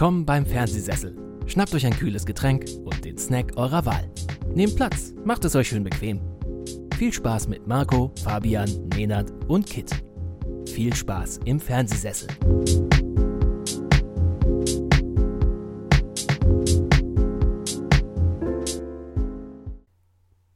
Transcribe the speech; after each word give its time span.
Willkommen 0.00 0.24
beim 0.24 0.46
Fernsehsessel. 0.46 1.14
Schnappt 1.44 1.74
euch 1.74 1.84
ein 1.84 1.92
kühles 1.92 2.24
Getränk 2.24 2.64
und 2.84 3.04
den 3.04 3.18
Snack 3.18 3.58
eurer 3.58 3.84
Wahl. 3.84 4.10
Nehmt 4.54 4.74
Platz, 4.74 5.12
macht 5.26 5.44
es 5.44 5.54
euch 5.54 5.68
schön 5.68 5.84
bequem. 5.84 6.22
Viel 6.96 7.12
Spaß 7.12 7.48
mit 7.48 7.66
Marco, 7.66 8.10
Fabian, 8.24 8.88
Nenad 8.96 9.30
und 9.46 9.66
Kit. 9.66 9.90
Viel 10.66 10.94
Spaß 10.94 11.40
im 11.44 11.60
Fernsehsessel. 11.60 12.28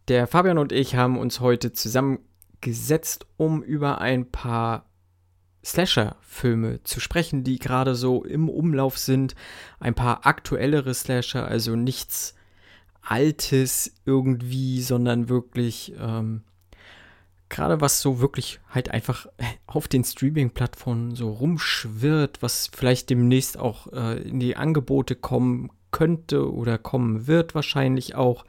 Der 0.09 0.27
Fabian 0.27 0.57
und 0.57 0.73
ich 0.73 0.97
haben 0.97 1.19
uns 1.19 1.41
heute 1.41 1.75
zusammengesetzt, 1.75 3.27
um 3.37 3.63
über 3.63 4.01
ein 4.01 4.31
paar 4.31 4.87
Slasher-Filme 5.65 6.83
zu 6.85 7.01
sprechen, 7.01 7.45
die 7.45 7.59
gerade 7.59 7.95
so 7.95 8.25
im 8.25 8.49
Umlauf 8.49 8.99
sind. 8.99 9.35
Ein 9.81 9.95
paar 9.95 10.27
aktuellere 10.27 10.93
Slasher, 10.95 11.47
also 11.47 11.77
nichts 11.77 12.35
Altes 13.01 13.93
irgendwie, 14.05 14.81
sondern 14.83 15.29
wirklich 15.29 15.95
ähm, 15.99 16.43
gerade 17.49 17.81
was 17.81 18.01
so 18.01 18.21
wirklich 18.21 18.61
halt 18.69 18.91
einfach 18.91 19.27
auf 19.67 19.89
den 19.89 20.05
Streaming-Plattformen 20.05 21.15
so 21.15 21.31
rumschwirrt, 21.31 22.43
was 22.43 22.71
vielleicht 22.75 23.11
demnächst 23.11 23.59
auch 23.59 23.93
äh, 23.93 24.21
in 24.23 24.41
die 24.41 24.57
Angebote 24.57 25.15
kommen 25.15 25.71
könnte 25.91 26.53
oder 26.53 26.79
kommen 26.79 27.27
wird 27.27 27.55
wahrscheinlich 27.55 28.15
auch. 28.17 28.45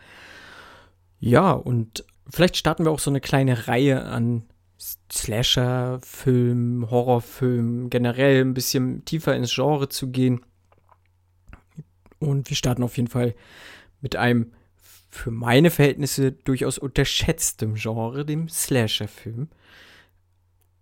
Ja, 1.20 1.52
und 1.52 2.04
vielleicht 2.28 2.58
starten 2.58 2.86
wir 2.86 2.92
auch 2.92 3.00
so 3.00 3.12
eine 3.12 3.22
kleine 3.22 3.68
Reihe 3.68 4.06
an 4.06 4.44
Slasher-Film, 5.12 6.90
Horrorfilm, 6.90 7.90
generell 7.90 8.42
ein 8.42 8.54
bisschen 8.54 9.06
tiefer 9.06 9.36
ins 9.36 9.54
Genre 9.54 9.90
zu 9.90 10.12
gehen. 10.12 10.46
Und 12.20 12.50
wir 12.50 12.58
starten 12.58 12.84
auf 12.84 12.98
jeden 12.98 13.10
Fall 13.10 13.36
mit 14.02 14.16
einem 14.16 14.52
für 15.10 15.32
meine 15.32 15.72
Verhältnisse 15.72 16.32
durchaus 16.32 16.78
unterschätztem 16.78 17.76
Genre, 17.76 18.26
dem 18.26 18.50
Slasher-Film. 18.50 19.50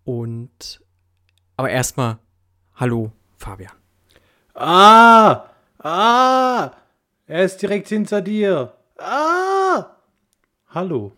Und 0.03 0.81
aber 1.55 1.69
erstmal, 1.69 2.17
hallo 2.75 3.11
Fabian. 3.37 3.71
Ah! 4.55 5.49
Ah! 5.79 6.71
Er 7.27 7.43
ist 7.43 7.61
direkt 7.61 7.89
hinter 7.89 8.21
dir. 8.21 8.73
Ah! 8.97 9.97
Hallo. 10.67 11.13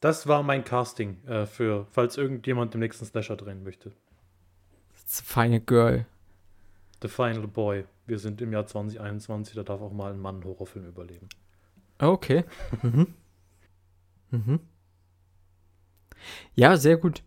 Das 0.00 0.26
war 0.26 0.42
mein 0.42 0.64
Casting 0.64 1.24
äh, 1.26 1.46
für, 1.46 1.86
falls 1.90 2.16
irgendjemand 2.16 2.74
den 2.74 2.80
nächsten 2.80 3.04
Slasher 3.04 3.36
drehen 3.36 3.64
möchte. 3.64 3.92
That's 4.94 5.20
a 5.20 5.24
fine 5.24 5.60
girl. 5.60 6.06
The 7.02 7.08
Final 7.08 7.46
Boy. 7.46 7.84
Wir 8.06 8.18
sind 8.18 8.40
im 8.40 8.52
Jahr 8.52 8.66
2021, 8.66 9.54
da 9.54 9.62
darf 9.62 9.80
auch 9.80 9.92
mal 9.92 10.12
ein 10.12 10.18
Mann 10.18 10.36
einen 10.36 10.44
Horrorfilm 10.44 10.86
überleben. 10.86 11.28
Okay. 11.98 12.44
mhm. 12.82 13.14
Mhm. 14.30 14.60
Ja, 16.54 16.76
sehr 16.76 16.96
gut. 16.96 17.22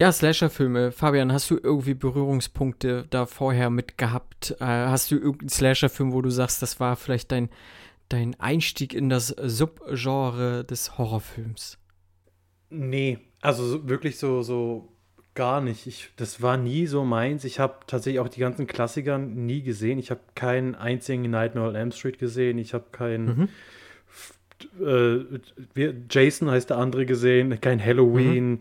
Ja, 0.00 0.12
Slasher-Filme. 0.12 0.92
Fabian, 0.92 1.32
hast 1.32 1.50
du 1.50 1.58
irgendwie 1.62 1.94
Berührungspunkte 1.94 3.06
da 3.08 3.24
vorher 3.24 3.70
mit 3.70 3.96
gehabt? 3.96 4.54
Äh, 4.60 4.64
hast 4.64 5.10
du 5.10 5.16
irgendeinen 5.16 5.48
Slasher-Film, 5.48 6.12
wo 6.12 6.20
du 6.20 6.30
sagst, 6.30 6.60
das 6.60 6.80
war 6.80 6.96
vielleicht 6.96 7.32
dein 7.32 7.48
dein 8.08 8.38
Einstieg 8.40 8.94
in 8.94 9.08
das 9.08 9.28
Subgenre 9.28 10.64
des 10.64 10.98
Horrorfilms? 10.98 11.78
Nee, 12.70 13.18
also 13.40 13.88
wirklich 13.88 14.18
so, 14.18 14.42
so 14.42 14.88
gar 15.34 15.60
nicht. 15.60 15.86
Ich, 15.86 16.10
das 16.16 16.42
war 16.42 16.56
nie 16.56 16.86
so 16.86 17.04
meins. 17.04 17.44
Ich 17.44 17.60
habe 17.60 17.76
tatsächlich 17.86 18.20
auch 18.20 18.28
die 18.28 18.40
ganzen 18.40 18.66
Klassiker 18.66 19.18
nie 19.18 19.62
gesehen. 19.62 19.98
Ich 19.98 20.10
habe 20.10 20.20
keinen 20.34 20.74
einzigen 20.74 21.30
Nightmare 21.30 21.68
on 21.68 21.74
Elm 21.76 21.92
Street 21.92 22.18
gesehen. 22.18 22.58
Ich 22.58 22.74
habe 22.74 22.86
keinen 22.90 23.48
mhm. 24.84 24.84
äh, 25.76 25.92
Jason 26.10 26.50
heißt 26.50 26.70
der 26.70 26.78
andere 26.78 27.06
gesehen, 27.06 27.60
kein 27.60 27.84
Halloween. 27.84 28.50
Mhm. 28.50 28.60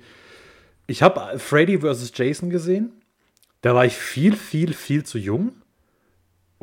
Ich 0.87 1.01
habe 1.01 1.39
Freddy 1.39 1.79
vs. 1.79 2.11
Jason 2.13 2.51
gesehen. 2.51 2.91
Da 3.61 3.73
war 3.73 3.85
ich 3.85 3.95
viel, 3.95 4.35
viel, 4.35 4.73
viel 4.73 5.03
zu 5.03 5.17
jung 5.17 5.53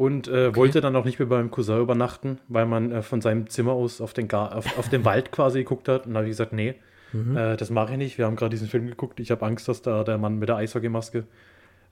und 0.02 0.26
äh, 0.26 0.48
okay. 0.48 0.56
wollte 0.56 0.80
dann 0.80 0.96
auch 0.96 1.04
nicht 1.04 1.20
mehr 1.20 1.28
beim 1.28 1.52
Cousin 1.52 1.80
übernachten, 1.80 2.40
weil 2.48 2.66
man 2.66 2.90
äh, 2.90 3.02
von 3.02 3.20
seinem 3.20 3.46
Zimmer 3.48 3.70
aus 3.70 4.00
auf 4.00 4.12
den, 4.12 4.26
Gar 4.26 4.56
auf, 4.56 4.76
auf 4.76 4.88
den 4.88 5.04
Wald 5.04 5.30
quasi 5.30 5.60
geguckt 5.60 5.86
hat. 5.86 6.08
Und 6.08 6.14
da 6.14 6.18
habe 6.18 6.26
ich 6.26 6.32
gesagt, 6.32 6.52
nee, 6.52 6.74
mhm. 7.12 7.36
äh, 7.36 7.56
das 7.56 7.70
mache 7.70 7.92
ich 7.92 7.98
nicht. 7.98 8.18
Wir 8.18 8.26
haben 8.26 8.34
gerade 8.34 8.50
diesen 8.50 8.66
Film 8.66 8.88
geguckt. 8.88 9.20
Ich 9.20 9.30
habe 9.30 9.46
Angst, 9.46 9.68
dass 9.68 9.80
da 9.80 10.02
der 10.02 10.18
Mann 10.18 10.40
mit 10.40 10.48
der 10.48 10.56
Eishockeymaske 10.56 11.24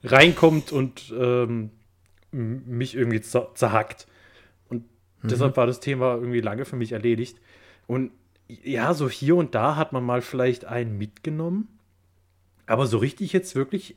reinkommt 0.03 0.73
und 0.73 1.13
ähm, 1.17 1.69
mich 2.33 2.97
irgendwie 2.97 3.21
zerhackt. 3.21 4.07
Und 4.67 4.83
mhm. 5.21 5.29
deshalb 5.29 5.55
war 5.55 5.65
das 5.65 5.79
Thema 5.79 6.15
irgendwie 6.15 6.41
lange 6.41 6.65
für 6.65 6.75
mich 6.75 6.91
erledigt. 6.91 7.37
Und 7.87 8.11
ja, 8.49 8.93
so 8.93 9.09
hier 9.09 9.37
und 9.37 9.55
da 9.55 9.77
hat 9.77 9.93
man 9.93 10.03
mal 10.03 10.21
vielleicht 10.21 10.65
einen 10.65 10.97
mitgenommen. 10.97 11.79
Aber 12.65 12.87
so 12.87 12.97
richtig 12.97 13.31
jetzt 13.31 13.55
wirklich 13.55 13.95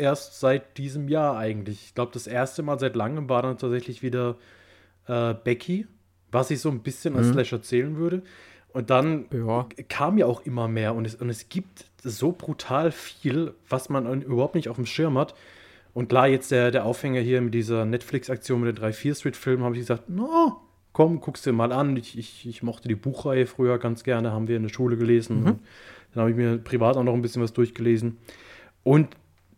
erst 0.00 0.40
seit 0.40 0.78
diesem 0.78 1.08
Jahr 1.08 1.36
eigentlich. 1.36 1.84
Ich 1.84 1.94
glaube, 1.94 2.10
das 2.12 2.26
erste 2.26 2.62
Mal 2.62 2.78
seit 2.78 2.96
langem 2.96 3.28
war 3.28 3.42
dann 3.42 3.58
tatsächlich 3.58 4.02
wieder 4.02 4.36
äh, 5.06 5.34
Becky, 5.34 5.86
was 6.32 6.50
ich 6.50 6.60
so 6.60 6.70
ein 6.70 6.80
bisschen 6.80 7.16
als 7.16 7.28
mhm. 7.28 7.32
Slasher 7.34 7.62
zählen 7.62 7.96
würde. 7.96 8.22
Und 8.72 8.90
dann 8.90 9.26
ja. 9.32 9.66
kam 9.88 10.16
ja 10.16 10.26
auch 10.26 10.42
immer 10.46 10.68
mehr 10.68 10.94
und 10.94 11.04
es, 11.04 11.16
und 11.16 11.28
es 11.28 11.48
gibt 11.48 11.84
so 12.02 12.32
brutal 12.32 12.92
viel, 12.92 13.54
was 13.68 13.88
man 13.88 14.22
überhaupt 14.22 14.54
nicht 14.54 14.68
auf 14.68 14.76
dem 14.76 14.86
Schirm 14.86 15.18
hat. 15.18 15.34
Und 15.92 16.08
klar, 16.08 16.28
jetzt 16.28 16.50
der, 16.52 16.70
der 16.70 16.84
Aufhänger 16.84 17.20
hier 17.20 17.40
mit 17.40 17.52
dieser 17.52 17.84
Netflix-Aktion 17.84 18.60
mit 18.60 18.78
den 18.78 18.84
3-4 18.84 19.16
Street-Filmen, 19.16 19.64
habe 19.64 19.74
ich 19.74 19.80
gesagt, 19.80 20.08
no, 20.08 20.60
komm, 20.92 21.20
guck's 21.20 21.42
dir 21.42 21.52
mal 21.52 21.72
an. 21.72 21.96
Ich, 21.96 22.16
ich, 22.16 22.46
ich 22.46 22.62
mochte 22.62 22.86
die 22.86 22.94
Buchreihe 22.94 23.46
früher 23.46 23.78
ganz 23.78 24.04
gerne, 24.04 24.30
haben 24.30 24.46
wir 24.46 24.56
in 24.56 24.62
der 24.62 24.70
Schule 24.70 24.96
gelesen. 24.96 25.40
Mhm. 25.40 25.58
Dann 26.14 26.20
habe 26.22 26.30
ich 26.30 26.36
mir 26.36 26.58
privat 26.58 26.96
auch 26.96 27.04
noch 27.04 27.14
ein 27.14 27.22
bisschen 27.22 27.42
was 27.42 27.52
durchgelesen. 27.52 28.18
Und 28.84 29.08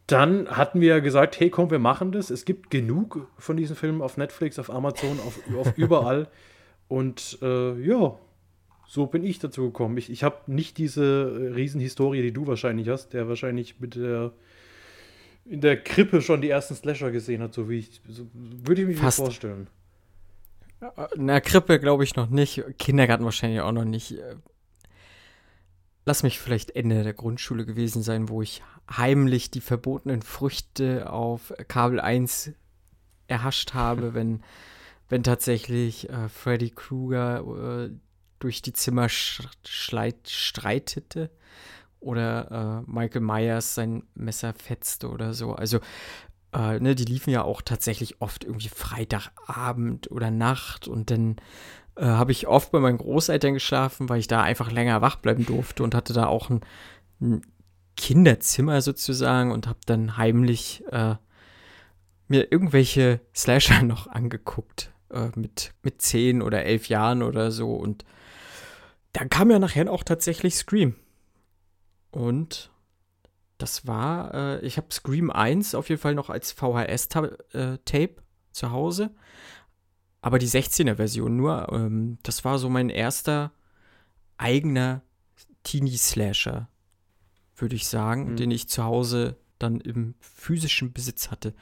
dann 0.06 0.48
hatten 0.48 0.80
wir 0.80 1.00
gesagt, 1.00 1.38
hey 1.38 1.50
komm, 1.50 1.70
wir 1.70 1.78
machen 1.78 2.12
das. 2.12 2.30
Es 2.30 2.44
gibt 2.44 2.70
genug 2.70 3.28
von 3.38 3.56
diesen 3.56 3.76
Filmen 3.76 4.02
auf 4.02 4.16
Netflix, 4.16 4.58
auf 4.58 4.70
Amazon, 4.70 5.18
auf, 5.20 5.38
auf 5.56 5.72
überall. 5.76 6.28
Und 6.88 7.38
äh, 7.42 7.80
ja, 7.80 8.18
so 8.86 9.06
bin 9.06 9.24
ich 9.24 9.38
dazu 9.38 9.62
gekommen. 9.62 9.96
Ich, 9.96 10.10
ich 10.10 10.22
habe 10.24 10.36
nicht 10.46 10.76
diese 10.76 11.04
äh, 11.04 11.54
Riesenhistorie, 11.54 12.22
die 12.22 12.32
du 12.32 12.46
wahrscheinlich 12.46 12.88
hast, 12.88 13.14
der 13.14 13.28
wahrscheinlich 13.28 13.80
mit 13.80 13.94
der 13.94 14.32
in 15.44 15.60
der 15.60 15.76
Krippe 15.76 16.22
schon 16.22 16.40
die 16.40 16.50
ersten 16.50 16.74
Slasher 16.74 17.10
gesehen 17.10 17.42
hat, 17.42 17.52
so 17.52 17.68
wie 17.68 17.78
ich, 17.78 18.00
so, 18.08 18.26
würde 18.32 18.82
ich 18.82 18.88
mir 18.88 18.94
Fast. 18.94 19.18
vorstellen. 19.18 19.66
In 21.14 21.26
der 21.26 21.40
Krippe 21.40 21.78
glaube 21.78 22.04
ich 22.04 22.16
noch 22.16 22.28
nicht, 22.28 22.62
Kindergarten 22.78 23.24
wahrscheinlich 23.24 23.60
auch 23.60 23.72
noch 23.72 23.84
nicht 23.84 24.18
lass 26.04 26.22
mich 26.22 26.38
vielleicht 26.38 26.74
Ende 26.74 27.02
der 27.02 27.14
Grundschule 27.14 27.64
gewesen 27.64 28.02
sein, 28.02 28.28
wo 28.28 28.42
ich 28.42 28.62
heimlich 28.90 29.50
die 29.50 29.60
verbotenen 29.60 30.22
Früchte 30.22 31.10
auf 31.10 31.52
Kabel 31.68 32.00
1 32.00 32.52
erhascht 33.28 33.74
habe, 33.74 34.14
wenn, 34.14 34.42
wenn 35.08 35.22
tatsächlich 35.22 36.08
äh, 36.10 36.28
Freddy 36.28 36.70
Krueger 36.70 37.86
äh, 37.86 37.90
durch 38.38 38.62
die 38.62 38.72
Zimmer 38.72 39.08
schleit, 39.08 40.28
streitete 40.28 41.30
oder 42.00 42.84
äh, 42.84 42.90
Michael 42.90 43.20
Myers 43.20 43.74
sein 43.76 44.02
Messer 44.14 44.52
fetzte 44.52 45.08
oder 45.08 45.32
so. 45.32 45.52
Also, 45.52 45.78
äh, 46.52 46.80
ne, 46.80 46.96
die 46.96 47.04
liefen 47.04 47.30
ja 47.30 47.42
auch 47.42 47.62
tatsächlich 47.62 48.20
oft 48.20 48.44
irgendwie 48.44 48.68
Freitagabend 48.68 50.10
oder 50.10 50.32
Nacht 50.32 50.88
und 50.88 51.10
dann 51.10 51.36
äh, 51.96 52.04
habe 52.04 52.32
ich 52.32 52.46
oft 52.46 52.72
bei 52.72 52.80
meinen 52.80 52.98
Großeltern 52.98 53.54
geschlafen, 53.54 54.08
weil 54.08 54.20
ich 54.20 54.28
da 54.28 54.42
einfach 54.42 54.70
länger 54.70 55.00
wach 55.00 55.16
bleiben 55.16 55.46
durfte 55.46 55.82
und 55.82 55.94
hatte 55.94 56.12
da 56.12 56.26
auch 56.26 56.50
ein, 56.50 56.60
ein 57.20 57.42
Kinderzimmer 57.96 58.80
sozusagen 58.80 59.52
und 59.52 59.66
habe 59.66 59.80
dann 59.86 60.16
heimlich 60.16 60.84
äh, 60.90 61.16
mir 62.28 62.50
irgendwelche 62.50 63.20
Slasher 63.34 63.82
noch 63.82 64.06
angeguckt 64.06 64.92
äh, 65.10 65.28
mit, 65.34 65.72
mit 65.82 66.02
zehn 66.02 66.42
oder 66.42 66.64
elf 66.64 66.88
Jahren 66.88 67.22
oder 67.22 67.50
so 67.50 67.74
und 67.74 68.04
dann 69.12 69.28
kam 69.28 69.50
ja 69.50 69.58
nachher 69.58 69.90
auch 69.90 70.04
tatsächlich 70.04 70.54
Scream. 70.54 70.96
Und 72.10 72.70
das 73.58 73.86
war, 73.86 74.34
äh, 74.34 74.66
ich 74.66 74.76
habe 74.76 74.88
Scream 74.90 75.30
1 75.30 75.74
auf 75.74 75.88
jeden 75.88 76.00
Fall 76.00 76.14
noch 76.14 76.30
als 76.30 76.52
VHS-Tape 76.52 77.36
äh, 77.52 78.16
zu 78.52 78.70
Hause. 78.70 79.10
Aber 80.22 80.38
die 80.38 80.48
16er-Version 80.48 81.36
nur, 81.36 81.70
ähm, 81.72 82.18
das 82.22 82.44
war 82.44 82.58
so 82.58 82.70
mein 82.70 82.88
erster 82.88 83.52
eigener 84.38 85.02
Teenie-Slasher, 85.64 86.68
würde 87.56 87.74
ich 87.74 87.86
sagen, 87.86 88.30
mhm. 88.30 88.36
den 88.36 88.50
ich 88.50 88.68
zu 88.68 88.84
Hause 88.84 89.36
dann 89.58 89.80
im 89.80 90.14
physischen 90.20 90.92
Besitz 90.92 91.30
hatte. 91.30 91.54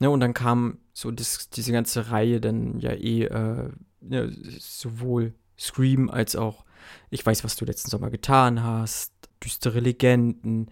Ja, 0.00 0.08
und 0.08 0.20
dann 0.20 0.34
kam 0.34 0.78
so 0.92 1.10
das, 1.10 1.50
diese 1.50 1.72
ganze 1.72 2.10
Reihe 2.10 2.40
dann 2.40 2.78
ja 2.80 2.92
eh 2.92 3.24
äh, 3.24 3.70
ja, 4.00 4.28
sowohl 4.58 5.34
Scream 5.58 6.10
als 6.10 6.36
auch 6.36 6.64
Ich 7.10 7.24
weiß, 7.24 7.44
was 7.44 7.56
du 7.56 7.64
letzten 7.64 7.90
Sommer 7.90 8.10
getan 8.10 8.62
hast, 8.62 9.12
düstere 9.42 9.80
Legenden 9.80 10.70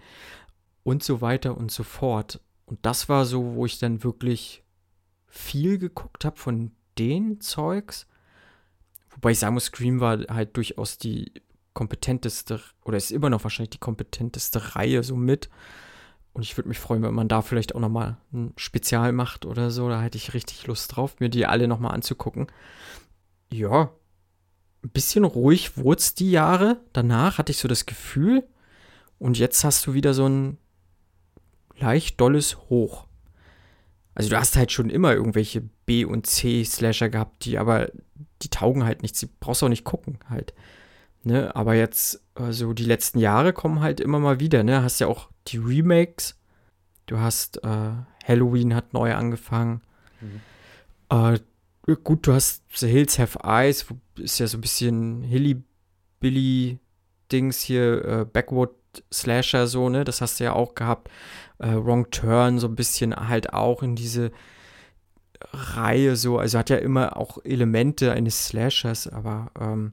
und 0.85 1.03
so 1.03 1.21
weiter 1.21 1.57
und 1.57 1.71
so 1.71 1.83
fort. 1.83 2.41
Und 2.67 2.85
das 2.87 3.09
war 3.09 3.25
so, 3.25 3.55
wo 3.55 3.67
ich 3.67 3.79
dann 3.79 4.05
wirklich 4.05 4.63
viel 5.27 5.79
geguckt 5.79 6.25
habe 6.25 6.37
von 6.37 6.76
den 6.99 7.41
Zeugs. 7.41 8.07
Wobei 9.11 9.31
ich 9.33 9.39
sagen 9.39 9.55
muss, 9.55 9.67
Scream 9.67 10.01
war 10.01 10.19
halt 10.29 10.57
durchaus 10.57 10.99
die 10.99 11.33
kompetenteste, 11.75 12.61
oder 12.85 12.97
ist 12.97 13.11
immer 13.11 13.31
noch 13.31 13.45
wahrscheinlich 13.45 13.71
die 13.71 13.79
kompetenteste 13.79 14.77
Reihe 14.77 15.03
so 15.03 15.17
mit. 15.17 15.51
Und 16.33 16.43
ich 16.43 16.57
würde 16.57 16.69
mich 16.69 16.79
freuen, 16.79 17.03
wenn 17.03 17.15
man 17.15 17.29
da 17.29 17.41
vielleicht 17.41 17.75
auch 17.75 17.81
nochmal 17.81 18.19
ein 18.33 18.53
Spezial 18.57 19.13
macht 19.13 19.47
oder 19.47 19.71
so. 19.71 19.89
Da 19.89 20.03
hätte 20.03 20.19
ich 20.19 20.35
richtig 20.35 20.67
Lust 20.67 20.95
drauf, 20.95 21.19
mir 21.19 21.31
die 21.31 21.47
alle 21.47 21.67
nochmal 21.67 21.95
anzugucken. 21.95 22.47
Ja, 23.51 23.91
ein 24.85 24.91
bisschen 24.91 25.25
ruhig 25.25 25.79
wurde 25.79 26.01
es 26.01 26.15
die 26.15 26.31
Jahre. 26.31 26.81
Danach 26.93 27.39
hatte 27.39 27.53
ich 27.53 27.59
so 27.59 27.69
das 27.69 27.87
Gefühl. 27.87 28.47
Und 29.19 29.39
jetzt 29.39 29.65
hast 29.65 29.87
du 29.87 29.95
wieder 29.95 30.13
so 30.13 30.29
ein 30.29 30.59
leicht 31.79 32.21
dolles 32.21 32.59
Hoch. 32.69 33.06
Also 34.17 34.31
du 34.31 34.39
hast 34.39 34.57
halt 34.57 34.73
schon 34.73 34.89
immer 34.89 35.13
irgendwelche 35.13 35.61
B- 35.61 36.07
und 36.07 36.27
C-Slasher 36.27 37.11
gehabt, 37.11 37.45
die 37.45 37.59
aber, 37.59 37.91
die 38.41 38.49
taugen 38.49 38.85
halt 38.85 39.03
nichts. 39.03 39.21
Die 39.21 39.29
brauchst 39.41 39.61
du 39.61 39.67
auch 39.67 39.71
nicht 39.71 39.85
gucken 39.85 40.21
halt. 40.29 40.55
Ne? 41.23 41.55
Aber 41.55 41.75
jetzt, 41.75 42.23
also 42.35 42.73
die 42.73 42.87
letzten 42.87 43.19
Jahre 43.19 43.53
kommen 43.53 43.81
halt 43.81 44.01
immer 44.01 44.19
mal 44.19 44.41
wieder, 44.41 44.65
ne? 44.65 44.83
Hast 44.83 45.01
ja 45.01 45.07
auch 45.07 45.29
die 45.49 45.59
Remakes. 45.59 46.39
Du 47.05 47.19
hast 47.19 47.63
äh, 47.63 47.91
Halloween 48.27 48.75
hat 48.75 48.95
neu 48.95 49.15
angefangen. 49.15 49.83
Mhm. 50.21 50.41
Äh, 51.11 51.39
gut, 52.03 52.27
du 52.27 52.33
hast 52.33 52.63
The 52.75 52.89
Hills 52.89 53.19
Have 53.19 53.41
Eyes, 53.45 53.85
ist 54.17 54.39
ja 54.39 54.47
so 54.47 54.57
ein 54.57 54.63
bisschen 54.63 55.25
Hilly-Billy-Dings 55.25 57.61
hier, 57.61 58.03
äh, 58.05 58.25
Backwood 58.25 58.71
Slasher 59.13 59.67
so, 59.67 59.91
ne? 59.91 60.05
Das 60.05 60.23
hast 60.23 60.41
du 60.41 60.45
ja 60.45 60.55
auch 60.55 60.75
gehabt. 60.75 61.11
Äh, 61.59 61.75
Wrong 61.75 62.11
Turn, 62.11 62.59
so 62.59 62.67
ein 62.67 62.77
bisschen 62.77 63.15
halt 63.15 63.53
auch 63.53 63.83
in 63.83 63.97
diese 63.97 64.33
Reihe 65.41 66.17
so. 66.17 66.39
Also 66.39 66.59
hat 66.59 66.71
ja 66.71 66.77
immer 66.77 67.17
auch 67.17 67.39
Elemente 67.45 68.13
eines 68.13 68.47
Slashers, 68.47 69.09
aber 69.09 69.51
ähm, 69.61 69.93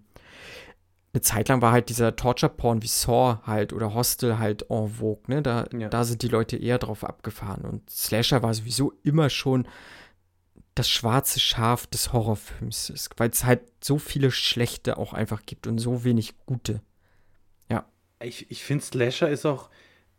eine 1.13 1.21
Zeit 1.21 1.47
lang 1.49 1.61
war 1.61 1.71
halt 1.71 1.89
dieser 1.89 2.15
Torture-Porn 2.15 2.81
wie 2.81 2.87
Saw 2.87 3.37
halt 3.45 3.71
oder 3.71 3.93
Hostel 3.93 4.39
halt 4.39 4.65
en 4.69 4.87
vogue, 4.87 5.23
ne? 5.27 5.43
Da, 5.43 5.67
ja. 5.77 5.87
da 5.87 6.03
sind 6.05 6.23
die 6.23 6.27
Leute 6.27 6.57
eher 6.57 6.79
drauf 6.79 7.03
abgefahren. 7.03 7.65
Und 7.65 7.87
Slasher 7.89 8.41
war 8.41 8.53
sowieso 8.53 8.93
immer 9.03 9.29
schon 9.29 9.67
das 10.73 10.89
schwarze 10.89 11.39
Schaf 11.39 11.85
des 11.85 12.13
Horrorfilms 12.13 12.89
ist, 12.89 13.11
weil 13.17 13.29
es 13.29 13.43
halt 13.43 13.61
so 13.83 13.99
viele 13.99 14.31
schlechte 14.31 14.97
auch 14.97 15.13
einfach 15.13 15.43
gibt 15.45 15.67
und 15.67 15.77
so 15.77 16.03
wenig 16.03 16.33
gute. 16.47 16.81
Ja. 17.69 17.85
Ich, 18.19 18.49
ich 18.49 18.63
finde, 18.63 18.83
Slasher 18.83 19.29
ist 19.29 19.45
auch, 19.45 19.69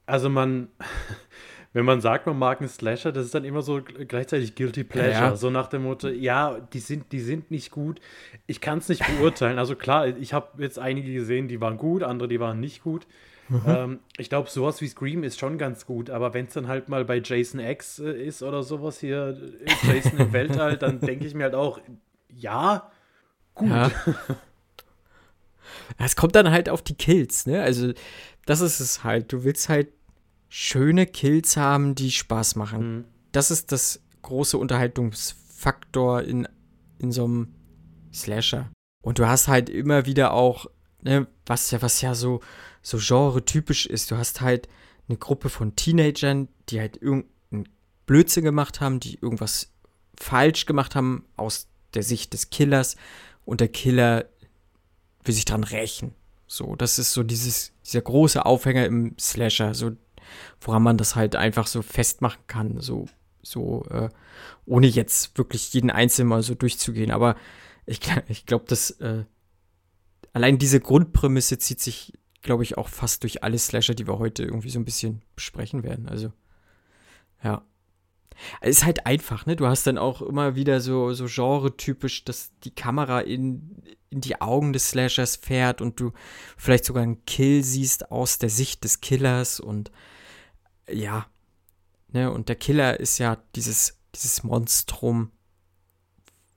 also 0.06 0.28
man, 0.28 0.68
wenn 1.72 1.84
man 1.84 2.00
sagt, 2.00 2.26
man 2.26 2.38
mag 2.38 2.60
einen 2.60 2.68
Slasher, 2.68 3.12
das 3.12 3.26
ist 3.26 3.34
dann 3.34 3.44
immer 3.44 3.62
so 3.62 3.80
gleichzeitig 3.82 4.54
Guilty 4.54 4.84
Pleasure. 4.84 5.12
Ja. 5.12 5.36
So 5.36 5.50
nach 5.50 5.68
dem 5.68 5.82
Motto, 5.82 6.08
ja, 6.08 6.60
die 6.72 6.78
sind, 6.78 7.12
die 7.12 7.20
sind 7.20 7.50
nicht 7.50 7.70
gut. 7.70 8.00
Ich 8.46 8.60
kann 8.60 8.78
es 8.78 8.88
nicht 8.88 9.02
beurteilen. 9.06 9.58
Also 9.58 9.76
klar, 9.76 10.06
ich 10.06 10.32
habe 10.32 10.62
jetzt 10.62 10.78
einige 10.78 11.12
gesehen, 11.12 11.48
die 11.48 11.60
waren 11.60 11.76
gut, 11.76 12.02
andere, 12.02 12.28
die 12.28 12.40
waren 12.40 12.60
nicht 12.60 12.82
gut. 12.82 13.06
Mhm. 13.48 13.62
Ähm, 13.66 13.98
ich 14.16 14.30
glaube, 14.30 14.48
sowas 14.48 14.80
wie 14.80 14.88
Scream 14.88 15.22
ist 15.22 15.38
schon 15.38 15.58
ganz 15.58 15.84
gut, 15.84 16.08
aber 16.08 16.32
wenn 16.32 16.46
es 16.46 16.54
dann 16.54 16.66
halt 16.66 16.88
mal 16.88 17.04
bei 17.04 17.20
Jason 17.22 17.60
X 17.60 17.98
äh, 17.98 18.10
ist 18.10 18.42
oder 18.42 18.62
sowas 18.62 19.00
hier, 19.00 19.36
äh, 19.66 19.92
Jason 19.92 20.18
im 20.18 20.32
Weltall, 20.32 20.78
dann 20.78 21.00
denke 21.00 21.26
ich 21.26 21.34
mir 21.34 21.44
halt 21.44 21.54
auch, 21.54 21.78
ja, 22.28 22.90
gut. 23.54 23.68
Ja. 23.68 23.90
Es 25.98 26.16
kommt 26.16 26.34
dann 26.34 26.50
halt 26.50 26.68
auf 26.68 26.82
die 26.82 26.94
Kills, 26.94 27.46
ne? 27.46 27.62
Also, 27.62 27.92
das 28.46 28.60
ist 28.60 28.80
es 28.80 29.04
halt. 29.04 29.32
Du 29.32 29.44
willst 29.44 29.68
halt 29.68 29.88
schöne 30.48 31.06
Kills 31.06 31.56
haben, 31.56 31.94
die 31.94 32.10
Spaß 32.10 32.56
machen. 32.56 32.96
Mhm. 32.96 33.04
Das 33.32 33.50
ist 33.50 33.72
das 33.72 34.00
große 34.22 34.56
Unterhaltungsfaktor 34.56 36.22
in, 36.22 36.46
in 36.98 37.12
so 37.12 37.24
einem 37.24 37.54
Slasher. 38.12 38.70
Und 39.02 39.18
du 39.18 39.26
hast 39.26 39.48
halt 39.48 39.68
immer 39.68 40.06
wieder 40.06 40.32
auch, 40.32 40.66
ne, 41.02 41.26
was 41.46 41.70
ja, 41.70 41.82
was 41.82 42.00
ja 42.00 42.14
so, 42.14 42.40
so 42.82 42.98
genre-typisch 43.00 43.86
ist. 43.86 44.10
Du 44.10 44.16
hast 44.16 44.40
halt 44.40 44.68
eine 45.08 45.18
Gruppe 45.18 45.48
von 45.48 45.76
Teenagern, 45.76 46.48
die 46.68 46.80
halt 46.80 46.96
irgendeinen 46.96 47.68
Blödsinn 48.06 48.44
gemacht 48.44 48.80
haben, 48.80 49.00
die 49.00 49.18
irgendwas 49.20 49.72
falsch 50.18 50.66
gemacht 50.66 50.94
haben 50.94 51.24
aus 51.36 51.68
der 51.94 52.02
Sicht 52.02 52.32
des 52.32 52.50
Killers 52.50 52.96
und 53.44 53.60
der 53.60 53.68
Killer 53.68 54.26
will 55.24 55.34
sich 55.34 55.44
dran 55.44 55.64
rächen. 55.64 56.14
So, 56.46 56.76
das 56.76 56.98
ist 56.98 57.12
so 57.12 57.22
dieses, 57.22 57.72
dieser 57.84 58.02
große 58.02 58.44
Aufhänger 58.44 58.86
im 58.86 59.16
Slasher. 59.18 59.74
So, 59.74 59.92
woran 60.60 60.82
man 60.82 60.98
das 60.98 61.16
halt 61.16 61.36
einfach 61.36 61.66
so 61.66 61.82
festmachen 61.82 62.42
kann, 62.46 62.80
so, 62.80 63.06
so, 63.42 63.84
äh, 63.90 64.08
ohne 64.66 64.86
jetzt 64.86 65.36
wirklich 65.38 65.72
jeden 65.72 65.90
Einzelnen 65.90 66.28
mal 66.28 66.42
so 66.42 66.54
durchzugehen. 66.54 67.10
Aber 67.10 67.36
ich, 67.86 68.00
ich 68.28 68.46
glaube, 68.46 68.64
dass 68.68 68.90
äh, 68.92 69.24
allein 70.32 70.58
diese 70.58 70.80
Grundprämisse 70.80 71.58
zieht 71.58 71.80
sich, 71.80 72.12
glaube 72.42 72.62
ich, 72.62 72.76
auch 72.76 72.88
fast 72.88 73.22
durch 73.22 73.42
alle 73.42 73.58
Slasher, 73.58 73.94
die 73.94 74.06
wir 74.06 74.18
heute 74.18 74.42
irgendwie 74.42 74.70
so 74.70 74.78
ein 74.78 74.84
bisschen 74.84 75.22
besprechen 75.34 75.82
werden. 75.82 76.08
Also, 76.08 76.32
ja. 77.42 77.64
Es 78.60 78.78
ist 78.78 78.84
halt 78.84 79.06
einfach, 79.06 79.46
ne? 79.46 79.54
Du 79.54 79.66
hast 79.66 79.86
dann 79.86 79.96
auch 79.96 80.20
immer 80.20 80.56
wieder 80.56 80.80
so, 80.80 81.12
so 81.12 81.26
genre-typisch, 81.28 82.24
dass 82.24 82.50
die 82.64 82.74
Kamera 82.74 83.20
in, 83.20 83.82
in 84.14 84.20
die 84.20 84.40
Augen 84.40 84.72
des 84.72 84.90
Slashers 84.90 85.36
fährt 85.36 85.80
und 85.80 86.00
du 86.00 86.12
vielleicht 86.56 86.84
sogar 86.84 87.02
einen 87.02 87.24
Kill 87.26 87.62
siehst 87.64 88.10
aus 88.10 88.38
der 88.38 88.50
Sicht 88.50 88.84
des 88.84 89.00
Killers 89.00 89.60
und 89.60 89.90
ja, 90.88 91.26
ne, 92.12 92.30
und 92.30 92.48
der 92.48 92.56
Killer 92.56 93.00
ist 93.00 93.18
ja 93.18 93.38
dieses, 93.54 93.98
dieses 94.14 94.44
Monstrum 94.44 95.30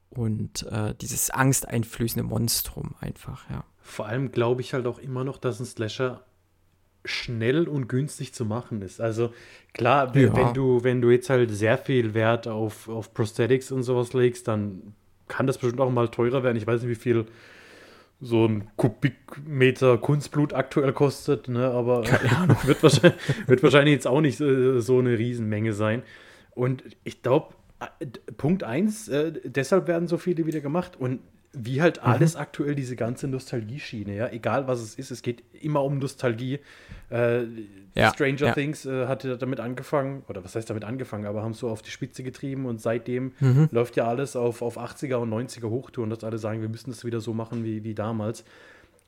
und 0.10 0.64
äh, 0.64 0.96
dieses 0.96 1.30
angsteinflößende 1.30 2.24
Monstrum 2.28 2.96
einfach, 3.00 3.50
ja. 3.50 3.64
Vor 3.82 4.06
allem 4.08 4.32
glaube 4.32 4.62
ich 4.62 4.74
halt 4.74 4.86
auch 4.86 5.00
immer 5.00 5.24
noch, 5.24 5.38
dass 5.38 5.60
ein 5.60 5.66
Slasher 5.66 6.24
schnell 7.06 7.68
und 7.68 7.88
günstig 7.88 8.34
zu 8.34 8.46
machen 8.46 8.82
ist. 8.82 9.00
Also 9.00 9.34
klar, 9.74 10.14
wenn, 10.14 10.28
ja. 10.28 10.36
wenn, 10.36 10.54
du, 10.54 10.84
wenn 10.84 11.02
du 11.02 11.10
jetzt 11.10 11.30
halt 11.30 11.52
sehr 11.52 11.78
viel 11.78 12.14
Wert 12.14 12.48
auf, 12.48 12.90
auf 12.90 13.14
Prosthetics 13.14 13.72
und 13.72 13.84
sowas 13.84 14.14
legst, 14.14 14.48
dann 14.48 14.94
kann 15.28 15.48
das 15.48 15.58
bestimmt 15.58 15.82
auch 15.82 15.90
mal 15.90 16.10
teurer 16.10 16.44
werden. 16.44 16.58
Ich 16.58 16.68
weiß 16.68 16.82
nicht, 16.82 16.90
wie 16.90 16.96
viel 16.96 17.26
so 18.20 18.46
ein 18.46 18.68
Kubikmeter 18.78 19.98
Kunstblut 19.98 20.54
aktuell 20.54 20.92
kostet, 20.94 21.48
ne? 21.48 21.70
aber 21.70 22.04
wird, 22.64 22.82
wahrscheinlich, 22.82 23.22
wird 23.46 23.64
wahrscheinlich 23.64 23.94
jetzt 23.94 24.08
auch 24.08 24.22
nicht 24.22 24.42
äh, 24.42 24.80
so 24.80 25.00
eine 25.00 25.18
Riesenmenge 25.18 25.74
sein. 25.74 26.02
Und 26.56 26.84
ich 27.04 27.22
glaube, 27.22 27.54
äh, 27.80 28.06
Punkt 28.38 28.64
1, 28.64 29.08
äh, 29.10 29.34
deshalb 29.44 29.88
werden 29.88 30.08
so 30.08 30.18
viele 30.18 30.46
wieder 30.48 30.62
gemacht. 30.62 30.94
Und 30.98 31.20
wie 31.54 31.82
halt 31.82 31.98
mhm. 31.98 32.12
alles 32.12 32.36
mhm. 32.36 32.42
aktuell 32.42 32.76
diese 32.76 32.96
ganze 32.96 33.28
Nostalgie-Schiene, 33.28 34.16
ja, 34.16 34.30
egal 34.30 34.68
was 34.68 34.82
es 34.82 34.96
ist, 34.96 35.12
es 35.12 35.22
geht 35.22 35.44
immer 35.54 35.84
um 35.84 35.98
Nostalgie. 35.98 36.60
Äh, 37.10 37.44
ja, 37.96 38.14
Stranger 38.14 38.48
ja. 38.48 38.54
Things 38.54 38.86
äh, 38.86 39.08
hatte 39.08 39.38
damit 39.38 39.60
angefangen, 39.60 40.24
oder 40.28 40.44
was 40.44 40.56
heißt 40.56 40.70
damit 40.70 40.84
angefangen, 40.84 41.26
aber 41.26 41.42
haben 41.42 41.54
so 41.54 41.70
auf 41.70 41.82
die 41.82 41.90
Spitze 41.90 42.22
getrieben 42.24 42.66
und 42.66 42.82
seitdem 42.82 43.34
mhm. 43.40 43.70
läuft 43.72 43.96
ja 43.96 44.08
alles 44.08 44.36
auf, 44.36 44.62
auf 44.62 44.78
80er 44.78 45.16
und 45.16 45.32
90er 45.32 45.70
Hochtouren, 45.70 46.10
dass 46.10 46.24
alle 46.24 46.38
sagen, 46.38 46.62
wir 46.62 46.70
müssen 46.70 46.92
das 46.92 47.06
wieder 47.06 47.22
so 47.22 47.34
machen 47.34 47.64
wie, 47.64 47.84
wie 47.84 47.96
damals. 47.96 48.44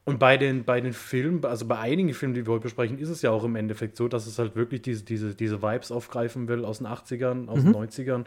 Und 0.05 0.17
bei 0.17 0.37
den, 0.37 0.63
bei 0.63 0.81
den 0.81 0.93
Filmen, 0.93 1.45
also 1.45 1.67
bei 1.67 1.77
einigen 1.77 2.13
Filmen, 2.13 2.33
die 2.33 2.47
wir 2.47 2.53
heute 2.53 2.63
besprechen, 2.63 2.97
ist 2.97 3.09
es 3.09 3.21
ja 3.21 3.29
auch 3.29 3.43
im 3.43 3.55
Endeffekt 3.55 3.95
so, 3.95 4.07
dass 4.07 4.25
es 4.25 4.39
halt 4.39 4.55
wirklich 4.55 4.81
diese, 4.81 5.03
diese, 5.03 5.35
diese 5.35 5.61
Vibes 5.61 5.91
aufgreifen 5.91 6.47
will 6.47 6.65
aus 6.65 6.79
den 6.79 6.87
80ern, 6.87 7.47
aus 7.47 7.59
mhm. 7.59 7.73
den 7.73 7.75
90ern. 7.75 8.25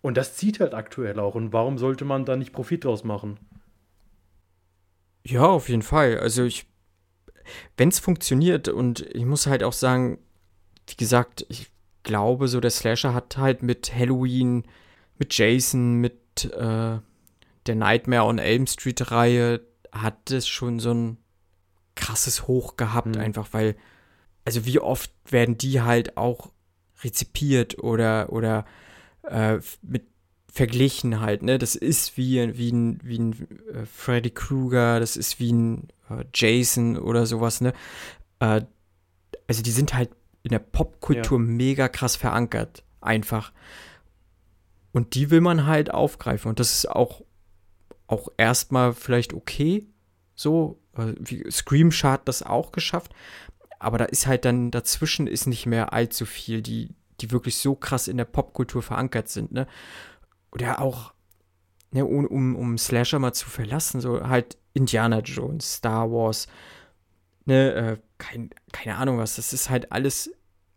Und 0.00 0.16
das 0.16 0.36
zieht 0.36 0.60
halt 0.60 0.74
aktuell 0.74 1.18
auch. 1.18 1.34
Und 1.34 1.52
warum 1.52 1.78
sollte 1.78 2.04
man 2.04 2.24
da 2.24 2.36
nicht 2.36 2.52
Profit 2.52 2.84
draus 2.84 3.04
machen? 3.04 3.38
Ja, 5.24 5.46
auf 5.46 5.68
jeden 5.68 5.82
Fall. 5.82 6.18
Also 6.18 6.44
ich, 6.44 6.66
wenn 7.76 7.88
es 7.88 7.98
funktioniert 7.98 8.68
und 8.68 9.00
ich 9.14 9.24
muss 9.24 9.46
halt 9.46 9.62
auch 9.62 9.72
sagen, 9.72 10.18
wie 10.86 10.96
gesagt, 10.96 11.44
ich 11.48 11.70
glaube 12.02 12.48
so, 12.48 12.60
der 12.60 12.70
Slasher 12.70 13.12
hat 13.12 13.36
halt 13.36 13.62
mit 13.62 13.94
Halloween, 13.94 14.64
mit 15.18 15.36
Jason, 15.36 15.94
mit 15.96 16.44
äh, 16.44 16.98
der 17.66 17.74
Nightmare 17.74 18.24
on 18.24 18.38
Elm 18.38 18.66
Street 18.66 19.10
Reihe, 19.10 19.60
hat 19.92 20.30
es 20.30 20.48
schon 20.48 20.80
so 20.80 20.92
ein 20.92 21.18
krasses 21.94 22.46
Hoch 22.46 22.76
gehabt, 22.76 23.16
mhm. 23.16 23.20
einfach 23.20 23.48
weil, 23.52 23.76
also 24.44 24.64
wie 24.64 24.78
oft 24.78 25.10
werden 25.28 25.58
die 25.58 25.82
halt 25.82 26.16
auch 26.16 26.52
rezipiert 27.02 27.78
oder, 27.82 28.32
oder 28.32 28.64
äh, 29.28 29.60
mit 29.82 30.06
verglichen 30.50 31.20
halt, 31.20 31.42
ne? 31.42 31.58
Das 31.58 31.74
ist 31.74 32.16
wie, 32.16 32.56
wie 32.56 32.72
ein, 32.72 33.00
wie 33.02 33.18
ein 33.18 33.32
äh, 33.72 33.86
Freddy 33.86 34.30
Krueger, 34.30 34.98
das 34.98 35.16
ist 35.16 35.38
wie 35.38 35.52
ein 35.52 35.88
äh, 36.10 36.24
Jason 36.34 36.96
oder 36.96 37.26
sowas, 37.26 37.60
ne? 37.60 37.72
Äh, 38.40 38.62
also 39.46 39.62
die 39.62 39.70
sind 39.70 39.94
halt 39.94 40.10
in 40.42 40.50
der 40.50 40.58
Popkultur 40.58 41.38
ja. 41.38 41.44
mega 41.44 41.88
krass 41.88 42.16
verankert, 42.16 42.82
einfach. 43.00 43.52
Und 44.92 45.14
die 45.14 45.30
will 45.30 45.40
man 45.40 45.66
halt 45.66 45.92
aufgreifen. 45.92 46.48
Und 46.48 46.60
das 46.60 46.72
ist 46.72 46.90
auch, 46.90 47.22
auch 48.06 48.28
erstmal 48.36 48.94
vielleicht 48.94 49.34
okay. 49.34 49.86
So, 50.34 50.80
äh, 50.96 51.14
wie 51.18 51.48
Screamshot 51.50 52.10
hat 52.10 52.28
das 52.28 52.42
auch 52.42 52.72
geschafft. 52.72 53.12
Aber 53.78 53.98
da 53.98 54.06
ist 54.06 54.26
halt 54.26 54.44
dann 54.44 54.70
dazwischen 54.70 55.26
ist 55.26 55.46
nicht 55.46 55.66
mehr 55.66 55.92
allzu 55.92 56.26
viel, 56.26 56.62
die, 56.62 56.94
die 57.20 57.30
wirklich 57.30 57.56
so 57.56 57.74
krass 57.74 58.08
in 58.08 58.16
der 58.16 58.24
Popkultur 58.24 58.82
verankert 58.82 59.28
sind, 59.28 59.52
ne? 59.52 59.66
oder 60.52 60.80
auch, 60.80 61.12
ne, 61.90 62.04
um, 62.04 62.56
um, 62.56 62.78
Slasher 62.78 63.18
mal 63.18 63.32
zu 63.32 63.48
verlassen, 63.48 64.00
so 64.00 64.26
halt 64.28 64.58
Indiana 64.74 65.20
Jones, 65.20 65.76
Star 65.76 66.10
Wars, 66.10 66.46
ne, 67.44 67.72
äh, 67.74 67.96
kein, 68.18 68.50
keine 68.72 68.96
Ahnung 68.96 69.18
was, 69.18 69.36
das 69.36 69.52
ist 69.52 69.70
halt 69.70 69.92
alles 69.92 70.30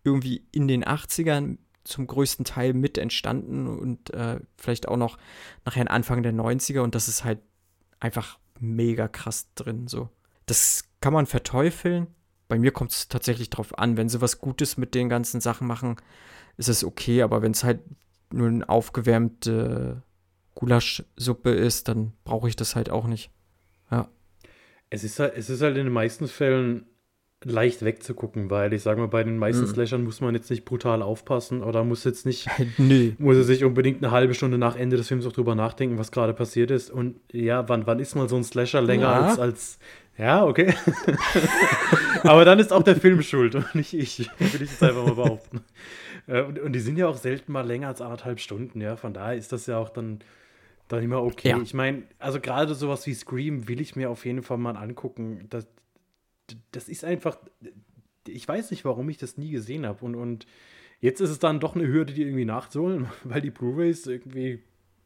irgendwie 0.03 0.47
in 0.51 0.67
den 0.67 0.83
80ern 0.83 1.57
zum 1.83 2.07
größten 2.07 2.45
Teil 2.45 2.73
mit 2.73 2.97
entstanden 2.97 3.67
und 3.67 4.13
äh, 4.13 4.39
vielleicht 4.57 4.87
auch 4.87 4.97
noch 4.97 5.17
nachher 5.65 5.89
Anfang 5.89 6.23
der 6.23 6.33
90er 6.33 6.81
und 6.81 6.95
das 6.95 7.07
ist 7.07 7.23
halt 7.23 7.39
einfach 7.99 8.39
mega 8.59 9.07
krass 9.07 9.47
drin, 9.55 9.87
so. 9.87 10.09
Das 10.45 10.85
kann 11.01 11.13
man 11.13 11.25
verteufeln. 11.25 12.07
Bei 12.51 12.59
mir 12.59 12.71
kommt 12.71 12.91
es 12.91 13.07
tatsächlich 13.07 13.49
drauf 13.49 13.79
an. 13.79 13.95
Wenn 13.95 14.09
sie 14.09 14.19
was 14.19 14.39
Gutes 14.41 14.75
mit 14.75 14.93
den 14.93 15.07
ganzen 15.07 15.39
Sachen 15.39 15.65
machen, 15.65 15.95
ist 16.57 16.67
es 16.67 16.83
okay, 16.83 17.21
aber 17.21 17.41
wenn 17.41 17.53
es 17.53 17.63
halt 17.63 17.79
nur 18.29 18.49
eine 18.49 18.67
aufgewärmte 18.67 20.03
Gulaschsuppe 20.55 21.51
ist, 21.51 21.87
dann 21.87 22.11
brauche 22.25 22.49
ich 22.49 22.57
das 22.57 22.75
halt 22.75 22.89
auch 22.89 23.07
nicht. 23.07 23.31
Ja. 23.89 24.09
Es 24.89 25.05
ist 25.05 25.17
halt, 25.17 25.37
es 25.37 25.49
ist 25.49 25.61
halt 25.61 25.77
in 25.77 25.85
den 25.85 25.93
meisten 25.93 26.27
Fällen 26.27 26.87
leicht 27.45 27.85
wegzugucken, 27.85 28.49
weil 28.49 28.73
ich 28.73 28.81
sage 28.81 28.99
mal, 28.99 29.07
bei 29.07 29.23
den 29.23 29.37
meisten 29.37 29.63
mhm. 29.63 29.67
Slashern 29.67 30.03
muss 30.03 30.19
man 30.19 30.35
jetzt 30.35 30.49
nicht 30.49 30.65
brutal 30.65 31.01
aufpassen 31.01 31.63
oder 31.63 31.85
muss 31.85 32.03
jetzt 32.03 32.25
nicht, 32.25 32.49
nee. 32.77 33.15
muss 33.17 33.37
er 33.37 33.43
sich 33.43 33.63
unbedingt 33.63 34.03
eine 34.03 34.11
halbe 34.11 34.33
Stunde 34.33 34.57
nach 34.57 34.75
Ende 34.75 34.97
des 34.97 35.07
Films 35.07 35.25
auch 35.25 35.31
drüber 35.31 35.55
nachdenken, 35.55 35.97
was 35.97 36.11
gerade 36.11 36.33
passiert 36.33 36.69
ist. 36.69 36.91
Und 36.91 37.21
ja, 37.31 37.69
wann, 37.69 37.87
wann 37.87 37.99
ist 37.99 38.15
mal 38.15 38.27
so 38.27 38.35
ein 38.35 38.43
Slasher 38.43 38.81
länger 38.81 39.03
ja. 39.03 39.21
als, 39.21 39.39
als, 39.39 39.79
ja, 40.17 40.45
okay. 40.45 40.73
Aber 42.23 42.45
dann 42.45 42.59
ist 42.59 42.71
auch 42.71 42.83
der 42.83 42.95
Film 42.95 43.21
schuld 43.21 43.55
und 43.55 43.73
nicht 43.75 43.93
ich, 43.93 44.19
will 44.39 44.61
ich 44.61 44.71
jetzt 44.71 44.83
einfach 44.83 45.05
mal 45.05 45.15
behaupten. 45.15 45.61
Äh, 46.27 46.41
und, 46.43 46.59
und 46.59 46.73
die 46.73 46.79
sind 46.79 46.97
ja 46.97 47.07
auch 47.07 47.17
selten 47.17 47.51
mal 47.51 47.65
länger 47.65 47.87
als 47.87 48.01
anderthalb 48.01 48.39
Stunden, 48.39 48.81
ja. 48.81 48.95
Von 48.95 49.13
daher 49.13 49.35
ist 49.35 49.51
das 49.51 49.65
ja 49.65 49.77
auch 49.77 49.89
dann, 49.89 50.19
dann 50.87 51.03
immer 51.03 51.23
okay. 51.23 51.49
Ja. 51.49 51.61
Ich 51.61 51.73
meine, 51.73 52.03
also 52.19 52.39
gerade 52.39 52.75
sowas 52.75 53.05
wie 53.07 53.13
Scream 53.13 53.67
will 53.67 53.81
ich 53.81 53.95
mir 53.95 54.09
auf 54.09 54.25
jeden 54.25 54.43
Fall 54.43 54.57
mal 54.57 54.75
angucken. 54.75 55.47
Das, 55.49 55.67
das 56.71 56.89
ist 56.89 57.03
einfach, 57.03 57.37
ich 58.27 58.47
weiß 58.47 58.71
nicht, 58.71 58.85
warum 58.85 59.09
ich 59.09 59.17
das 59.17 59.37
nie 59.37 59.51
gesehen 59.51 59.85
habe. 59.85 60.05
Und, 60.05 60.15
und 60.15 60.45
jetzt 60.99 61.21
ist 61.21 61.29
es 61.29 61.39
dann 61.39 61.59
doch 61.59 61.75
eine 61.75 61.87
Hürde, 61.87 62.13
die 62.13 62.23
irgendwie 62.23 62.45
nachzuholen, 62.45 63.07
weil 63.23 63.41
die 63.41 63.51
Blu-Rays 63.51 64.05
irgendwie 64.07 64.59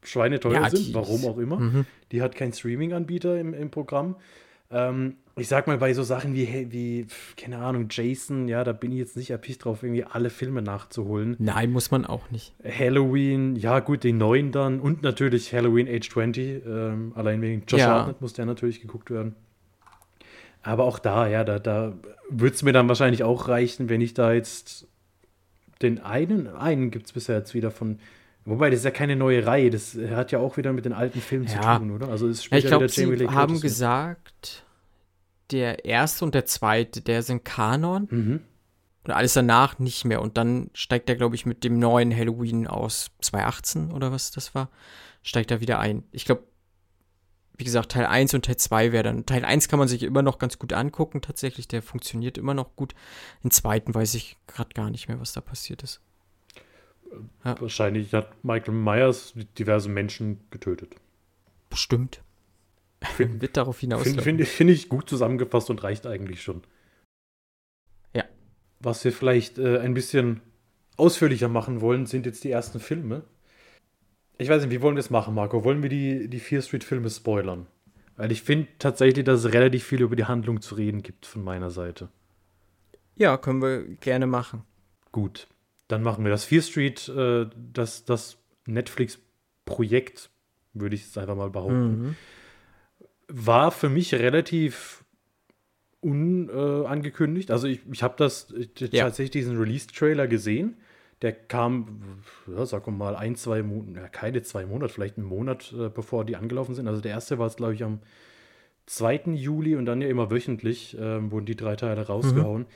schweineteuer 0.04 0.54
ja, 0.62 0.70
sind, 0.70 0.94
warum 0.94 1.26
auch 1.26 1.38
immer. 1.38 1.60
Mhm. 1.60 1.86
Die 2.12 2.22
hat 2.22 2.36
keinen 2.36 2.54
Streaming-Anbieter 2.54 3.40
im, 3.40 3.54
im 3.54 3.72
Programm. 3.72 4.18
Ähm, 4.72 5.18
ich 5.38 5.48
sag 5.48 5.68
mal, 5.68 5.78
bei 5.78 5.94
so 5.94 6.04
Sachen 6.04 6.34
wie, 6.34 6.72
wie, 6.72 7.08
keine 7.36 7.58
Ahnung, 7.58 7.88
Jason, 7.90 8.48
ja, 8.48 8.64
da 8.64 8.72
bin 8.72 8.92
ich 8.92 9.00
jetzt 9.00 9.18
nicht 9.18 9.32
erpicht 9.32 9.66
drauf, 9.66 9.84
irgendwie 9.84 10.06
alle 10.06 10.30
Filme 10.30 10.62
nachzuholen. 10.62 11.36
Nein, 11.40 11.72
muss 11.72 11.92
man 11.92 12.06
auch 12.06 12.32
nicht. 12.32 12.54
Halloween, 12.64 13.56
ja, 13.56 13.80
gut, 13.80 14.04
den 14.04 14.18
neuen 14.18 14.52
dann 14.52 14.80
und 14.80 15.04
natürlich 15.04 15.54
Halloween 15.54 15.88
Age 15.88 16.10
20. 16.10 16.66
Ähm, 16.66 17.12
allein 17.16 17.42
wegen 17.42 17.64
Josh 17.68 17.82
ja. 17.82 17.88
Hartnett 17.88 18.22
muss 18.22 18.34
der 18.34 18.46
natürlich 18.46 18.82
geguckt 18.82 19.12
werden. 19.12 19.36
Aber 20.64 20.86
auch 20.86 21.00
da, 21.00 21.28
ja, 21.28 21.44
da, 21.44 21.60
da 21.60 21.94
würde 22.30 22.56
es 22.56 22.64
mir 22.64 22.72
dann 22.72 22.88
wahrscheinlich 22.88 23.24
auch 23.24 23.50
reichen, 23.50 23.90
wenn 23.90 24.02
ich 24.02 24.14
da 24.14 24.34
jetzt 24.34 24.88
den 25.82 26.00
einen, 26.00 26.48
einen 26.48 26.92
gibt 26.92 27.08
es 27.08 27.12
bisher 27.12 27.38
jetzt 27.38 27.54
wieder 27.54 27.72
von, 27.72 28.00
Wobei, 28.46 28.70
das 28.70 28.80
ist 28.80 28.86
ja 28.86 28.92
keine 28.92 29.16
neue 29.16 29.46
Reihe. 29.46 29.72
Das 29.72 29.98
hat 30.12 30.32
ja 30.32 30.40
auch 30.40 30.56
wieder 30.58 30.72
mit 30.72 30.86
den 30.86 30.94
alten 30.94 31.20
Filmen 31.20 31.48
ja. 31.48 31.74
zu 31.74 31.80
tun, 31.80 31.92
oder? 31.92 32.10
Also 32.10 32.28
es 32.28 32.44
spielt 32.44 32.60
ich 32.64 32.70
ja, 32.70 32.78
glaube, 32.78 32.90
sie 32.90 33.28
haben 33.28 33.60
gesagt, 33.60 34.64
der 35.52 35.86
erste 35.86 36.26
und 36.26 36.36
der 36.36 36.46
zweite, 36.46 37.02
der 37.02 37.24
sind 37.24 37.44
Kanon. 37.44 38.08
Mhm. 38.10 38.42
Und 39.04 39.12
alles 39.12 39.34
danach 39.34 39.78
nicht 39.78 40.04
mehr. 40.06 40.22
Und 40.22 40.38
dann 40.38 40.72
steigt 40.74 41.10
er, 41.10 41.16
glaube 41.16 41.36
ich, 41.36 41.46
mit 41.46 41.64
dem 41.64 41.78
neuen 41.78 42.16
Halloween 42.16 42.66
aus 42.66 43.12
2018 43.22 43.92
oder 43.92 44.12
was 44.12 44.32
das 44.32 44.56
war, 44.56 44.70
steigt 45.22 45.52
er 45.52 45.62
wieder 45.62 45.80
ein. 45.80 46.04
Ich 46.12 46.26
glaube, 46.26 46.44
wie 47.58 47.64
gesagt, 47.64 47.92
Teil 47.92 48.06
1 48.06 48.34
und 48.34 48.46
Teil 48.46 48.58
2 48.58 48.92
wäre 48.92 49.04
dann. 49.04 49.26
Teil 49.26 49.46
1 49.46 49.68
kann 49.68 49.80
man 49.80 49.88
sich 49.88 50.04
immer 50.04 50.24
noch 50.24 50.40
ganz 50.40 50.58
gut 50.60 50.74
angucken, 50.74 51.22
tatsächlich. 51.22 51.68
Der 51.68 51.82
funktioniert 51.82 52.38
immer 52.38 52.54
noch 52.54 52.76
gut. 52.76 52.96
Den 53.44 53.52
zweiten 53.52 53.94
weiß 53.94 54.16
ich 54.16 54.38
gerade 54.48 54.74
gar 54.74 54.90
nicht 54.90 55.08
mehr, 55.08 55.20
was 55.20 55.34
da 55.34 55.42
passiert 55.42 55.84
ist. 55.84 56.02
Ja. 57.44 57.60
Wahrscheinlich 57.60 58.14
hat 58.14 58.44
Michael 58.44 58.74
Myers 58.74 59.34
diverse 59.58 59.90
Menschen 59.90 60.40
getötet. 60.50 60.96
Bestimmt. 61.70 62.22
Find, 63.04 63.42
Wird 63.42 63.58
darauf 63.58 63.80
hinaus. 63.80 64.04
Finde 64.04 64.24
find, 64.24 64.48
find 64.48 64.70
ich 64.70 64.90
gut 64.90 65.10
zusammengefasst 65.10 65.70
und 65.70 65.84
reicht 65.84 66.06
eigentlich 66.08 66.42
schon. 66.42 66.64
Ja. 68.14 68.24
Was 68.80 69.04
wir 69.04 69.12
vielleicht 69.12 69.58
äh, 69.58 69.80
ein 69.80 69.94
bisschen 69.94 70.42
ausführlicher 70.98 71.48
machen 71.48 71.82
wollen, 71.82 72.06
sind 72.06 72.26
jetzt 72.26 72.44
die 72.44 72.52
ersten 72.52 72.80
Filme. 72.80 73.24
Ich 74.38 74.50
weiß 74.50 74.64
nicht, 74.64 74.72
wie 74.72 74.82
wollen 74.82 74.96
wir 74.96 75.02
das 75.02 75.10
machen, 75.10 75.34
Marco? 75.34 75.64
Wollen 75.64 75.82
wir 75.82 75.90
die, 75.90 76.30
die 76.30 76.40
Fear 76.40 76.62
Street-Filme 76.62 77.10
spoilern? 77.10 77.68
Weil 78.18 78.32
ich 78.32 78.42
finde 78.44 78.68
tatsächlich, 78.80 79.26
dass 79.26 79.44
es 79.44 79.54
relativ 79.54 79.84
viel 79.84 80.02
über 80.02 80.16
die 80.16 80.26
Handlung 80.26 80.62
zu 80.62 80.76
reden 80.76 81.04
gibt 81.04 81.26
von 81.26 81.44
meiner 81.44 81.70
Seite. 81.70 82.10
Ja, 83.16 83.38
können 83.38 83.62
wir 83.62 83.84
gerne 83.96 84.28
machen. 84.28 84.64
Gut. 85.12 85.48
Dann 85.88 86.02
machen 86.02 86.24
wir 86.24 86.32
das. 86.32 86.46
Fear 86.46 86.62
Street, 86.62 87.08
äh, 87.10 87.48
das, 87.74 88.06
das 88.06 88.38
Netflix-Projekt, 88.66 90.30
würde 90.74 90.96
ich 90.96 91.04
jetzt 91.04 91.18
einfach 91.18 91.36
mal 91.36 91.50
behaupten, 91.50 92.02
mhm. 92.02 92.16
war 93.28 93.72
für 93.72 93.90
mich 93.90 94.14
relativ 94.14 95.04
unangekündigt. 96.02 97.50
Äh, 97.50 97.54
also 97.54 97.68
ich, 97.68 97.82
ich 97.92 98.04
habe 98.04 98.16
das 98.18 98.52
ich, 98.52 98.92
ja. 98.92 99.06
tatsächlich 99.06 99.32
diesen 99.32 99.58
Release-Trailer 99.58 100.28
gesehen. 100.28 100.78
Der 101.22 101.32
kam, 101.32 102.02
ja, 102.46 102.66
sag 102.66 102.88
mal, 102.88 103.16
ein, 103.16 103.36
zwei 103.36 103.64
Monate, 103.64 104.00
ja, 104.00 104.08
keine 104.10 104.42
zwei 104.42 104.66
Monate, 104.66 104.94
vielleicht 104.94 105.18
einen 105.18 105.28
Monat, 105.28 105.74
äh, 105.78 105.90
bevor 105.90 106.26
die 106.26 106.36
angelaufen 106.36 106.76
sind. 106.76 106.88
Also 106.88 107.02
der 107.02 107.12
erste 107.12 107.40
war 107.40 107.48
es, 107.48 107.56
glaube 107.56 107.74
ich, 107.74 107.84
am 107.84 108.00
2. 108.88 109.32
Juli 109.34 109.76
und 109.76 109.86
dann 109.86 110.02
ja 110.02 110.08
immer 110.08 110.30
wöchentlich 110.30 110.98
äh, 110.98 111.32
wurden 111.32 111.46
die 111.46 111.56
drei 111.56 111.76
Teile 111.76 112.06
rausgehauen. 112.06 112.64
Mhm. 112.64 112.68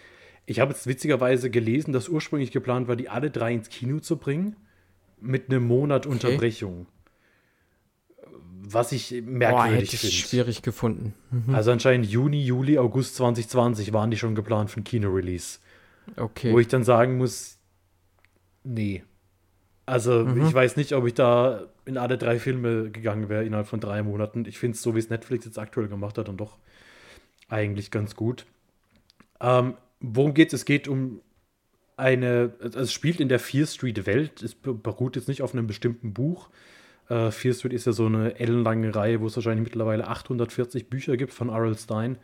Ich 0.50 0.60
habe 0.60 0.72
jetzt 0.74 0.88
witzigerweise 0.88 1.52
gelesen, 1.52 1.94
dass 1.94 2.10
ursprünglich 2.10 2.50
geplant 2.50 2.88
war, 2.88 2.96
die 2.96 3.08
alle 3.08 3.30
drei 3.30 3.54
ins 3.54 3.70
Kino 3.70 4.00
zu 4.00 4.18
bringen, 4.18 4.56
mit 5.22 5.48
einem 5.48 5.68
Monat 5.68 6.08
okay. 6.08 6.14
Unterbrechung. 6.14 6.88
Was 8.64 8.92
ich 8.92 9.22
merkwürdig 9.24 9.92
finde. 9.92 10.16
schwierig 10.16 10.64
gefunden. 10.64 11.14
Mhm. 11.30 11.54
Also 11.54 11.70
anscheinend 11.70 12.08
Juni, 12.08 12.44
Juli, 12.44 12.80
August 12.80 13.16
2020 13.18 13.94
waren 13.94 14.10
die 14.10 14.18
schon 14.18 14.34
geplant 14.34 14.72
für 14.72 14.80
ein 14.80 14.84
Kino-Release. 14.84 15.60
Okay. 16.16 16.52
Wo 16.52 16.58
ich 16.58 16.68
dann 16.68 16.84
sagen 16.84 17.18
muss, 17.18 17.60
nee. 18.64 19.04
Also 19.86 20.26
mhm. 20.26 20.48
ich 20.48 20.54
weiß 20.54 20.78
nicht, 20.78 20.94
ob 20.94 21.06
ich 21.06 21.14
da 21.14 21.68
in 21.86 22.00
alle 22.00 22.18
drei 22.18 22.40
Filme 22.40 22.90
gegangen 22.90 23.30
wäre 23.30 23.46
innerhalb 23.46 23.68
von 23.68 23.80
drei 23.80 24.02
Monaten. 24.02 24.46
Ich 24.46 24.58
finde 24.58 24.74
es 24.74 24.82
so, 24.82 24.96
wie 24.96 25.00
es 25.00 25.12
Netflix 25.12 25.46
jetzt 25.46 25.60
aktuell 25.60 25.90
gemacht 25.90 26.18
hat, 26.18 26.28
dann 26.28 26.38
doch 26.38 26.58
eigentlich 27.50 27.92
ganz 27.92 28.16
gut. 28.16 28.48
Ähm, 29.42 29.76
worum 30.00 30.34
geht 30.34 30.54
es? 30.54 30.62
Es 30.62 30.66
geht 30.66 30.88
um 30.88 31.22
eine, 31.98 32.54
also 32.62 32.80
es 32.80 32.94
spielt 32.94 33.20
in 33.20 33.30
der 33.30 33.40
Fear 33.40 33.68
Street 33.68 34.06
Welt, 34.06 34.42
es 34.42 34.56
beruht 34.56 35.16
jetzt 35.16 35.28
nicht 35.28 35.42
auf 35.42 35.54
einem 35.54 35.68
bestimmten 35.68 36.14
Buch. 36.14 36.50
Äh, 37.10 37.32
Fear 37.32 37.54
Street 37.54 37.74
ist 37.74 37.86
ja 37.86 37.92
so 37.92 38.06
eine 38.06 38.40
ellenlange 38.40 38.96
Reihe, 38.96 39.20
wo 39.20 39.28
es 39.28 39.36
wahrscheinlich 39.36 39.64
mittlerweile 39.64 40.08
840 40.08 40.90
Bücher 40.90 41.18
gibt 41.18 41.34
von 41.34 41.50
R.L. 41.50 41.78
Stein. 41.78 42.18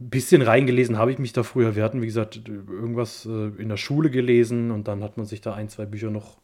Ein 0.00 0.10
bisschen 0.10 0.42
reingelesen 0.42 0.98
habe 0.98 1.10
ich 1.10 1.18
mich 1.18 1.32
da 1.32 1.42
früher. 1.42 1.74
Wir 1.74 1.82
hatten, 1.82 2.02
wie 2.02 2.06
gesagt, 2.06 2.42
irgendwas 2.46 3.26
äh, 3.26 3.50
in 3.60 3.68
der 3.68 3.78
Schule 3.78 4.10
gelesen 4.10 4.70
und 4.70 4.86
dann 4.86 5.02
hat 5.02 5.16
man 5.16 5.26
sich 5.26 5.40
da 5.40 5.54
ein, 5.54 5.68
zwei 5.68 5.86
Bücher 5.86 6.10
noch 6.10 6.38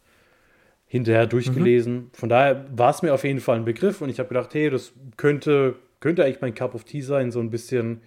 hinterher 0.86 1.26
durchgelesen. 1.26 1.94
Mhm. 1.94 2.10
Von 2.12 2.28
daher 2.28 2.66
war 2.74 2.90
es 2.90 3.02
mir 3.02 3.12
auf 3.12 3.24
jeden 3.24 3.40
Fall 3.40 3.56
ein 3.56 3.64
Begriff 3.64 4.00
und 4.00 4.08
ich 4.08 4.18
habe 4.18 4.28
gedacht, 4.28 4.54
hey, 4.54 4.70
das 4.70 4.92
könnte, 5.16 5.76
könnte 6.00 6.24
eigentlich 6.24 6.40
mein 6.40 6.54
Cup 6.54 6.74
of 6.74 6.84
Tea 6.84 7.02
sein, 7.02 7.30
so 7.30 7.40
ein 7.40 7.50
bisschen 7.50 8.00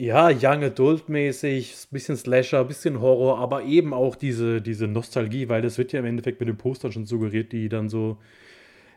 ja, 0.00 0.30
Young 0.30 0.64
Adult-mäßig, 0.64 1.88
bisschen 1.90 2.16
Slasher, 2.16 2.64
bisschen 2.64 3.02
Horror, 3.02 3.38
aber 3.38 3.64
eben 3.64 3.92
auch 3.92 4.16
diese, 4.16 4.62
diese 4.62 4.86
Nostalgie, 4.86 5.50
weil 5.50 5.60
das 5.60 5.76
wird 5.76 5.92
ja 5.92 5.98
im 5.98 6.06
Endeffekt 6.06 6.40
mit 6.40 6.48
den 6.48 6.56
Postern 6.56 6.90
schon 6.90 7.04
suggeriert, 7.04 7.52
die 7.52 7.68
dann 7.68 7.90
so 7.90 8.16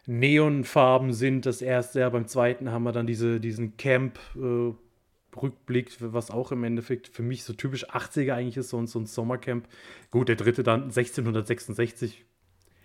Neonfarben 0.06 1.12
sind. 1.12 1.46
Das 1.46 1.62
erste, 1.62 2.00
ja, 2.00 2.10
beim 2.10 2.28
zweiten 2.28 2.72
haben 2.72 2.84
wir 2.84 2.94
dann 2.94 3.06
diese, 3.06 3.42
diesen 3.42 3.76
Camp-Rückblick, 3.76 5.90
äh, 5.90 6.14
was 6.14 6.32
auch 6.32 6.54
im 6.54 6.64
Endeffekt 6.64 7.10
für 7.10 7.22
mich 7.22 7.44
so 7.44 7.52
typisch 7.52 7.90
80er 7.90 8.36
eigentlich 8.36 8.56
ist, 8.56 8.70
so, 8.70 8.86
so 8.86 9.00
ein 9.00 9.06
Sommercamp. 9.06 9.68
Gut, 10.10 10.30
der 10.30 10.38
dritte 10.38 10.64
dann 10.64 10.84
1666. 10.84 12.24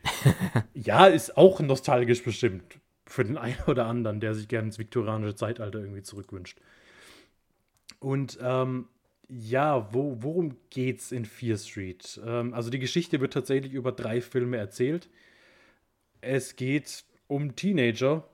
ja, 0.74 1.06
ist 1.06 1.36
auch 1.36 1.60
nostalgisch 1.60 2.24
bestimmt 2.24 2.80
für 3.06 3.24
den 3.24 3.38
einen 3.38 3.62
oder 3.68 3.86
anderen, 3.86 4.18
der 4.18 4.34
sich 4.34 4.48
gerne 4.48 4.66
ins 4.66 4.80
viktorianische 4.80 5.36
Zeitalter 5.36 5.78
irgendwie 5.78 6.02
zurückwünscht. 6.02 6.58
Und 8.00 8.38
ähm, 8.40 8.86
ja, 9.28 9.92
wo, 9.92 10.16
worum 10.20 10.56
geht's 10.70 11.12
in 11.12 11.24
Fear 11.24 11.58
Street? 11.58 12.20
Ähm, 12.24 12.54
also 12.54 12.70
die 12.70 12.78
Geschichte 12.78 13.20
wird 13.20 13.32
tatsächlich 13.32 13.72
über 13.72 13.92
drei 13.92 14.20
Filme 14.20 14.56
erzählt. 14.56 15.08
Es 16.20 16.56
geht 16.56 17.04
um 17.26 17.54
Teenager 17.56 18.28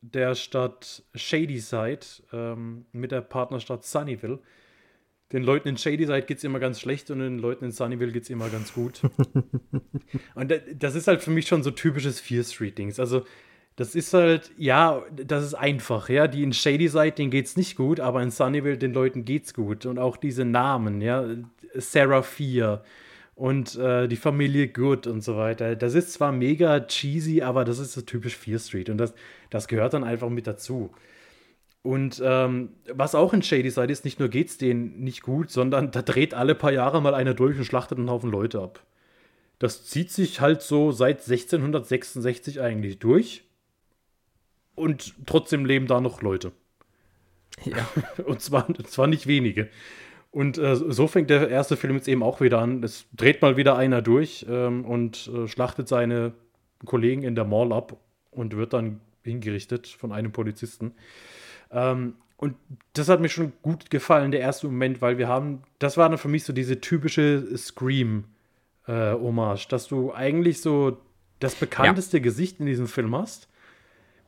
der 0.00 0.34
Stadt 0.34 1.02
Shadyside 1.14 2.06
ähm, 2.32 2.86
mit 2.92 3.12
der 3.12 3.20
Partnerstadt 3.20 3.84
Sunnyville, 3.84 4.40
den 5.32 5.42
Leuten 5.42 5.68
in 5.68 5.76
Shadyside 5.76 6.22
geht 6.22 6.38
es 6.38 6.44
immer 6.44 6.58
ganz 6.58 6.80
schlecht 6.80 7.10
und 7.10 7.18
den 7.18 7.38
Leuten 7.38 7.66
in 7.66 7.70
Sunnyvale 7.70 8.12
geht 8.12 8.22
es 8.22 8.30
immer 8.30 8.48
ganz 8.48 8.72
gut. 8.72 9.02
und 10.34 10.60
das 10.74 10.94
ist 10.94 11.06
halt 11.06 11.22
für 11.22 11.30
mich 11.30 11.46
schon 11.46 11.62
so 11.62 11.70
typisches 11.70 12.18
Fear 12.18 12.44
Street-Dings. 12.44 12.98
Also, 12.98 13.26
das 13.78 13.94
ist 13.94 14.12
halt, 14.12 14.50
ja, 14.56 15.02
das 15.14 15.44
ist 15.44 15.54
einfach, 15.54 16.08
ja. 16.08 16.26
Die 16.26 16.42
in 16.42 16.52
Shadyside, 16.52 17.12
denen 17.12 17.30
geht's 17.30 17.56
nicht 17.56 17.76
gut, 17.76 18.00
aber 18.00 18.20
in 18.24 18.32
Sunnyvale, 18.32 18.76
den 18.76 18.92
Leuten 18.92 19.24
geht's 19.24 19.54
gut. 19.54 19.86
Und 19.86 20.00
auch 20.00 20.16
diese 20.16 20.44
Namen, 20.44 21.00
ja. 21.00 21.24
Sarah 21.74 22.22
Fear 22.22 22.82
und 23.36 23.76
äh, 23.76 24.08
die 24.08 24.16
Familie 24.16 24.66
Good 24.66 25.06
und 25.06 25.20
so 25.22 25.36
weiter. 25.36 25.76
Das 25.76 25.94
ist 25.94 26.12
zwar 26.12 26.32
mega 26.32 26.80
cheesy, 26.80 27.42
aber 27.42 27.64
das 27.64 27.78
ist 27.78 27.92
so 27.92 28.00
typisch 28.00 28.36
Fear 28.36 28.58
Street. 28.58 28.90
Und 28.90 28.98
das, 28.98 29.14
das 29.48 29.68
gehört 29.68 29.94
dann 29.94 30.02
einfach 30.02 30.28
mit 30.28 30.48
dazu. 30.48 30.90
Und 31.82 32.20
ähm, 32.24 32.70
was 32.92 33.14
auch 33.14 33.32
in 33.32 33.42
Shady 33.42 33.70
Side 33.70 33.92
ist, 33.92 34.04
nicht 34.04 34.18
nur 34.18 34.28
geht 34.28 34.48
es 34.48 34.58
denen 34.58 34.98
nicht 34.98 35.22
gut, 35.22 35.52
sondern 35.52 35.92
da 35.92 36.02
dreht 36.02 36.34
alle 36.34 36.56
paar 36.56 36.72
Jahre 36.72 37.00
mal 37.00 37.14
einer 37.14 37.34
durch 37.34 37.56
und 37.56 37.64
schlachtet 37.64 37.98
einen 37.98 38.10
Haufen 38.10 38.32
Leute 38.32 38.60
ab. 38.60 38.82
Das 39.60 39.84
zieht 39.84 40.10
sich 40.10 40.40
halt 40.40 40.62
so 40.62 40.90
seit 40.90 41.18
1666 41.18 42.60
eigentlich 42.60 42.98
durch. 42.98 43.44
Und 44.78 45.14
trotzdem 45.26 45.64
leben 45.64 45.86
da 45.86 46.00
noch 46.00 46.22
Leute. 46.22 46.52
Ja. 47.64 47.88
und 48.24 48.40
zwar, 48.40 48.72
zwar 48.84 49.06
nicht 49.06 49.26
wenige. 49.26 49.68
Und 50.30 50.58
äh, 50.58 50.76
so 50.76 51.08
fängt 51.08 51.30
der 51.30 51.48
erste 51.48 51.76
Film 51.76 51.94
jetzt 51.94 52.08
eben 52.08 52.22
auch 52.22 52.40
wieder 52.40 52.58
an. 52.58 52.82
Es 52.82 53.06
dreht 53.12 53.42
mal 53.42 53.56
wieder 53.56 53.76
einer 53.76 54.02
durch 54.02 54.46
ähm, 54.48 54.84
und 54.84 55.30
äh, 55.34 55.48
schlachtet 55.48 55.88
seine 55.88 56.32
Kollegen 56.84 57.22
in 57.22 57.34
der 57.34 57.44
Mall 57.44 57.72
ab 57.72 57.96
und 58.30 58.56
wird 58.56 58.72
dann 58.72 59.00
hingerichtet 59.22 59.88
von 59.88 60.12
einem 60.12 60.32
Polizisten. 60.32 60.92
Ähm, 61.70 62.14
und 62.36 62.54
das 62.92 63.08
hat 63.08 63.20
mir 63.20 63.28
schon 63.28 63.52
gut 63.62 63.90
gefallen, 63.90 64.30
der 64.30 64.40
erste 64.40 64.68
Moment, 64.68 65.02
weil 65.02 65.18
wir 65.18 65.26
haben, 65.26 65.62
das 65.80 65.96
war 65.96 66.08
dann 66.08 66.18
für 66.18 66.28
mich 66.28 66.44
so 66.44 66.52
diese 66.52 66.80
typische 66.80 67.56
Scream-Hommage, 67.56 69.64
äh, 69.64 69.68
dass 69.68 69.88
du 69.88 70.14
eigentlich 70.14 70.60
so 70.60 70.98
das 71.40 71.56
bekannteste 71.56 72.18
ja. 72.18 72.22
Gesicht 72.22 72.60
in 72.60 72.66
diesem 72.66 72.86
Film 72.86 73.16
hast. 73.16 73.48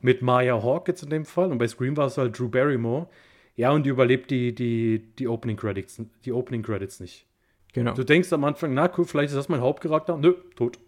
Mit 0.01 0.21
Maya 0.21 0.61
Hawke 0.61 0.91
jetzt 0.91 1.03
in 1.03 1.09
dem 1.09 1.25
Fall. 1.25 1.51
Und 1.51 1.57
bei 1.57 1.67
Scream 1.67 1.95
war 1.97 2.07
es 2.07 2.17
halt 2.17 2.37
Drew 2.37 2.49
Barrymore. 2.49 3.07
Ja, 3.55 3.71
und 3.71 3.85
die 3.85 3.89
überlebt 3.89 4.31
die, 4.31 4.55
die, 4.55 5.13
die 5.19 5.27
Opening 5.27 5.57
Credits, 5.57 6.01
die 6.25 6.31
Opening 6.31 6.63
Credits 6.63 6.99
nicht. 6.99 7.27
Genau. 7.73 7.93
Du 7.93 8.03
denkst 8.03 8.31
am 8.33 8.43
Anfang, 8.43 8.73
na 8.73 8.91
cool, 8.97 9.05
vielleicht 9.05 9.29
ist 9.29 9.37
das 9.37 9.49
mein 9.49 9.61
Hauptcharakter. 9.61 10.17
Nö, 10.17 10.33
tot. 10.55 10.79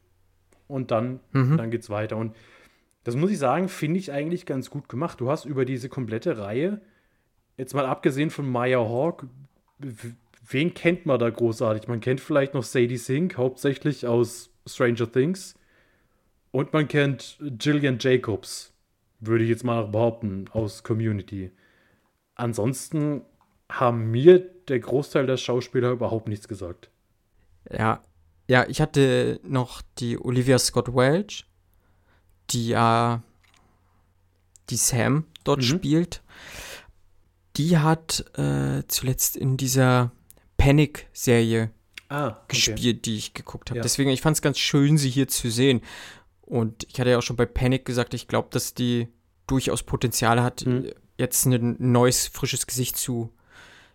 Und 0.68 0.92
dann, 0.92 1.20
mhm. 1.32 1.58
dann 1.58 1.72
geht's 1.72 1.90
weiter. 1.90 2.18
Und 2.18 2.36
das 3.04 3.16
muss 3.16 3.32
ich 3.32 3.38
sagen, 3.38 3.70
finde 3.70 4.00
ich 4.00 4.12
eigentlich 4.12 4.46
ganz 4.46 4.70
gut 4.70 4.90
gemacht. 4.90 5.20
Du 5.20 5.30
hast 5.30 5.46
über 5.46 5.66
diese 5.66 5.90
komplette 5.90 6.38
Reihe, 6.38 6.82
jetzt 7.58 7.74
mal 7.74 7.86
abgesehen 7.86 8.30
von 8.30 8.50
Maya 8.50 8.80
Hawk, 8.80 9.28
wen 10.48 10.74
kennt 10.74 11.06
man 11.06 11.20
da 11.20 11.30
großartig? 11.30 11.88
Man 11.88 12.00
kennt 12.00 12.22
vielleicht 12.22 12.54
noch 12.54 12.64
Sadie 12.64 12.98
Sink, 12.98 13.38
hauptsächlich 13.38 14.08
aus 14.08 14.52
Stranger 14.66 15.12
Things. 15.12 15.56
Und 16.52 16.72
man 16.72 16.88
kennt 16.88 17.40
Gillian 17.58 17.98
Jacobs, 18.00 18.73
würde 19.26 19.44
ich 19.44 19.50
jetzt 19.50 19.64
mal 19.64 19.88
behaupten, 19.88 20.46
aus 20.52 20.84
Community. 20.84 21.52
Ansonsten 22.36 23.22
haben 23.70 24.12
mir 24.12 24.40
der 24.40 24.80
Großteil 24.80 25.26
der 25.26 25.38
Schauspieler 25.38 25.92
überhaupt 25.92 26.28
nichts 26.28 26.48
gesagt. 26.48 26.90
Ja, 27.72 28.02
ja, 28.48 28.66
ich 28.68 28.82
hatte 28.82 29.40
noch 29.44 29.82
die 30.00 30.20
Olivia 30.20 30.60
Scott 30.60 30.94
Welch 30.94 31.46
die 32.50 32.70
ja 32.70 33.24
die 34.70 34.78
Sam 34.78 35.26
dort 35.44 35.60
mhm. 35.60 35.64
spielt, 35.64 36.22
die 37.58 37.78
hat 37.78 38.26
äh, 38.38 38.84
zuletzt 38.88 39.36
in 39.36 39.58
dieser 39.58 40.12
Panic-Serie 40.58 41.72
ah, 42.10 42.28
okay. 42.28 42.38
gespielt, 42.48 43.06
die 43.06 43.18
ich 43.18 43.34
geguckt 43.34 43.70
habe. 43.70 43.80
Ja. 43.80 43.84
Deswegen, 43.84 44.10
ich 44.10 44.22
fand 44.22 44.38
es 44.38 44.42
ganz 44.42 44.58
schön, 44.58 44.98
sie 44.98 45.10
hier 45.10 45.28
zu 45.28 45.50
sehen. 45.50 45.82
Und 46.46 46.84
ich 46.90 47.00
hatte 47.00 47.10
ja 47.10 47.18
auch 47.18 47.24
schon 47.24 47.36
bei 47.36 47.46
Panic 47.46 47.86
gesagt, 47.86 48.14
ich 48.14 48.28
glaube, 48.28 48.50
dass 48.52 48.74
die 48.74 49.08
durchaus 49.48 49.84
Potenzial 49.84 50.42
hat, 50.42 50.66
mhm. 50.66 50.92
jetzt 51.18 51.46
ein 51.46 51.76
neues, 51.80 52.28
frisches 52.28 52.68
Gesicht 52.68 52.98
zu 52.98 53.34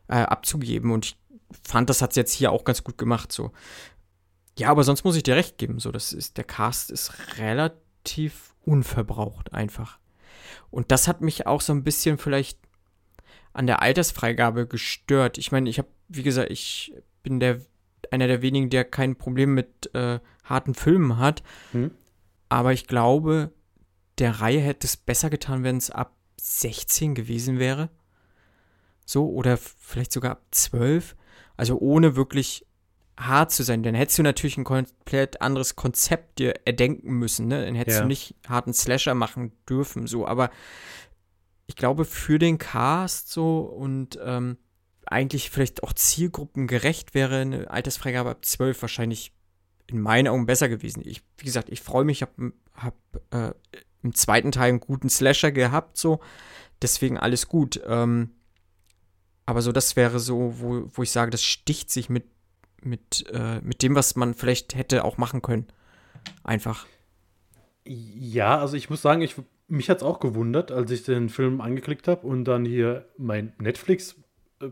äh, 0.08 0.16
abzugeben. 0.16 0.90
Und 0.90 1.06
ich 1.06 1.16
fand, 1.62 1.90
das 1.90 2.02
hat 2.02 2.12
sie 2.12 2.20
jetzt 2.20 2.32
hier 2.32 2.52
auch 2.52 2.64
ganz 2.64 2.84
gut 2.84 2.98
gemacht. 2.98 3.32
So. 3.32 3.52
Ja, 4.58 4.70
aber 4.70 4.84
sonst 4.84 5.04
muss 5.04 5.16
ich 5.16 5.22
dir 5.22 5.36
recht 5.36 5.58
geben. 5.58 5.78
So, 5.78 5.92
das 5.92 6.12
ist, 6.12 6.36
der 6.36 6.44
Cast 6.44 6.90
ist 6.90 7.12
relativ 7.38 8.54
unverbraucht 8.64 9.52
einfach. 9.52 9.98
Und 10.70 10.90
das 10.90 11.08
hat 11.08 11.20
mich 11.20 11.46
auch 11.46 11.60
so 11.60 11.72
ein 11.72 11.84
bisschen 11.84 12.18
vielleicht 12.18 12.58
an 13.52 13.66
der 13.66 13.82
Altersfreigabe 13.82 14.66
gestört. 14.66 15.38
Ich 15.38 15.52
meine, 15.52 15.68
ich 15.70 15.78
habe, 15.78 15.88
wie 16.08 16.22
gesagt, 16.22 16.50
ich 16.50 16.94
bin 17.22 17.40
der 17.40 17.60
einer 18.10 18.26
der 18.26 18.42
wenigen, 18.42 18.70
der 18.70 18.84
kein 18.84 19.16
Problem 19.16 19.54
mit 19.54 19.94
äh, 19.94 20.20
harten 20.44 20.74
Filmen 20.74 21.18
hat. 21.18 21.42
Hm. 21.72 21.90
Aber 22.48 22.72
ich 22.72 22.86
glaube, 22.86 23.52
der 24.18 24.40
Reihe 24.40 24.60
hätte 24.60 24.86
es 24.86 24.96
besser 24.96 25.30
getan, 25.30 25.64
wenn 25.64 25.76
es 25.76 25.90
ab 25.90 26.16
16 26.40 27.14
gewesen 27.14 27.58
wäre. 27.58 27.90
So, 29.04 29.28
oder 29.30 29.56
vielleicht 29.56 30.12
sogar 30.12 30.32
ab 30.32 30.42
12. 30.50 31.16
Also 31.56 31.78
ohne 31.78 32.16
wirklich 32.16 32.66
hart 33.18 33.50
zu 33.50 33.62
sein. 33.62 33.82
Dann 33.82 33.94
hättest 33.94 34.18
du 34.18 34.22
natürlich 34.22 34.56
ein 34.56 34.64
komplett 34.64 35.40
anderes 35.42 35.76
Konzept 35.76 36.38
dir 36.38 36.54
erdenken 36.64 37.12
müssen. 37.12 37.48
Ne? 37.48 37.64
Dann 37.64 37.74
hättest 37.74 37.98
ja. 37.98 38.02
du 38.02 38.08
nicht 38.08 38.34
harten 38.48 38.72
Slasher 38.72 39.14
machen 39.14 39.52
dürfen. 39.68 40.06
So, 40.06 40.26
aber 40.26 40.50
ich 41.66 41.76
glaube, 41.76 42.04
für 42.04 42.38
den 42.38 42.58
Cast 42.58 43.30
so 43.30 43.60
und 43.60 44.18
ähm, 44.22 44.56
eigentlich 45.06 45.50
vielleicht 45.50 45.82
auch 45.82 45.92
zielgruppengerecht 45.92 47.14
wäre 47.14 47.40
eine 47.40 47.70
Altersfreigabe 47.70 48.30
ab 48.30 48.44
12 48.44 48.82
wahrscheinlich 48.82 49.32
in 49.88 50.00
meinen 50.00 50.28
Augen 50.28 50.46
besser 50.46 50.68
gewesen. 50.68 51.02
Ich, 51.04 51.22
wie 51.38 51.44
gesagt, 51.44 51.68
ich 51.70 51.80
freue 51.80 52.04
mich, 52.04 52.22
habe 52.22 52.52
hab, 52.74 52.94
äh, 53.30 53.52
im 54.02 54.14
zweiten 54.14 54.52
Teil 54.52 54.68
einen 54.68 54.80
guten 54.80 55.10
Slasher 55.10 55.50
gehabt, 55.50 55.98
so. 55.98 56.20
Deswegen 56.80 57.18
alles 57.18 57.48
gut. 57.48 57.80
Ähm, 57.86 58.30
aber 59.46 59.62
so, 59.62 59.72
das 59.72 59.96
wäre 59.96 60.20
so, 60.20 60.60
wo, 60.60 60.88
wo 60.92 61.02
ich 61.02 61.10
sage, 61.10 61.30
das 61.30 61.42
sticht 61.42 61.90
sich 61.90 62.08
mit 62.08 62.24
mit, 62.82 63.24
äh, 63.32 63.60
mit 63.60 63.82
dem, 63.82 63.94
was 63.94 64.16
man 64.16 64.34
vielleicht 64.34 64.74
hätte 64.74 65.04
auch 65.04 65.18
machen 65.18 65.42
können. 65.42 65.66
Einfach. 66.44 66.86
Ja, 67.84 68.58
also 68.58 68.76
ich 68.76 68.90
muss 68.90 69.02
sagen, 69.02 69.22
ich, 69.22 69.36
mich 69.66 69.88
hat 69.90 69.98
es 69.98 70.02
auch 70.02 70.20
gewundert, 70.20 70.70
als 70.70 70.90
ich 70.90 71.04
den 71.04 71.28
Film 71.28 71.60
angeklickt 71.60 72.08
habe 72.08 72.26
und 72.26 72.44
dann 72.44 72.64
hier 72.64 73.08
mein 73.16 73.52
Netflix 73.58 74.16
äh, 74.60 74.68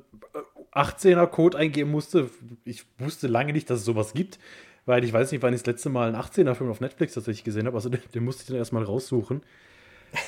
18er-Code 0.73 1.57
eingeben 1.57 1.91
musste. 1.91 2.31
Ich 2.65 2.85
wusste 2.99 3.29
lange 3.29 3.53
nicht, 3.53 3.71
dass 3.71 3.81
es 3.81 3.85
sowas 3.85 4.13
gibt, 4.13 4.39
weil 4.87 5.05
ich 5.05 5.13
weiß 5.13 5.33
nicht, 5.33 5.43
wann 5.43 5.53
ich 5.53 5.61
das 5.61 5.67
letzte 5.67 5.91
Mal 5.91 6.09
einen 6.09 6.17
18er-Film 6.17 6.71
auf 6.71 6.81
Netflix 6.81 7.15
tatsächlich 7.15 7.45
gesehen 7.45 7.67
habe. 7.67 7.77
Also 7.77 7.89
den, 7.89 8.01
den 8.15 8.25
musste 8.25 8.43
ich 8.43 8.49
dann 8.49 8.57
erstmal 8.57 8.85
raussuchen. 8.85 9.43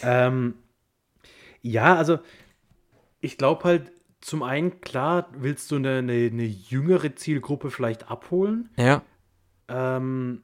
ähm, 0.03 0.55
ja, 1.63 1.95
also 1.97 2.19
ich 3.21 3.39
glaube 3.39 3.65
halt, 3.65 3.93
zum 4.21 4.43
einen, 4.43 4.81
klar, 4.81 5.29
willst 5.33 5.71
du 5.71 5.77
eine, 5.77 5.99
eine, 5.99 6.13
eine 6.13 6.45
jüngere 6.45 7.15
Zielgruppe 7.15 7.71
vielleicht 7.71 8.11
abholen. 8.11 8.69
Ja. 8.77 9.03
Ähm, 9.69 10.43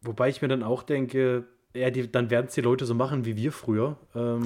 wobei 0.00 0.30
ich 0.30 0.40
mir 0.40 0.48
dann 0.48 0.62
auch 0.62 0.82
denke, 0.82 1.46
ja, 1.74 1.90
die, 1.90 2.10
dann 2.10 2.30
werden 2.30 2.46
es 2.46 2.54
die 2.54 2.62
Leute 2.62 2.86
so 2.86 2.94
machen 2.94 3.26
wie 3.26 3.36
wir 3.36 3.52
früher. 3.52 3.98
Ähm, 4.14 4.42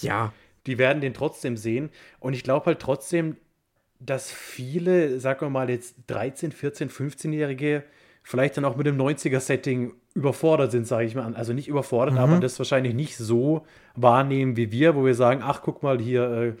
ja. 0.00 0.32
Die 0.66 0.78
werden 0.78 1.00
den 1.02 1.14
trotzdem 1.14 1.58
sehen. 1.58 1.90
Und 2.20 2.32
ich 2.32 2.42
glaube 2.42 2.66
halt 2.66 2.80
trotzdem, 2.80 3.36
dass 4.00 4.30
viele, 4.30 5.20
sagen 5.20 5.42
wir 5.42 5.50
mal 5.50 5.68
jetzt 5.68 5.96
13, 6.06 6.52
14, 6.52 6.90
15-Jährige 6.90 7.84
vielleicht 8.26 8.56
dann 8.56 8.64
auch 8.64 8.74
mit 8.76 8.88
dem 8.88 8.98
90er-Setting 8.98 9.92
überfordert 10.14 10.72
sind, 10.72 10.84
sage 10.84 11.06
ich 11.06 11.14
mal. 11.14 11.32
Also 11.36 11.52
nicht 11.52 11.68
überfordert, 11.68 12.14
mhm. 12.14 12.20
aber 12.20 12.40
das 12.40 12.58
wahrscheinlich 12.58 12.92
nicht 12.92 13.16
so 13.16 13.64
wahrnehmen 13.94 14.56
wie 14.56 14.72
wir, 14.72 14.96
wo 14.96 15.04
wir 15.04 15.14
sagen, 15.14 15.42
ach, 15.44 15.62
guck 15.62 15.84
mal 15.84 16.00
hier, 16.00 16.56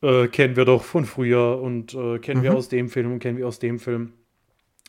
äh, 0.00 0.22
äh, 0.24 0.28
kennen 0.28 0.56
wir 0.56 0.64
doch 0.64 0.82
von 0.82 1.04
früher 1.04 1.60
und 1.60 1.92
äh, 1.92 2.18
kennen 2.20 2.40
mhm. 2.40 2.44
wir 2.44 2.54
aus 2.54 2.70
dem 2.70 2.88
Film 2.88 3.12
und 3.12 3.18
kennen 3.18 3.36
wir 3.36 3.46
aus 3.46 3.58
dem 3.58 3.78
Film. 3.78 4.14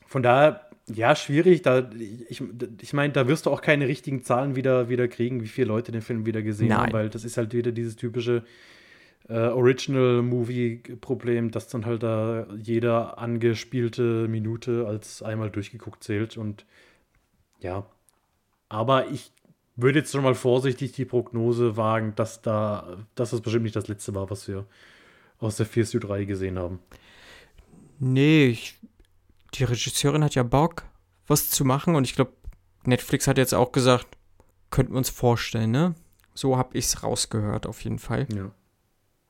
Von 0.08 0.24
daher, 0.24 0.70
ja, 0.88 1.18
schwierig. 1.18 1.64
Da, 1.64 1.90
ich 2.30 2.42
ich 2.82 2.94
meine, 2.94 3.12
da 3.12 3.28
wirst 3.28 3.46
du 3.46 3.50
auch 3.50 3.62
keine 3.62 3.90
richtigen 3.90 4.24
Zahlen 4.24 4.56
wieder, 4.56 4.88
wieder 4.88 5.10
kriegen, 5.10 5.44
wie 5.44 5.48
viele 5.48 5.68
Leute 5.68 5.92
den 5.92 6.02
Film 6.02 6.26
wieder 6.26 6.44
gesehen 6.44 6.70
Nein. 6.70 6.78
haben, 6.78 6.94
weil 6.94 7.10
das 7.10 7.26
ist 7.26 7.36
halt 7.36 7.54
wieder 7.54 7.74
dieses 7.74 7.98
typische 7.98 8.46
äh, 9.28 9.48
Original-Movie-Problem, 9.48 11.52
dass 11.52 11.68
dann 11.68 11.86
halt 11.86 12.04
da 12.04 12.48
jeder 12.62 13.18
angespielte 13.18 14.28
Minute 14.28 14.86
als 14.88 15.24
einmal 15.24 15.50
durchgeguckt 15.50 16.04
zählt 16.04 16.38
und 16.38 16.66
ja. 17.60 17.86
Aber 18.70 19.10
ich 19.10 19.32
würde 19.76 20.00
jetzt 20.00 20.12
schon 20.12 20.24
mal 20.24 20.36
vorsichtig 20.36 20.94
die 20.94 21.06
Prognose 21.06 21.78
wagen, 21.78 22.14
dass 22.16 22.42
da, 22.42 23.06
dass 23.16 23.32
das 23.32 23.42
bestimmt 23.42 23.64
nicht 23.64 23.76
das 23.76 23.88
letzte 23.88 24.16
war, 24.16 24.30
was 24.30 24.48
wir 24.48 24.66
aus 25.40 25.58
der 25.58 25.66
4 25.66 25.86
Street 25.86 26.04
3 26.06 26.26
gesehen 26.26 26.60
haben. 26.60 26.80
Nee, 28.00 28.48
ich, 28.48 28.76
die 29.54 29.64
Regisseurin 29.64 30.24
hat 30.24 30.36
ja 30.36 30.44
Bock, 30.44 30.84
was 31.28 31.50
zu 31.50 31.66
machen 31.66 31.96
und 31.96 32.06
ich 32.06 32.16
glaube, 32.16 32.34
Netflix 32.84 33.28
hat 33.28 33.38
jetzt 33.38 33.54
auch 33.54 33.72
gesagt, 33.72 34.08
könnten 34.70 34.94
wir 34.94 34.98
uns 34.98 35.10
vorstellen, 35.10 35.72
ne? 35.72 35.96
So 36.34 36.58
habe 36.58 36.78
ich 36.78 36.86
es 36.86 37.04
rausgehört, 37.04 37.66
auf 37.66 37.84
jeden 37.84 38.00
Fall. 38.00 38.28
Ja. 38.34 38.52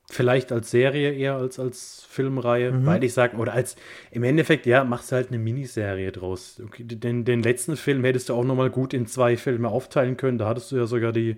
Vielleicht 0.09 0.51
als 0.51 0.69
Serie 0.69 1.13
eher 1.13 1.35
als 1.35 1.59
als 1.59 2.05
Filmreihe, 2.07 2.71
mhm. 2.71 2.85
weil 2.85 3.03
ich 3.03 3.13
sage, 3.13 3.37
oder 3.37 3.53
als 3.53 3.75
im 4.11 4.23
Endeffekt, 4.23 4.67
ja, 4.67 4.83
machst 4.83 5.11
du 5.11 5.15
halt 5.15 5.29
eine 5.29 5.39
Miniserie 5.39 6.11
draus. 6.11 6.61
Okay, 6.63 6.83
den, 6.83 7.25
den 7.25 7.41
letzten 7.41 7.75
Film 7.75 8.03
hättest 8.03 8.29
du 8.29 8.35
auch 8.35 8.43
nochmal 8.43 8.69
gut 8.69 8.93
in 8.93 9.07
zwei 9.07 9.35
Filme 9.35 9.69
aufteilen 9.69 10.15
können. 10.15 10.37
Da 10.37 10.47
hattest 10.47 10.71
du 10.71 10.77
ja 10.77 10.85
sogar 10.85 11.11
die, 11.11 11.37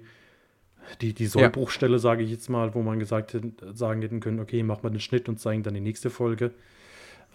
die, 1.02 1.14
die 1.14 1.28
Sollbruchstelle, 1.28 1.94
ja. 1.94 2.00
sage 2.00 2.24
ich 2.24 2.30
jetzt 2.30 2.50
mal, 2.50 2.76
wo 2.76 2.82
man 2.82 3.00
gesagt 3.00 3.34
hätte, 3.34 3.52
sagen 3.74 4.02
hätten 4.02 4.20
können, 4.20 4.42
okay, 4.42 4.64
mach 4.64 4.84
mal 4.84 4.90
den 4.90 5.00
Schnitt 5.00 5.30
und 5.30 5.40
zeigen 5.40 5.64
dann 5.64 5.74
die 5.74 5.80
nächste 5.80 6.10
Folge. 6.10 6.52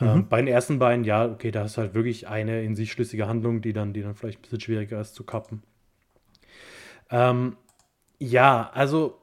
Mhm. 0.00 0.06
Ähm, 0.06 0.28
bei 0.28 0.36
den 0.36 0.48
ersten 0.48 0.78
beiden, 0.78 1.04
ja, 1.04 1.24
okay, 1.26 1.50
da 1.50 1.64
ist 1.64 1.78
halt 1.78 1.94
wirklich 1.94 2.28
eine 2.28 2.62
in 2.62 2.76
sich 2.76 2.92
schlüssige 2.92 3.26
Handlung, 3.26 3.62
die 3.62 3.72
dann, 3.72 3.94
die 3.94 4.02
dann 4.02 4.14
vielleicht 4.14 4.40
ein 4.40 4.42
bisschen 4.42 4.60
schwieriger 4.60 5.00
ist 5.00 5.14
zu 5.14 5.24
kappen. 5.24 5.62
Ähm, 7.10 7.56
ja, 8.18 8.70
also 8.74 9.21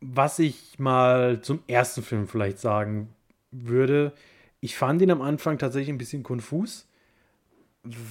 was 0.00 0.38
ich 0.38 0.78
mal 0.78 1.40
zum 1.40 1.60
ersten 1.66 2.02
Film 2.02 2.28
vielleicht 2.28 2.58
sagen 2.58 3.08
würde, 3.50 4.12
ich 4.60 4.76
fand 4.76 5.02
ihn 5.02 5.10
am 5.10 5.22
Anfang 5.22 5.58
tatsächlich 5.58 5.90
ein 5.90 5.98
bisschen 5.98 6.22
konfus. 6.22 6.86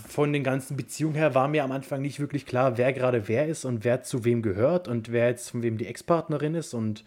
Von 0.08 0.34
den 0.34 0.44
ganzen 0.44 0.78
Beziehungen 0.78 1.16
her 1.16 1.36
war 1.36 1.48
mir 1.48 1.64
am 1.64 1.72
Anfang 1.72 2.02
nicht 2.02 2.20
wirklich 2.20 2.46
klar, 2.46 2.78
wer 2.78 2.94
gerade 2.94 3.28
wer 3.28 3.48
ist 3.48 3.66
und 3.66 3.84
wer 3.84 4.02
zu 4.02 4.26
wem 4.26 4.42
gehört 4.42 4.88
und 4.88 5.12
wer 5.12 5.28
jetzt 5.30 5.52
von 5.52 5.62
wem 5.62 5.78
die 5.78 5.86
Ex-Partnerin 5.86 6.56
ist 6.56 6.74
und 6.74 7.04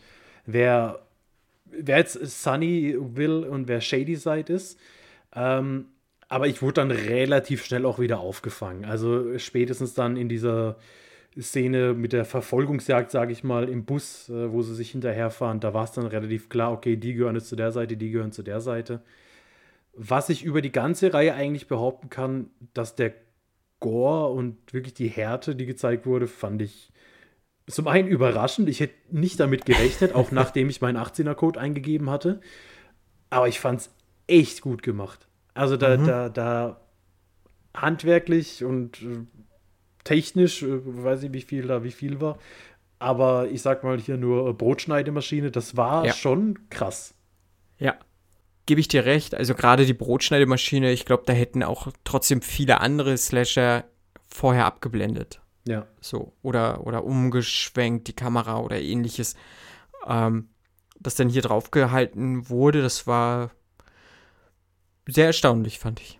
wer, 0.47 1.01
wer 1.64 1.99
jetzt 1.99 2.43
Sunny 2.43 2.97
will 2.99 3.45
und 3.45 3.66
wer 3.66 3.81
Shady 3.81 4.16
Side 4.16 4.53
ist. 4.53 4.79
Ähm, 5.35 5.87
aber 6.29 6.47
ich 6.47 6.62
wurde 6.62 6.75
dann 6.75 6.90
relativ 6.90 7.64
schnell 7.64 7.85
auch 7.85 7.99
wieder 7.99 8.21
aufgefangen. 8.21 8.85
Also 8.85 9.37
spätestens 9.38 9.95
dann 9.95 10.16
in 10.16 10.29
dieser 10.29 10.77
Szene 11.38 11.95
mit 11.95 12.12
der 12.12 12.25
Verfolgungsjagd, 12.25 13.11
sage 13.11 13.33
ich 13.33 13.45
mal, 13.45 13.69
im 13.69 13.85
Bus, 13.85 14.29
äh, 14.29 14.53
wo 14.53 14.62
sie 14.62 14.75
sich 14.75 14.90
hinterherfahren, 14.90 15.61
da 15.61 15.73
war 15.75 15.85
es 15.85 15.93
dann 15.93 16.07
relativ 16.07 16.49
klar, 16.49 16.73
okay, 16.73 16.97
die 16.97 17.14
gehören 17.14 17.37
jetzt 17.37 17.49
zu 17.49 17.57
der 17.57 17.73
Seite, 17.73 17.97
die 17.97 18.11
gehören 18.11 18.33
zu 18.33 18.43
der 18.43 18.61
Seite. 18.61 19.03
Was 19.93 20.29
ich 20.29 20.45
über 20.45 20.61
die 20.61 20.73
ganze 20.73 21.12
Reihe 21.12 21.35
eigentlich 21.35 21.69
behaupten 21.69 22.11
kann, 22.11 22.51
dass 22.75 22.97
der 22.97 23.12
Gore 23.81 24.33
und 24.33 24.57
wirklich 24.73 24.95
die 24.95 25.09
Härte, 25.09 25.57
die 25.57 25.66
gezeigt 25.66 26.05
wurde, 26.05 26.27
fand 26.27 26.62
ich 26.62 26.93
zum 27.66 27.88
einen 27.88 28.09
überraschend. 28.09 28.69
Ich 28.69 28.81
hätte 28.81 28.95
nicht 29.11 29.40
damit 29.40 29.64
gerechnet, 29.64 30.14
auch 30.14 30.31
nachdem 30.33 30.69
ich 30.69 30.81
meinen 30.81 30.99
18er-Code 30.99 31.59
eingegeben 31.59 32.11
hatte. 32.11 32.40
Aber 33.31 33.49
ich 33.49 33.61
fand 33.61 33.81
es 33.81 33.90
echt 34.27 34.61
gut 34.61 34.83
gemacht. 34.83 35.29
Also 35.55 35.77
da, 35.77 35.97
mhm. 35.97 36.07
da, 36.07 36.29
da 36.29 36.81
handwerklich 37.75 38.64
und 38.64 39.03
äh, 39.03 39.27
technisch, 40.05 40.63
äh, 40.63 40.81
weiß 40.85 41.23
nicht, 41.23 41.33
wie 41.33 41.43
viel 41.43 41.67
da 41.67 41.85
wie 41.85 41.91
viel 41.91 42.21
war. 42.21 42.39
Aber 42.99 43.49
ich 43.49 43.63
sag 43.63 43.83
mal 43.83 43.99
hier 43.99 44.17
nur 44.17 44.53
Brotschneidemaschine, 44.55 45.51
das 45.51 45.77
war 45.77 46.05
ja. 46.05 46.13
schon 46.13 46.59
krass. 46.69 47.15
Ja, 47.79 47.99
gebe 48.67 48.81
ich 48.81 48.89
dir 48.89 49.07
recht. 49.07 49.35
Also 49.35 49.55
gerade 49.55 49.87
die 49.87 49.95
Brotschneidemaschine, 49.95 50.93
ich 50.93 51.07
glaube, 51.07 51.23
da 51.27 51.33
hätten 51.33 51.63
auch 51.63 51.89
trotzdem 52.05 52.43
viele 52.43 52.81
andere 52.81 53.17
Slasher 53.17 53.85
vorher 54.27 54.67
abgeblendet. 54.67 55.41
Ja. 55.67 55.87
So. 56.01 56.35
Oder, 56.43 56.87
oder 56.87 57.05
umgeschwenkt, 57.05 58.09
die 58.09 58.13
Kamera 58.13 58.59
oder 58.59 58.81
ähnliches. 58.81 59.35
Ähm, 60.07 60.51
das 60.99 61.15
dann 61.15 61.31
hier 61.31 61.43
drauf 61.43 61.71
gehalten 61.71 62.51
wurde, 62.51 62.83
das 62.83 63.07
war 63.07 63.51
sehr 65.07 65.27
erstaunlich, 65.27 65.79
fand 65.79 66.01
ich 66.01 66.20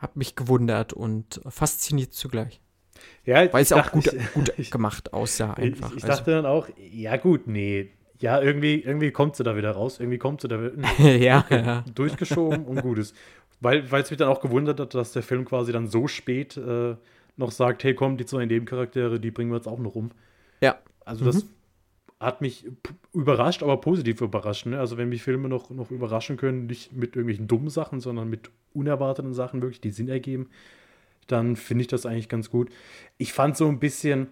hat 0.00 0.16
mich 0.16 0.34
gewundert 0.34 0.92
und 0.92 1.40
fasziniert 1.48 2.12
zugleich. 2.14 2.60
Ja, 3.24 3.52
Weil 3.52 3.62
es 3.62 3.72
auch 3.72 3.92
gut, 3.92 4.12
ich, 4.12 4.32
gut 4.32 4.52
ich, 4.58 4.70
gemacht 4.70 5.12
aussah 5.12 5.54
einfach. 5.54 5.90
Ich, 5.90 5.98
ich 5.98 6.02
dachte 6.02 6.32
also. 6.32 6.42
dann 6.42 6.46
auch, 6.46 6.68
ja 6.90 7.16
gut, 7.16 7.46
nee, 7.46 7.90
ja, 8.18 8.40
irgendwie, 8.40 8.80
irgendwie 8.80 9.10
kommt 9.10 9.36
sie 9.36 9.44
da 9.44 9.56
wieder 9.56 9.70
raus, 9.72 9.98
irgendwie 10.00 10.18
kommt 10.18 10.40
sie 10.40 10.48
da 10.48 10.60
wieder 10.60 10.98
ja, 11.16 11.44
ja, 11.48 11.84
durchgeschoben 11.94 12.64
und 12.64 12.82
gut 12.82 12.98
ist. 12.98 13.14
Weil 13.60 13.84
es 13.92 14.10
mich 14.10 14.18
dann 14.18 14.28
auch 14.28 14.40
gewundert 14.40 14.80
hat, 14.80 14.94
dass 14.94 15.12
der 15.12 15.22
Film 15.22 15.44
quasi 15.44 15.72
dann 15.72 15.86
so 15.86 16.08
spät 16.08 16.56
äh, 16.56 16.96
noch 17.36 17.50
sagt, 17.50 17.84
hey 17.84 17.94
komm, 17.94 18.16
die 18.16 18.24
zwei 18.24 18.46
Nebencharaktere, 18.46 19.20
die 19.20 19.30
bringen 19.30 19.50
wir 19.50 19.56
jetzt 19.56 19.68
auch 19.68 19.78
noch 19.78 19.94
rum. 19.94 20.10
Ja. 20.62 20.78
Also 21.04 21.24
das 21.24 21.44
mhm. 21.44 21.48
Hat 22.20 22.42
mich 22.42 22.66
überrascht, 23.14 23.62
aber 23.62 23.78
positiv 23.78 24.20
überrascht. 24.20 24.66
Ne? 24.66 24.78
Also 24.78 24.98
wenn 24.98 25.08
mich 25.08 25.22
Filme 25.22 25.48
noch, 25.48 25.70
noch 25.70 25.90
überraschen 25.90 26.36
können, 26.36 26.66
nicht 26.66 26.92
mit 26.92 27.16
irgendwelchen 27.16 27.48
dummen 27.48 27.70
Sachen, 27.70 28.00
sondern 28.00 28.28
mit 28.28 28.50
unerwarteten 28.74 29.32
Sachen 29.32 29.62
wirklich, 29.62 29.80
die 29.80 29.90
Sinn 29.90 30.08
ergeben, 30.08 30.50
dann 31.26 31.56
finde 31.56 31.82
ich 31.82 31.88
das 31.88 32.04
eigentlich 32.04 32.28
ganz 32.28 32.50
gut. 32.50 32.68
Ich 33.16 33.32
fand 33.32 33.56
so 33.56 33.66
ein 33.68 33.78
bisschen, 33.78 34.28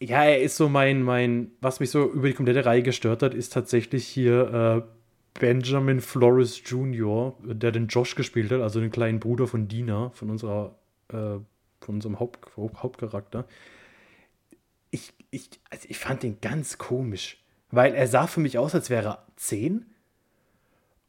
ja, 0.00 0.24
er 0.24 0.42
ist 0.42 0.56
so 0.56 0.68
mein, 0.68 1.02
mein, 1.02 1.52
was 1.60 1.78
mich 1.78 1.90
so 1.90 2.10
über 2.10 2.26
die 2.26 2.34
komplette 2.34 2.64
Reihe 2.64 2.82
gestört 2.82 3.22
hat, 3.22 3.34
ist 3.34 3.52
tatsächlich 3.52 4.06
hier 4.06 4.84
äh, 4.84 5.38
Benjamin 5.38 6.00
Flores 6.00 6.60
Jr., 6.64 7.36
der 7.44 7.70
den 7.70 7.86
Josh 7.86 8.16
gespielt 8.16 8.50
hat, 8.50 8.62
also 8.62 8.80
den 8.80 8.90
kleinen 8.90 9.20
Bruder 9.20 9.46
von 9.46 9.68
Dina, 9.68 10.10
von 10.10 10.28
unserer, 10.28 10.74
äh, 11.08 11.38
von 11.80 11.94
unserem 11.94 12.18
Haupt, 12.18 12.48
Hauptcharakter. 12.56 13.46
Ich, 15.30 15.50
also 15.70 15.86
ich 15.88 15.98
fand 15.98 16.22
den 16.22 16.40
ganz 16.40 16.78
komisch, 16.78 17.42
weil 17.70 17.94
er 17.94 18.06
sah 18.06 18.26
für 18.26 18.40
mich 18.40 18.58
aus, 18.58 18.74
als 18.74 18.90
wäre 18.90 19.08
er 19.08 19.26
zehn 19.36 19.86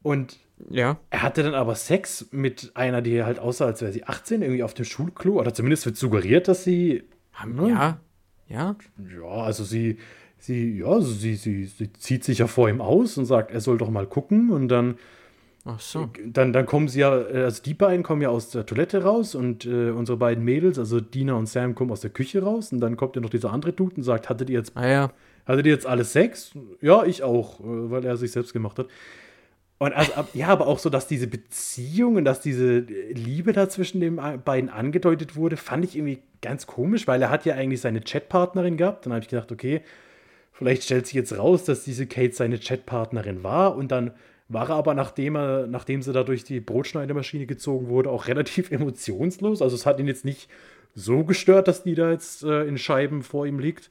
und 0.02 0.38
ja. 0.70 0.98
Er 1.10 1.22
hatte 1.22 1.42
dann 1.42 1.54
aber 1.54 1.74
Sex 1.74 2.28
mit 2.30 2.72
einer, 2.74 3.02
die 3.02 3.22
halt 3.22 3.38
aussah, 3.38 3.66
als 3.66 3.82
wäre 3.82 3.92
sie 3.92 4.04
18, 4.04 4.42
irgendwie 4.42 4.62
auf 4.62 4.74
dem 4.74 4.84
Schulklo. 4.84 5.40
Oder 5.40 5.52
zumindest 5.54 5.86
wird 5.86 5.96
suggeriert, 5.96 6.48
dass 6.48 6.64
sie. 6.64 7.04
Ne? 7.46 7.68
Ja. 7.68 8.00
Ja. 8.48 8.76
Ja, 9.12 9.28
also 9.28 9.64
sie, 9.64 9.98
sie, 10.38 10.78
ja, 10.78 10.86
also 10.86 11.10
sie, 11.10 11.34
sie, 11.34 11.64
sie 11.64 11.92
zieht 11.94 12.24
sich 12.24 12.38
ja 12.38 12.46
vor 12.46 12.68
ihm 12.68 12.80
aus 12.80 13.16
und 13.16 13.24
sagt, 13.24 13.50
er 13.50 13.60
soll 13.60 13.78
doch 13.78 13.90
mal 13.90 14.06
gucken. 14.06 14.50
Und 14.50 14.68
dann. 14.68 14.98
Ach 15.64 15.78
so. 15.78 16.10
Dann, 16.26 16.52
dann 16.52 16.66
kommen 16.66 16.88
sie 16.88 17.00
ja, 17.00 17.12
also 17.12 17.62
die 17.62 17.74
beiden 17.74 18.02
kommen 18.02 18.20
ja 18.20 18.30
aus 18.30 18.50
der 18.50 18.66
Toilette 18.66 19.04
raus 19.04 19.36
und 19.36 19.64
äh, 19.64 19.90
unsere 19.90 20.18
beiden 20.18 20.44
Mädels, 20.44 20.78
also 20.78 21.00
Dina 21.00 21.34
und 21.34 21.46
Sam, 21.46 21.76
kommen 21.76 21.92
aus 21.92 22.00
der 22.00 22.10
Küche 22.10 22.42
raus. 22.42 22.72
Und 22.72 22.80
dann 22.80 22.96
kommt 22.96 23.14
ja 23.14 23.22
noch 23.22 23.30
dieser 23.30 23.52
andere 23.52 23.72
Dude 23.72 23.96
und 23.96 24.02
sagt, 24.02 24.28
hattet 24.28 24.50
ihr 24.50 24.58
jetzt, 24.58 24.76
ah, 24.76 24.88
ja. 24.88 25.10
hattet 25.46 25.66
ihr 25.66 25.72
jetzt 25.72 25.86
alles 25.86 26.12
Sex? 26.12 26.52
Ja, 26.80 27.04
ich 27.04 27.22
auch, 27.22 27.60
äh, 27.60 27.90
weil 27.90 28.04
er 28.04 28.16
sich 28.16 28.32
selbst 28.32 28.52
gemacht 28.52 28.78
hat. 28.78 28.88
Und 29.78 29.92
also, 29.94 30.12
ja, 30.34 30.48
aber 30.48 30.66
auch 30.66 30.78
so, 30.78 30.90
dass 30.90 31.06
diese 31.06 31.26
Beziehung 31.26 32.16
und 32.16 32.24
dass 32.24 32.40
diese 32.40 32.78
Liebe 32.78 33.52
da 33.52 33.68
zwischen 33.68 34.00
den 34.00 34.20
beiden 34.44 34.70
angedeutet 34.70 35.34
wurde, 35.34 35.56
fand 35.56 35.84
ich 35.84 35.96
irgendwie 35.96 36.20
ganz 36.40 36.68
komisch, 36.68 37.08
weil 37.08 37.20
er 37.20 37.30
hat 37.30 37.44
ja 37.46 37.54
eigentlich 37.54 37.80
seine 37.80 38.00
Chatpartnerin 38.00 38.76
gehabt. 38.76 39.06
Dann 39.06 39.12
habe 39.12 39.22
ich 39.22 39.28
gedacht, 39.28 39.50
okay, 39.50 39.80
vielleicht 40.52 40.84
stellt 40.84 41.06
sich 41.06 41.14
jetzt 41.14 41.36
raus, 41.36 41.64
dass 41.64 41.82
diese 41.82 42.06
Kate 42.06 42.32
seine 42.32 42.58
Chatpartnerin 42.58 43.42
war. 43.42 43.76
Und 43.76 43.90
dann 43.90 44.12
war 44.52 44.70
er 44.70 44.76
aber, 44.76 44.94
nachdem, 44.94 45.36
er, 45.36 45.66
nachdem 45.66 46.02
sie 46.02 46.12
da 46.12 46.24
durch 46.24 46.44
die 46.44 46.60
Brotschneidemaschine 46.60 47.46
gezogen 47.46 47.88
wurde, 47.88 48.10
auch 48.10 48.26
relativ 48.26 48.70
emotionslos. 48.70 49.62
Also 49.62 49.74
es 49.74 49.86
hat 49.86 49.98
ihn 50.00 50.08
jetzt 50.08 50.24
nicht 50.24 50.48
so 50.94 51.24
gestört, 51.24 51.68
dass 51.68 51.82
die 51.82 51.94
da 51.94 52.10
jetzt 52.10 52.42
äh, 52.44 52.64
in 52.64 52.78
Scheiben 52.78 53.22
vor 53.22 53.46
ihm 53.46 53.58
liegt. 53.58 53.90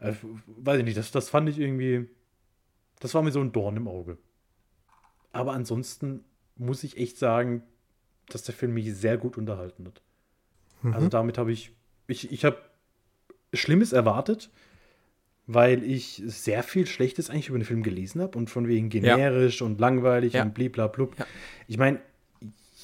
Äh, 0.00 0.12
weiß 0.46 0.78
ich 0.78 0.84
nicht, 0.84 0.96
das, 0.96 1.10
das 1.10 1.28
fand 1.28 1.48
ich 1.48 1.58
irgendwie, 1.58 2.08
das 3.00 3.14
war 3.14 3.22
mir 3.22 3.32
so 3.32 3.40
ein 3.40 3.52
Dorn 3.52 3.76
im 3.76 3.88
Auge. 3.88 4.18
Aber 5.32 5.52
ansonsten 5.52 6.24
muss 6.56 6.84
ich 6.84 6.96
echt 6.96 7.18
sagen, 7.18 7.62
dass 8.28 8.42
der 8.42 8.54
Film 8.54 8.74
mich 8.74 8.94
sehr 8.94 9.16
gut 9.16 9.36
unterhalten 9.36 9.86
hat. 9.86 10.02
Mhm. 10.82 10.94
Also 10.94 11.08
damit 11.08 11.38
habe 11.38 11.52
ich, 11.52 11.72
ich, 12.06 12.30
ich 12.30 12.44
habe 12.44 12.58
Schlimmes 13.52 13.92
erwartet, 13.92 14.50
weil 15.48 15.82
ich 15.82 16.22
sehr 16.26 16.62
viel 16.62 16.86
Schlechtes 16.86 17.30
eigentlich 17.30 17.48
über 17.48 17.58
den 17.58 17.64
Film 17.64 17.82
gelesen 17.82 18.20
habe 18.20 18.36
und 18.36 18.50
von 18.50 18.68
wegen 18.68 18.90
generisch 18.90 19.60
ja. 19.60 19.66
und 19.66 19.80
langweilig 19.80 20.34
ja. 20.34 20.42
und 20.42 20.52
bliblablub. 20.52 21.18
Ja. 21.18 21.26
Ich 21.66 21.78
meine, 21.78 22.00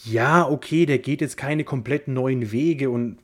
ja, 0.05 0.49
okay, 0.49 0.87
der 0.87 0.99
geht 0.99 1.21
jetzt 1.21 1.37
keine 1.37 1.65
komplett 1.65 2.09
neuen 2.09 2.53
Wege 2.53 2.89
und 2.89 3.19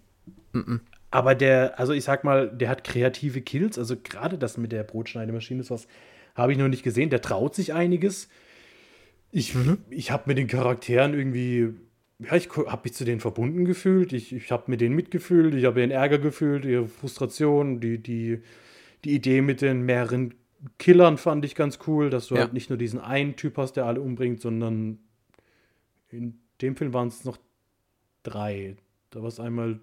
mhm. 0.53 0.83
aber 1.11 1.35
der, 1.35 1.81
also 1.81 1.95
ich 1.95 2.05
sag 2.05 2.23
mal, 2.23 2.51
der 2.51 2.69
hat 2.69 2.85
kreative 2.85 3.41
Kills, 3.41 3.79
also 3.79 3.97
gerade 3.97 4.37
das 4.37 4.59
mit 4.59 4.73
der 4.73 4.83
Brotschneidemaschine 4.83 5.61
ist 5.61 5.71
was, 5.71 5.89
habe 6.35 6.53
ich 6.53 6.59
noch 6.59 6.69
nicht 6.69 6.83
gesehen, 6.83 7.09
der 7.09 7.23
traut 7.23 7.55
sich 7.55 7.73
einiges. 7.73 8.29
Ich, 9.33 9.55
mhm. 9.55 9.79
ich 9.89 10.11
habe 10.11 10.25
mit 10.27 10.37
den 10.37 10.49
Charakteren 10.49 11.15
irgendwie, 11.15 11.71
ja, 12.19 12.35
ich 12.35 12.51
habe 12.51 12.83
mich 12.85 12.93
zu 12.93 13.07
denen 13.07 13.21
verbunden 13.21 13.65
gefühlt. 13.65 14.13
Ich, 14.13 14.35
ich 14.35 14.51
habe 14.53 14.65
mit 14.67 14.83
denen 14.83 14.95
mitgefühlt. 14.95 15.55
Ich 15.55 15.65
habe 15.65 15.81
ihren 15.81 15.91
Ärger 15.91 16.19
gefühlt, 16.19 16.65
ihre 16.65 16.89
Frustration, 16.89 17.81
die, 17.81 17.99
die, 17.99 18.43
die 19.05 19.15
Idee 19.15 19.41
mit 19.41 19.61
den 19.61 19.83
mehreren 19.83 20.35
Killern 20.79 21.17
fand 21.17 21.45
ich 21.45 21.55
ganz 21.55 21.79
cool, 21.87 22.11
dass 22.11 22.29
du 22.29 22.35
ja. 22.35 22.43
halt 22.43 22.53
nicht 22.53 22.69
nur 22.69 22.79
diesen 22.79 23.01
einen 23.01 23.37
Typ 23.37 23.57
hast, 23.57 23.75
der 23.75 23.87
alle 23.87 24.01
umbringt, 24.01 24.41
sondern 24.41 24.99
in 26.11 26.39
dem 26.61 26.77
Film 26.77 26.93
waren 26.93 27.09
es 27.09 27.25
noch 27.25 27.39
drei. 28.23 28.77
Da 29.11 29.21
war 29.21 29.29
es 29.29 29.41
einmal 29.41 29.81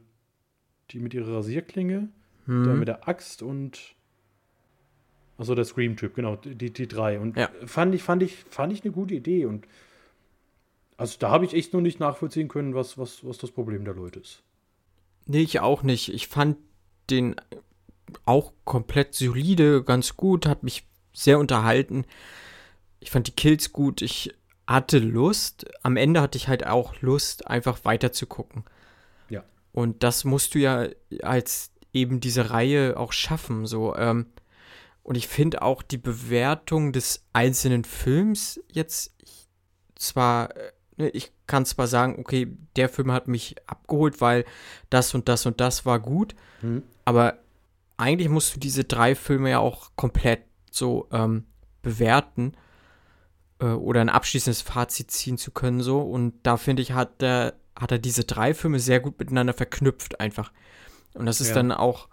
die 0.91 0.99
mit 0.99 1.13
ihrer 1.13 1.37
Rasierklinge, 1.37 2.09
mhm. 2.45 2.63
der 2.63 2.73
mit 2.75 2.87
der 2.87 3.07
Axt 3.07 3.41
und 3.41 3.95
also 5.37 5.53
der 5.53 5.65
Scream-Typ, 5.65 6.15
genau, 6.15 6.35
die, 6.35 6.71
die 6.71 6.87
drei. 6.87 7.19
Und 7.19 7.37
ja. 7.37 7.49
fand, 7.65 7.93
ich, 7.93 8.01
fand, 8.01 8.23
ich, 8.23 8.35
fand 8.49 8.73
ich 8.73 8.83
eine 8.83 8.91
gute 8.91 9.13
Idee. 9.13 9.45
Und 9.45 9.67
also 10.97 11.17
da 11.19 11.29
habe 11.29 11.45
ich 11.45 11.53
echt 11.53 11.73
noch 11.73 11.81
nicht 11.81 11.99
nachvollziehen 11.99 12.47
können, 12.47 12.73
was, 12.73 12.97
was, 12.97 13.23
was 13.23 13.37
das 13.37 13.51
Problem 13.51 13.85
der 13.85 13.93
Leute 13.93 14.19
ist. 14.19 14.41
Nee, 15.27 15.41
ich 15.41 15.59
auch 15.59 15.83
nicht. 15.83 16.11
Ich 16.11 16.27
fand 16.27 16.57
den 17.09 17.35
auch 18.25 18.53
komplett 18.65 19.13
solide, 19.15 19.83
ganz 19.83 20.15
gut, 20.17 20.45
hat 20.45 20.63
mich 20.63 20.87
sehr 21.13 21.39
unterhalten. 21.39 22.05
Ich 22.99 23.11
fand 23.11 23.27
die 23.27 23.31
Kills 23.31 23.73
gut. 23.73 24.01
Ich 24.01 24.33
hatte 24.65 24.99
Lust. 24.99 25.65
Am 25.83 25.97
Ende 25.97 26.21
hatte 26.21 26.37
ich 26.37 26.47
halt 26.47 26.65
auch 26.65 27.01
Lust, 27.01 27.47
einfach 27.47 27.85
weiter 27.85 28.11
zu 28.11 28.25
gucken. 28.27 28.63
Ja. 29.29 29.43
Und 29.71 30.03
das 30.03 30.23
musst 30.23 30.55
du 30.55 30.59
ja 30.59 30.87
als 31.21 31.71
eben 31.93 32.19
diese 32.19 32.49
Reihe 32.51 32.97
auch 32.97 33.13
schaffen. 33.13 33.65
So, 33.65 33.95
ähm, 33.95 34.27
und 35.03 35.15
ich 35.15 35.27
finde 35.27 35.61
auch 35.61 35.81
die 35.81 35.97
Bewertung 35.97 36.91
des 36.91 37.23
einzelnen 37.33 37.85
Films 37.85 38.59
jetzt 38.71 39.13
zwar, 39.95 40.55
äh, 40.55 40.71
ne, 40.97 41.09
ich 41.09 41.31
kann 41.47 41.65
zwar 41.65 41.87
sagen, 41.87 42.17
okay, 42.19 42.47
der 42.75 42.89
Film 42.89 43.11
hat 43.11 43.27
mich 43.27 43.55
abgeholt, 43.67 44.19
weil 44.21 44.43
das 44.89 45.15
und 45.15 45.29
das 45.29 45.45
und 45.45 45.59
das 45.61 45.85
war 45.85 45.99
gut, 45.99 46.35
Mhm. 46.61 46.83
aber 47.05 47.37
eigentlich 47.97 48.29
musst 48.29 48.55
du 48.55 48.59
diese 48.59 48.83
drei 48.83 49.15
Filme 49.15 49.49
ja 49.51 49.59
auch 49.59 49.91
komplett 49.95 50.43
so 50.71 51.07
ähm, 51.11 51.45
bewerten 51.81 52.53
äh, 53.59 53.65
oder 53.65 54.01
ein 54.01 54.09
abschließendes 54.09 54.61
Fazit 54.61 55.11
ziehen 55.11 55.37
zu 55.37 55.51
können 55.51 55.81
so 55.81 56.01
und 56.01 56.33
da 56.43 56.57
finde 56.57 56.81
ich 56.83 56.91
hat 56.93 57.21
er 57.23 57.53
hat 57.75 57.91
er 57.91 57.99
diese 57.99 58.23
drei 58.23 58.53
Filme 58.53 58.79
sehr 58.79 58.99
gut 58.99 59.19
miteinander 59.19 59.53
verknüpft 59.53 60.19
einfach 60.19 60.51
und 61.13 61.25
das 61.25 61.41
ist 61.41 61.49
Ja. 61.49 61.55
dann 61.55 61.71
auch 61.71 62.07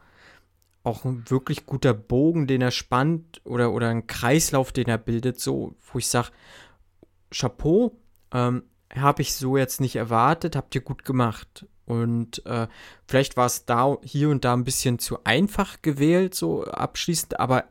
auch 0.83 1.05
ein 1.07 1.25
wirklich 1.31 1.64
guter 1.64 1.94
Bogen, 1.94 2.47
den 2.47 2.61
er 2.61 2.70
spannt 2.70 3.40
oder 3.44 3.73
oder 3.73 3.88
ein 3.88 4.07
Kreislauf, 4.07 4.70
den 4.73 4.87
er 4.88 4.99
bildet, 4.99 5.40
so 5.40 5.75
wo 5.90 5.99
ich 5.99 6.09
sage 6.09 6.29
Chapeau, 7.31 7.97
ähm, 8.33 8.64
habe 8.94 9.23
ich 9.23 9.35
so 9.35 9.57
jetzt 9.57 9.81
nicht 9.81 9.97
erwartet, 9.97 10.57
habt 10.57 10.75
ihr 10.75 10.83
gut 10.83 11.05
gemacht. 11.05 11.66
Und 11.87 12.44
äh, 12.47 12.66
vielleicht 13.07 13.37
war 13.37 13.47
es 13.47 13.66
da 13.66 13.97
hier 14.03 14.31
und 14.31 14.44
da 14.44 14.55
ein 14.55 14.64
bisschen 14.64 14.99
zu 14.99 15.25
einfach 15.25 15.83
gewählt, 15.83 16.35
so 16.35 16.64
abschließend, 16.64 17.38
aber 17.38 17.64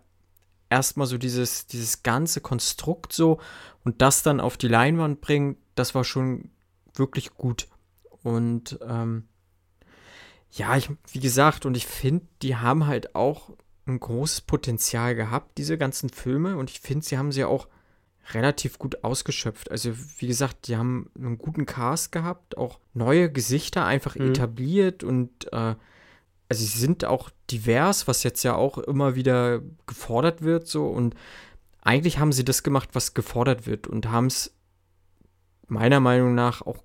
erstmal 0.70 1.08
so 1.08 1.18
dieses, 1.18 1.68
dieses 1.68 2.04
ganze 2.04 2.42
Konstrukt 2.42 3.14
so 3.14 3.40
und 3.84 4.02
das 4.02 4.24
dann 4.24 4.40
auf 4.40 4.58
die 4.58 4.68
Leinwand 4.68 5.22
bringen, 5.22 5.58
das 5.76 5.96
war 5.96 6.04
schon 6.04 6.50
wirklich 6.94 7.36
gut. 7.36 7.68
Und 8.24 8.80
ähm, 8.88 9.28
ja, 10.52 10.78
ich, 10.78 10.90
wie 11.12 11.20
gesagt, 11.20 11.66
und 11.66 11.76
ich 11.76 11.88
finde, 11.88 12.28
die 12.42 12.56
haben 12.56 12.86
halt 12.86 13.16
auch 13.16 13.50
ein 13.86 14.00
großes 14.00 14.42
Potenzial 14.42 15.16
gehabt, 15.16 15.58
diese 15.58 15.78
ganzen 15.78 16.10
Filme, 16.10 16.58
und 16.58 16.70
ich 16.70 16.80
finde, 16.80 17.06
sie 17.06 17.18
haben 17.18 17.32
sie 17.32 17.44
auch 17.44 17.68
relativ 18.32 18.80
gut 18.80 19.04
ausgeschöpft. 19.04 19.70
Also, 19.70 19.92
wie 20.18 20.28
gesagt, 20.28 20.68
die 20.68 20.78
haben 20.78 21.10
einen 21.18 21.38
guten 21.38 21.66
Cast 21.66 22.12
gehabt, 22.12 22.58
auch 22.58 22.80
neue 22.94 23.32
Gesichter 23.32 23.86
einfach 23.86 24.16
Mhm. 24.16 24.30
etabliert 24.30 25.04
und 25.04 25.52
äh, 25.52 25.76
also 26.50 26.66
sie 26.66 26.78
sind 26.80 27.04
auch 27.06 27.30
divers, 27.50 28.08
was 28.08 28.24
jetzt 28.24 28.44
ja 28.44 28.56
auch 28.56 28.78
immer 28.78 29.16
wieder 29.16 29.62
gefordert 29.88 30.42
wird, 30.42 30.68
so 30.68 30.88
und 30.88 31.16
eigentlich 31.82 32.20
haben 32.20 32.32
sie 32.32 32.46
das 32.46 32.64
gemacht, 32.64 32.90
was 32.94 33.14
gefordert 33.14 33.66
wird 33.66 33.88
und 33.88 34.10
haben 34.10 34.28
es 34.28 34.54
meiner 35.68 36.00
Meinung 36.00 36.36
nach 36.36 36.62
auch 36.62 36.84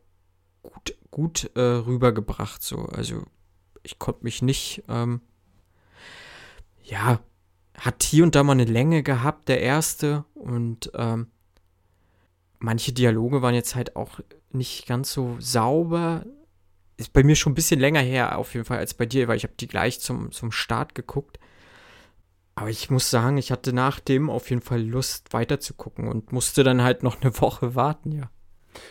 gut, 0.62 0.96
gut 1.10 1.50
äh, 1.54 1.60
rübergebracht, 1.60 2.62
so. 2.62 2.86
Also, 2.86 3.22
ich 3.82 3.98
konnte 3.98 4.24
mich 4.24 4.42
nicht, 4.42 4.82
ähm, 4.88 5.20
ja, 6.82 7.20
hat 7.78 8.02
hier 8.02 8.24
und 8.24 8.34
da 8.34 8.42
mal 8.42 8.52
eine 8.52 8.64
Länge 8.64 9.02
gehabt, 9.02 9.48
der 9.48 9.60
erste. 9.60 10.24
Und 10.34 10.90
ähm, 10.94 11.28
manche 12.58 12.92
Dialoge 12.92 13.42
waren 13.42 13.54
jetzt 13.54 13.74
halt 13.74 13.96
auch 13.96 14.20
nicht 14.50 14.86
ganz 14.86 15.12
so 15.12 15.36
sauber. 15.38 16.24
Ist 16.96 17.12
bei 17.12 17.22
mir 17.22 17.36
schon 17.36 17.52
ein 17.52 17.54
bisschen 17.56 17.80
länger 17.80 18.00
her, 18.00 18.38
auf 18.38 18.54
jeden 18.54 18.66
Fall, 18.66 18.78
als 18.78 18.94
bei 18.94 19.06
dir, 19.06 19.28
weil 19.28 19.36
ich 19.36 19.44
habe 19.44 19.54
die 19.58 19.68
gleich 19.68 20.00
zum, 20.00 20.32
zum 20.32 20.50
Start 20.50 20.94
geguckt. 20.94 21.38
Aber 22.56 22.70
ich 22.70 22.90
muss 22.90 23.08
sagen, 23.08 23.36
ich 23.38 23.52
hatte 23.52 23.72
nach 23.72 24.00
dem 24.00 24.28
auf 24.30 24.50
jeden 24.50 24.62
Fall 24.62 24.82
Lust, 24.82 25.32
weiterzugucken 25.32 26.08
und 26.08 26.32
musste 26.32 26.64
dann 26.64 26.82
halt 26.82 27.04
noch 27.04 27.22
eine 27.22 27.36
Woche 27.40 27.76
warten, 27.76 28.10
ja. 28.12 28.30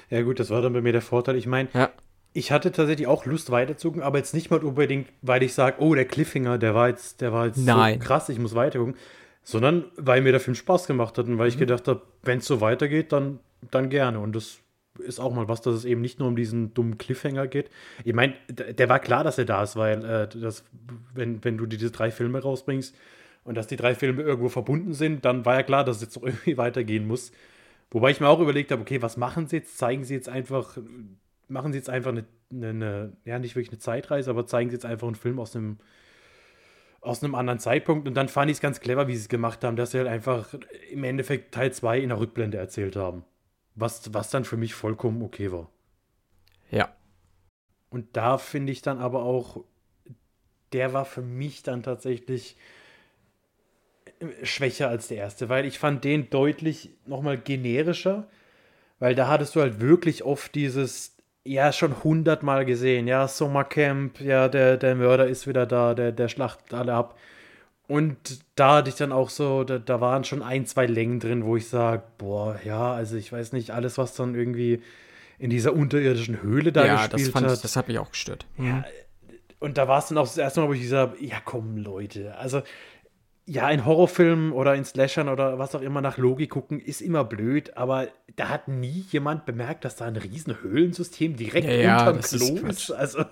Ja, 0.09 0.21
gut, 0.21 0.39
das 0.39 0.49
war 0.49 0.61
dann 0.61 0.73
bei 0.73 0.81
mir 0.81 0.93
der 0.93 1.01
Vorteil. 1.01 1.35
Ich 1.35 1.47
meine, 1.47 1.69
Ja. 1.73 1.91
Ich 2.37 2.51
hatte 2.51 2.71
tatsächlich 2.71 3.07
auch 3.07 3.25
Lust 3.25 3.49
weiterzugucken, 3.49 4.03
aber 4.03 4.19
jetzt 4.19 4.35
nicht 4.35 4.51
mal 4.51 4.63
unbedingt, 4.63 5.09
weil 5.23 5.41
ich 5.41 5.55
sage, 5.55 5.77
oh, 5.79 5.95
der 5.95 6.05
Cliffhanger, 6.05 6.59
der 6.59 6.75
war 6.75 6.87
jetzt, 6.87 7.19
der 7.21 7.33
war 7.33 7.47
jetzt 7.47 7.57
Nein. 7.57 7.99
so 7.99 8.05
krass, 8.05 8.29
ich 8.29 8.37
muss 8.37 8.53
weitergucken, 8.53 8.95
sondern 9.41 9.85
weil 9.97 10.21
mir 10.21 10.33
der 10.33 10.39
Film 10.39 10.53
Spaß 10.53 10.85
gemacht 10.85 11.17
hat 11.17 11.25
und 11.25 11.39
weil 11.39 11.47
ich 11.47 11.57
gedacht 11.57 11.87
habe, 11.87 12.03
wenn 12.21 12.37
es 12.37 12.45
so 12.45 12.61
weitergeht, 12.61 13.11
dann, 13.11 13.39
dann 13.71 13.89
gerne. 13.89 14.19
Und 14.19 14.35
das 14.35 14.59
ist 14.99 15.19
auch 15.19 15.33
mal 15.33 15.47
was, 15.47 15.61
dass 15.61 15.73
es 15.73 15.85
eben 15.85 16.01
nicht 16.01 16.19
nur 16.19 16.27
um 16.27 16.35
diesen 16.35 16.75
dummen 16.75 16.99
Cliffhanger 16.99 17.47
geht. 17.47 17.71
Ich 18.03 18.13
meine, 18.13 18.35
der 18.49 18.87
war 18.87 18.99
klar, 18.99 19.23
dass 19.23 19.39
er 19.39 19.45
da 19.45 19.63
ist, 19.63 19.75
weil 19.75 20.05
äh, 20.05 20.27
das, 20.27 20.63
wenn, 21.15 21.43
wenn 21.43 21.57
du 21.57 21.65
diese 21.65 21.89
drei 21.89 22.11
Filme 22.11 22.39
rausbringst 22.39 22.95
und 23.45 23.55
dass 23.55 23.65
die 23.65 23.77
drei 23.77 23.95
Filme 23.95 24.21
irgendwo 24.21 24.49
verbunden 24.49 24.93
sind, 24.93 25.25
dann 25.25 25.43
war 25.43 25.55
ja 25.55 25.63
klar, 25.63 25.83
dass 25.83 25.97
es 25.97 26.03
jetzt 26.03 26.17
irgendwie 26.23 26.57
weitergehen 26.57 27.07
muss. 27.07 27.31
Wobei 27.89 28.11
ich 28.11 28.19
mir 28.19 28.27
auch 28.27 28.39
überlegt 28.39 28.71
habe, 28.71 28.83
okay, 28.83 29.01
was 29.01 29.17
machen 29.17 29.47
sie 29.47 29.55
jetzt? 29.55 29.79
Zeigen 29.79 30.03
sie 30.03 30.13
jetzt 30.13 30.29
einfach, 30.29 30.77
machen 31.47 31.71
sie 31.71 31.79
jetzt 31.79 31.89
einfach 31.89 32.11
eine, 32.11 32.25
eine, 32.51 32.69
eine 32.69 33.17
ja, 33.25 33.39
nicht 33.39 33.55
wirklich 33.55 33.71
eine 33.71 33.79
Zeitreise, 33.79 34.29
aber 34.29 34.45
zeigen 34.45 34.69
sie 34.69 34.75
jetzt 34.75 34.85
einfach 34.85 35.07
einen 35.07 35.15
Film 35.15 35.39
aus 35.39 35.55
einem, 35.55 35.77
aus 37.01 37.23
einem 37.23 37.35
anderen 37.35 37.59
Zeitpunkt. 37.59 38.07
Und 38.07 38.15
dann 38.15 38.27
fand 38.27 38.51
ich 38.51 38.57
es 38.57 38.61
ganz 38.61 38.79
clever, 38.79 39.07
wie 39.07 39.15
sie 39.15 39.21
es 39.21 39.29
gemacht 39.29 39.63
haben, 39.63 39.75
dass 39.75 39.91
sie 39.91 39.99
halt 39.99 40.07
einfach 40.07 40.53
im 40.91 41.03
Endeffekt 41.03 41.53
Teil 41.53 41.71
2 41.71 41.99
in 41.99 42.09
der 42.09 42.19
Rückblende 42.19 42.57
erzählt 42.57 42.95
haben. 42.95 43.23
Was, 43.75 44.13
was 44.13 44.29
dann 44.29 44.43
für 44.43 44.57
mich 44.57 44.73
vollkommen 44.73 45.21
okay 45.21 45.51
war. 45.51 45.69
Ja. 46.71 46.95
Und 47.89 48.17
da 48.17 48.37
finde 48.37 48.71
ich 48.71 48.81
dann 48.81 48.97
aber 48.97 49.23
auch, 49.23 49.63
der 50.73 50.93
war 50.93 51.05
für 51.05 51.21
mich 51.21 51.63
dann 51.63 51.83
tatsächlich 51.83 52.57
äh, 54.19 54.45
schwächer 54.45 54.89
als 54.89 55.07
der 55.07 55.17
erste, 55.17 55.47
weil 55.47 55.65
ich 55.65 55.79
fand 55.79 56.03
den 56.03 56.29
deutlich 56.29 56.89
nochmal 57.05 57.37
generischer, 57.37 58.27
weil 58.99 59.15
da 59.15 59.27
hattest 59.27 59.55
du 59.55 59.61
halt 59.61 59.79
wirklich 59.79 60.23
oft 60.23 60.55
dieses, 60.55 61.16
ja, 61.47 61.71
schon 61.71 62.03
hundertmal 62.03 62.65
gesehen, 62.65 63.07
ja, 63.07 63.27
Sommercamp, 63.27 64.19
ja, 64.21 64.47
der, 64.49 64.77
der 64.77 64.95
Mörder 64.95 65.27
ist 65.27 65.47
wieder 65.47 65.65
da, 65.65 65.93
der, 65.93 66.11
der 66.11 66.27
schlachtet 66.27 66.73
alle 66.73 66.93
ab. 66.93 67.17
Und 67.87 68.17
da 68.55 68.77
hatte 68.77 68.89
ich 68.89 68.95
dann 68.95 69.13
auch 69.13 69.29
so, 69.29 69.63
da, 69.63 69.79
da 69.79 70.01
waren 70.01 70.25
schon 70.25 70.41
ein, 70.41 70.65
zwei 70.65 70.85
Längen 70.85 71.19
drin, 71.19 71.45
wo 71.45 71.55
ich 71.55 71.69
sage, 71.69 72.03
boah, 72.17 72.59
ja, 72.65 72.93
also 72.93 73.15
ich 73.15 73.31
weiß 73.31 73.53
nicht, 73.53 73.71
alles, 73.71 73.97
was 73.97 74.13
dann 74.13 74.35
irgendwie 74.35 74.81
in 75.39 75.49
dieser 75.49 75.73
unterirdischen 75.73 76.41
Höhle 76.41 76.71
da 76.71 76.85
ja, 76.85 76.95
das 76.95 77.11
gespielt 77.11 77.31
fand 77.31 77.47
hat. 77.47 77.63
das 77.63 77.75
hat 77.75 77.87
mich 77.87 77.99
auch 77.99 78.11
gestört. 78.11 78.45
Ja, 78.57 78.83
und 79.59 79.77
da 79.77 79.87
war 79.87 79.99
es 79.99 80.07
dann 80.07 80.17
auch 80.17 80.27
das 80.27 80.37
erste 80.37 80.61
Mal, 80.61 80.67
wo 80.67 80.73
ich 80.73 80.81
gesagt 80.81 81.13
habe, 81.13 81.25
ja 81.25 81.37
komm 81.43 81.77
Leute, 81.77 82.35
also 82.37 82.61
ja, 83.49 83.69
in 83.69 83.85
Horrorfilmen 83.85 84.51
oder 84.51 84.75
in 84.75 84.83
Slashern 84.83 85.29
oder 85.29 85.57
was 85.57 85.73
auch 85.73 85.81
immer 85.81 86.01
nach 86.01 86.17
Logik 86.17 86.49
gucken, 86.49 86.81
ist 86.81 87.01
immer 87.01 87.23
blöd, 87.23 87.77
aber 87.77 88.09
da 88.35 88.49
hat 88.49 88.67
nie 88.67 89.05
jemand 89.09 89.45
bemerkt, 89.45 89.85
dass 89.85 89.95
da 89.95 90.05
ein 90.05 90.17
riesen 90.17 90.61
Höhlensystem 90.61 91.37
direkt 91.37 91.65
Ja, 91.65 91.73
ja, 91.73 91.99
unterm 91.99 92.17
das 92.17 92.31
Klo 92.31 92.67
ist. 92.67 92.91
Also, 92.91 93.23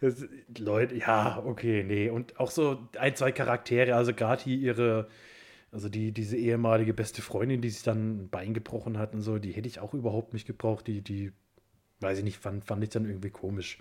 das, 0.00 0.26
Leute, 0.58 0.96
ja, 0.96 1.40
okay, 1.46 1.84
nee. 1.84 2.10
Und 2.10 2.40
auch 2.40 2.50
so 2.50 2.78
ein, 2.98 3.14
zwei 3.14 3.30
Charaktere, 3.30 3.94
also 3.94 4.12
gerade 4.12 4.42
hier 4.42 4.56
ihre, 4.56 5.08
also 5.70 5.88
die, 5.88 6.10
diese 6.10 6.36
ehemalige 6.36 6.92
beste 6.92 7.22
Freundin, 7.22 7.60
die 7.60 7.70
sich 7.70 7.84
dann 7.84 8.24
ein 8.24 8.28
Bein 8.28 8.54
gebrochen 8.54 8.98
hat 8.98 9.14
und 9.14 9.22
so, 9.22 9.38
die 9.38 9.52
hätte 9.52 9.68
ich 9.68 9.78
auch 9.78 9.94
überhaupt 9.94 10.32
nicht 10.32 10.48
gebraucht. 10.48 10.88
Die, 10.88 11.00
die, 11.00 11.30
weiß 12.00 12.18
ich 12.18 12.24
nicht, 12.24 12.38
fand, 12.38 12.64
fand 12.64 12.82
ich 12.82 12.90
dann 12.90 13.04
irgendwie 13.04 13.30
komisch. 13.30 13.78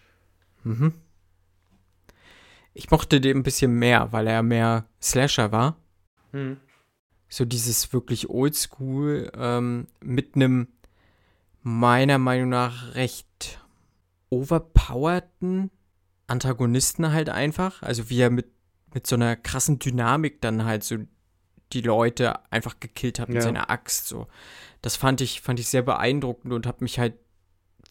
Mhm. 0.64 0.94
Ich 2.80 2.90
mochte 2.92 3.20
den 3.20 3.38
ein 3.38 3.44
bisschen 3.44 3.74
mehr, 3.74 4.12
weil 4.14 4.26
er 4.28 4.42
mehr 4.42 4.86
Slasher 5.02 5.52
war. 5.52 5.76
Hm. 6.32 6.58
So 7.28 7.44
dieses 7.46 7.92
wirklich 7.92 8.30
Oldschool 8.30 9.32
ähm, 9.36 9.88
mit 10.02 10.36
einem 10.36 10.70
meiner 11.62 12.18
Meinung 12.18 12.50
nach 12.50 12.96
recht 12.96 13.60
overpowerten 14.30 15.72
Antagonisten 16.28 17.12
halt 17.12 17.30
einfach. 17.30 17.82
Also 17.84 18.10
wie 18.10 18.22
er 18.22 18.30
mit, 18.30 18.48
mit 18.94 19.08
so 19.08 19.16
einer 19.16 19.36
krassen 19.36 19.80
Dynamik 19.80 20.42
dann 20.42 20.64
halt 20.64 20.84
so 20.84 20.98
die 21.74 21.82
Leute 21.82 22.40
einfach 22.52 22.80
gekillt 22.80 23.20
hat 23.20 23.28
mit 23.28 23.36
Ja. 23.38 23.42
seiner 23.42 23.70
Axt. 23.70 24.08
So. 24.08 24.28
Das 24.82 24.96
fand 24.96 25.22
ich, 25.22 25.42
fand 25.42 25.60
ich 25.60 25.68
sehr 25.68 25.82
beeindruckend 25.82 26.54
und 26.54 26.66
hat 26.66 26.82
mich 26.82 26.98
halt 26.98 27.16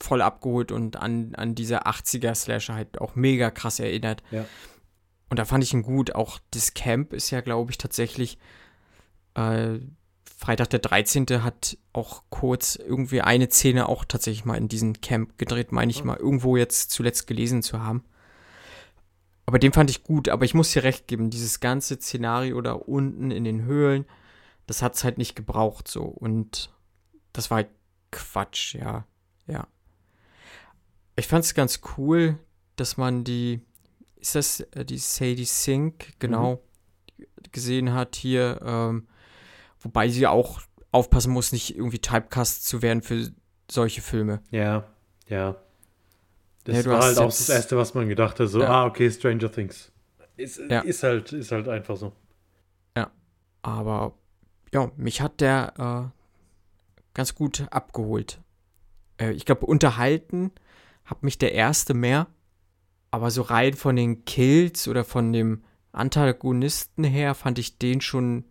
voll 0.01 0.23
abgeholt 0.23 0.73
und 0.73 0.97
an, 0.97 1.35
an 1.35 1.55
diese 1.55 1.87
80er-Slasher 1.87 2.75
halt 2.75 3.01
auch 3.01 3.15
mega 3.17 3.51
krass 3.51 3.81
erinnert. 3.81 4.23
Ja. 4.31 4.45
Und 5.29 5.39
da 5.39 5.45
fand 5.45 5.65
ich 5.65 5.73
ihn 5.73 5.83
gut. 5.83 6.15
Auch 6.15 6.39
das 6.51 6.75
Camp 6.75 7.13
ist 7.13 7.31
ja, 7.31 7.41
glaube 7.41 7.71
ich, 7.71 7.79
tatsächlich 7.79 8.39
äh, 9.35 9.79
Freitag 10.39 10.71
der 10.71 10.79
13. 10.79 11.27
hat 11.43 11.77
auch 11.93 12.23
kurz 12.31 12.77
irgendwie 12.77 13.23
eine 13.23 13.51
Szene 13.51 13.89
auch 13.89 14.05
tatsächlich 14.05 14.45
mal 14.45 14.57
in 14.57 14.69
diesem 14.69 15.01
Camp 15.01 15.37
gedreht, 15.37 15.73
meine 15.73 15.91
ich 15.91 16.05
mal, 16.05 16.17
irgendwo 16.17 16.57
jetzt 16.57 16.93
zuletzt 16.93 17.27
gelesen 17.27 17.63
zu 17.63 17.83
haben. 17.83 18.05
Aber 19.47 19.59
den 19.59 19.73
fand 19.73 19.91
ich 19.91 20.05
gut, 20.05 20.29
aber 20.29 20.45
ich 20.45 20.55
muss 20.55 20.71
dir 20.73 20.85
recht 20.85 21.09
geben, 21.09 21.31
dieses 21.31 21.59
ganze 21.59 21.97
Szenario 21.97 22.61
da 22.61 22.73
unten 22.73 23.31
in 23.31 23.45
den 23.45 23.63
Höhlen, 23.63 24.05
das 24.67 24.83
hat 24.83 24.95
es 24.95 25.03
halt 25.03 25.19
nicht 25.19 25.35
gebraucht 25.35 25.89
so. 25.89 26.03
Und 26.03 26.73
das 27.33 27.51
war 27.51 27.57
halt 27.57 27.71
Quatsch, 28.13 28.75
ja. 28.75 29.07
Ja. 29.47 29.67
Ich 31.17 31.27
fand 31.27 31.45
es 31.45 31.55
ganz 31.55 31.81
cool, 31.97 32.39
dass 32.77 32.97
man 32.97 33.25
die, 33.25 33.61
ist 34.21 34.35
das 34.35 34.61
äh, 34.61 34.85
die 34.85 34.99
Sadie 34.99 35.45
Sink, 35.45 36.19
genau, 36.19 36.61
gesehen 37.53 37.93
hat 37.93 38.17
hier. 38.17 38.61
Ähm, 38.65 39.09
Wobei 39.81 40.09
sie 40.09 40.27
auch 40.27 40.61
aufpassen 40.91 41.33
muss, 41.33 41.53
nicht 41.53 41.77
irgendwie 41.77 42.01
Typecast 42.01 42.67
zu 42.67 42.83
werden 42.83 43.01
für 43.01 43.31
solche 43.71 44.03
Filme. 44.03 44.43
Ja, 44.51 44.85
ja. 45.29 45.55
Das 46.65 46.85
Ja, 46.85 46.91
war 46.91 47.03
halt 47.03 47.19
auch 47.19 47.27
das 47.27 47.49
Erste, 47.49 47.77
was 47.77 47.95
man 47.95 48.09
gedacht 48.09 48.41
hat. 48.41 48.49
So, 48.49 48.61
Ja. 48.61 48.69
ah, 48.71 48.87
okay, 48.87 49.09
Stranger 49.11 49.53
Things. 49.53 49.93
Ist, 50.37 50.59
Ja. 50.69 50.81
ist, 50.81 51.03
halt, 51.03 51.33
ist 51.33 51.53
halt 51.53 51.69
einfach 51.69 51.97
so. 51.97 52.13
Aber 53.63 54.15
ja, 54.73 54.91
mich 54.97 55.21
hat 55.21 55.41
der 55.41 56.13
äh, 56.15 57.13
ganz 57.13 57.35
gut 57.35 57.67
abgeholt. 57.71 58.41
Äh, 59.21 59.33
ich 59.33 59.45
glaube, 59.45 59.67
unterhalten 59.67 60.53
hat 61.05 61.23
mich 61.25 61.39
der 61.39 61.53
erste 61.53 61.93
mehr. 61.93 62.29
Aber 63.19 63.31
so 63.33 63.43
rein 63.43 63.75
von 63.75 63.97
den 63.97 64.25
Kills 64.25 64.87
oder 64.87 65.03
von 65.05 65.33
dem 65.33 65.63
Antagonisten 65.93 67.03
her 67.03 67.35
fand 67.35 67.59
ich 67.59 67.77
den 67.79 68.01
schon, 68.01 68.45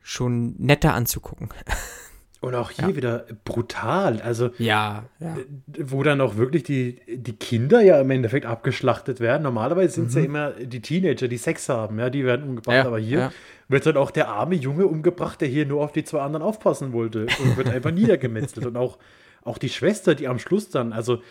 schon 0.00 0.54
netter 0.58 0.94
anzugucken. 0.94 1.48
Und 2.40 2.56
auch 2.56 2.72
hier 2.72 2.88
Ja. 2.88 2.96
wieder 2.96 3.26
brutal. 3.44 4.20
Also, 4.20 4.50
Ja, 4.58 5.04
ja. 5.20 5.36
wo 5.78 6.02
dann 6.02 6.20
auch 6.20 6.34
wirklich 6.36 6.64
die, 6.64 6.98
die 7.08 7.34
Kinder 7.36 7.80
ja 7.82 8.00
im 8.00 8.10
Endeffekt 8.10 8.46
abgeschlachtet 8.46 9.20
werden. 9.20 9.44
Normalerweise 9.44 9.94
sind 9.94 10.08
es 10.08 10.14
ja 10.16 10.20
Mhm. 10.22 10.26
immer 10.26 10.50
die 10.50 10.80
Teenager, 10.82 11.28
die 11.28 11.36
Sex 11.36 11.68
haben, 11.68 12.00
ja, 12.00 12.10
die 12.10 12.24
werden 12.24 12.42
umgebracht. 12.48 12.74
Ja, 12.78 12.86
Aber 12.86 12.98
hier 12.98 13.18
ja. 13.18 13.32
wird 13.68 13.86
dann 13.86 13.96
auch 13.96 14.10
der 14.10 14.26
arme 14.28 14.56
Junge 14.56 14.88
umgebracht, 14.88 15.40
der 15.40 15.46
hier 15.46 15.66
nur 15.66 15.84
auf 15.84 15.92
die 15.92 16.02
zwei 16.02 16.20
anderen 16.20 16.42
aufpassen 16.42 16.92
wollte 16.92 17.26
und 17.44 17.56
wird 17.56 17.68
einfach 17.68 17.90
niedergemetzelt. 17.92 18.66
Und 18.66 18.76
auch, 18.76 18.98
auch 19.44 19.58
die 19.58 19.68
Schwester, 19.68 20.16
die 20.16 20.26
am 20.26 20.40
Schluss 20.40 20.68
dann, 20.68 20.92
also 20.92 21.22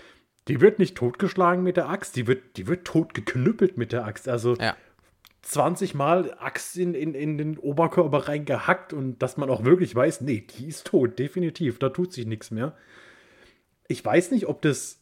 die 0.47 0.61
wird 0.61 0.79
nicht 0.79 0.95
totgeschlagen 0.95 1.63
mit 1.63 1.77
der 1.77 1.89
Axt, 1.89 2.15
die 2.15 2.27
wird, 2.27 2.57
die 2.57 2.67
wird 2.67 2.85
totgeknüppelt 2.85 3.77
mit 3.77 3.91
der 3.91 4.05
Axt. 4.05 4.27
Also 4.27 4.55
Ja. 4.55 4.75
20 5.43 5.95
Mal 5.95 6.35
Axt 6.39 6.77
in, 6.77 6.93
in, 6.93 7.15
in 7.15 7.37
den 7.37 7.57
Oberkörper 7.57 8.27
reingehackt 8.27 8.93
und 8.93 9.19
dass 9.19 9.37
man 9.37 9.49
auch 9.49 9.63
wirklich 9.63 9.95
weiß, 9.95 10.21
nee, 10.21 10.41
die 10.41 10.67
ist 10.67 10.87
tot, 10.87 11.17
definitiv, 11.17 11.79
da 11.79 11.89
tut 11.89 12.13
sich 12.13 12.27
nichts 12.27 12.51
mehr. 12.51 12.75
Ich 13.87 14.05
weiß 14.05 14.31
nicht, 14.31 14.45
ob 14.47 14.61
das, 14.61 15.01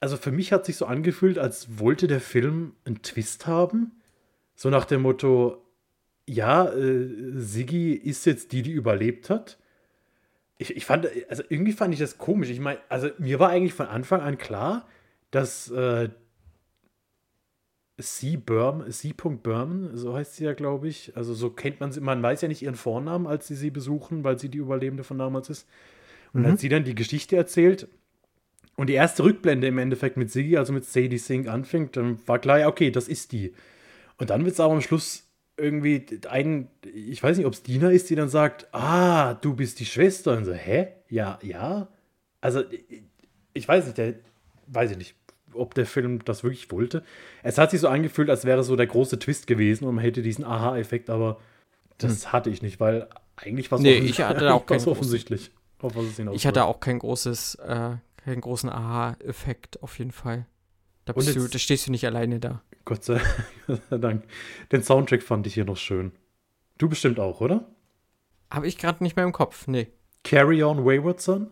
also 0.00 0.16
für 0.16 0.30
mich 0.30 0.52
hat 0.52 0.64
sich 0.64 0.76
so 0.76 0.86
angefühlt, 0.86 1.38
als 1.38 1.78
wollte 1.78 2.06
der 2.06 2.20
Film 2.20 2.76
einen 2.84 3.02
Twist 3.02 3.46
haben. 3.46 4.00
So 4.54 4.70
nach 4.70 4.84
dem 4.84 5.02
Motto, 5.02 5.60
ja, 6.26 6.72
äh, 6.72 7.08
Siggi 7.34 7.94
ist 7.94 8.24
jetzt 8.26 8.52
die, 8.52 8.62
die 8.62 8.72
überlebt 8.72 9.28
hat. 9.28 9.58
Ich, 10.58 10.76
ich 10.76 10.84
fand, 10.84 11.08
also 11.28 11.42
irgendwie 11.48 11.72
fand 11.72 11.92
ich 11.94 12.00
das 12.00 12.18
komisch. 12.18 12.50
Ich 12.50 12.60
meine, 12.60 12.78
also 12.88 13.08
mir 13.18 13.38
war 13.40 13.50
eigentlich 13.50 13.74
von 13.74 13.86
Anfang 13.86 14.20
an 14.20 14.38
klar, 14.38 14.86
dass 15.30 15.70
äh, 15.70 16.08
C. 18.00 18.36
Berman, 18.36 18.90
C. 18.90 19.12
Berman, 19.12 19.96
so 19.96 20.14
heißt 20.14 20.36
sie 20.36 20.44
ja, 20.44 20.52
glaube 20.52 20.88
ich. 20.88 21.16
Also 21.16 21.34
so 21.34 21.50
kennt 21.50 21.80
man 21.80 21.92
sie, 21.92 22.00
man 22.00 22.22
weiß 22.22 22.40
ja 22.42 22.48
nicht 22.48 22.62
ihren 22.62 22.74
Vornamen, 22.74 23.26
als 23.26 23.46
sie 23.46 23.54
sie 23.54 23.70
besuchen, 23.70 24.24
weil 24.24 24.38
sie 24.38 24.48
die 24.48 24.58
Überlebende 24.58 25.04
von 25.04 25.18
damals 25.18 25.50
ist. 25.50 25.68
Und 26.32 26.44
als 26.46 26.60
sie 26.60 26.68
dann 26.68 26.82
die 26.82 26.96
Geschichte 26.96 27.36
erzählt 27.36 27.86
und 28.74 28.88
die 28.88 28.94
erste 28.94 29.22
Rückblende 29.22 29.68
im 29.68 29.78
Endeffekt 29.78 30.16
mit 30.16 30.32
Siggi, 30.32 30.56
also 30.56 30.72
mit 30.72 30.84
Sadie 30.84 31.18
Sink 31.18 31.46
anfängt, 31.46 31.96
dann 31.96 32.18
war 32.26 32.40
klar, 32.40 32.58
ja, 32.58 32.66
okay, 32.66 32.90
das 32.90 33.06
ist 33.06 33.30
die. 33.30 33.54
Und 34.18 34.30
dann 34.30 34.44
wird 34.44 34.54
es 34.54 34.60
aber 34.60 34.74
am 34.74 34.80
Schluss 34.80 35.23
irgendwie 35.56 36.06
ein, 36.28 36.68
ich 36.82 37.22
weiß 37.22 37.36
nicht, 37.36 37.46
ob 37.46 37.52
es 37.52 37.62
Dina 37.62 37.90
ist, 37.90 38.10
die 38.10 38.16
dann 38.16 38.28
sagt, 38.28 38.66
ah, 38.72 39.34
du 39.34 39.54
bist 39.54 39.80
die 39.80 39.86
Schwester. 39.86 40.36
Und 40.36 40.44
so, 40.44 40.52
hä? 40.52 40.88
Ja, 41.08 41.38
ja. 41.42 41.88
Also, 42.40 42.62
ich 43.52 43.68
weiß 43.68 43.86
nicht, 43.86 43.98
der, 43.98 44.14
weiß 44.66 44.92
ich 44.92 44.98
nicht, 44.98 45.14
ob 45.52 45.74
der 45.74 45.86
Film 45.86 46.24
das 46.24 46.42
wirklich 46.42 46.70
wollte. 46.70 47.04
Es 47.42 47.58
hat 47.58 47.70
sich 47.70 47.80
so 47.80 47.88
angefühlt, 47.88 48.30
als 48.30 48.44
wäre 48.44 48.64
so 48.64 48.76
der 48.76 48.86
große 48.86 49.18
Twist 49.18 49.46
gewesen 49.46 49.84
und 49.84 49.94
man 49.96 50.04
hätte 50.04 50.22
diesen 50.22 50.44
Aha-Effekt, 50.44 51.10
aber 51.10 51.40
das 51.98 52.32
hatte 52.32 52.50
ich 52.50 52.60
nicht, 52.60 52.80
weil 52.80 53.08
eigentlich 53.36 53.70
war 53.70 53.78
es 53.78 53.84
Hm. 53.84 53.90
Nee, 53.90 53.98
ich 53.98 54.20
hatte 54.20 54.52
auch 54.54 54.66
keinen 54.66 54.84
offensichtlich. 54.86 55.50
Ich 56.32 56.46
hatte 56.46 56.64
auch 56.64 56.80
kein 56.80 56.98
großes, 56.98 57.56
äh, 57.56 57.96
keinen 58.16 58.40
großen 58.40 58.70
Aha-Effekt 58.70 59.82
auf 59.82 59.98
jeden 59.98 60.12
Fall. 60.12 60.46
Da, 61.04 61.12
bist 61.12 61.34
du, 61.34 61.40
jetzt- 61.40 61.54
da 61.54 61.58
stehst 61.58 61.86
du 61.86 61.90
nicht 61.90 62.04
alleine 62.06 62.40
da. 62.40 62.62
Gott 62.84 63.04
sei, 63.04 63.20
Dank. 63.90 64.24
Den 64.72 64.82
Soundtrack 64.82 65.22
fand 65.22 65.46
ich 65.46 65.54
hier 65.54 65.64
noch 65.64 65.76
schön. 65.76 66.12
Du 66.78 66.88
bestimmt 66.88 67.18
auch, 67.20 67.40
oder? 67.40 67.66
Habe 68.50 68.66
ich 68.66 68.78
gerade 68.78 69.02
nicht 69.02 69.16
mehr 69.16 69.24
im 69.24 69.32
Kopf, 69.32 69.66
nee. 69.66 69.88
Carry 70.22 70.62
On 70.62 70.84
Wayward 70.86 71.20
Son? 71.20 71.48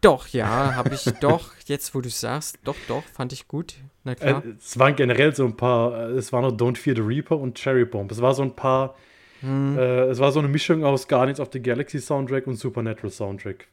Doch, 0.00 0.26
ja, 0.28 0.74
habe 0.74 0.94
ich 0.94 1.04
doch, 1.20 1.52
jetzt 1.66 1.94
wo 1.94 2.00
du 2.00 2.08
es 2.08 2.20
sagst, 2.20 2.58
doch, 2.64 2.74
doch, 2.88 3.04
fand 3.04 3.32
ich 3.32 3.46
gut. 3.46 3.76
Na 4.04 4.12
Äh, 4.12 4.16
klar. 4.16 4.42
es 4.58 4.78
waren 4.78 4.96
generell 4.96 5.34
so 5.34 5.44
ein 5.44 5.56
paar, 5.56 6.08
äh, 6.08 6.12
es 6.12 6.32
war 6.32 6.42
noch 6.42 6.50
Don't 6.56 6.76
Fear 6.76 6.96
the 6.96 7.02
Reaper 7.02 7.38
und 7.38 7.56
Cherry 7.56 7.84
Bomb. 7.84 8.10
Es 8.10 8.20
war 8.20 8.34
so 8.34 8.42
ein 8.42 8.54
paar, 8.56 8.96
Hm, 9.42 9.78
äh, 9.78 10.04
es 10.06 10.18
war 10.18 10.32
so 10.32 10.38
eine 10.40 10.48
Mischung 10.48 10.82
aus 10.84 11.06
Guardians 11.08 11.38
of 11.40 11.50
the 11.52 11.60
Galaxy 11.62 12.00
Soundtrack 12.00 12.46
und 12.46 12.56
Supernatural 12.56 13.10
Soundtrack. 13.10 13.68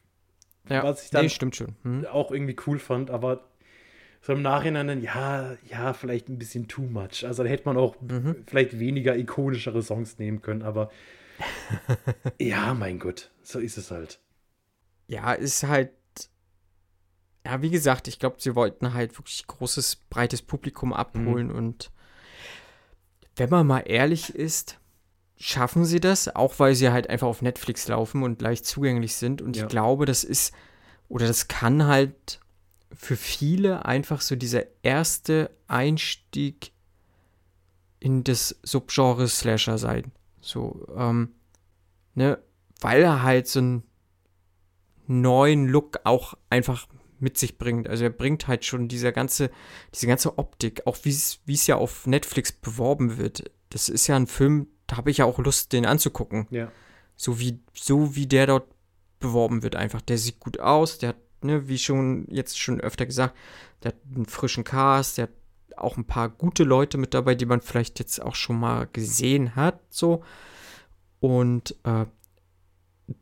ja, 0.68 0.82
was 0.84 1.04
ich 1.04 1.10
dann- 1.10 1.22
nee, 1.22 1.28
stimmt 1.30 1.56
schon. 1.56 1.74
Hm. 1.82 2.06
Auch 2.06 2.30
irgendwie 2.30 2.54
cool 2.66 2.78
fand, 2.78 3.10
aber 3.10 3.44
so 4.26 4.32
im 4.32 4.40
Nachhinein 4.40 4.86
dann, 4.88 5.02
ja, 5.02 5.54
ja, 5.68 5.92
vielleicht 5.92 6.30
ein 6.30 6.38
bisschen 6.38 6.66
too 6.66 6.80
much. 6.82 7.26
Also 7.26 7.42
da 7.42 7.48
hätte 7.50 7.66
man 7.66 7.76
auch 7.76 8.00
Mhm. 8.00 8.36
vielleicht 8.46 8.78
weniger 8.78 9.16
ikonischere 9.16 9.82
Songs 9.82 10.18
nehmen 10.18 10.40
können, 10.40 10.62
aber 10.62 10.90
ja, 12.40 12.72
mein 12.72 12.98
Gott, 12.98 13.30
so 13.42 13.58
ist 13.58 13.76
es 13.76 13.90
halt. 13.90 14.18
Ja, 15.08 15.34
ist 15.34 15.64
halt, 15.64 15.90
ja, 17.44 17.60
wie 17.60 17.68
gesagt, 17.68 18.08
ich 18.08 18.18
glaube, 18.18 18.36
sie 18.38 18.54
wollten 18.54 18.94
halt 18.94 19.18
wirklich 19.18 19.46
großes, 19.46 19.96
breites 20.08 20.40
Publikum 20.40 20.94
abholen 20.94 21.48
Mhm. 21.48 21.54
und 21.56 21.90
wenn 23.36 23.50
man 23.50 23.66
mal 23.66 23.80
ehrlich 23.80 24.34
ist, 24.34 24.78
schaffen 25.36 25.84
sie 25.84 26.00
das, 26.00 26.34
auch 26.34 26.58
weil 26.60 26.74
sie 26.74 26.88
halt 26.90 27.10
einfach 27.10 27.26
auf 27.26 27.42
Netflix 27.42 27.88
laufen 27.88 28.22
und 28.22 28.40
leicht 28.40 28.64
zugänglich 28.64 29.16
sind. 29.16 29.42
Und 29.42 29.56
Ja. 29.56 29.64
ich 29.64 29.68
glaube, 29.68 30.06
das 30.06 30.24
ist, 30.24 30.54
oder 31.08 31.26
das 31.26 31.48
kann 31.48 31.86
halt 31.86 32.40
für 32.96 33.16
viele 33.16 33.84
einfach 33.84 34.20
so 34.20 34.36
dieser 34.36 34.64
erste 34.82 35.50
Einstieg 35.66 36.72
in 38.00 38.24
das 38.24 38.58
Subgenre 38.62 39.28
Slasher 39.28 39.78
sein. 39.78 40.12
So, 40.40 40.86
ähm, 40.96 41.34
ne, 42.14 42.38
weil 42.80 43.02
er 43.02 43.22
halt 43.22 43.48
so 43.48 43.60
einen 43.60 43.82
neuen 45.06 45.68
Look 45.68 46.00
auch 46.04 46.34
einfach 46.50 46.86
mit 47.18 47.38
sich 47.38 47.58
bringt. 47.58 47.88
Also 47.88 48.04
er 48.04 48.10
bringt 48.10 48.46
halt 48.46 48.64
schon 48.64 48.88
diese 48.88 49.12
ganze, 49.12 49.50
diese 49.94 50.06
ganze 50.06 50.38
Optik, 50.38 50.86
auch 50.86 50.98
wie 51.02 51.10
es 51.10 51.66
ja 51.66 51.76
auf 51.76 52.06
Netflix 52.06 52.52
beworben 52.52 53.16
wird. 53.16 53.50
Das 53.70 53.88
ist 53.88 54.06
ja 54.06 54.16
ein 54.16 54.26
Film, 54.26 54.68
da 54.86 54.98
habe 54.98 55.10
ich 55.10 55.18
ja 55.18 55.24
auch 55.24 55.38
Lust, 55.38 55.72
den 55.72 55.86
anzugucken. 55.86 56.46
Ja. 56.50 56.70
So 57.16 57.40
wie, 57.40 57.60
so 57.72 58.14
wie 58.16 58.26
der 58.26 58.46
dort 58.46 58.68
beworben 59.18 59.62
wird 59.62 59.76
einfach. 59.76 60.02
Der 60.02 60.18
sieht 60.18 60.40
gut 60.40 60.60
aus, 60.60 60.98
der 60.98 61.10
hat, 61.10 61.16
ne, 61.44 61.68
wie 61.68 61.78
schon 61.78 62.26
jetzt 62.28 62.58
schon 62.58 62.80
öfter 62.80 63.06
gesagt, 63.06 63.36
der 63.82 63.92
hat 63.92 63.98
einen 64.14 64.26
frischen 64.26 64.64
Cast, 64.64 65.18
der 65.18 65.24
hat 65.24 65.32
auch 65.76 65.96
ein 65.96 66.06
paar 66.06 66.28
gute 66.28 66.64
Leute 66.64 66.98
mit 66.98 67.14
dabei, 67.14 67.34
die 67.34 67.46
man 67.46 67.60
vielleicht 67.60 67.98
jetzt 67.98 68.22
auch 68.22 68.34
schon 68.34 68.58
mal 68.58 68.88
gesehen 68.92 69.56
hat, 69.56 69.80
so. 69.90 70.22
Und 71.20 71.76
äh, 71.84 72.06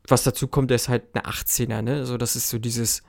was 0.07 0.23
dazu 0.23 0.49
kommt, 0.49 0.71
der 0.71 0.77
ist 0.77 0.89
halt 0.89 1.05
eine 1.15 1.25
18er, 1.25 1.83
ne? 1.83 1.97
Also 1.97 2.17
das 2.17 2.37
ist 2.37 2.49
so 2.49 2.59
dieses, 2.59 3.03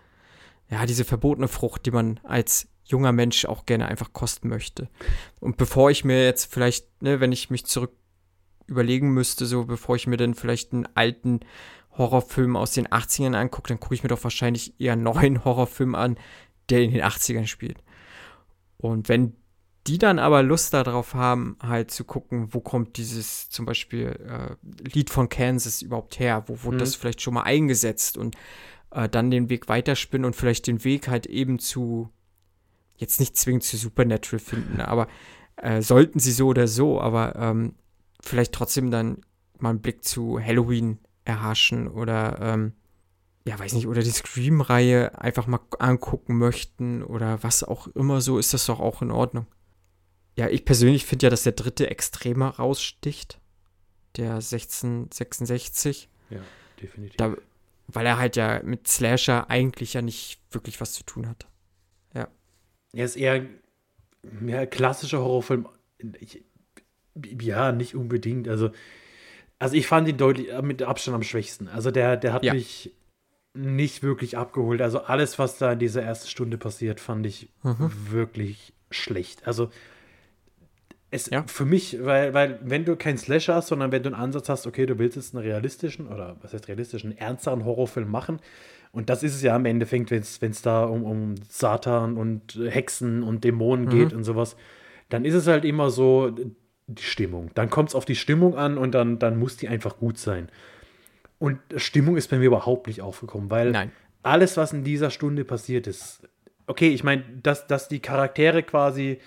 ja, 0.69 0.85
diese 0.85 1.05
verbotene 1.05 1.47
Frucht, 1.47 1.85
die 1.85 1.91
man 1.91 2.19
als 2.23 2.67
junger 2.85 3.11
Mensch 3.11 3.45
auch 3.45 3.65
gerne 3.65 3.87
einfach 3.87 4.13
kosten 4.13 4.49
möchte. 4.49 4.89
Und 5.39 5.57
bevor 5.57 5.91
ich 5.91 6.03
mir 6.03 6.23
jetzt 6.25 6.51
vielleicht, 6.51 7.01
ne, 7.01 7.19
wenn 7.19 7.31
ich 7.31 7.49
mich 7.49 7.65
zurück 7.65 7.91
überlegen 8.67 9.13
müsste, 9.13 9.45
so 9.45 9.65
bevor 9.65 9.95
ich 9.95 10.07
mir 10.07 10.17
dann 10.17 10.35
vielleicht 10.35 10.73
einen 10.73 10.87
alten 10.95 11.41
Horrorfilm 11.97 12.55
aus 12.55 12.71
den 12.71 12.87
80ern 12.87 13.35
angucke, 13.35 13.67
dann 13.69 13.79
gucke 13.79 13.95
ich 13.95 14.03
mir 14.03 14.09
doch 14.09 14.23
wahrscheinlich 14.23 14.79
eher 14.79 14.93
einen 14.93 15.03
neuen 15.03 15.43
Horrorfilm 15.45 15.95
an, 15.95 16.17
der 16.69 16.81
in 16.81 16.91
den 16.91 17.01
80ern 17.03 17.47
spielt. 17.47 17.77
Und 18.77 19.09
wenn 19.09 19.35
die 19.87 19.97
dann 19.97 20.17
aber 20.17 20.43
Lust 20.43 20.73
darauf 20.73 21.13
haben, 21.13 21.57
halt 21.61 21.91
zu 21.91 22.05
gucken, 22.05 22.53
wo 22.53 22.61
kommt 22.61 22.95
dieses 22.97 23.49
zum 23.49 23.65
Beispiel 23.65 24.17
äh, 24.27 24.55
Lied 24.87 25.09
von 25.09 25.27
Kansas 25.27 25.81
überhaupt 25.81 26.19
her, 26.19 26.45
wo 26.47 26.63
wurde 26.63 26.77
Mhm. 26.77 26.79
das 26.79 26.95
vielleicht 26.95 27.21
schon 27.21 27.33
mal 27.33 27.43
eingesetzt 27.43 28.17
und 28.17 28.35
äh, 28.91 29.09
dann 29.09 29.29
den 29.29 29.49
Weg 29.49 29.67
weiterspinnen 29.67 30.25
und 30.25 30.35
vielleicht 30.37 30.67
den 30.67 30.83
Weg 30.85 31.09
halt 31.09 31.25
eben 31.25 31.59
zu, 31.59 32.09
jetzt 32.95 33.19
nicht 33.19 33.35
zwingend 33.35 33.63
zu 33.63 33.75
Supernatural 33.75 34.39
finden, 34.39 34.79
aber 34.79 35.07
äh, 35.57 35.81
sollten 35.81 36.19
sie 36.19 36.31
so 36.31 36.47
oder 36.47 36.67
so, 36.67 37.01
aber 37.01 37.35
ähm, 37.35 37.75
vielleicht 38.21 38.53
trotzdem 38.53 38.89
dann 38.89 39.21
mal 39.59 39.71
einen 39.71 39.81
Blick 39.81 40.05
zu 40.05 40.39
Halloween 40.39 40.99
erhaschen 41.25 41.87
oder 41.87 42.39
ähm, 42.41 42.73
ja, 43.45 43.59
weiß 43.59 43.73
nicht, 43.73 43.87
oder 43.87 44.01
die 44.01 44.11
Scream-Reihe 44.11 45.19
einfach 45.19 45.47
mal 45.47 45.59
angucken 45.79 46.37
möchten 46.37 47.03
oder 47.03 47.43
was 47.43 47.63
auch 47.63 47.87
immer 47.87 48.21
so, 48.21 48.37
ist 48.37 48.53
das 48.53 48.65
doch 48.65 48.79
auch 48.79 49.01
in 49.01 49.11
Ordnung. 49.11 49.47
Ja, 50.37 50.47
ich 50.47 50.65
persönlich 50.65 51.05
finde 51.05 51.25
ja, 51.25 51.29
dass 51.29 51.43
der 51.43 51.51
dritte 51.51 51.89
extremer 51.89 52.49
raussticht. 52.49 53.39
Der 54.15 54.35
1666. 54.35 56.09
Ja, 56.29 56.39
definitiv. 56.81 57.17
Da, 57.17 57.35
weil 57.87 58.05
er 58.05 58.17
halt 58.17 58.35
ja 58.35 58.61
mit 58.63 58.87
Slasher 58.87 59.49
eigentlich 59.49 59.93
ja 59.93 60.01
nicht 60.01 60.39
wirklich 60.51 60.79
was 60.79 60.93
zu 60.93 61.03
tun 61.03 61.27
hat. 61.27 61.47
Er 62.93 63.05
ist 63.05 63.17
eher 63.17 63.45
ja, 64.45 64.65
klassischer 64.65 65.19
Horrorfilm. 65.19 65.67
Ich, 66.19 66.43
ja, 67.41 67.71
nicht 67.71 67.95
unbedingt. 67.95 68.47
Also, 68.47 68.69
Also 69.63 69.77
ich 69.77 69.87
fand 69.87 70.09
ihn 70.09 70.17
deutlich 70.17 70.51
äh, 70.51 70.61
mit 70.61 70.83
Abstand 70.83 71.15
am 71.15 71.23
schwächsten. 71.23 71.69
Also 71.69 71.89
der, 71.89 72.17
der 72.17 72.33
hat 72.33 72.43
ja. 72.43 72.53
mich 72.53 72.93
nicht 73.53 74.03
wirklich 74.03 74.37
abgeholt. 74.37 74.81
Also 74.81 74.99
alles, 74.99 75.39
was 75.39 75.57
da 75.57 75.71
in 75.71 75.79
dieser 75.79 76.03
ersten 76.03 76.27
Stunde 76.27 76.57
passiert, 76.57 76.99
fand 76.99 77.25
ich 77.25 77.47
mhm. 77.63 77.89
wirklich 78.09 78.73
schlecht. 78.91 79.47
Also 79.47 79.69
es 81.11 81.29
ja. 81.29 81.45
für 81.47 81.63
mich, 81.63 82.03
weil, 82.03 82.33
weil 82.33 82.59
wenn 82.61 82.83
du 82.83 82.97
keinen 82.97 83.17
Slasher 83.17 83.55
hast, 83.55 83.69
sondern 83.69 83.93
wenn 83.93 84.03
du 84.03 84.09
einen 84.09 84.21
Ansatz 84.21 84.49
hast, 84.49 84.67
okay, 84.67 84.85
du 84.85 84.99
willst 84.99 85.15
jetzt 85.15 85.33
einen 85.33 85.45
realistischen 85.45 86.09
oder 86.09 86.35
was 86.41 86.53
heißt 86.53 86.67
realistischen, 86.67 87.17
ernsteren 87.17 87.63
Horrorfilm 87.63 88.11
machen, 88.11 88.41
und 88.91 89.09
das 89.09 89.23
ist 89.23 89.33
es 89.33 89.41
ja 89.43 89.55
im 89.55 89.65
Endeffekt, 89.65 90.11
wenn 90.11 90.51
es 90.51 90.61
da 90.61 90.83
um, 90.83 91.05
um 91.05 91.35
Satan 91.47 92.17
und 92.17 92.59
Hexen 92.67 93.23
und 93.23 93.45
Dämonen 93.45 93.85
mhm. 93.85 93.89
geht 93.89 94.13
und 94.13 94.25
sowas, 94.25 94.57
dann 95.07 95.23
ist 95.23 95.35
es 95.35 95.47
halt 95.47 95.63
immer 95.63 95.89
so 95.89 96.35
die 96.87 97.03
Stimmung. 97.03 97.51
Dann 97.55 97.69
kommt 97.69 97.89
es 97.89 97.95
auf 97.95 98.05
die 98.05 98.15
Stimmung 98.15 98.55
an 98.55 98.77
und 98.77 98.91
dann, 98.91 99.19
dann 99.19 99.37
muss 99.37 99.57
die 99.57 99.67
einfach 99.67 99.97
gut 99.97 100.17
sein. 100.17 100.49
Und 101.39 101.59
Stimmung 101.77 102.17
ist 102.17 102.29
bei 102.29 102.37
mir 102.37 102.45
überhaupt 102.45 102.87
nicht 102.87 103.01
aufgekommen, 103.01 103.49
weil 103.49 103.71
Nein. 103.71 103.91
alles, 104.21 104.57
was 104.57 104.73
in 104.73 104.83
dieser 104.83 105.09
Stunde 105.09 105.45
passiert 105.45 105.87
ist, 105.87 106.21
okay, 106.67 106.89
ich 106.89 107.03
meine, 107.03 107.23
dass, 107.41 107.67
dass 107.67 107.87
die 107.87 107.99
Charaktere 107.99 108.63
quasi, 108.63 109.19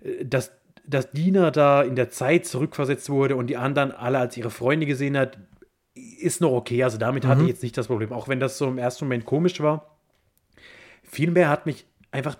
äh, 0.00 0.24
dass, 0.24 0.52
dass 0.86 1.10
Dina 1.12 1.50
da 1.50 1.82
in 1.82 1.96
der 1.96 2.10
Zeit 2.10 2.46
zurückversetzt 2.46 3.10
wurde 3.10 3.36
und 3.36 3.48
die 3.48 3.56
anderen 3.56 3.92
alle 3.92 4.18
als 4.18 4.36
ihre 4.36 4.50
Freunde 4.50 4.86
gesehen 4.86 5.16
hat, 5.16 5.38
ist 5.94 6.40
noch 6.40 6.52
okay. 6.52 6.82
Also 6.84 6.98
damit 6.98 7.24
mhm. 7.24 7.28
hatte 7.28 7.42
ich 7.42 7.48
jetzt 7.48 7.62
nicht 7.62 7.76
das 7.76 7.88
Problem, 7.88 8.12
auch 8.12 8.28
wenn 8.28 8.40
das 8.40 8.58
so 8.58 8.66
im 8.66 8.78
ersten 8.78 9.04
Moment 9.04 9.24
komisch 9.24 9.60
war. 9.60 9.98
Vielmehr 11.02 11.48
hat 11.48 11.66
mich 11.66 11.86
einfach 12.10 12.36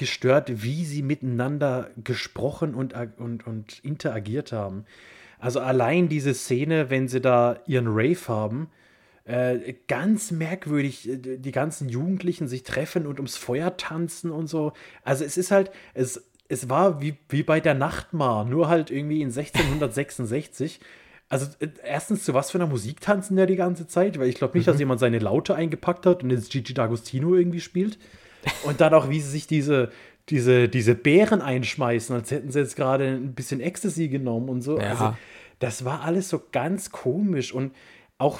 gestört, 0.00 0.62
wie 0.64 0.84
sie 0.84 1.02
miteinander 1.02 1.90
gesprochen 2.02 2.74
und, 2.74 2.94
und, 3.18 3.46
und 3.46 3.78
interagiert 3.84 4.50
haben. 4.50 4.86
Also 5.38 5.60
allein 5.60 6.08
diese 6.08 6.32
Szene, 6.34 6.88
wenn 6.88 7.06
sie 7.06 7.20
da 7.20 7.58
ihren 7.66 7.86
Rave 7.86 8.26
haben, 8.26 8.70
äh, 9.24 9.74
ganz 9.88 10.30
merkwürdig, 10.30 11.06
äh, 11.06 11.36
die 11.36 11.52
ganzen 11.52 11.90
Jugendlichen 11.90 12.48
sich 12.48 12.62
treffen 12.62 13.06
und 13.06 13.18
ums 13.18 13.36
Feuer 13.36 13.76
tanzen 13.76 14.30
und 14.30 14.48
so. 14.48 14.72
Also 15.04 15.22
es 15.24 15.36
ist 15.36 15.50
halt, 15.50 15.70
es, 15.92 16.24
es 16.48 16.70
war 16.70 17.02
wie, 17.02 17.18
wie 17.28 17.42
bei 17.42 17.60
der 17.60 17.74
Nachtmar, 17.74 18.46
nur 18.46 18.68
halt 18.68 18.90
irgendwie 18.90 19.20
in 19.20 19.28
1666. 19.28 20.80
Also 21.28 21.46
äh, 21.60 21.68
erstens, 21.84 22.24
zu 22.24 22.32
was 22.32 22.50
für 22.50 22.58
einer 22.58 22.66
Musik 22.66 23.02
tanzen 23.02 23.36
der 23.36 23.44
die 23.44 23.56
ganze 23.56 23.86
Zeit? 23.86 24.18
Weil 24.18 24.28
ich 24.28 24.36
glaube 24.36 24.56
nicht, 24.56 24.66
mhm. 24.66 24.72
dass 24.72 24.80
jemand 24.80 24.98
seine 24.98 25.18
Laute 25.18 25.54
eingepackt 25.54 26.06
hat 26.06 26.22
und 26.22 26.30
jetzt 26.30 26.50
Gigi 26.50 26.72
D'Agostino 26.72 27.36
irgendwie 27.36 27.60
spielt. 27.60 27.98
Und 28.64 28.80
dann 28.80 28.94
auch, 28.94 29.08
wie 29.08 29.20
sie 29.20 29.30
sich 29.30 29.46
diese, 29.46 29.90
diese, 30.28 30.68
diese 30.68 30.94
Beeren 30.94 31.42
einschmeißen, 31.42 32.14
als 32.14 32.30
hätten 32.30 32.50
sie 32.50 32.60
jetzt 32.60 32.76
gerade 32.76 33.06
ein 33.06 33.34
bisschen 33.34 33.60
Ecstasy 33.60 34.08
genommen 34.08 34.48
und 34.48 34.62
so. 34.62 34.78
Ja. 34.78 34.90
Also, 34.90 35.16
das 35.58 35.84
war 35.84 36.02
alles 36.02 36.28
so 36.28 36.42
ganz 36.52 36.90
komisch. 36.90 37.52
Und 37.52 37.72
auch 38.18 38.38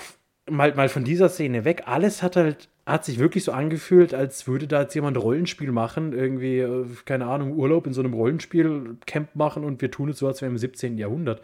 mal, 0.48 0.74
mal 0.74 0.88
von 0.88 1.05
dieser 1.05 1.28
Szene 1.28 1.64
weg, 1.64 1.84
alles 1.86 2.22
hat 2.22 2.36
halt, 2.36 2.68
hat 2.86 3.05
sich 3.05 3.18
wirklich 3.18 3.44
so 3.44 3.53
angefühlt, 3.53 4.14
als 4.14 4.46
würde 4.46 4.66
da 4.66 4.82
jetzt 4.82 4.94
jemand 4.94 5.16
Rollenspiel 5.16 5.72
machen, 5.72 6.12
irgendwie, 6.12 6.59
äh, 6.59 6.86
keine 7.05 7.26
Ahnung, 7.26 7.53
Urlaub 7.53 7.86
in 7.86 7.92
so 7.92 8.01
einem 8.01 8.14
Rollenspiel-Camp 8.14 9.36
machen 9.36 9.64
und 9.64 9.80
wir 9.80 9.90
tun 9.90 10.09
es 10.11 10.18
so, 10.18 10.26
als 10.26 10.42
wären 10.42 10.53
wir 10.53 10.57
im 10.57 10.59
17. 10.59 10.98
Jahrhundert. 10.98 11.42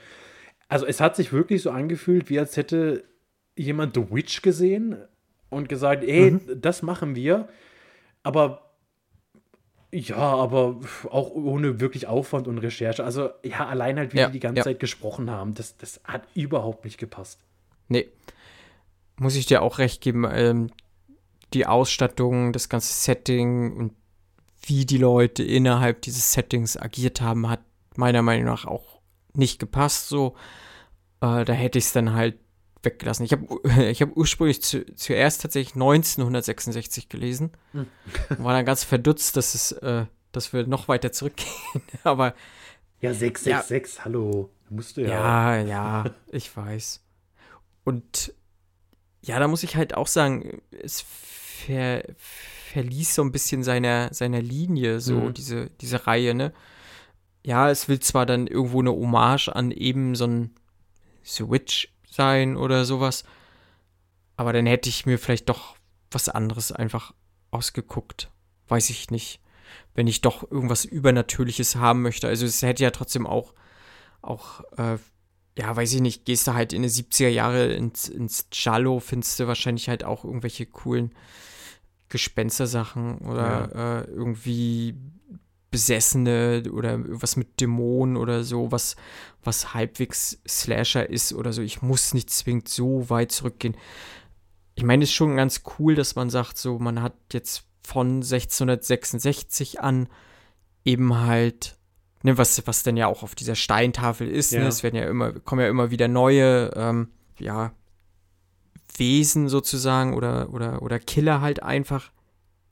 Also 0.68 0.86
es 0.86 1.00
hat 1.00 1.14
sich 1.14 1.32
wirklich 1.32 1.62
so 1.62 1.70
angefühlt, 1.70 2.28
wie 2.30 2.38
als 2.38 2.57
hätte 2.57 3.04
jemand 3.54 3.94
The 3.94 4.11
Witch 4.11 4.42
gesehen 4.42 4.96
und 5.48 5.68
gesagt, 5.68 6.04
ey, 6.04 6.32
mhm. 6.32 6.40
das 6.61 6.82
machen 6.82 7.14
wir, 7.14 7.48
aber 8.27 8.62
ja, 9.93 10.16
aber 10.16 10.81
auch 11.11 11.31
ohne 11.31 11.81
wirklich 11.81 12.07
Aufwand 12.07 12.49
und 12.49 12.59
Recherche. 12.59 13.05
Also 13.05 13.31
ja, 13.45 13.66
allein 13.66 13.97
halt, 13.99 14.12
wie 14.12 14.18
ja, 14.18 14.27
die 14.27 14.33
die 14.33 14.41
ganze 14.41 14.59
ja. 14.59 14.64
Zeit 14.64 14.81
gesprochen 14.81 15.31
haben, 15.31 15.55
das, 15.55 15.77
das 15.77 16.01
hat 16.05 16.22
überhaupt 16.35 16.85
nicht 16.85 16.99
gepasst. 16.99 17.41
Nee. 17.89 18.09
Muss 19.16 19.37
ich 19.37 19.47
dir 19.47 19.62
auch 19.62 19.79
recht 19.79 20.03
geben, 20.03 20.27
ähm, 20.31 20.70
die 21.55 21.66
Ausstattung, 21.66 22.53
das 22.53 22.68
ganze 22.68 22.93
Setting 22.93 23.77
und 23.77 23.93
wie 24.61 24.85
die 24.85 24.99
Leute 24.99 25.45
innerhalb 25.45 26.03
dieses 26.03 26.33
Settings 26.33 26.77
agiert 26.77 27.20
haben, 27.20 27.49
hat 27.49 27.61
meiner 27.95 28.22
Meinung 28.22 28.47
nach 28.47 28.66
auch 28.66 29.01
nicht 29.33 29.61
gepasst, 29.61 30.09
so. 30.09 30.35
Äh, 31.20 31.45
da 31.45 31.53
hätte 31.53 31.79
ich 31.79 31.85
es 31.87 31.93
dann 31.93 32.12
halt 32.12 32.37
weggelassen. 32.87 33.24
Ich 33.24 33.32
habe 33.32 33.47
ich 33.91 34.01
hab 34.01 34.16
ursprünglich 34.16 34.62
zu, 34.62 34.87
zuerst 34.95 35.43
tatsächlich 35.43 35.74
1966 35.74 37.11
gelesen. 37.11 37.51
Hm. 37.72 37.87
War 38.39 38.55
dann 38.55 38.64
ganz 38.64 38.84
verdutzt, 38.84 39.37
dass 39.37 39.55
es, 39.55 39.72
äh, 39.72 40.07
dass 40.32 40.55
wir 40.55 40.66
noch 40.66 40.89
weiter 40.89 41.12
zurückgehen. 41.12 41.51
Aber. 42.03 42.34
Ja, 43.03 43.12
666, 43.12 43.99
ja, 43.99 44.05
hallo. 44.07 44.51
Musst 44.70 44.97
du 44.97 45.03
ja. 45.03 45.59
Ja, 45.59 45.61
ja, 45.61 46.05
ich 46.32 46.57
weiß. 46.57 47.03
Und 47.84 48.32
ja, 49.20 49.39
da 49.39 49.49
muss 49.49 49.62
ich 49.62 49.76
halt 49.76 49.95
auch 49.95 50.07
sagen, 50.07 50.62
es 50.70 51.03
ver, 51.03 52.03
verließ 52.72 53.14
so 53.14 53.22
ein 53.22 53.32
bisschen 53.32 53.62
seiner, 53.62 54.14
seiner 54.14 54.41
Linie, 54.41 55.01
so 55.01 55.14
mhm. 55.14 55.34
diese, 55.34 55.70
diese 55.80 56.07
Reihe, 56.07 56.34
ne? 56.34 56.53
ja, 57.47 57.70
es 57.70 57.89
will 57.89 58.01
zwar 58.01 58.26
dann 58.26 58.49
irgendwo 58.49 58.80
eine 58.80 58.91
Hommage 58.91 59.49
an 59.49 59.70
eben 59.70 60.16
so 60.16 60.26
ein 60.26 60.51
Switch 61.24 61.95
sein 62.16 62.56
oder 62.56 62.84
sowas, 62.84 63.24
aber 64.36 64.52
dann 64.52 64.66
hätte 64.66 64.88
ich 64.88 65.06
mir 65.06 65.18
vielleicht 65.18 65.48
doch 65.48 65.76
was 66.10 66.28
anderes 66.28 66.72
einfach 66.72 67.14
ausgeguckt. 67.50 68.30
Weiß 68.68 68.90
ich 68.90 69.10
nicht. 69.10 69.40
Wenn 69.94 70.06
ich 70.06 70.20
doch 70.20 70.50
irgendwas 70.50 70.84
Übernatürliches 70.84 71.76
haben 71.76 72.02
möchte. 72.02 72.28
Also 72.28 72.46
es 72.46 72.62
hätte 72.62 72.82
ja 72.82 72.90
trotzdem 72.90 73.26
auch, 73.26 73.54
auch, 74.22 74.60
äh, 74.76 74.98
ja, 75.58 75.74
weiß 75.74 75.94
ich 75.94 76.00
nicht, 76.00 76.24
gehst 76.24 76.46
du 76.46 76.54
halt 76.54 76.72
in 76.72 76.82
die 76.82 76.90
70er 76.90 77.28
Jahre 77.28 77.72
ins, 77.72 78.08
ins 78.08 78.48
Giallo, 78.50 79.00
findest 79.00 79.40
du 79.40 79.46
wahrscheinlich 79.46 79.88
halt 79.88 80.04
auch 80.04 80.24
irgendwelche 80.24 80.66
coolen 80.66 81.14
Gespenstersachen 82.08 83.18
oder 83.18 83.70
ja. 83.74 84.00
äh, 84.00 84.04
irgendwie 84.04 84.94
Besessene 85.77 86.62
oder 86.72 87.01
was 87.05 87.37
mit 87.37 87.61
Dämonen 87.61 88.16
oder 88.16 88.45
so, 88.45 88.72
was, 88.72 88.97
was 89.45 89.74
halbwegs 89.74 90.41
Slasher 90.49 91.11
ist 91.11 91.35
oder 91.35 91.53
so. 91.53 91.61
Ich 91.61 91.83
muss 91.83 92.14
nicht 92.14 92.31
zwingend 92.31 92.70
so 92.70 93.11
weit 93.11 93.31
zurückgehen. 93.31 93.77
Ich 94.74 94.85
meine, 94.85 95.05
es 95.05 95.11
ist 95.11 95.16
schon 95.16 95.37
ganz 95.37 95.64
cool, 95.79 95.95
dass 95.95 96.14
man 96.14 96.31
sagt, 96.31 96.57
so, 96.57 96.79
man 96.79 97.03
hat 97.03 97.12
jetzt 97.35 97.64
von 97.83 98.22
1666 98.22 99.83
an 99.83 100.09
eben 100.87 101.14
halt, 101.14 101.77
ne, 102.22 102.39
was, 102.39 102.66
was 102.66 102.83
denn 102.83 102.97
ja 102.97 103.07
auch 103.07 103.22
auf 103.22 103.35
dieser 103.35 103.55
Steintafel 103.55 104.31
ist, 104.31 104.53
ne, 104.53 104.59
ja. 104.61 104.64
ne, 104.64 104.70
es 104.70 104.83
werden 104.83 104.97
ja 104.97 105.05
immer, 105.05 105.33
kommen 105.33 105.61
ja 105.61 105.68
immer 105.68 105.91
wieder 105.91 106.09
neue, 106.09 106.70
ähm, 106.74 107.09
ja, 107.39 107.74
Wesen 108.97 109.51
sozusagen 109.51 110.14
oder, 110.14 110.55
oder, 110.55 110.81
oder 110.81 110.99
Killer 110.99 111.43
halt 111.43 111.62
einfach, 111.62 112.12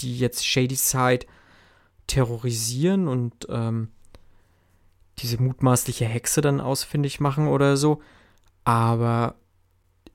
die 0.01 0.19
jetzt 0.19 0.47
Shady 0.47 0.77
Side 0.77 1.27
terrorisieren 2.07 3.09
und 3.09 3.47
ähm, 3.49 3.89
diese 5.19 5.41
mutmaßliche 5.41 6.05
Hexe 6.05 6.41
dann 6.41 6.61
ausfindig 6.61 7.21
machen 7.21 7.49
oder 7.49 7.77
so. 7.77 8.03
Aber 8.65 9.37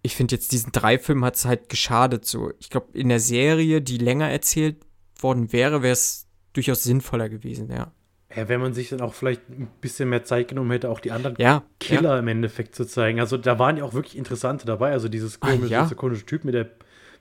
ich 0.02 0.16
finde 0.16 0.36
jetzt 0.36 0.52
diesen 0.52 0.72
drei 0.72 0.98
Filmen 0.98 1.26
hat 1.26 1.36
es 1.36 1.46
halt 1.46 1.70
geschadet. 1.70 2.26
So, 2.26 2.52
ich 2.60 2.70
glaube, 2.70 2.88
in 2.94 3.10
der 3.10 3.20
Serie, 3.20 3.82
die 3.82 3.98
länger 3.98 4.30
erzählt 4.30 4.78
worden 5.18 5.52
wäre, 5.52 5.82
wäre 5.82 5.94
es 5.94 6.28
durchaus 6.54 6.84
sinnvoller 6.84 7.30
gewesen, 7.30 7.72
ja. 7.72 7.92
Ja, 8.36 8.48
wenn 8.48 8.62
man 8.62 8.74
sich 8.74 8.90
dann 8.90 9.02
auch 9.02 9.16
vielleicht 9.16 9.50
ein 9.50 9.68
bisschen 9.82 10.10
mehr 10.10 10.24
Zeit 10.24 10.50
genommen 10.50 10.70
hätte, 10.70 10.90
auch 10.90 11.00
die 11.00 11.12
anderen 11.12 11.36
ja, 11.40 11.64
Killer 11.80 12.14
ja. 12.14 12.20
im 12.20 12.28
Endeffekt 12.28 12.76
zu 12.76 12.86
zeigen. 12.86 13.20
Also 13.20 13.38
da 13.38 13.58
waren 13.58 13.78
ja 13.78 13.84
auch 13.84 13.94
wirklich 13.94 14.16
interessante 14.16 14.68
dabei. 14.68 14.92
Also 14.92 15.10
dieses 15.10 15.40
komische, 15.40 15.80
ah, 15.80 15.88
ja. 15.90 15.96
komische 15.96 16.28
Typ 16.28 16.44
mit 16.44 16.54
der, 16.54 16.70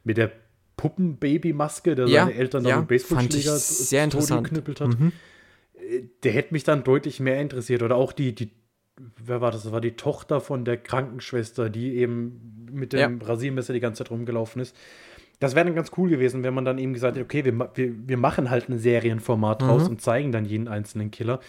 mit 0.04 0.18
der 0.18 0.32
Puppenbaby-Maske, 0.78 1.94
der 1.94 2.06
ja, 2.06 2.24
seine 2.24 2.38
Eltern 2.38 2.64
dann 2.64 2.70
ja, 2.70 2.78
mit 2.78 2.88
Baseballschläger 2.88 3.56
sehr 3.56 4.04
interessant. 4.04 4.44
geknüppelt 4.44 4.80
hat. 4.80 4.98
Mhm. 4.98 5.12
Äh, 5.74 6.04
der 6.22 6.32
hätte 6.32 6.54
mich 6.54 6.64
dann 6.64 6.84
deutlich 6.84 7.20
mehr 7.20 7.38
interessiert. 7.42 7.82
Oder 7.82 7.96
auch 7.96 8.12
die, 8.12 8.34
die, 8.34 8.52
wer 9.22 9.42
war 9.42 9.50
das? 9.50 9.64
Das 9.64 9.72
war 9.72 9.82
die 9.82 9.96
Tochter 9.96 10.40
von 10.40 10.64
der 10.64 10.78
Krankenschwester, 10.78 11.68
die 11.68 11.96
eben 11.96 12.68
mit 12.72 12.94
dem 12.94 13.20
ja. 13.20 13.26
Rasiermesser 13.26 13.74
die 13.74 13.80
ganze 13.80 14.04
Zeit 14.04 14.10
rumgelaufen 14.10 14.62
ist. 14.62 14.74
Das 15.40 15.54
wäre 15.54 15.66
dann 15.66 15.74
ganz 15.74 15.92
cool 15.96 16.08
gewesen, 16.08 16.42
wenn 16.42 16.54
man 16.54 16.64
dann 16.64 16.78
eben 16.78 16.94
gesagt 16.94 17.16
hätte, 17.16 17.24
okay, 17.24 17.44
wir, 17.44 17.70
wir, 17.74 18.08
wir 18.08 18.16
machen 18.16 18.50
halt 18.50 18.68
ein 18.68 18.78
Serienformat 18.78 19.62
draus 19.62 19.84
mhm. 19.84 19.90
und 19.90 20.00
zeigen 20.00 20.32
dann 20.32 20.44
jeden 20.44 20.66
einzelnen 20.66 21.10
Killer. 21.10 21.40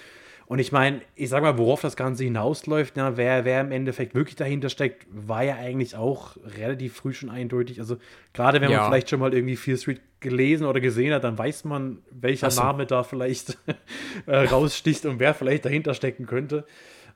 Und 0.50 0.58
ich 0.58 0.72
meine, 0.72 1.02
ich 1.14 1.30
sag 1.30 1.43
mal, 1.43 1.60
worauf 1.60 1.82
das 1.82 1.95
Ganze 1.95 2.24
hinausläuft, 2.24 2.97
ja, 2.97 3.18
wer, 3.18 3.45
wer 3.45 3.62
im 3.62 3.72
Endeffekt 3.72 4.16
wirklich 4.16 4.36
dahinter 4.36 4.70
steckt, 4.70 5.06
war 5.12 5.43
ja 5.43 5.54
eigentlich 5.58 5.95
auch 5.95 6.38
relativ 6.58 6.95
früh 6.95 7.14
schon 7.14 7.30
eindeutig. 7.30 7.80
Also 7.80 7.97
gerade 8.34 8.60
wenn 8.60 8.72
ja. 8.72 8.80
man 8.80 8.88
vielleicht 8.89 9.12
schon 9.12 9.20
mal 9.20 9.32
irgendwie 9.32 9.56
Fear 9.56 9.78
Street 9.78 10.02
gelesen 10.22 10.66
oder 10.66 10.80
gesehen 10.80 11.14
hat, 11.14 11.24
dann 11.24 11.38
weiß 11.38 11.66
man, 11.66 12.00
welcher 12.10 12.50
so. 12.50 12.64
Name 12.64 12.88
da 12.88 13.04
vielleicht 13.04 13.60
äh, 14.26 14.38
raussticht 14.38 15.06
und 15.06 15.20
wer 15.20 15.36
vielleicht 15.36 15.66
dahinter 15.66 15.93
stecken 15.93 16.26
könnte. 16.26 16.66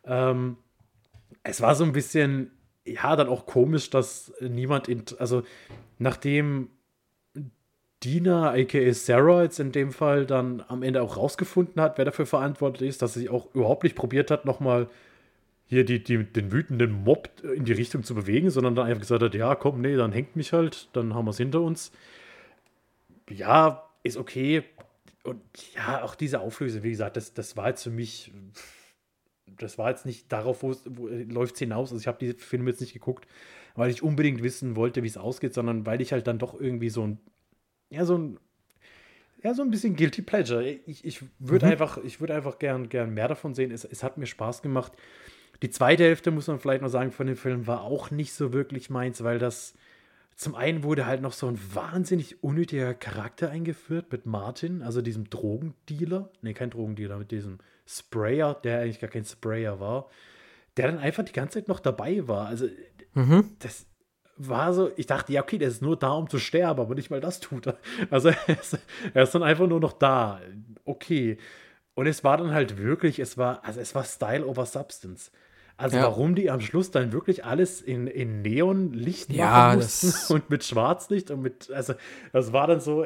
Ähm, 0.05 0.57
es 1.41 1.59
war 1.59 1.73
so 1.73 1.86
ein 1.86 1.91
bisschen, 1.91 2.51
ja, 2.86 3.15
dann 3.15 3.29
auch 3.29 3.47
komisch, 3.47 3.89
dass 3.89 4.31
niemand, 4.41 4.88
in, 4.88 5.05
also 5.17 5.41
nachdem 5.97 6.69
Dina, 8.04 8.51
aka 8.51 8.93
Sarah, 8.93 9.43
jetzt 9.43 9.60
in 9.60 9.72
dem 9.72 9.91
Fall 9.91 10.26
dann 10.26 10.64
am 10.68 10.84
Ende 10.84 11.01
auch 11.01 11.18
rausgefunden 11.18 11.82
hat, 11.82 11.97
wer 11.97 12.06
dafür 12.06 12.26
verantwortlich 12.26 12.89
ist, 12.89 13.01
dass 13.01 13.14
sie 13.14 13.30
auch 13.30 13.54
überhaupt 13.54 13.84
nicht 13.84 13.95
probiert 13.95 14.32
hat, 14.32 14.45
nochmal 14.45 14.89
hier 15.66 15.86
die, 15.86 16.04
die, 16.04 16.24
den 16.24 16.51
wütenden 16.51 16.91
Mob 17.04 17.30
in 17.43 17.66
die 17.66 17.74
Richtung 17.74 18.04
zu 18.04 18.14
bewegen, 18.16 18.49
sondern 18.49 18.76
dann 18.76 18.88
einfach 18.88 19.01
gesagt 19.01 19.24
hat, 19.24 19.36
ja, 19.36 19.56
komm, 19.56 19.82
nee, 19.82 19.95
dann 19.95 20.12
hängt 20.12 20.36
mich 20.36 20.54
halt, 20.54 20.89
dann 20.93 21.14
haben 21.14 21.26
wir 21.26 21.32
es 21.32 21.38
hinter 21.38 21.62
uns. 21.62 21.91
Ja, 23.30 23.89
ist 24.04 24.18
okay. 24.18 24.64
Und 25.24 25.41
ja, 25.76 26.04
auch 26.04 26.16
diese 26.16 26.41
Auflösung, 26.41 26.84
wie 26.84 26.91
gesagt, 26.91 27.16
das, 27.16 27.34
das 27.34 27.56
war 27.56 27.70
jetzt 27.70 27.84
für 27.84 27.89
mich, 27.89 28.32
das 29.58 29.78
war 29.78 29.89
jetzt 29.89 30.06
nicht 30.06 30.32
darauf, 30.32 30.64
wo, 30.64 30.76
wo 30.86 31.08
läuft 31.08 31.56
es 31.56 31.60
hinaus. 31.60 31.91
Also 31.91 32.01
ich 32.01 32.08
habe 32.08 32.18
diese 32.20 32.36
Filme 32.36 32.70
jetzt 32.70 32.82
nicht 32.82 32.93
geguckt, 32.93 33.26
weil 33.76 33.89
ich 33.89 34.04
unbedingt 34.04 34.43
wissen 34.43 34.76
wollte, 34.76 35.01
wie 35.01 35.08
es 35.08 35.18
ausgeht, 35.18 35.54
sondern 35.54 35.86
weil 35.86 36.01
ich 36.01 36.12
halt 36.12 36.28
dann 36.28 36.39
doch 36.39 36.60
irgendwie 36.60 36.89
so 36.89 37.08
ein, 37.08 37.20
ja, 37.93 38.05
so 38.05 38.17
ein 38.17 38.39
ja, 39.43 39.53
so 39.53 39.61
ein 39.61 39.71
bisschen 39.71 39.95
Guilty 39.95 40.21
Pleasure. 40.21 40.65
Ich, 40.65 41.03
ich 41.03 41.21
würde 41.37 41.65
mhm. 41.65 41.73
einfach, 41.73 41.97
ich 41.97 42.21
würde 42.21 42.33
einfach 42.33 42.59
gern, 42.59 42.87
gern 42.87 43.13
mehr 43.13 43.27
davon 43.27 43.53
sehen. 43.53 43.71
Es, 43.71 43.83
es 43.83 44.01
hat 44.01 44.17
mir 44.17 44.25
Spaß 44.25 44.61
gemacht. 44.61 44.93
Die 45.61 45.69
zweite 45.69 46.03
Hälfte, 46.03 46.31
muss 46.31 46.47
man 46.47 46.59
vielleicht 46.59 46.81
noch 46.81 46.89
sagen, 46.89 47.11
von 47.11 47.27
dem 47.27 47.35
Film 47.35 47.67
war 47.67 47.81
auch 47.81 48.09
nicht 48.09 48.33
so 48.33 48.53
wirklich 48.53 48.89
meins, 48.89 49.23
weil 49.23 49.39
das 49.39 49.73
zum 50.35 50.55
einen 50.55 50.83
wurde 50.83 51.05
halt 51.05 51.21
noch 51.21 51.33
so 51.33 51.47
ein 51.47 51.59
wahnsinnig 51.73 52.41
unnötiger 52.41 52.93
Charakter 52.93 53.49
eingeführt 53.49 54.11
mit 54.11 54.25
Martin, 54.25 54.81
also 54.81 55.01
diesem 55.01 55.29
Drogendealer. 55.29 56.29
Ne, 56.41 56.53
kein 56.53 56.69
Drogendealer, 56.69 57.17
mit 57.17 57.31
diesem 57.31 57.59
Sprayer, 57.85 58.55
der 58.55 58.79
eigentlich 58.79 58.99
gar 58.99 59.09
kein 59.09 59.25
Sprayer 59.25 59.79
war, 59.79 60.09
der 60.77 60.87
dann 60.87 60.99
einfach 60.99 61.23
die 61.23 61.33
ganze 61.33 61.59
Zeit 61.59 61.67
noch 61.67 61.81
dabei 61.81 62.27
war. 62.27 62.47
Also, 62.47 62.67
mhm. 63.13 63.51
das 63.59 63.85
war 64.38 64.73
so, 64.73 64.91
ich 64.95 65.05
dachte, 65.05 65.31
ja, 65.34 65.41
okay, 65.41 65.57
der 65.57 65.67
ist 65.67 65.81
nur 65.81 65.97
da, 65.97 66.11
um 66.11 66.29
zu 66.29 66.39
sterben, 66.39 66.79
aber 66.79 66.95
nicht 66.95 67.09
mal 67.09 67.21
das 67.21 67.39
tut 67.39 67.67
er. 67.67 67.77
Also, 68.09 68.29
er 68.47 68.59
ist, 68.59 68.77
er 69.13 69.23
ist 69.23 69.36
dann 69.36 69.43
einfach 69.43 69.67
nur 69.67 69.79
noch 69.79 69.93
da. 69.93 70.41
Okay. 70.86 71.38
Und 71.95 72.07
es 72.07 72.23
war 72.23 72.38
dann 72.38 72.51
halt 72.51 72.77
wirklich, 72.77 73.19
es 73.19 73.38
war, 73.38 73.63
also 73.63 73.79
es 73.79 73.93
war 73.93 74.03
Style 74.03 74.45
over 74.45 74.65
Substance. 74.65 75.31
Also 75.77 75.97
ja. 75.97 76.03
warum 76.03 76.36
die 76.36 76.49
am 76.51 76.61
Schluss 76.61 76.91
dann 76.91 77.11
wirklich 77.13 77.45
alles 77.45 77.81
in, 77.81 78.07
in 78.07 78.41
Neonlicht 78.41 79.31
ja, 79.31 79.45
machen 79.45 79.77
mussten 79.77 80.13
und 80.34 80.49
mit 80.49 80.63
Schwarzlicht 80.63 81.31
und 81.31 81.41
mit, 81.41 81.71
also 81.71 81.93
das 82.31 82.53
war 82.53 82.67
dann 82.67 82.79
so, 82.79 83.05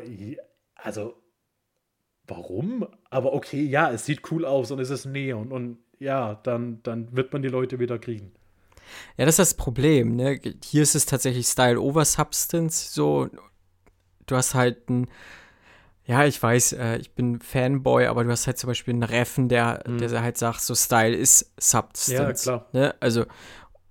also 0.75 1.15
warum? 2.27 2.87
Aber 3.09 3.33
okay, 3.33 3.63
ja, 3.63 3.91
es 3.91 4.05
sieht 4.05 4.31
cool 4.31 4.45
aus 4.45 4.71
und 4.71 4.79
es 4.79 4.89
ist 4.89 5.05
Neon 5.05 5.51
und 5.51 5.77
ja, 5.99 6.35
dann, 6.35 6.83
dann 6.83 7.15
wird 7.15 7.31
man 7.33 7.41
die 7.41 7.47
Leute 7.47 7.79
wieder 7.79 7.99
kriegen. 7.99 8.33
Ja, 9.17 9.25
das 9.25 9.33
ist 9.33 9.39
das 9.39 9.53
Problem, 9.55 10.15
ne? 10.15 10.39
Hier 10.63 10.83
ist 10.83 10.95
es 10.95 11.05
tatsächlich 11.05 11.47
Style 11.47 11.79
over 11.79 12.05
Substance, 12.05 12.93
so 12.93 13.29
du 14.25 14.35
hast 14.35 14.53
halt 14.53 14.89
ein 14.89 15.07
ja, 16.07 16.25
ich 16.25 16.41
weiß, 16.41 16.71
äh, 16.73 16.97
ich 16.99 17.13
bin 17.15 17.41
Fanboy, 17.41 18.05
aber 18.05 18.23
du 18.23 18.31
hast 18.31 18.47
halt 18.47 18.57
zum 18.57 18.69
Beispiel 18.69 18.93
einen 18.93 19.03
Reffen, 19.03 19.49
der, 19.49 19.83
mhm. 19.85 19.97
der 19.97 20.21
halt 20.21 20.37
sagt, 20.37 20.61
so 20.61 20.73
Style 20.73 21.13
ist 21.13 21.51
Substance. 21.59 22.45
Ja, 22.45 22.53
klar. 22.53 22.69
Ne? 22.71 22.95
Also, 23.01 23.25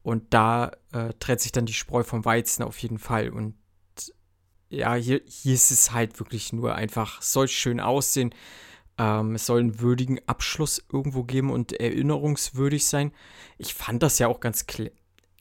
und 0.03 0.33
da 0.33 0.73
äh, 0.93 1.13
trennt 1.21 1.41
sich 1.41 1.53
dann 1.53 1.67
die 1.67 1.75
Spreu 1.75 2.05
vom 2.05 2.25
Weizen 2.25 2.63
auf 2.63 2.79
jeden 2.79 2.99
Fall. 2.99 3.29
Und 3.29 3.55
ja, 4.71 4.95
hier, 4.95 5.21
hier 5.27 5.55
ist 5.55 5.71
es 5.71 5.93
halt 5.93 6.19
wirklich 6.19 6.55
nur 6.55 6.75
einfach, 6.75 7.21
es 7.21 7.35
soll 7.35 7.49
schön 7.49 7.81
aussehen. 7.81 8.35
Ähm, 8.99 9.35
es 9.35 9.47
soll 9.47 9.61
einen 9.61 9.81
würdigen 9.81 10.21
Abschluss 10.27 10.85
irgendwo 10.91 11.25
geben 11.25 11.51
und 11.51 11.73
erinnerungswürdig 11.73 12.87
sein. 12.87 13.13
Ich 13.59 13.75
fand 13.75 14.03
das 14.03 14.19
ja 14.19 14.29
auch 14.29 14.41
ganz 14.41 14.67
cle 14.67 14.93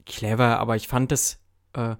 clever, 0.05 0.59
aber 0.59 0.75
ich 0.75 0.87
fand 0.87 1.11
das 1.11 1.39
äh, 1.73 1.95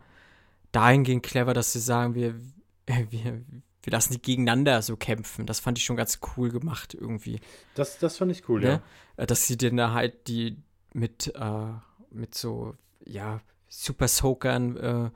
dahingehend 0.71 1.23
clever, 1.23 1.53
dass 1.53 1.73
sie 1.73 1.79
sagen, 1.79 2.13
wir, 2.13 2.35
wir, 2.85 3.41
wir 3.83 3.91
lassen 3.91 4.13
die 4.13 4.21
gegeneinander 4.21 4.81
so 4.81 4.97
kämpfen. 4.97 5.45
Das 5.45 5.59
fand 5.59 5.77
ich 5.77 5.85
schon 5.85 5.95
ganz 5.95 6.19
cool 6.35 6.49
gemacht 6.49 6.93
irgendwie. 6.93 7.39
Das, 7.73 7.97
das 7.97 8.17
fand 8.17 8.31
ich 8.31 8.47
cool, 8.49 8.61
ne? 8.61 8.67
ja. 8.67 9.23
Äh, 9.23 9.27
dass 9.27 9.47
sie 9.47 9.57
dann 9.57 9.93
halt 9.93 10.27
die 10.27 10.57
mit, 10.93 11.33
äh, 11.35 11.71
mit 12.09 12.35
so, 12.35 12.75
ja, 13.05 13.41
Super 13.67 14.07
Soakern 14.07 14.77
äh, 14.77 15.09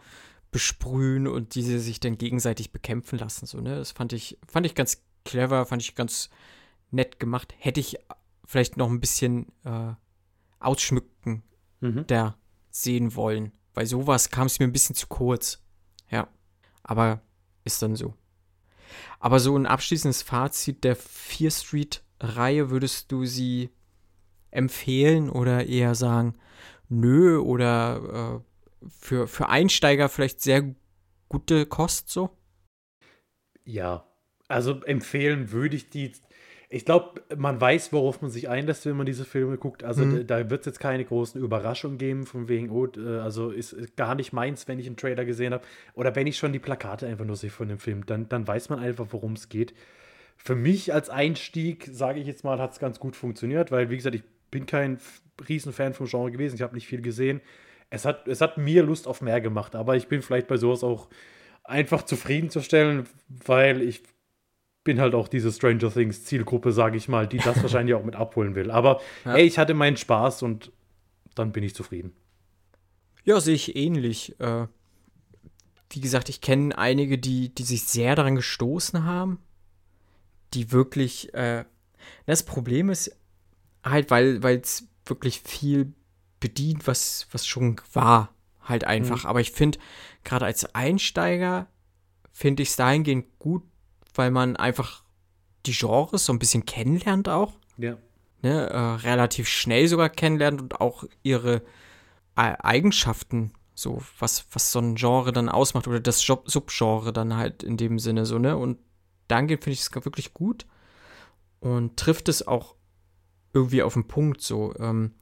besprühen 0.52 1.28
und 1.28 1.56
diese 1.56 1.80
sich 1.80 2.00
dann 2.00 2.18
gegenseitig 2.18 2.72
bekämpfen 2.72 3.20
lassen. 3.20 3.46
So, 3.46 3.62
ne? 3.62 3.76
Das 3.76 3.92
fand 3.92 4.14
ich, 4.14 4.38
fand 4.48 4.66
ich 4.66 4.76
ganz 4.76 5.02
clever, 5.30 5.66
fand 5.66 5.82
ich 5.82 5.96
ganz 5.96 6.30
nett 6.92 7.20
gemacht. 7.20 7.54
Hätte 7.58 7.80
ich 7.80 7.98
vielleicht 8.46 8.78
noch 8.78 8.90
ein 8.90 9.00
bisschen 9.00 9.48
äh, 9.64 9.94
ausschmücken 10.60 11.44
mhm. 11.82 12.08
der 12.08 12.36
sehen 12.70 13.16
wollen. 13.16 13.52
Weil 13.74 13.86
sowas 13.86 14.30
kam 14.30 14.48
es 14.48 14.60
mir 14.60 14.66
ein 14.66 14.72
bisschen 14.72 14.96
zu 14.96 15.08
kurz. 15.08 15.62
Ja. 16.10 16.28
Aber 16.84 17.22
ist 17.64 17.82
dann 17.82 17.96
so. 17.96 18.16
Aber 19.20 19.40
so 19.40 19.56
ein 19.56 19.66
abschließendes 19.66 20.22
Fazit 20.24 20.84
der 20.84 20.96
Fear 20.96 21.52
Street-Reihe, 21.52 22.70
würdest 22.70 23.12
du 23.12 23.26
sie 23.26 23.70
empfehlen 24.52 25.30
oder 25.30 25.68
eher 25.68 25.94
sagen, 25.94 26.36
nö, 26.88 27.38
oder 27.38 28.42
äh, 28.42 28.88
für, 28.90 29.28
für 29.28 29.50
Einsteiger 29.50 30.10
vielleicht 30.10 30.42
sehr 30.42 30.74
gute 31.28 31.66
Kost 31.68 32.10
so? 32.10 32.36
Ja, 33.64 34.09
also 34.50 34.82
empfehlen 34.84 35.52
würde 35.52 35.78
ich 35.78 35.90
die 35.90 36.12
ich 36.72 36.86
glaube, 36.86 37.24
man 37.36 37.60
weiß, 37.60 37.92
worauf 37.94 38.22
man 38.22 38.30
sich 38.30 38.48
einlässt, 38.48 38.86
wenn 38.86 38.96
man 38.96 39.08
diese 39.08 39.26
Filme 39.26 39.58
guckt. 39.58 39.84
Also 39.84 40.06
mhm. 40.06 40.28
da, 40.28 40.42
da 40.42 40.50
wird 40.52 40.62
es 40.62 40.66
jetzt 40.68 40.80
keine 40.80 41.04
großen 41.04 41.42
Überraschungen 41.42 41.98
geben, 41.98 42.28
von 42.28 42.48
wegen, 42.48 42.70
oh, 42.70 42.86
äh, 42.96 43.18
also 43.18 43.50
ist, 43.50 43.74
ist, 43.74 43.98
gar 43.98 44.14
nicht 44.14 44.34
meins, 44.34 44.68
wenn 44.68 44.78
ich 44.78 44.86
einen 44.86 44.96
Trailer 44.96 45.26
gesehen 45.26 45.52
habe. 45.52 45.64
Oder 45.96 46.16
wenn 46.16 46.28
ich 46.28 46.38
schon 46.38 46.54
die 46.54 46.60
Plakate 46.60 47.08
einfach 47.08 47.26
nur 47.26 47.36
sehe 47.36 47.50
von 47.50 47.68
dem 47.68 47.80
Film, 47.80 48.06
dann, 48.06 48.30
dann 48.30 48.48
weiß 48.48 48.70
man 48.70 48.78
einfach, 48.78 49.08
worum 49.10 49.34
es 49.34 49.50
geht. 49.50 49.74
Für 50.38 50.56
mich 50.56 50.94
als 50.94 51.10
Einstieg, 51.10 51.90
sage 51.92 52.20
ich 52.20 52.28
jetzt 52.28 52.44
mal, 52.44 52.60
hat 52.60 52.74
es 52.74 52.80
ganz 52.80 53.00
gut 53.00 53.16
funktioniert, 53.16 53.72
weil, 53.72 53.90
wie 53.90 53.98
gesagt, 53.98 54.16
ich 54.16 54.24
bin 54.52 54.68
kein 54.68 55.00
Riesenfan 55.48 55.96
vom 55.96 56.06
Genre 56.06 56.32
gewesen, 56.32 56.56
ich 56.56 56.62
habe 56.62 56.76
nicht 56.76 56.88
viel 56.88 57.02
gesehen. 57.02 57.42
Es 57.90 58.06
hat, 58.06 58.28
es 58.28 58.42
hat 58.42 58.60
mir 58.60 58.84
Lust 58.84 59.08
auf 59.08 59.22
mehr 59.22 59.42
gemacht, 59.42 59.76
aber 59.76 59.96
ich 59.96 60.08
bin 60.08 60.22
vielleicht 60.22 60.48
bei 60.48 60.58
sowas 60.58 60.84
auch 60.84 61.10
einfach 61.64 62.04
zufriedenzustellen, 62.04 63.08
weil 63.28 63.82
ich 63.82 64.04
bin 64.90 65.00
halt 65.00 65.14
auch 65.14 65.28
diese 65.28 65.52
Stranger 65.52 65.94
Things 65.94 66.26
Zielgruppe, 66.26 66.72
sage 66.72 66.98
ich 66.98 67.08
mal, 67.08 67.28
die 67.28 67.38
das 67.38 67.62
wahrscheinlich 67.62 67.94
auch 67.94 68.04
mit 68.04 68.16
abholen 68.16 68.56
will. 68.56 68.72
Aber 68.72 69.00
ja. 69.24 69.36
ey, 69.36 69.46
ich 69.46 69.60
hatte 69.60 69.76
meinen 69.76 69.98
Spaß 69.98 70.42
und 70.42 70.72
dann 71.36 71.52
bin 71.52 71.64
ich 71.64 71.76
zufrieden. 71.76 72.12
Ja, 73.24 73.40
sehe 73.40 73.54
ich 73.54 73.76
ähnlich. 73.76 74.40
Äh, 74.40 74.66
wie 75.92 76.02
gesagt, 76.02 76.28
ich 76.28 76.42
kenne 76.42 76.76
einige, 76.76 77.20
die, 77.20 77.54
die 77.54 77.62
sich 77.62 77.84
sehr 77.84 78.16
daran 78.16 78.36
gestoßen 78.36 79.04
haben, 79.04 79.38
die 80.56 80.72
wirklich. 80.72 81.36
Äh, 81.36 81.66
das 82.26 82.42
Problem 82.42 82.90
ist 82.90 83.16
halt, 83.84 84.10
weil 84.10 84.44
es 84.44 84.88
wirklich 85.06 85.42
viel 85.42 85.94
bedient, 86.40 86.88
was, 86.88 87.28
was 87.32 87.46
schon 87.46 87.80
war, 87.94 88.34
halt 88.64 88.86
einfach. 88.86 89.26
Mhm. 89.26 89.30
Aber 89.30 89.40
ich 89.40 89.52
finde, 89.52 89.78
gerade 90.24 90.46
als 90.46 90.74
Einsteiger 90.74 91.68
finde 92.32 92.64
ich 92.64 92.70
es 92.70 92.76
dahingehend 92.76 93.38
gut, 93.38 93.62
weil 94.14 94.32
man 94.32 94.56
einfach 94.56 95.04
die 95.66 95.74
Genres 95.74 96.26
so 96.26 96.34
ein 96.34 96.40
bisschen 96.40 96.66
kennenlernt 96.66 97.30
auch. 97.30 97.54
Ja. 97.78 97.98
Ne, 98.42 98.70
äh, 98.70 98.78
relativ 98.78 99.50
schnell 99.50 99.88
sogar 99.88 100.10
kennenlernt 100.10 100.62
und 100.62 100.80
auch 100.80 101.04
ihre 101.24 101.62
Eigenschaften, 102.36 103.52
so 103.76 104.02
was, 104.18 104.46
was 104.52 104.72
so 104.72 104.80
ein 104.80 104.96
Genre 104.96 105.34
dann 105.34 105.50
ausmacht 105.50 105.90
oder 105.90 106.00
das 106.00 106.26
Job 106.26 106.50
Subgenre 106.50 107.12
dann 107.12 107.36
halt 107.36 107.64
in 107.64 107.76
dem 107.76 108.00
Sinne 108.00 108.26
so, 108.26 108.40
ne? 108.40 108.56
Und 108.56 108.78
dann 109.28 109.50
finde 109.50 109.72
ich 109.72 109.82
es 109.82 109.94
wirklich 109.94 110.34
gut 110.34 110.66
und 111.60 111.98
trifft 111.98 112.30
es 112.30 112.48
auch 112.48 112.76
irgendwie 113.54 113.84
auf 113.84 113.94
den 113.94 114.08
Punkt 114.08 114.42
so. 114.42 114.74
Ähm, 114.80 115.14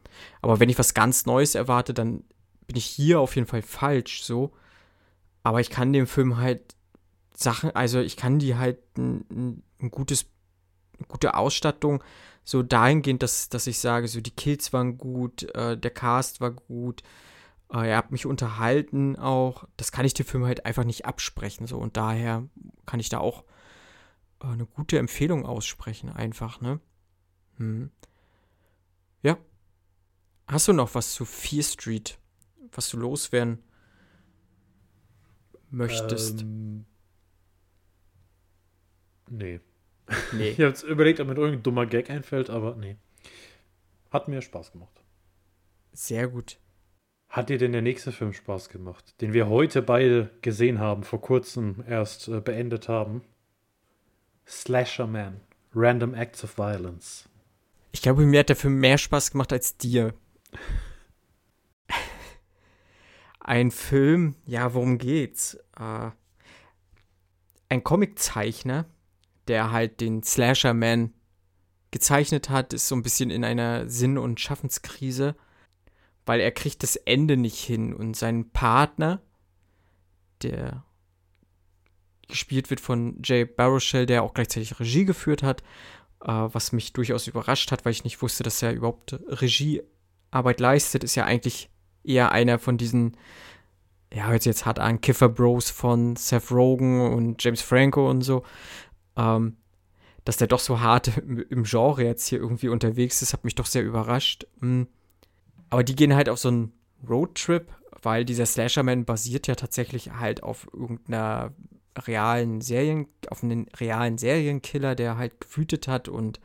aber 0.41 0.59
wenn 0.59 0.69
ich 0.69 0.77
was 0.77 0.93
ganz 0.93 1.25
Neues 1.25 1.55
erwarte, 1.55 1.93
dann 1.93 2.23
bin 2.67 2.75
ich 2.75 2.85
hier 2.85 3.19
auf 3.19 3.35
jeden 3.35 3.47
Fall 3.47 3.61
falsch 3.61 4.23
so. 4.23 4.53
Aber 5.43 5.59
ich 5.59 5.69
kann 5.69 5.93
dem 5.93 6.07
Film 6.07 6.37
halt 6.37 6.75
Sachen, 7.39 7.69
also 7.75 7.99
ich 7.99 8.17
kann 8.17 8.39
die 8.39 8.55
halt 8.55 8.79
ein, 8.97 9.63
ein 9.79 9.91
gutes, 9.91 10.25
gute 11.07 11.35
Ausstattung 11.35 12.03
so 12.43 12.63
dahingehend, 12.63 13.21
dass, 13.21 13.49
dass 13.49 13.67
ich 13.67 13.77
sage, 13.77 14.07
so 14.07 14.21
die 14.21 14.31
Kills 14.31 14.73
waren 14.73 14.97
gut, 14.97 15.43
äh, 15.53 15.77
der 15.77 15.91
Cast 15.91 16.41
war 16.41 16.49
gut, 16.49 17.03
äh, 17.71 17.89
er 17.89 17.97
hat 17.97 18.11
mich 18.11 18.25
unterhalten 18.25 19.15
auch. 19.17 19.65
Das 19.77 19.91
kann 19.91 20.03
ich 20.03 20.15
dem 20.15 20.25
Film 20.25 20.45
halt 20.45 20.65
einfach 20.65 20.83
nicht 20.83 21.05
absprechen, 21.05 21.67
so 21.67 21.77
und 21.77 21.95
daher 21.95 22.49
kann 22.87 22.99
ich 22.99 23.09
da 23.09 23.19
auch 23.19 23.43
äh, 24.41 24.47
eine 24.47 24.65
gute 24.65 24.97
Empfehlung 24.97 25.45
aussprechen, 25.45 26.09
einfach, 26.09 26.59
ne? 26.59 26.79
Hm. 27.57 27.91
Ja. 29.21 29.37
Hast 30.47 30.67
du 30.67 30.73
noch 30.73 30.95
was 30.95 31.13
zu 31.13 31.23
Fear 31.23 31.63
Street, 31.63 32.17
was 32.71 32.89
du 32.89 32.97
loswerden 32.97 33.61
möchtest? 35.69 36.41
Ähm 36.41 36.87
Nee. 39.29 39.59
nee. 40.33 40.49
ich 40.49 40.59
habe 40.59 40.69
jetzt 40.69 40.83
überlegt, 40.83 41.19
ob 41.19 41.27
mir 41.27 41.35
irgendein 41.35 41.63
dummer 41.63 41.85
Gag 41.85 42.09
einfällt, 42.09 42.49
aber 42.49 42.75
nee. 42.75 42.97
Hat 44.11 44.27
mir 44.27 44.41
Spaß 44.41 44.71
gemacht. 44.71 45.03
Sehr 45.91 46.27
gut. 46.27 46.57
Hat 47.29 47.49
dir 47.49 47.57
denn 47.57 47.73
der 47.73 47.81
nächste 47.81 48.11
Film 48.11 48.33
Spaß 48.33 48.69
gemacht, 48.69 49.21
den 49.21 49.33
wir 49.33 49.49
heute 49.49 49.81
beide 49.81 50.31
gesehen 50.41 50.79
haben, 50.79 51.03
vor 51.03 51.21
kurzem 51.21 51.83
erst 51.87 52.29
äh, 52.29 52.39
beendet 52.39 52.87
haben? 52.87 53.21
Slasher 54.47 55.07
Man, 55.07 55.41
Random 55.75 56.13
Acts 56.13 56.43
of 56.43 56.57
Violence. 56.57 57.27
Ich 57.91 58.01
glaube, 58.01 58.25
mir 58.25 58.39
hat 58.39 58.49
der 58.49 58.55
Film 58.55 58.79
mehr 58.79 58.97
Spaß 58.97 59.31
gemacht 59.31 59.51
als 59.51 59.75
dir. 59.75 60.13
ein 63.39 63.71
Film, 63.71 64.35
ja, 64.45 64.73
worum 64.73 64.97
geht's? 64.97 65.55
Äh, 65.77 66.11
ein 67.69 67.83
Comiczeichner, 67.83 68.85
der 69.47 69.71
halt 69.71 70.01
den 70.01 70.23
Slasher-Man 70.23 71.13
gezeichnet 71.91 72.49
hat, 72.49 72.73
ist 72.73 72.87
so 72.87 72.95
ein 72.95 73.03
bisschen 73.03 73.29
in 73.29 73.43
einer 73.43 73.87
Sinn- 73.89 74.17
und 74.17 74.39
Schaffenskrise, 74.39 75.35
weil 76.25 76.39
er 76.39 76.51
kriegt 76.51 76.83
das 76.83 76.95
Ende 76.95 77.37
nicht 77.37 77.59
hin 77.59 77.93
und 77.93 78.15
sein 78.15 78.49
Partner, 78.51 79.21
der 80.41 80.83
gespielt 82.27 82.69
wird 82.69 82.81
von 82.81 83.21
Jay 83.23 83.45
Baruchel, 83.45 84.05
der 84.05 84.23
auch 84.23 84.33
gleichzeitig 84.33 84.79
Regie 84.79 85.05
geführt 85.05 85.43
hat, 85.43 85.61
äh, 86.21 86.27
was 86.27 86.71
mich 86.71 86.93
durchaus 86.93 87.27
überrascht 87.27 87.71
hat, 87.71 87.85
weil 87.85 87.93
ich 87.93 88.03
nicht 88.03 88.21
wusste, 88.21 88.43
dass 88.43 88.61
er 88.61 88.73
überhaupt 88.73 89.19
Regiearbeit 89.27 90.59
leistet, 90.59 91.03
ist 91.03 91.15
ja 91.15 91.23
eigentlich 91.23 91.69
eher 92.03 92.31
einer 92.31 92.59
von 92.59 92.77
diesen, 92.77 93.17
ja, 94.13 94.27
hört 94.27 94.43
sich 94.43 94.51
jetzt 94.51 94.65
hart 94.65 94.79
an, 94.79 95.01
Kiffer 95.01 95.29
Bros 95.29 95.69
von 95.69 96.15
Seth 96.15 96.51
Rogen 96.51 97.13
und 97.13 97.43
James 97.43 97.61
Franco 97.61 98.09
und 98.09 98.21
so. 98.21 98.43
Ähm, 99.17 99.57
dass 100.23 100.37
der 100.37 100.47
doch 100.47 100.59
so 100.59 100.81
hart 100.81 101.17
im 101.17 101.63
Genre 101.63 102.03
jetzt 102.03 102.27
hier 102.27 102.39
irgendwie 102.39 102.69
unterwegs 102.69 103.21
ist, 103.21 103.33
hat 103.33 103.43
mich 103.43 103.55
doch 103.55 103.65
sehr 103.65 103.83
überrascht. 103.83 104.45
Hm. 104.59 104.87
Aber 105.69 105.83
die 105.83 105.95
gehen 105.95 106.15
halt 106.15 106.29
auf 106.29 106.39
so 106.39 106.49
einen 106.49 106.73
Roadtrip, 107.07 107.73
weil 108.01 108.25
dieser 108.25 108.45
Slasherman 108.45 109.05
basiert 109.05 109.47
ja 109.47 109.55
tatsächlich 109.55 110.11
halt 110.13 110.43
auf 110.43 110.67
irgendeiner 110.73 111.53
realen 111.97 112.61
Serien, 112.61 113.07
auf 113.29 113.43
einen 113.43 113.67
realen 113.79 114.17
Serienkiller, 114.17 114.95
der 114.95 115.17
halt 115.17 115.41
gewütet 115.41 115.87
hat 115.87 116.07
und 116.07 116.39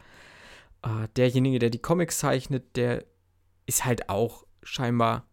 äh, 0.83 1.09
derjenige, 1.17 1.59
der 1.59 1.71
die 1.71 1.79
Comics 1.79 2.19
zeichnet, 2.19 2.77
der 2.77 3.05
ist 3.67 3.85
halt 3.85 4.09
auch 4.09 4.45
scheinbar 4.63 5.27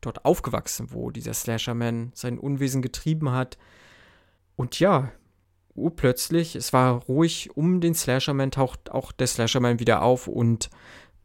dort 0.00 0.24
aufgewachsen, 0.24 0.88
wo 0.90 1.10
dieser 1.10 1.34
Slasherman 1.34 2.12
sein 2.14 2.38
Unwesen 2.38 2.82
getrieben 2.82 3.30
hat. 3.32 3.58
Und 4.56 4.78
ja, 4.80 5.12
urplötzlich, 5.74 6.56
es 6.56 6.72
war 6.72 7.02
ruhig 7.04 7.56
um 7.56 7.80
den 7.80 7.94
Slasherman, 7.94 8.50
taucht 8.50 8.90
auch 8.90 9.12
der 9.12 9.26
Slasherman 9.26 9.80
wieder 9.80 10.02
auf 10.02 10.28
und 10.28 10.70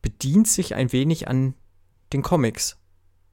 bedient 0.02 0.48
sich 0.48 0.76
ein 0.76 0.92
wenig 0.92 1.28
an 1.28 1.54
den 2.14 2.22
Comics 2.22 2.78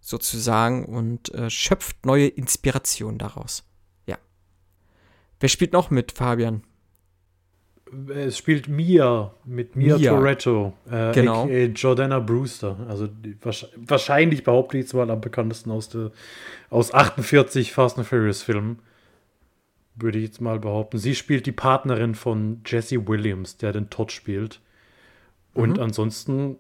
sozusagen 0.01 0.85
und 0.85 1.33
äh, 1.35 1.49
schöpft 1.49 2.05
neue 2.05 2.27
Inspiration 2.27 3.19
daraus. 3.19 3.65
Ja. 4.07 4.19
Wer 5.41 5.49
spielt 5.49 5.73
noch 5.73 5.91
mit, 5.91 6.13
Fabian? 6.13 6.63
Es 8.13 8.39
spielt 8.39 8.67
Mia 8.67 9.35
mit 9.45 9.77
Mia, 9.77 9.97
Mia. 9.97 10.11
Toretto, 10.11 10.75
äh, 10.91 11.13
genau. 11.13 11.47
Jordana 11.47 12.19
Brewster. 12.19 12.77
Also 12.89 13.07
die, 13.07 13.37
wahrscheinlich 13.77 14.43
behaupte 14.43 14.79
ich 14.79 14.93
mal 14.93 15.11
am 15.11 15.21
bekanntesten 15.21 15.71
aus, 15.71 15.89
der, 15.91 16.11
aus 16.71 16.93
48 16.93 17.73
Fast 17.73 17.99
and 17.99 18.07
Furious 18.07 18.43
Filmen 18.43 18.81
würde 19.97 20.19
ich 20.19 20.25
jetzt 20.25 20.41
mal 20.41 20.59
behaupten. 20.59 20.99
Sie 20.99 21.15
spielt 21.15 21.47
die 21.47 21.53
Partnerin 21.53 22.15
von 22.15 22.61
Jesse 22.67 23.07
Williams, 23.07 23.57
der 23.57 23.73
den 23.73 23.91
Todd 23.91 24.13
spielt. 24.13 24.61
Und 25.53 25.77
mhm. 25.77 25.83
ansonsten 25.83 26.59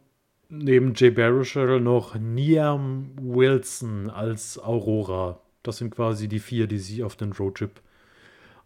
neben 0.48 0.94
Jay 0.94 1.10
Baruchel 1.10 1.80
noch 1.80 2.14
Niam 2.14 3.10
Wilson 3.20 4.10
als 4.10 4.58
Aurora. 4.58 5.40
Das 5.62 5.78
sind 5.78 5.94
quasi 5.94 6.28
die 6.28 6.38
vier, 6.38 6.66
die 6.66 6.78
sie 6.78 7.02
auf 7.02 7.16
den 7.16 7.32
Roadtrip 7.32 7.80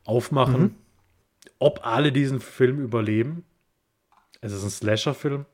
aufmachen. 0.05 0.63
Mhm. 0.63 0.75
Ob 1.59 1.87
alle 1.87 2.13
diesen 2.13 2.41
Film 2.41 2.81
überleben, 2.81 3.45
es 4.41 4.53
ist 4.53 4.65
ein 4.65 4.71
Slasher-Film. 4.71 5.47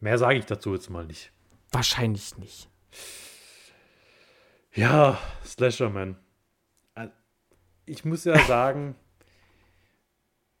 Mehr 0.00 0.18
sage 0.18 0.38
ich 0.38 0.44
dazu 0.44 0.74
jetzt 0.74 0.90
mal 0.90 1.06
nicht. 1.06 1.32
Wahrscheinlich 1.72 2.36
nicht. 2.36 2.68
Ja, 4.74 5.18
Slasher-Man 5.44 6.16
ich 7.86 8.04
muss 8.04 8.24
ja 8.24 8.38
sagen, 8.46 8.94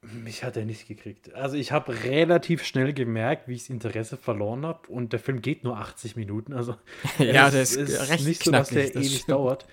mich 0.02 0.44
hat 0.44 0.56
er 0.56 0.64
nicht 0.64 0.86
gekriegt. 0.86 1.34
Also 1.34 1.56
ich 1.56 1.72
habe 1.72 2.04
relativ 2.04 2.64
schnell 2.64 2.92
gemerkt, 2.92 3.48
wie 3.48 3.54
ich 3.54 3.62
das 3.62 3.70
Interesse 3.70 4.16
verloren 4.16 4.66
habe. 4.66 4.88
Und 4.88 5.12
der 5.12 5.20
Film 5.20 5.40
geht 5.40 5.64
nur 5.64 5.78
80 5.78 6.16
Minuten. 6.16 6.52
Also 6.52 6.76
ja, 7.18 7.50
das 7.50 7.76
ist, 7.76 7.90
ist 7.90 8.10
recht 8.10 8.26
nicht 8.26 8.44
so, 8.44 8.50
dass 8.50 8.68
der 8.68 8.94
ewig 8.94 9.16
stimmt. 9.16 9.30
dauert. 9.30 9.66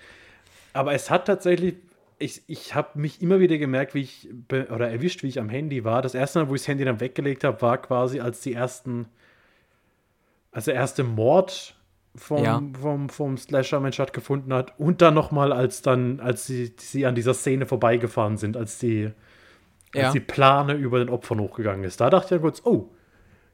Aber 0.72 0.94
es 0.94 1.10
hat 1.10 1.26
tatsächlich, 1.26 1.74
ich, 2.18 2.42
ich 2.46 2.74
habe 2.74 2.98
mich 2.98 3.20
immer 3.20 3.40
wieder 3.40 3.58
gemerkt, 3.58 3.94
wie 3.94 4.00
ich, 4.00 4.28
oder 4.50 4.88
erwischt, 4.88 5.22
wie 5.22 5.28
ich 5.28 5.38
am 5.38 5.50
Handy 5.50 5.84
war. 5.84 6.00
Das 6.00 6.14
erste 6.14 6.38
Mal, 6.40 6.48
wo 6.48 6.54
ich 6.54 6.62
das 6.62 6.68
Handy 6.68 6.84
dann 6.84 7.00
weggelegt 7.00 7.44
habe, 7.44 7.60
war 7.60 7.80
quasi 7.80 8.20
als 8.20 8.40
die 8.40 8.54
ersten, 8.54 9.06
als 10.50 10.64
der 10.64 10.74
erste 10.74 11.04
Mord 11.04 11.76
vom, 12.14 12.44
ja. 12.44 12.62
vom, 12.80 13.08
vom 13.08 13.36
Slasher-Man 13.36 13.92
stattgefunden 13.92 14.52
hat. 14.52 14.78
Und 14.78 15.00
dann 15.02 15.14
nochmal, 15.14 15.52
als 15.52 15.82
dann, 15.82 16.20
als 16.20 16.46
sie, 16.46 16.74
sie 16.78 17.06
an 17.06 17.14
dieser 17.14 17.34
Szene 17.34 17.66
vorbeigefahren 17.66 18.36
sind, 18.36 18.56
als 18.56 18.78
die, 18.78 19.10
ja. 19.94 20.04
als 20.04 20.12
die 20.12 20.20
Plane 20.20 20.74
über 20.74 20.98
den 20.98 21.08
Opfern 21.08 21.40
hochgegangen 21.40 21.84
ist. 21.84 22.00
Da 22.00 22.10
dachte 22.10 22.26
ich 22.26 22.30
dann 22.30 22.40
kurz, 22.42 22.62
oh, 22.64 22.90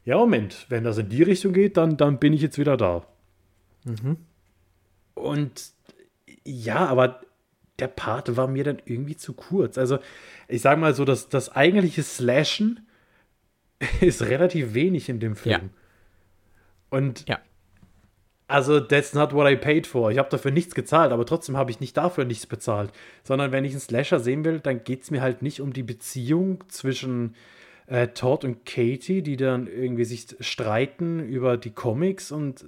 ja, 0.04 0.16
Moment, 0.16 0.66
wenn 0.68 0.84
das 0.84 0.98
in 0.98 1.09
die 1.09 1.22
Richtung 1.22 1.52
geht, 1.52 1.76
dann, 1.76 1.96
dann 1.96 2.18
bin 2.18 2.32
ich 2.32 2.42
jetzt 2.42 2.59
wieder 2.59 2.76
da. 2.76 3.06
Mhm. 3.84 4.16
Und 5.14 5.72
ja, 6.44 6.86
aber 6.86 7.20
der 7.78 7.88
Part 7.88 8.36
war 8.36 8.48
mir 8.48 8.64
dann 8.64 8.82
irgendwie 8.84 9.16
zu 9.16 9.34
kurz. 9.34 9.78
Also, 9.78 9.98
ich 10.48 10.62
sag 10.62 10.78
mal 10.78 10.94
so, 10.94 11.04
das, 11.04 11.28
das 11.28 11.54
eigentliche 11.54 12.02
Slashen 12.02 12.86
ist 14.00 14.22
relativ 14.22 14.74
wenig 14.74 15.09
in 15.09 15.20
dem 15.20 15.36
Film. 15.36 15.52
Ja. 15.52 15.68
Und 16.90 17.28
ja. 17.28 17.38
Also, 18.49 18.80
that's 18.80 19.12
not 19.12 19.34
what 19.34 19.46
I 19.46 19.57
paid 19.57 19.86
for. 19.86 20.11
Ich 20.11 20.16
habe 20.16 20.30
dafür 20.30 20.51
nichts 20.51 20.74
gezahlt, 20.74 21.12
aber 21.12 21.26
trotzdem 21.26 21.59
habe 21.59 21.70
ich 21.70 21.80
nicht 21.80 21.96
dafür 21.99 22.24
nichts 22.24 22.46
bezahlt. 22.46 22.90
Sondern 23.22 23.53
wenn 23.53 23.64
ich 23.64 23.72
einen 23.72 23.80
Slasher 23.80 24.20
sehen 24.20 24.44
will, 24.44 24.59
dann 24.59 24.82
geht 24.84 25.03
es 25.03 25.11
mir 25.11 25.20
halt 25.20 25.42
nicht 25.42 25.61
um 25.61 25.74
die 25.74 25.82
Beziehung 25.82 26.64
zwischen 26.68 27.34
äh, 27.88 28.09
Todd 28.09 28.44
und 28.44 28.64
Katie, 28.64 29.22
die 29.22 29.36
dann 29.36 29.66
irgendwie 29.66 30.07
sich 30.07 30.36
streiten 30.40 31.20
über 31.20 31.59
die 31.59 31.70
Comics 31.70 32.32
und 32.32 32.62
äh, 32.62 32.66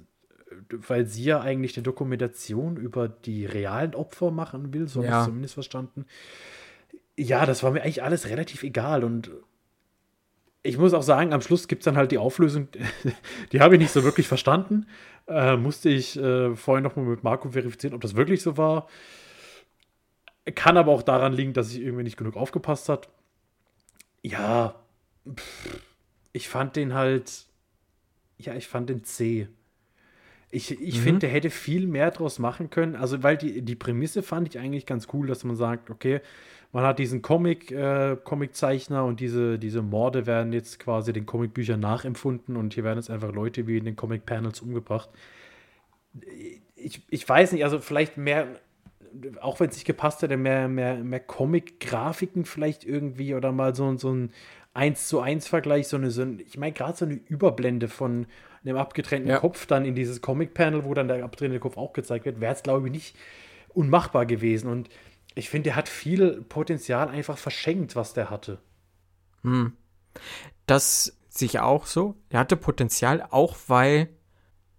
weil 0.87 1.07
sie 1.07 1.23
ja 1.23 1.41
eigentlich 1.41 1.75
eine 1.77 1.83
Dokumentation 1.83 2.77
über 2.77 3.07
die 3.07 3.45
realen 3.45 3.95
Opfer 3.95 4.31
machen 4.31 4.73
will, 4.73 4.87
so 4.87 5.01
ja. 5.01 5.09
habe 5.09 5.21
ich 5.21 5.25
zumindest 5.25 5.53
verstanden. 5.55 6.05
Ja, 7.17 7.45
das 7.45 7.63
war 7.63 7.71
mir 7.71 7.81
eigentlich 7.81 8.03
alles 8.03 8.29
relativ 8.29 8.63
egal 8.63 9.03
und 9.03 9.31
ich 10.63 10.77
muss 10.77 10.93
auch 10.93 11.03
sagen, 11.03 11.33
am 11.33 11.41
Schluss 11.41 11.67
gibt 11.67 11.81
es 11.81 11.85
dann 11.85 11.97
halt 11.97 12.11
die 12.11 12.17
Auflösung, 12.17 12.67
die 13.51 13.61
habe 13.61 13.75
ich 13.75 13.81
nicht 13.81 13.91
so 13.91 14.03
wirklich 14.03 14.27
verstanden. 14.27 14.87
Äh, 15.27 15.57
musste 15.57 15.89
ich 15.89 16.17
äh, 16.17 16.55
vorhin 16.55 16.83
nochmal 16.83 17.05
mit 17.05 17.23
Marco 17.23 17.49
verifizieren, 17.49 17.95
ob 17.95 18.01
das 18.01 18.15
wirklich 18.15 18.41
so 18.41 18.57
war. 18.57 18.87
Kann 20.55 20.77
aber 20.77 20.91
auch 20.91 21.03
daran 21.03 21.33
liegen, 21.33 21.53
dass 21.53 21.71
ich 21.71 21.81
irgendwie 21.81 22.03
nicht 22.03 22.17
genug 22.17 22.35
aufgepasst 22.35 22.89
hat. 22.89 23.09
Ja, 24.23 24.75
pff, 25.27 25.79
ich 26.33 26.49
fand 26.49 26.75
den 26.75 26.93
halt, 26.93 27.45
ja, 28.37 28.55
ich 28.55 28.67
fand 28.67 28.89
den 28.89 29.03
zäh. 29.03 29.47
Ich, 30.49 30.71
ich 30.81 30.97
mhm. 30.97 31.03
finde, 31.03 31.19
der 31.21 31.29
hätte 31.29 31.49
viel 31.49 31.87
mehr 31.87 32.11
draus 32.11 32.37
machen 32.39 32.69
können. 32.69 32.95
Also, 32.95 33.23
weil 33.23 33.37
die, 33.37 33.61
die 33.61 33.75
Prämisse 33.75 34.21
fand 34.21 34.49
ich 34.49 34.59
eigentlich 34.59 34.85
ganz 34.85 35.07
cool, 35.13 35.27
dass 35.27 35.43
man 35.43 35.55
sagt, 35.55 35.89
okay, 35.89 36.21
man 36.71 36.85
hat 36.85 36.99
diesen 36.99 37.21
Comic, 37.21 37.71
äh, 37.71 38.15
Comiczeichner 38.23 39.03
und 39.03 39.19
diese, 39.19 39.59
diese 39.59 39.81
Morde 39.81 40.25
werden 40.25 40.53
jetzt 40.53 40.79
quasi 40.79 41.11
den 41.11 41.25
Comicbüchern 41.25 41.79
nachempfunden 41.79 42.55
und 42.55 42.73
hier 42.73 42.83
werden 42.83 42.97
jetzt 42.97 43.09
einfach 43.09 43.33
Leute 43.33 43.67
wie 43.67 43.77
in 43.77 43.85
den 43.85 43.95
Comic-Panels 43.95 44.61
umgebracht. 44.61 45.09
Ich, 46.75 47.01
ich 47.09 47.27
weiß 47.27 47.51
nicht, 47.51 47.65
also 47.65 47.79
vielleicht 47.79 48.17
mehr, 48.17 48.47
auch 49.41 49.59
wenn 49.59 49.69
es 49.69 49.75
nicht 49.75 49.85
gepasst 49.85 50.21
hätte, 50.21 50.37
mehr, 50.37 50.69
mehr, 50.69 50.95
mehr 50.95 51.19
Comic-Grafiken 51.19 52.45
vielleicht 52.45 52.85
irgendwie 52.85 53.35
oder 53.35 53.51
mal 53.51 53.75
so, 53.75 53.97
so 53.97 54.13
ein 54.13 54.31
1 54.73 55.09
zu 55.09 55.19
1 55.19 55.47
Vergleich, 55.47 55.89
so 55.89 55.97
eine, 55.97 56.09
so 56.09 56.21
ein, 56.21 56.39
ich 56.39 56.57
meine 56.57 56.71
gerade 56.71 56.97
so 56.97 57.03
eine 57.03 57.15
Überblende 57.15 57.89
von 57.89 58.27
einem 58.63 58.77
abgetrennten 58.77 59.29
ja. 59.29 59.39
Kopf 59.39 59.65
dann 59.65 59.83
in 59.83 59.95
dieses 59.95 60.21
Comic-Panel, 60.21 60.85
wo 60.85 60.93
dann 60.93 61.09
der 61.09 61.23
abgetrennte 61.23 61.59
Kopf 61.59 61.75
auch 61.75 61.91
gezeigt 61.91 62.23
wird, 62.23 62.39
wäre 62.39 62.53
es 62.53 62.63
glaube 62.63 62.87
ich 62.87 62.93
nicht 62.93 63.15
unmachbar 63.73 64.25
gewesen 64.25 64.69
und 64.69 64.89
ich 65.35 65.49
finde, 65.49 65.69
der 65.69 65.75
hat 65.75 65.89
viel 65.89 66.41
Potenzial 66.43 67.07
einfach 67.07 67.37
verschenkt, 67.37 67.95
was 67.95 68.13
der 68.13 68.29
hatte. 68.29 68.59
Hm. 69.43 69.73
Das 70.65 71.17
sehe 71.29 71.45
ich 71.47 71.59
auch 71.59 71.85
so. 71.85 72.15
Er 72.29 72.39
hatte 72.39 72.57
Potenzial, 72.57 73.25
auch 73.29 73.55
weil, 73.67 74.09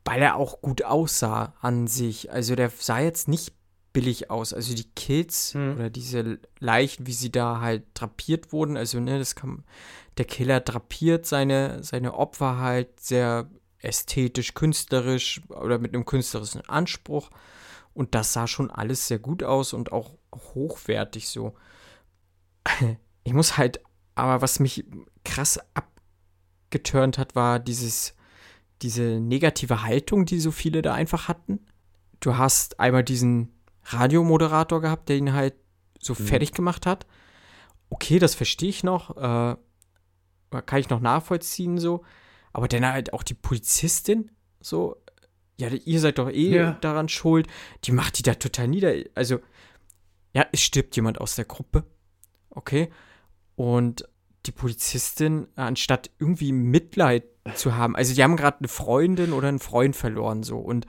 weil 0.05 0.20
er 0.20 0.36
auch 0.36 0.61
gut 0.61 0.84
aussah 0.84 1.55
an 1.61 1.86
sich. 1.86 2.30
Also 2.30 2.55
der 2.55 2.70
sah 2.70 3.00
jetzt 3.00 3.28
nicht 3.28 3.55
billig 3.92 4.30
aus. 4.30 4.53
Also 4.53 4.74
die 4.74 4.90
Kills 4.94 5.55
hm. 5.55 5.76
oder 5.76 5.90
diese 5.90 6.38
Leichen, 6.59 7.07
wie 7.07 7.12
sie 7.12 7.30
da 7.30 7.61
halt 7.61 7.84
drapiert 7.94 8.53
wurden, 8.53 8.76
also 8.76 9.00
ne, 9.00 9.18
das 9.18 9.34
kann 9.34 9.64
der 10.18 10.24
Killer 10.26 10.61
drapiert 10.61 11.24
seine, 11.26 11.82
seine 11.82 12.14
Opfer 12.14 12.59
halt 12.59 13.00
sehr 13.00 13.50
ästhetisch, 13.78 14.55
künstlerisch 14.55 15.40
oder 15.48 15.78
mit 15.78 15.94
einem 15.94 16.05
künstlerischen 16.05 16.61
Anspruch. 16.68 17.30
Und 17.95 18.14
das 18.14 18.32
sah 18.32 18.47
schon 18.47 18.70
alles 18.70 19.07
sehr 19.07 19.18
gut 19.18 19.43
aus 19.43 19.72
und 19.72 19.93
auch 19.93 20.16
hochwertig 20.34 21.28
so. 21.28 21.55
Ich 23.24 23.34
muss 23.34 23.57
halt, 23.57 23.80
aber 24.16 24.43
was 24.43 24.59
mich 24.59 24.84
krass 25.24 25.61
abgeturnt 25.74 27.18
hat, 27.18 27.36
war 27.36 27.61
dieses, 27.61 28.16
diese 28.82 29.20
negative 29.20 29.84
Haltung, 29.84 30.26
die 30.26 30.40
so 30.40 30.51
viele 30.51 30.82
da 30.82 30.93
einfach 30.93 31.28
hatten. 31.28 31.61
du 32.18 32.36
hast 32.36 32.80
einmal 32.80 33.05
diesen 33.05 33.53
Radiomoderator 33.84 34.80
gehabt, 34.80 35.09
der 35.09 35.16
ihn 35.16 35.32
halt 35.32 35.55
so 36.01 36.14
mhm. 36.14 36.26
fertig 36.26 36.53
gemacht 36.53 36.86
hat. 36.86 37.07
Okay, 37.90 38.18
das 38.18 38.34
verstehe 38.34 38.68
ich 38.70 38.82
noch. 38.84 39.16
Äh, 39.16 39.57
kann 40.66 40.80
ich 40.80 40.90
noch 40.90 41.01
nachvollziehen 41.01 41.78
so. 41.78 42.05
Aber 42.53 42.68
dann 42.68 42.86
halt 42.86 43.12
auch 43.12 43.22
die 43.22 43.34
Polizistin 43.34 44.30
so. 44.61 44.97
Ja, 45.62 45.68
ihr 45.68 46.00
seid 46.00 46.18
doch 46.18 46.28
eh 46.28 46.56
ja. 46.56 46.72
daran 46.80 47.08
schuld. 47.08 47.46
Die 47.84 47.92
macht 47.92 48.18
die 48.18 48.22
da 48.22 48.34
total 48.34 48.66
nieder. 48.66 48.94
Also, 49.14 49.38
ja, 50.34 50.44
es 50.50 50.60
stirbt 50.60 50.96
jemand 50.96 51.20
aus 51.20 51.36
der 51.36 51.44
Gruppe. 51.44 51.84
Okay. 52.50 52.90
Und 53.54 54.08
die 54.46 54.50
Polizistin, 54.50 55.46
anstatt 55.54 56.10
irgendwie 56.18 56.50
Mitleid 56.50 57.22
zu 57.54 57.76
haben, 57.76 57.94
also 57.94 58.12
die 58.12 58.24
haben 58.24 58.36
gerade 58.36 58.58
eine 58.58 58.66
Freundin 58.66 59.32
oder 59.32 59.46
einen 59.46 59.60
Freund 59.60 59.94
verloren, 59.94 60.42
so. 60.42 60.58
Und 60.58 60.86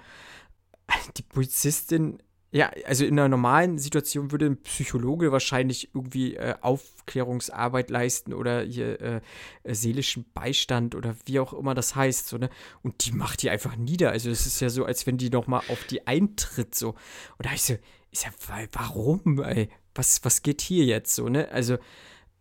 die 1.18 1.22
Polizistin 1.22 2.24
ja, 2.54 2.72
also 2.86 3.04
in 3.04 3.18
einer 3.18 3.30
normalen 3.30 3.80
Situation 3.80 4.32
würde 4.32 4.46
ein 4.46 4.62
Psychologe 4.62 5.32
wahrscheinlich 5.32 5.90
irgendwie 5.96 6.36
äh, 6.36 6.54
Aufklärungsarbeit 6.62 7.90
leisten 7.90 8.32
oder 8.32 8.62
hier 8.62 9.02
äh, 9.02 9.22
äh, 9.64 9.74
seelischen 9.74 10.26
Beistand 10.36 10.94
oder 10.94 11.16
wie 11.26 11.40
auch 11.40 11.54
immer 11.54 11.74
das 11.74 11.96
heißt, 11.96 12.28
so, 12.28 12.38
ne? 12.38 12.52
Und 12.84 13.06
die 13.06 13.12
macht 13.12 13.42
die 13.42 13.50
einfach 13.50 13.76
nieder. 13.76 14.12
Also 14.12 14.30
es 14.30 14.46
ist 14.46 14.60
ja 14.60 14.70
so, 14.70 14.86
als 14.86 15.08
wenn 15.08 15.18
die 15.18 15.32
noch 15.32 15.48
mal 15.48 15.64
auf 15.68 15.84
die 15.86 16.06
eintritt, 16.06 16.76
so. 16.76 16.90
Und 16.90 17.48
da 17.48 17.54
ich 17.54 17.64
so, 17.64 17.74
ist 18.12 18.26
ja, 18.26 18.30
warum, 18.74 19.42
ey? 19.42 19.70
Was, 19.96 20.24
was 20.24 20.44
geht 20.44 20.62
hier 20.62 20.86
jetzt 20.86 21.16
so, 21.16 21.30
ne? 21.30 21.50
Also, 21.50 21.78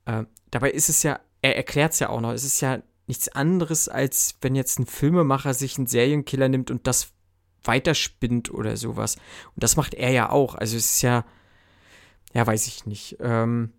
äh, 0.05 0.25
dabei 0.51 0.73
ist 0.73 0.91
es 0.91 1.03
ja, 1.03 1.21
er 1.41 1.57
erklärt 1.57 1.95
es 1.95 2.01
ja 2.01 2.11
auch 2.11 2.21
noch, 2.21 2.33
es 2.33 2.45
ist 2.45 2.61
ja 2.61 2.83
nichts 3.07 3.29
anderes, 3.31 3.89
als 3.89 4.37
wenn 4.43 4.55
jetzt 4.55 4.79
ein 4.79 4.87
Filmemacher 4.87 5.55
sich 5.55 5.79
einen 5.79 5.87
Serienkiller 5.87 6.51
nimmt 6.51 6.71
und 6.71 6.87
das 6.87 7.13
weiterspinnt 7.65 8.53
oder 8.53 8.77
sowas. 8.77 9.17
Und 9.55 9.63
das 9.63 9.77
macht 9.77 9.95
er 9.95 10.11
ja 10.11 10.31
auch. 10.31 10.55
Also 10.55 10.77
es 10.77 10.93
ist 10.93 11.03
ja, 11.03 11.25
ja, 12.33 12.47
weiß 12.47 12.67
ich 12.67 12.87
nicht. 12.87 13.17
Ähm, 13.21 13.73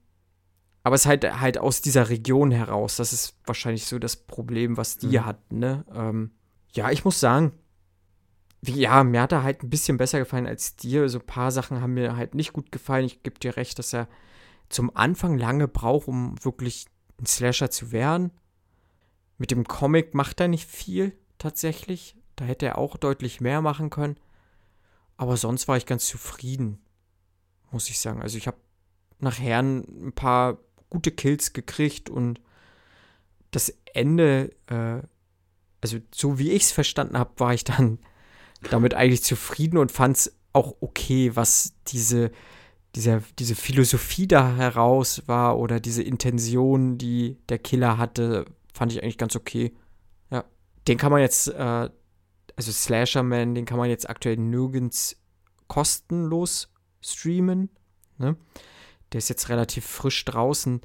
aber 0.84 0.96
es 0.96 1.02
ist 1.02 1.08
halt, 1.08 1.40
halt 1.40 1.58
aus 1.58 1.82
dieser 1.82 2.10
Region 2.10 2.52
heraus. 2.52 2.98
Das 2.98 3.14
ist 3.14 3.38
wahrscheinlich 3.46 3.86
so 3.86 4.00
das 4.00 4.16
Problem, 4.16 4.78
was 4.78 4.98
die 4.98 5.18
mhm. 5.18 5.26
hat, 5.26 5.52
ne? 5.52 5.86
Ähm, 5.94 6.32
ja, 6.74 6.92
ich 6.92 7.06
muss 7.06 7.20
sagen, 7.20 7.54
wie, 8.62 8.80
ja, 8.80 9.04
mir 9.04 9.22
hat 9.22 9.32
er 9.32 9.44
halt 9.44 9.64
ein 9.64 9.70
bisschen 9.70 9.98
besser 9.98 10.20
gefallen 10.20 10.48
als 10.48 10.76
dir. 10.76 11.08
So 11.10 11.20
ein 11.20 11.26
paar 11.26 11.52
Sachen 11.52 11.82
haben 11.82 11.94
mir 11.94 12.16
halt 12.16 12.36
nicht 12.36 12.54
gut 12.54 12.72
gefallen. 12.72 13.06
Ich 13.06 13.24
gebe 13.24 13.40
dir 13.40 13.58
recht, 13.58 13.78
dass 13.80 13.94
er 13.94 14.08
zum 14.70 14.96
Anfang 14.96 15.38
lange 15.38 15.68
braucht, 15.68 16.08
um 16.08 16.44
wirklich 16.44 16.86
ein 17.20 17.26
Slasher 17.26 17.70
zu 17.70 17.92
werden. 17.92 18.32
Mit 19.38 19.52
dem 19.52 19.68
Comic 19.68 20.14
macht 20.14 20.40
er 20.40 20.48
nicht 20.48 20.68
viel, 20.70 21.18
tatsächlich. 21.38 22.16
Da 22.44 22.48
hätte 22.48 22.66
er 22.66 22.78
auch 22.78 22.98
deutlich 22.98 23.40
mehr 23.40 23.62
machen 23.62 23.90
können. 23.90 24.18
Aber 25.16 25.38
sonst 25.38 25.70
war 25.70 25.78
ich 25.78 25.86
ganz 25.86 26.06
zufrieden, 26.06 26.78
muss 27.72 27.88
ich 27.88 28.02
sagen. 28.02 28.22
Also 28.22 28.38
ich 28.38 28.48
habe 28.48 28.58
nachher 29.20 29.60
ein 29.60 30.12
paar 30.14 30.58
gute 30.90 31.12
Kills 31.12 31.54
gekriegt 31.54 32.10
und 32.10 32.42
das 33.52 33.74
Ende, 33.94 34.52
äh, 34.68 35.08
also 35.80 36.00
so 36.14 36.38
wie 36.38 36.52
ich 36.52 36.64
es 36.64 36.74
verstanden 36.74 37.18
habe, 37.18 37.32
war 37.38 37.54
ich 37.54 37.64
dann 37.64 38.00
damit 38.70 38.94
eigentlich 38.94 39.24
zufrieden 39.24 39.78
und 39.78 39.94
fand 39.94 40.18
es 40.18 40.36
auch 40.52 40.76
okay, 40.82 41.38
was 41.38 41.76
diese, 41.88 42.30
dieser, 42.94 43.24
diese 43.40 43.56
Philosophie 43.56 44.28
da 44.28 44.54
heraus 44.58 45.24
war 45.28 45.58
oder 45.58 45.80
diese 45.80 46.04
Intention, 46.04 46.98
die 46.98 47.38
der 47.48 47.60
Killer 47.60 47.98
hatte, 47.98 48.44
fand 48.74 48.92
ich 48.92 49.02
eigentlich 49.02 49.18
ganz 49.18 49.38
okay. 49.38 49.72
Ja, 50.30 50.44
den 50.90 50.98
kann 50.98 51.12
man 51.14 51.22
jetzt 51.22 51.48
äh, 51.48 51.90
also 52.56 52.72
Slasherman, 52.72 53.56
den 53.56 53.66
kann 53.66 53.78
man 53.78 53.90
jetzt 53.90 54.10
aktuell 54.10 54.38
nirgends 54.38 55.16
kostenlos 55.68 56.72
streamen. 57.02 57.70
Ne? 58.18 58.36
Der 59.12 59.18
ist 59.18 59.30
jetzt 59.30 59.50
relativ 59.50 59.86
frisch 59.86 60.24
draußen. 60.26 60.82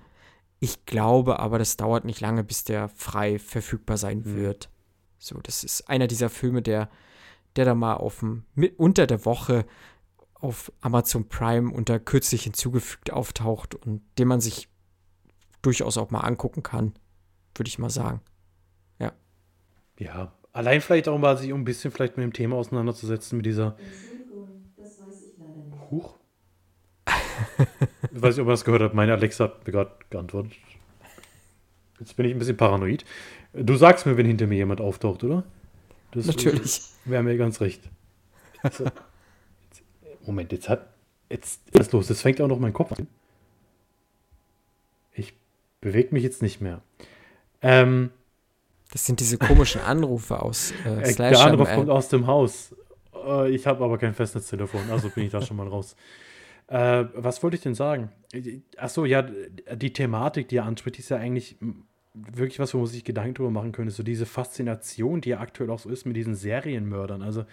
Ich 0.60 0.86
glaube 0.86 1.38
aber, 1.38 1.58
das 1.58 1.76
dauert 1.76 2.04
nicht 2.04 2.20
lange, 2.20 2.42
bis 2.42 2.64
der 2.64 2.88
frei 2.88 3.38
verfügbar 3.38 3.96
sein 3.96 4.20
mhm. 4.20 4.36
wird. 4.36 4.70
So, 5.18 5.38
das 5.42 5.64
ist 5.64 5.88
einer 5.88 6.06
dieser 6.06 6.30
Filme, 6.30 6.62
der, 6.62 6.90
der 7.56 7.64
da 7.64 7.74
mal 7.74 7.94
auf 7.94 8.20
dem, 8.20 8.44
mit, 8.54 8.78
unter 8.78 9.06
der 9.06 9.24
Woche 9.24 9.66
auf 10.34 10.72
Amazon 10.80 11.28
Prime 11.28 11.72
unter 11.72 11.98
kürzlich 11.98 12.44
hinzugefügt 12.44 13.12
auftaucht 13.12 13.74
und 13.74 14.02
den 14.18 14.28
man 14.28 14.40
sich 14.40 14.68
durchaus 15.62 15.98
auch 15.98 16.10
mal 16.10 16.20
angucken 16.20 16.62
kann, 16.62 16.94
würde 17.54 17.68
ich 17.68 17.78
mal 17.78 17.90
sagen. 17.90 18.20
Ja. 19.00 19.12
Ja, 19.98 20.37
Allein 20.58 20.80
vielleicht 20.80 21.06
auch 21.06 21.16
mal 21.18 21.38
sich 21.38 21.52
um 21.52 21.60
ein 21.60 21.64
bisschen 21.64 21.92
vielleicht 21.92 22.16
mit 22.16 22.24
dem 22.24 22.32
Thema 22.32 22.56
auseinanderzusetzen, 22.56 23.36
mit 23.36 23.46
dieser. 23.46 23.76
Das 24.76 25.00
weiß 25.00 25.22
ich 25.28 25.38
leider 25.38 25.54
nicht. 25.54 25.90
Huch. 25.92 26.16
ich 27.06 28.20
weiß 28.20 28.34
nicht, 28.34 28.40
ob 28.40 28.46
man 28.46 28.54
das 28.54 28.64
gehört 28.64 28.82
hat. 28.82 28.92
Meine 28.92 29.12
Alexa 29.12 29.44
hat 29.44 29.64
mir 29.64 29.72
gerade 29.72 29.92
geantwortet. 30.10 30.54
Jetzt 32.00 32.16
bin 32.16 32.26
ich 32.26 32.32
ein 32.32 32.40
bisschen 32.40 32.56
paranoid. 32.56 33.04
Du 33.52 33.76
sagst 33.76 34.04
mir, 34.04 34.16
wenn 34.16 34.26
hinter 34.26 34.48
mir 34.48 34.56
jemand 34.56 34.80
auftaucht, 34.80 35.22
oder? 35.22 35.44
Das 36.10 36.26
Natürlich. 36.26 36.82
Wäre 37.04 37.22
mir 37.22 37.36
ganz 37.36 37.60
recht. 37.60 37.88
Jetzt, 38.64 38.82
Moment, 40.26 40.50
jetzt 40.50 40.68
hat. 40.68 40.88
Jetzt 41.30 41.60
ist 41.70 41.92
los. 41.92 42.08
Das 42.08 42.20
fängt 42.20 42.40
auch 42.40 42.48
noch 42.48 42.58
mein 42.58 42.72
Kopf 42.72 42.98
an. 42.98 43.06
Ich 45.12 45.34
bewege 45.80 46.12
mich 46.12 46.24
jetzt 46.24 46.42
nicht 46.42 46.60
mehr. 46.60 46.82
Ähm, 47.62 48.10
das 48.92 49.04
sind 49.04 49.20
diese 49.20 49.38
komischen 49.38 49.80
Anrufe 49.80 50.40
aus 50.40 50.72
äh, 50.84 51.02
äh 51.02 51.06
Slasher. 51.06 51.30
Der 51.30 51.40
Anruf 51.46 51.72
kommt 51.72 51.90
aus 51.90 52.08
dem 52.08 52.26
Haus. 52.26 52.74
Äh, 53.14 53.50
ich 53.50 53.66
habe 53.66 53.84
aber 53.84 53.98
kein 53.98 54.14
Festnetztelefon, 54.14 54.90
also 54.90 55.10
bin 55.10 55.24
ich 55.24 55.32
da 55.32 55.42
schon 55.42 55.56
mal 55.56 55.68
raus. 55.68 55.96
Äh, 56.68 57.04
was 57.14 57.42
wollte 57.42 57.56
ich 57.56 57.62
denn 57.62 57.74
sagen? 57.74 58.10
Achso, 58.76 59.04
ja, 59.04 59.22
die 59.22 59.92
Thematik, 59.92 60.48
die 60.48 60.56
er 60.56 60.64
anspricht, 60.64 60.98
ist 60.98 61.08
ja 61.08 61.16
eigentlich 61.16 61.56
wirklich 62.14 62.58
was, 62.58 62.74
wo 62.74 62.78
man 62.78 62.86
sich 62.86 63.04
Gedanken 63.04 63.34
drüber 63.34 63.50
machen 63.50 63.72
könnte. 63.72 63.92
So 63.92 64.02
diese 64.02 64.26
Faszination, 64.26 65.20
die 65.20 65.30
ja 65.30 65.40
aktuell 65.40 65.70
auch 65.70 65.78
so 65.78 65.88
ist 65.88 66.04
mit 66.04 66.16
diesen 66.16 66.34
Serienmördern. 66.34 67.22
Also 67.22 67.44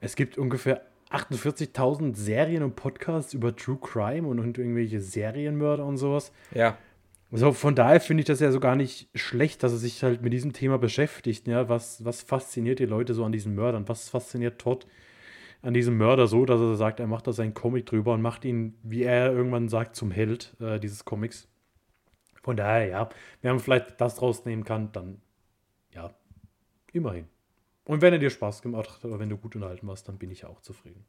es 0.00 0.16
gibt 0.16 0.38
ungefähr 0.38 0.82
48.000 1.10 2.14
Serien 2.14 2.62
und 2.62 2.76
Podcasts 2.76 3.32
über 3.32 3.54
True 3.56 3.78
Crime 3.80 4.28
und, 4.28 4.38
und 4.38 4.58
irgendwelche 4.58 5.00
Serienmörder 5.00 5.84
und 5.84 5.96
sowas. 5.96 6.32
Ja. 6.54 6.76
Also 7.30 7.52
von 7.52 7.74
daher 7.74 8.00
finde 8.00 8.22
ich 8.22 8.26
das 8.26 8.40
ja 8.40 8.50
so 8.50 8.60
gar 8.60 8.76
nicht 8.76 9.10
schlecht, 9.14 9.62
dass 9.62 9.72
er 9.72 9.78
sich 9.78 10.02
halt 10.02 10.22
mit 10.22 10.32
diesem 10.32 10.52
Thema 10.52 10.78
beschäftigt. 10.78 11.46
Ja? 11.46 11.68
Was, 11.68 12.04
was 12.04 12.22
fasziniert 12.22 12.78
die 12.78 12.86
Leute 12.86 13.12
so 13.12 13.24
an 13.24 13.32
diesen 13.32 13.54
Mördern? 13.54 13.88
Was 13.88 14.08
fasziniert 14.08 14.60
Todd 14.60 14.86
an 15.60 15.74
diesem 15.74 15.96
Mörder 15.98 16.26
so, 16.26 16.46
dass 16.46 16.60
er 16.60 16.76
sagt, 16.76 17.00
er 17.00 17.06
macht 17.06 17.26
da 17.26 17.32
seinen 17.32 17.52
Comic 17.52 17.86
drüber 17.86 18.14
und 18.14 18.22
macht 18.22 18.44
ihn, 18.44 18.78
wie 18.82 19.02
er 19.02 19.32
irgendwann 19.32 19.68
sagt, 19.68 19.96
zum 19.96 20.10
Held 20.10 20.56
äh, 20.60 20.78
dieses 20.78 21.04
Comics. 21.04 21.48
Von 22.42 22.56
daher, 22.56 22.86
ja, 22.86 23.08
wenn 23.42 23.52
man 23.52 23.60
vielleicht 23.60 24.00
das 24.00 24.22
rausnehmen 24.22 24.64
kann, 24.64 24.92
dann 24.92 25.20
ja, 25.92 26.10
immerhin. 26.92 27.26
Und 27.84 28.02
wenn 28.02 28.12
er 28.12 28.18
dir 28.18 28.30
Spaß 28.30 28.62
gemacht 28.62 28.90
hat 28.90 29.04
oder 29.04 29.18
wenn 29.18 29.28
du 29.28 29.36
gut 29.36 29.56
unterhalten 29.56 29.86
warst, 29.86 30.08
dann 30.08 30.18
bin 30.18 30.30
ich 30.30 30.44
auch 30.44 30.60
zufrieden. 30.60 31.04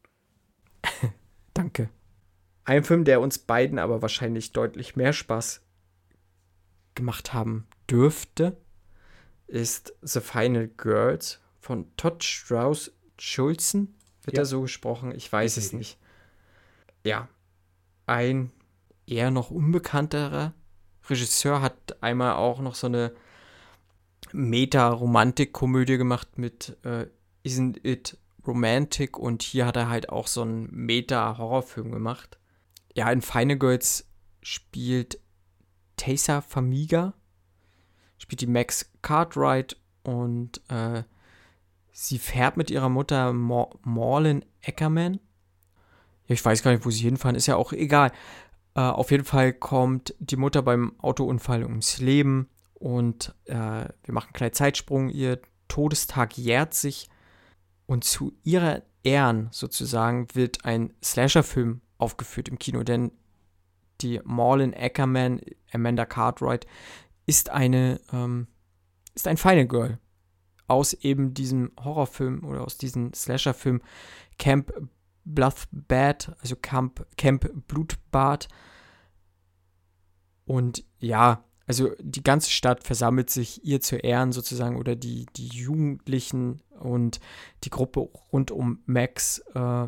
Danke. 1.53 1.89
Ein 2.65 2.83
Film, 2.83 3.03
der 3.03 3.21
uns 3.21 3.37
beiden 3.39 3.79
aber 3.79 4.01
wahrscheinlich 4.01 4.51
deutlich 4.51 4.95
mehr 4.95 5.13
Spaß 5.13 5.61
gemacht 6.99 7.33
haben 7.33 7.67
dürfte, 7.89 8.57
ist 9.47 9.93
The 10.01 10.19
Final 10.19 10.67
Girls 10.67 11.39
von 11.59 11.87
Todd 11.97 12.23
Strauss 12.23 12.91
Schulzen. 13.17 13.95
Wird 14.23 14.37
ja. 14.37 14.43
er 14.43 14.45
so 14.45 14.61
gesprochen? 14.61 15.13
Ich 15.15 15.31
weiß 15.31 15.57
es 15.57 15.73
nicht. 15.73 15.97
Ja. 17.03 17.27
Ein 18.05 18.51
eher 19.07 19.31
noch 19.31 19.51
unbekannterer 19.51 20.53
Regisseur 21.09 21.61
hat 21.61 22.01
einmal 22.01 22.33
auch 22.33 22.59
noch 22.59 22.75
so 22.75 22.87
eine 22.87 23.13
Meta-Romantik-Komödie 24.31 25.97
gemacht 25.97 26.37
mit 26.37 26.77
äh, 26.83 27.07
Isn't 27.43 27.83
It 27.83 28.17
Romantic 28.45 29.17
und 29.17 29.43
hier 29.43 29.65
hat 29.65 29.75
er 29.75 29.89
halt 29.89 30.09
auch 30.09 30.27
so 30.27 30.41
einen 30.41 30.69
Meta-Horrorfilm 30.71 31.91
gemacht. 31.91 32.37
Ja, 32.95 33.11
in 33.11 33.21
Final 33.21 33.57
Girls 33.57 34.05
spielt 34.41 35.19
Taysa 35.99 36.41
Famiga 36.41 37.13
spielt 38.17 38.41
die 38.41 38.47
Max 38.47 38.89
Cartwright 39.01 39.77
und 40.03 40.61
äh, 40.69 41.03
sie 41.91 42.17
fährt 42.17 42.57
mit 42.57 42.71
ihrer 42.71 42.89
Mutter 42.89 43.33
Mor 43.33 43.77
Morlin 43.83 44.45
Eckerman. 44.61 45.19
Ja, 46.27 46.33
ich 46.33 46.43
weiß 46.43 46.63
gar 46.63 46.71
nicht, 46.71 46.85
wo 46.85 46.89
sie 46.89 47.03
hinfahren, 47.03 47.35
ist 47.35 47.47
ja 47.47 47.57
auch 47.57 47.73
egal. 47.73 48.11
Äh, 48.75 48.81
auf 48.81 49.11
jeden 49.11 49.25
Fall 49.25 49.51
kommt 49.53 50.15
die 50.19 50.37
Mutter 50.37 50.61
beim 50.61 50.97
Autounfall 50.99 51.63
ums 51.63 51.99
Leben 51.99 52.49
und 52.75 53.35
äh, 53.45 53.53
wir 53.55 54.13
machen 54.13 54.27
einen 54.27 54.33
kleinen 54.33 54.53
Zeitsprung. 54.53 55.09
Ihr 55.09 55.41
Todestag 55.67 56.37
jährt 56.37 56.73
sich 56.73 57.09
und 57.87 58.05
zu 58.05 58.33
ihrer 58.43 58.83
Ehren 59.03 59.49
sozusagen 59.51 60.27
wird 60.33 60.63
ein 60.65 60.93
Slasher-Film 61.03 61.81
aufgeführt 61.97 62.47
im 62.47 62.57
Kino, 62.57 62.83
denn 62.83 63.11
die 64.01 64.19
Marlon 64.23 64.73
Ackerman, 64.73 65.41
Amanda 65.71 66.05
Cartwright, 66.05 66.65
ist 67.25 67.49
eine, 67.49 67.99
ähm, 68.11 68.47
ist 69.15 69.27
ein 69.27 69.37
Final 69.37 69.67
Girl 69.67 69.99
aus 70.67 70.93
eben 70.93 71.33
diesem 71.33 71.71
Horrorfilm 71.79 72.43
oder 72.45 72.61
aus 72.61 72.77
diesem 72.77 73.13
Slasherfilm 73.13 73.81
Camp 74.37 74.71
Bloodbath, 75.25 76.35
also 76.39 76.55
Camp, 76.55 77.05
Camp 77.17 77.67
Blutbad. 77.67 78.47
Und 80.45 80.83
ja, 80.99 81.43
also 81.67 81.91
die 81.99 82.23
ganze 82.23 82.49
Stadt 82.49 82.83
versammelt 82.83 83.29
sich 83.29 83.63
ihr 83.63 83.81
zu 83.81 83.97
Ehren 83.97 84.31
sozusagen 84.31 84.77
oder 84.77 84.95
die, 84.95 85.27
die 85.35 85.47
Jugendlichen 85.47 86.61
und 86.79 87.19
die 87.63 87.69
Gruppe 87.69 87.99
rund 88.31 88.49
um 88.49 88.81
Max 88.85 89.39
äh, 89.53 89.87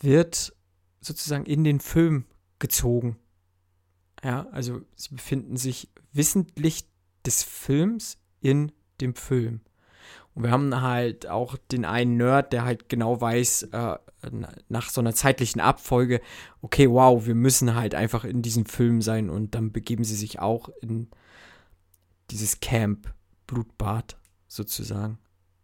wird 0.00 0.54
sozusagen 1.00 1.44
in 1.44 1.64
den 1.64 1.80
Film 1.80 2.24
gezogen. 2.62 3.18
Ja, 4.24 4.46
also 4.52 4.80
sie 4.94 5.14
befinden 5.14 5.56
sich 5.56 5.90
wissentlich 6.12 6.86
des 7.26 7.42
Films 7.42 8.18
in 8.40 8.72
dem 9.00 9.14
Film. 9.14 9.60
Und 10.34 10.44
wir 10.44 10.50
haben 10.50 10.80
halt 10.80 11.28
auch 11.28 11.56
den 11.70 11.84
einen 11.84 12.16
Nerd, 12.16 12.52
der 12.52 12.64
halt 12.64 12.88
genau 12.88 13.20
weiß, 13.20 13.64
äh, 13.64 13.98
nach 14.68 14.88
so 14.88 15.00
einer 15.00 15.12
zeitlichen 15.12 15.60
Abfolge, 15.60 16.20
okay, 16.62 16.88
wow, 16.88 17.26
wir 17.26 17.34
müssen 17.34 17.74
halt 17.74 17.94
einfach 17.94 18.24
in 18.24 18.40
diesem 18.40 18.64
Film 18.64 19.02
sein 19.02 19.28
und 19.28 19.54
dann 19.54 19.72
begeben 19.72 20.04
sie 20.04 20.14
sich 20.14 20.38
auch 20.38 20.70
in 20.80 21.08
dieses 22.30 22.60
Camp, 22.60 23.12
Blutbad 23.46 24.16
sozusagen 24.46 25.18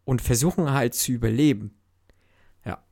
und 0.05 0.21
versuchen 0.21 0.73
halt 0.73 0.95
zu 0.95 1.13
überleben. 1.13 1.79
Ja. 2.65 2.83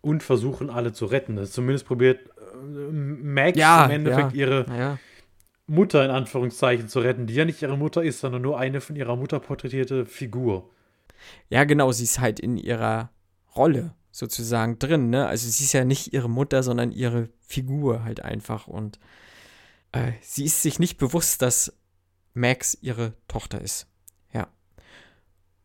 Und 0.00 0.22
versuchen 0.22 0.70
alle 0.70 0.92
zu 0.92 1.04
retten. 1.04 1.36
Das 1.36 1.52
zumindest 1.52 1.86
probiert 1.86 2.30
Max 2.62 3.58
Ja, 3.58 3.84
im 3.86 3.90
Endeffekt 3.92 4.32
ja. 4.32 4.38
ihre 4.46 4.66
Ja, 4.76 4.98
Mutter 5.66 6.04
in 6.04 6.10
Anführungszeichen 6.10 6.88
zu 6.88 7.00
retten, 7.00 7.26
die 7.26 7.34
ja 7.34 7.44
nicht 7.44 7.62
ihre 7.62 7.76
Mutter 7.76 8.02
ist, 8.02 8.20
sondern 8.20 8.42
nur 8.42 8.58
eine 8.58 8.80
von 8.80 8.96
ihrer 8.96 9.16
Mutter 9.16 9.40
porträtierte 9.40 10.06
Figur. 10.06 10.70
ja 11.48 11.64
genau, 11.64 11.92
sie 11.92 12.04
ist 12.04 12.20
halt 12.20 12.38
in 12.40 12.56
ihrer 12.56 13.10
Rolle 13.54 13.94
sozusagen 14.12 14.78
drin, 14.78 15.10
ne? 15.10 15.26
Also 15.26 15.48
sie 15.48 15.64
ist 15.64 15.72
ja 15.72 15.84
nicht 15.84 16.12
ihre 16.12 16.30
Mutter, 16.30 16.62
sondern 16.62 16.92
ihre 16.92 17.28
Figur 17.40 18.04
halt 18.04 18.20
einfach 18.22 18.66
und 18.66 18.98
äh, 19.92 20.12
sie 20.20 20.44
ist 20.44 20.62
sich 20.62 20.78
nicht 20.78 20.98
bewusst, 20.98 21.42
dass 21.42 21.72
Max 22.34 22.76
ihre 22.80 23.14
Tochter 23.28 23.60
ist. 23.60 23.86
Ja. 24.32 24.48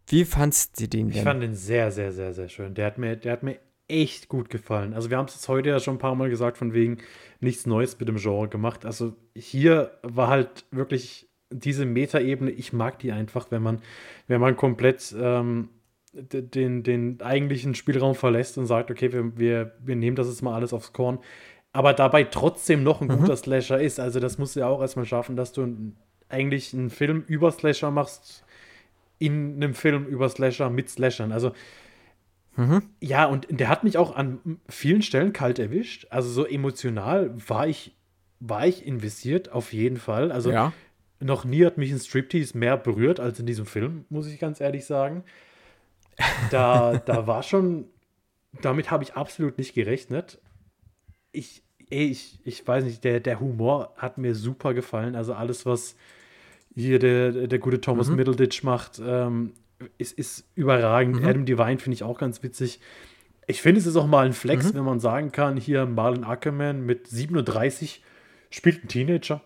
Wie 0.08 0.26
fandst 0.26 0.80
du 0.80 0.88
den 0.88 1.10
Ich 1.10 1.16
denn? 1.16 1.24
fand 1.24 1.44
den 1.44 1.56
sehr, 1.56 1.92
sehr, 1.92 2.12
sehr, 2.12 2.34
sehr 2.34 2.50
schön. 2.50 2.74
Der 2.74 2.86
hat 2.88 2.98
mir, 2.98 3.16
der 3.16 3.34
hat 3.34 3.44
mir 3.44 3.60
echt 3.92 4.30
gut 4.30 4.50
gefallen. 4.50 4.94
Also 4.94 5.10
wir 5.10 5.18
haben 5.18 5.26
es 5.26 5.36
jetzt 5.36 5.48
heute 5.50 5.70
ja 5.70 5.80
schon 5.80 5.96
ein 5.96 6.00
paar 6.00 6.16
Mal 6.16 6.30
gesagt, 6.30 6.58
von 6.58 6.74
wegen 6.74 6.98
nichts 7.42 7.66
Neues 7.66 8.00
mit 8.00 8.08
dem 8.08 8.18
Genre 8.18 8.48
gemacht. 8.48 8.86
Also 8.86 9.14
hier 9.36 9.92
war 10.02 10.30
halt 10.30 10.66
wirklich 10.72 11.28
diese 11.50 11.86
Metaebene, 11.86 12.52
ich 12.52 12.72
mag 12.72 13.00
die 13.00 13.12
einfach, 13.12 13.52
wenn 13.52 13.62
man, 13.62 13.82
wenn 14.28 14.40
man 14.40 14.56
komplett 14.56 15.14
ähm, 15.20 15.70
den, 16.14 16.84
den 16.84 17.22
eigentlichen 17.22 17.76
Spielraum 17.76 18.16
verlässt 18.16 18.58
und 18.58 18.66
sagt, 18.66 18.90
okay, 18.90 19.12
wir, 19.12 19.38
wir, 19.38 19.76
wir 19.84 19.96
nehmen 19.96 20.16
das 20.16 20.28
jetzt 20.28 20.42
mal 20.42 20.56
alles 20.56 20.74
aufs 20.74 20.94
Korn, 20.94 21.20
aber 21.74 21.94
dabei 21.94 22.24
trotzdem 22.24 22.84
noch 22.84 23.02
ein 23.02 23.08
guter 23.08 23.36
Slasher 23.36 23.80
ist. 23.80 24.00
Also 24.00 24.20
das 24.20 24.38
musst 24.38 24.56
du 24.56 24.62
ja 24.62 24.68
auch 24.68 24.82
erstmal 24.82 25.06
schaffen, 25.06 25.36
dass 25.36 25.52
du 25.52 25.64
ein, 25.64 25.96
eigentlich 26.30 26.74
einen 26.74 26.90
Film 26.90 27.24
über 27.28 27.52
Slasher 27.52 27.92
machst, 27.92 28.46
in 29.20 29.56
einem 29.56 29.74
Film 29.74 30.06
über 30.06 30.28
Slasher 30.30 30.70
mit 30.70 30.90
Slashern. 30.90 31.32
Also 31.32 31.52
Mhm. 32.56 32.84
ja, 33.00 33.26
und 33.26 33.48
der 33.50 33.70
hat 33.70 33.84
mich 33.84 33.98
auch 33.98 34.16
an 34.16 34.60
vielen 34.68 35.02
Stellen 35.02 35.32
kalt 35.34 35.58
erwischt. 35.58 36.08
Also 36.10 36.30
so 36.30 36.46
emotional 36.46 37.34
war 37.48 37.68
ich, 37.68 37.96
war 38.40 38.68
ich 38.68 38.86
investiert, 38.86 39.52
auf 39.52 39.72
jeden 39.74 39.98
Fall. 39.98 40.32
Also 40.32 40.52
ja. 40.52 40.74
noch 41.20 41.46
nie 41.46 41.66
hat 41.66 41.78
mich 41.78 41.92
ein 41.92 42.00
Striptease 42.00 42.58
mehr 42.58 42.76
berührt 42.78 43.20
als 43.20 43.40
in 43.40 43.46
diesem 43.46 43.66
Film, 43.66 44.06
muss 44.10 44.28
ich 44.28 44.40
ganz 44.40 44.60
ehrlich 44.60 44.86
sagen. 44.86 45.24
Da, 46.50 46.98
da 47.06 47.26
war 47.26 47.42
schon, 47.44 47.86
damit 48.62 48.92
habe 48.92 49.04
ich 49.04 49.14
absolut 49.16 49.58
nicht 49.58 49.74
gerechnet. 49.74 50.40
Ich, 51.32 51.64
ey, 51.90 52.08
ich, 52.08 52.40
ich 52.44 52.68
weiß 52.68 52.84
nicht, 52.84 53.04
der, 53.04 53.22
der 53.22 53.40
Humor 53.40 53.94
hat 53.96 54.18
mir 54.18 54.36
super 54.36 54.74
gefallen. 54.74 55.16
Also 55.16 55.34
alles, 55.34 55.66
was 55.66 55.96
hier 56.76 57.00
der, 57.00 57.48
der 57.48 57.60
gute 57.60 57.80
Thomas 57.82 58.10
Mhm. 58.10 58.18
Middleditch 58.18 58.64
macht, 58.64 59.02
ähm, 59.04 59.54
ist, 59.98 60.18
ist 60.18 60.46
überragend. 60.56 61.22
Mhm. 61.22 61.26
Adam 61.28 61.46
Devine 61.46 61.80
finde 61.80 61.94
ich 61.96 62.04
auch 62.04 62.18
ganz 62.18 62.42
witzig. 62.44 62.80
Ich 63.48 63.62
finde, 63.62 63.80
es 63.80 63.86
ist 63.88 63.96
auch 63.96 64.08
mal 64.08 64.26
ein 64.26 64.34
Flex, 64.34 64.72
Mhm. 64.72 64.78
wenn 64.78 64.84
man 64.86 65.00
sagen 65.00 65.32
kann, 65.32 65.58
hier 65.58 65.86
Marlon 65.86 66.24
Ackerman 66.24 66.86
mit 66.86 67.08
37 67.08 68.04
spielt 68.50 68.84
ein 68.84 68.88
Teenager. 68.88 69.42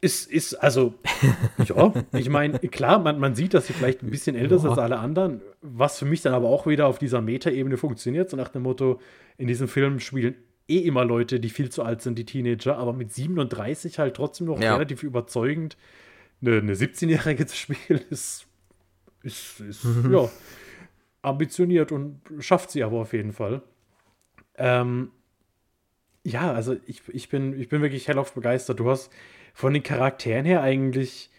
Ist, 0.00 0.30
ist, 0.30 0.54
also, 0.54 0.94
ja, 1.64 1.92
ich 2.12 2.28
meine, 2.30 2.60
klar, 2.60 3.00
man, 3.00 3.18
man 3.18 3.34
sieht, 3.34 3.52
dass 3.52 3.66
sie 3.66 3.72
vielleicht 3.72 4.02
ein 4.04 4.10
bisschen 4.10 4.36
älter 4.36 4.54
ist 4.56 4.62
Ja. 4.62 4.70
als 4.70 4.78
alle 4.78 4.98
anderen, 4.98 5.40
was 5.60 5.98
für 5.98 6.04
mich 6.04 6.22
dann 6.22 6.34
aber 6.34 6.48
auch 6.48 6.68
wieder 6.68 6.86
auf 6.86 7.00
dieser 7.00 7.20
Metaebene 7.20 7.76
funktioniert, 7.76 8.30
so 8.30 8.36
nach 8.36 8.48
dem 8.48 8.62
Motto, 8.62 9.00
in 9.38 9.48
diesem 9.48 9.66
Film 9.66 9.98
spielen 9.98 10.36
eh 10.68 10.78
immer 10.78 11.04
Leute, 11.04 11.40
die 11.40 11.48
viel 11.48 11.70
zu 11.70 11.82
alt 11.82 12.02
sind, 12.02 12.16
die 12.16 12.24
Teenager, 12.26 12.76
aber 12.78 12.92
mit 12.92 13.12
37 13.12 13.98
halt 13.98 14.14
trotzdem 14.14 14.46
noch 14.46 14.60
Ja. 14.60 14.74
relativ 14.74 15.02
überzeugend 15.02 15.76
eine, 16.42 16.58
eine 16.58 16.74
17-Jährige 16.74 17.46
zu 17.46 17.56
spielen, 17.56 18.00
ist, 18.10 18.46
ist, 19.22 19.60
ist 19.60 19.84
ja, 20.10 20.28
ambitioniert 21.22 21.92
und 21.92 22.20
schafft 22.40 22.70
sie 22.70 22.82
aber 22.82 22.98
auf 22.98 23.12
jeden 23.12 23.32
Fall. 23.32 23.62
Ähm, 24.56 25.10
ja, 26.24 26.52
also 26.52 26.76
ich, 26.86 27.02
ich, 27.08 27.28
bin, 27.28 27.58
ich 27.58 27.68
bin 27.68 27.80
wirklich 27.82 28.08
hellauf 28.08 28.32
begeistert. 28.34 28.80
Du 28.80 28.90
hast 28.90 29.10
von 29.54 29.72
den 29.72 29.82
Charakteren 29.82 30.44
her 30.44 30.62
eigentlich 30.62 31.30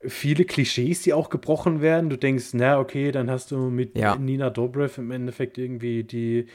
viele 0.00 0.44
Klischees, 0.44 1.02
die 1.02 1.12
auch 1.14 1.30
gebrochen 1.30 1.80
werden. 1.80 2.10
Du 2.10 2.18
denkst, 2.18 2.50
na, 2.52 2.78
okay, 2.78 3.12
dann 3.12 3.30
hast 3.30 3.50
du 3.50 3.70
mit 3.70 3.96
Ja. 3.96 4.14
Nina 4.16 4.50
Dobrev 4.50 4.98
im 5.00 5.10
Endeffekt 5.10 5.58
irgendwie 5.58 6.04
die, 6.04 6.46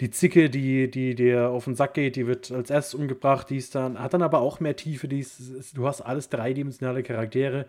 die 0.00 0.10
Zicke, 0.10 0.48
die, 0.50 0.90
die 0.90 1.14
dir 1.14 1.50
auf 1.50 1.64
den 1.64 1.74
Sack 1.74 1.94
geht, 1.94 2.16
die 2.16 2.26
wird 2.26 2.52
als 2.52 2.70
erstes 2.70 2.94
umgebracht, 2.94 3.50
die 3.50 3.56
ist 3.56 3.74
dann, 3.74 3.98
hat 3.98 4.14
dann 4.14 4.22
aber 4.22 4.40
auch 4.40 4.60
mehr 4.60 4.76
Tiefe, 4.76 5.08
die 5.08 5.18
ist, 5.20 5.40
ist- 5.40 5.76
du 5.76 5.86
hast 5.86 6.00
alles 6.02 6.28
dreidimensionale 6.28 7.02
Charaktere. 7.02 7.66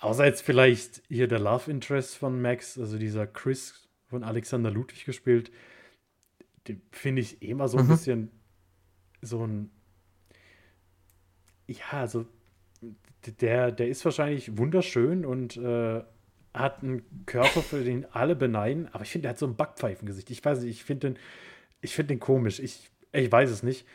Außer 0.00 0.24
jetzt 0.24 0.42
vielleicht 0.42 1.02
hier 1.08 1.28
der 1.28 1.38
Love 1.38 1.70
Interest 1.70 2.16
von 2.16 2.40
Max, 2.40 2.78
also 2.78 2.98
dieser 2.98 3.26
Chris 3.26 3.88
von 4.06 4.24
Alexander 4.24 4.70
Ludwig 4.70 5.04
gespielt. 5.04 5.52
Den 6.68 6.82
finde 6.90 7.22
ich 7.22 7.42
eh 7.42 7.54
mal 7.54 7.68
so 7.68 7.78
ein 7.78 7.84
Mhm. 7.84 7.88
bisschen 7.90 8.30
so 9.22 9.46
ein. 9.46 9.70
Ja, 11.66 12.00
also 12.00 12.26
der, 13.40 13.70
der 13.72 13.88
ist 13.88 14.04
wahrscheinlich 14.04 14.56
wunderschön 14.56 15.24
und 15.26 15.56
äh, 15.58 16.02
hat 16.54 16.82
einen 16.82 17.02
Körper, 17.26 17.60
für 17.62 17.84
den 17.84 18.06
alle 18.12 18.34
beneiden, 18.34 18.88
aber 18.92 19.04
ich 19.04 19.10
finde, 19.10 19.24
der 19.24 19.30
hat 19.30 19.38
so 19.38 19.46
ein 19.46 19.54
Backpfeifengesicht. 19.56 20.30
Ich 20.30 20.44
weiß 20.44 20.60
nicht, 20.62 20.70
ich 20.70 20.84
finde 20.84 21.10
den, 21.10 21.18
ich 21.80 21.94
finde 21.94 22.14
den 22.14 22.20
komisch. 22.20 22.58
Ich, 22.58 22.90
ich 23.12 23.30
weiß 23.30 23.50
es 23.50 23.62
nicht. 23.62 23.86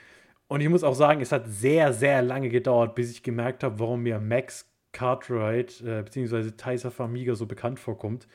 Und 0.48 0.62
ich 0.62 0.70
muss 0.70 0.84
auch 0.84 0.94
sagen, 0.94 1.22
es 1.22 1.32
hat 1.32 1.48
sehr, 1.48 1.92
sehr 1.92 2.22
lange 2.22 2.50
gedauert, 2.50 2.94
bis 2.96 3.10
ich 3.12 3.24
gemerkt 3.24 3.64
habe, 3.64 3.80
warum 3.80 4.04
mir 4.04 4.20
Max 4.20 4.72
Cartwright 4.96 5.82
äh, 5.82 6.04
bzw. 6.04 6.52
Tysa 6.52 6.90
Farmiga 6.90 7.36
so 7.36 7.46
bekannt 7.46 7.82
vorkommt, 7.82 8.28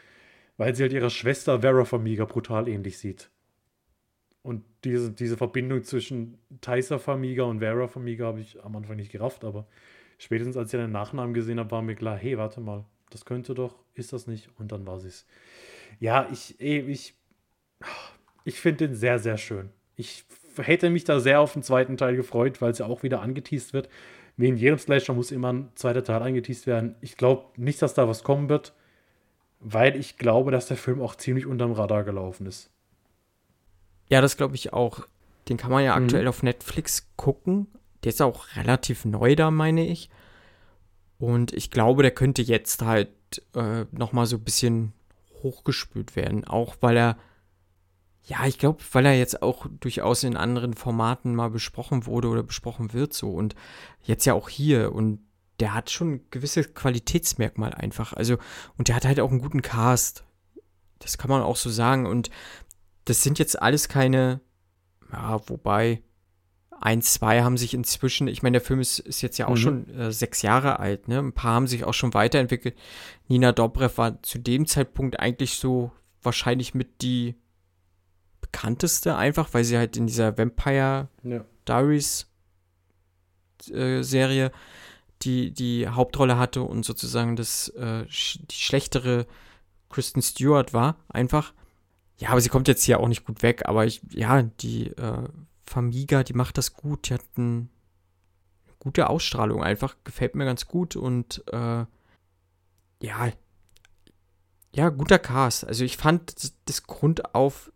weil 0.58 0.74
sie 0.74 0.82
halt 0.82 0.92
ihrer 0.92 1.08
Schwester 1.08 1.61
Vera 1.62 1.86
Farmiga 1.86 2.26
brutal 2.26 2.68
ähnlich 2.68 2.98
sieht. 2.98 3.30
Und 4.42 4.62
diese, 4.84 5.11
diese 5.11 5.38
Verbindung 5.38 5.82
zwischen 5.84 6.38
Tysa 6.61 6.98
Farmiga 6.98 7.44
und 7.44 7.61
Vera 7.61 7.88
Farmiga 7.88 8.26
habe 8.26 8.40
ich 8.40 8.62
am 8.62 8.76
Anfang 8.76 8.96
nicht 8.96 9.11
gerafft, 9.11 9.42
aber 9.42 9.66
spätestens 10.18 10.58
als 10.58 10.72
ich 10.72 10.78
den 10.78 10.92
Nachnamen 10.92 11.32
gesehen 11.32 11.58
habe, 11.58 11.70
war 11.70 11.80
mir 11.80 11.94
klar, 11.94 12.16
hey, 12.16 12.36
warte 12.36 12.61
mal, 12.61 12.84
das 13.08 13.24
könnte 13.24 13.54
doch, 13.54 13.74
ist 13.94 14.12
das 14.12 14.26
nicht? 14.26 14.50
Und 14.58 14.70
dann 14.70 14.86
war 14.86 15.00
sie 15.00 15.08
es. 15.08 15.26
Ja, 15.98 16.28
ich, 16.30 16.61
eh, 16.61 16.80
ich, 16.80 17.14
ich 18.44 18.61
finde 18.61 18.88
den 18.88 18.94
sehr, 18.94 19.18
sehr 19.18 19.38
schön. 19.38 19.70
Ich 19.96 20.24
hätte 20.56 20.90
mich 20.90 21.04
da 21.04 21.20
sehr 21.20 21.40
auf 21.40 21.54
den 21.54 21.62
zweiten 21.62 21.96
Teil 21.96 22.16
gefreut, 22.16 22.61
weil 22.61 22.72
es 22.72 22.78
ja 22.78 22.86
auch 22.86 23.02
wieder 23.02 23.22
angeteased 23.22 23.72
wird. 23.72 23.88
In 24.41 24.57
jedem 24.57 24.78
Slasher 24.78 25.12
muss 25.14 25.30
immer 25.30 25.53
ein 25.53 25.68
zweiter 25.74 26.03
Teil 26.05 26.22
angeteased 26.22 26.66
werden. 26.66 26.95
Ich 27.01 27.16
glaube 27.16 27.45
nicht, 27.57 27.80
dass 27.82 27.95
da 27.95 28.09
was 28.09 28.22
kommen 28.24 28.49
wird, 28.49 28.72
weil 29.61 29.97
ich 29.97 30.16
glaube, 30.16 30.51
dass 30.51 30.66
der 30.66 30.76
Film 30.76 31.01
auch 31.03 31.14
ziemlich 31.16 31.47
unterm 31.47 31.72
Radar 31.72 32.05
gelaufen 32.05 32.47
ist. 32.47 32.70
Ja, 34.09 34.20
das 34.20 34.36
glaube 34.36 34.55
ich 34.55 34.72
auch. 34.72 35.07
Den 35.49 35.57
kann 35.57 35.70
man 35.70 35.84
ja 35.84 35.97
Mhm. 35.99 36.05
aktuell 36.05 36.28
auf 36.28 36.43
Netflix 36.43 37.09
gucken. 37.16 37.66
Der 38.05 38.11
ist 38.11 38.22
auch 38.22 38.47
relativ 38.57 39.05
neu 39.05 39.36
da, 39.36 39.51
meine 39.51 39.86
ich. 39.86 40.09
Und 41.18 41.53
ich 41.53 41.70
glaube, 41.70 42.03
der 42.03 42.12
könnte 42.12 42.43
jetzt 42.43 42.82
halt 42.82 43.11
äh, 43.55 43.84
noch 43.93 44.12
mal 44.12 44.26
so 44.26 44.36
ein 44.36 44.43
bisschen 44.45 44.93
hochgespült 45.43 46.16
werden. 46.16 46.45
Auch 46.47 46.76
weil 46.80 46.97
er, 46.97 47.16
ja, 48.24 48.46
ich 48.46 48.58
glaube, 48.58 48.80
weil 48.92 49.06
er 49.06 49.16
jetzt 49.18 49.42
auch 49.42 49.66
durchaus 49.80 50.22
in 50.22 50.36
anderen 50.36 50.74
Formaten 50.74 51.34
mal 51.34 51.50
besprochen 51.50 52.06
wurde 52.06 52.28
oder 52.28 52.42
besprochen 52.42 52.92
wird 52.92 53.12
so. 53.12 53.30
Und 53.30 53.54
jetzt 54.02 54.24
ja 54.24 54.34
auch 54.34 54.48
hier. 54.48 54.92
Und 54.92 55.20
der 55.58 55.74
hat 55.74 55.90
schon 55.90 56.12
ein 56.14 56.20
gewisses 56.30 56.74
Qualitätsmerkmal 56.74 57.74
einfach. 57.74 58.12
Also, 58.12 58.36
und 58.78 58.88
der 58.88 58.96
hat 58.96 59.04
halt 59.04 59.20
auch 59.20 59.30
einen 59.30 59.40
guten 59.40 59.62
Cast. 59.62 60.24
Das 61.00 61.18
kann 61.18 61.30
man 61.30 61.42
auch 61.42 61.56
so 61.56 61.70
sagen. 61.70 62.06
Und 62.06 62.30
das 63.06 63.22
sind 63.22 63.38
jetzt 63.38 63.60
alles 63.60 63.88
keine, 63.88 64.40
ja, 65.12 65.40
wobei, 65.48 66.02
ein, 66.82 67.02
zwei 67.02 67.42
haben 67.42 67.58
sich 67.58 67.74
inzwischen, 67.74 68.26
ich 68.28 68.42
meine, 68.42 68.58
der 68.58 68.66
Film 68.66 68.80
ist, 68.80 69.00
ist 69.00 69.20
jetzt 69.22 69.38
ja 69.38 69.48
auch 69.48 69.50
Mhm. 69.50 69.56
schon 69.56 69.88
äh, 69.90 70.12
sechs 70.12 70.40
Jahre 70.42 70.78
alt, 70.78 71.08
ne? 71.08 71.18
Ein 71.18 71.32
paar 71.34 71.54
haben 71.54 71.66
sich 71.66 71.84
auch 71.84 71.92
schon 71.94 72.14
weiterentwickelt. 72.14 72.74
Nina 73.28 73.52
Dobrev 73.52 73.98
war 73.98 74.22
zu 74.22 74.38
dem 74.38 74.66
Zeitpunkt 74.66 75.20
eigentlich 75.20 75.54
so 75.54 75.90
wahrscheinlich 76.22 76.74
mit 76.74 77.02
die 77.02 77.34
bekannteste, 78.41 79.16
einfach 79.16 79.53
weil 79.53 79.64
sie 79.64 79.78
halt 79.78 79.97
in 79.97 80.07
dieser 80.07 80.36
Vampire 80.36 81.09
Ja. 81.22 81.45
Diaries 81.66 82.26
äh, 83.70 84.03
Serie 84.03 84.51
die, 85.22 85.53
die 85.53 85.86
Hauptrolle 85.86 86.38
hatte 86.38 86.62
und 86.62 86.84
sozusagen 86.84 87.36
das 87.36 87.68
äh, 87.70 88.09
sch 88.09 88.38
die 88.51 88.55
schlechtere 88.55 89.26
Kristen 89.91 90.22
Stewart 90.22 90.72
war, 90.72 90.97
einfach. 91.09 91.53
Ja, 92.18 92.30
aber 92.30 92.41
sie 92.41 92.49
kommt 92.49 92.68
jetzt 92.68 92.84
hier 92.84 93.01
auch 93.01 93.09
nicht 93.09 93.24
gut 93.24 93.43
weg, 93.43 93.62
aber 93.66 93.86
ich, 93.86 94.01
ja, 94.11 94.43
die 94.43 94.88
äh, 94.88 95.28
Famiga, 95.64 96.22
die 96.22 96.34
macht 96.34 96.59
das 96.59 96.74
gut, 96.74 97.09
die 97.09 97.14
hat 97.14 97.22
eine 97.36 97.68
gute 98.78 99.09
Ausstrahlung 99.11 99.62
einfach, 99.62 99.97
gefällt 100.05 100.34
mir 100.34 100.45
ganz 100.45 100.66
gut 100.66 100.97
und 100.97 101.43
äh, 101.53 101.84
ja, 103.03 103.32
ja, 104.74 104.88
guter 104.88 105.18
Cast. 105.18 105.66
Also 105.66 105.84
ich 105.84 105.97
fand 105.97 106.36
das, 106.36 106.55
das 106.64 106.84
Grundauf 106.84 107.72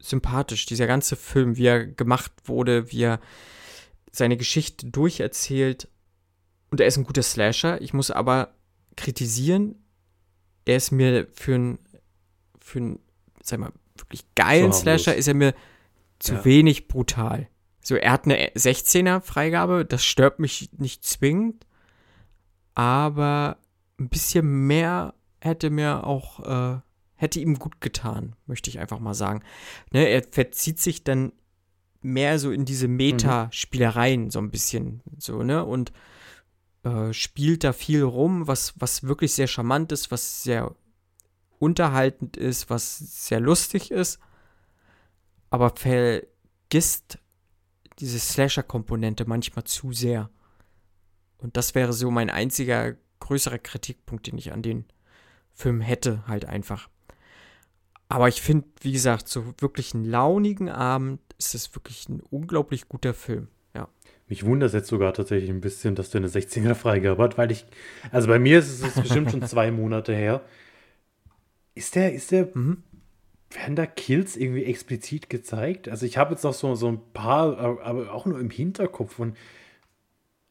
sympathisch, 0.00 0.66
dieser 0.66 0.86
ganze 0.86 1.16
Film, 1.16 1.56
wie 1.56 1.66
er 1.66 1.86
gemacht 1.86 2.32
wurde, 2.44 2.90
wie 2.90 3.02
er 3.02 3.20
seine 4.12 4.36
Geschichte 4.36 4.86
durcherzählt. 4.86 5.88
Und 6.70 6.80
er 6.80 6.86
ist 6.86 6.96
ein 6.96 7.04
guter 7.04 7.22
Slasher. 7.22 7.80
Ich 7.80 7.92
muss 7.92 8.10
aber 8.10 8.54
kritisieren, 8.96 9.76
er 10.64 10.76
ist 10.76 10.90
mir 10.90 11.26
für 11.32 11.54
einen, 11.54 11.78
für 12.60 12.78
einen, 12.78 12.98
sag 13.42 13.60
mal, 13.60 13.72
wirklich 13.96 14.24
geilen 14.34 14.72
Slasher, 14.72 15.14
ist 15.14 15.28
er 15.28 15.34
mir 15.34 15.54
zu 16.18 16.34
Ja. 16.34 16.44
wenig 16.44 16.88
brutal. 16.88 17.48
So, 17.82 17.94
er 17.96 18.12
hat 18.12 18.24
eine 18.24 18.50
16er 18.54 19.20
Freigabe, 19.20 19.84
das 19.84 20.04
stört 20.04 20.38
mich 20.38 20.70
nicht 20.76 21.04
zwingend, 21.04 21.66
aber 22.74 23.56
ein 23.98 24.08
bisschen 24.08 24.66
mehr 24.66 25.14
hätte 25.40 25.70
mir 25.70 26.04
auch, 26.04 26.40
äh, 26.76 26.80
hätte 27.20 27.38
ihm 27.38 27.58
gut 27.58 27.80
getan, 27.80 28.34
möchte 28.46 28.70
ich 28.70 28.78
einfach 28.78 28.98
mal 28.98 29.14
sagen. 29.14 29.42
Ne, 29.92 30.08
er 30.08 30.22
verzieht 30.22 30.78
sich 30.78 31.04
dann 31.04 31.32
mehr 32.00 32.38
so 32.38 32.50
in 32.50 32.64
diese 32.64 32.88
Meta-Spielereien 32.88 34.30
so 34.30 34.38
ein 34.38 34.50
bisschen, 34.50 35.02
so, 35.18 35.42
ne, 35.42 35.64
und 35.64 35.92
äh, 36.82 37.12
spielt 37.12 37.62
da 37.62 37.74
viel 37.74 38.02
rum, 38.02 38.46
was, 38.46 38.72
was 38.80 39.02
wirklich 39.02 39.34
sehr 39.34 39.48
charmant 39.48 39.92
ist, 39.92 40.10
was 40.10 40.42
sehr 40.42 40.74
unterhaltend 41.58 42.38
ist, 42.38 42.70
was 42.70 42.96
sehr 43.28 43.40
lustig 43.40 43.90
ist, 43.90 44.18
aber 45.50 45.74
vergisst 45.76 47.18
diese 47.98 48.18
Slasher-Komponente 48.18 49.26
manchmal 49.26 49.64
zu 49.64 49.92
sehr. 49.92 50.30
Und 51.36 51.58
das 51.58 51.74
wäre 51.74 51.92
so 51.92 52.10
mein 52.10 52.30
einziger 52.30 52.96
größerer 53.18 53.58
Kritikpunkt, 53.58 54.26
den 54.26 54.38
ich 54.38 54.52
an 54.52 54.62
den 54.62 54.86
Film 55.52 55.82
hätte, 55.82 56.26
halt 56.26 56.46
einfach. 56.46 56.88
Aber 58.10 58.28
ich 58.28 58.42
finde, 58.42 58.66
wie 58.80 58.92
gesagt, 58.92 59.28
so 59.28 59.54
wirklich 59.58 59.94
einen 59.94 60.04
launigen 60.04 60.68
Abend 60.68 61.20
ist 61.38 61.54
es 61.54 61.74
wirklich 61.74 62.08
ein 62.08 62.20
unglaublich 62.30 62.88
guter 62.88 63.14
Film. 63.14 63.48
Ja. 63.74 63.88
Mich 64.26 64.44
wundert 64.44 64.68
es 64.68 64.74
jetzt 64.74 64.88
sogar 64.88 65.14
tatsächlich 65.14 65.48
ein 65.48 65.60
bisschen, 65.60 65.94
dass 65.94 66.10
du 66.10 66.18
eine 66.18 66.28
16er 66.28 66.74
Freigabe 66.74 67.22
hast, 67.22 67.38
weil 67.38 67.50
ich, 67.52 67.64
also 68.10 68.28
bei 68.28 68.38
mir 68.38 68.58
ist 68.58 68.82
es 68.82 68.94
bestimmt 68.94 69.30
schon 69.30 69.42
zwei 69.46 69.70
Monate 69.70 70.14
her. 70.14 70.42
Ist 71.74 71.94
der, 71.94 72.12
ist 72.12 72.30
der, 72.32 72.48
Mhm. 72.54 72.82
werden 73.50 73.76
da 73.76 73.86
Kills 73.86 74.36
irgendwie 74.36 74.64
explizit 74.64 75.30
gezeigt? 75.30 75.88
Also 75.88 76.04
ich 76.04 76.18
habe 76.18 76.32
jetzt 76.34 76.42
noch 76.44 76.52
so, 76.54 76.74
so 76.74 76.88
ein 76.88 77.00
paar, 77.12 77.56
aber- 77.58 77.82
aber 77.84 78.12
auch 78.12 78.26
nur 78.26 78.40
im 78.40 78.50
Hinterkopf 78.50 79.18
und 79.20 79.36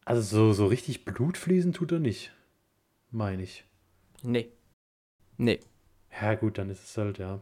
also 0.06 0.22
so, 0.22 0.54
so 0.54 0.66
richtig 0.68 1.06
Blut 1.06 1.38
fließen 1.38 1.74
tut 1.74 1.92
er 1.92 2.00
nicht, 2.00 2.32
meine 3.12 3.44
ich. 3.44 3.66
Nee. 4.24 4.50
Nee. 5.38 5.60
Ja, 6.22 6.34
gut, 6.36 6.58
dann 6.58 6.70
ist 6.70 6.84
es 6.84 6.98
halt, 6.98 7.20
ja. 7.20 7.42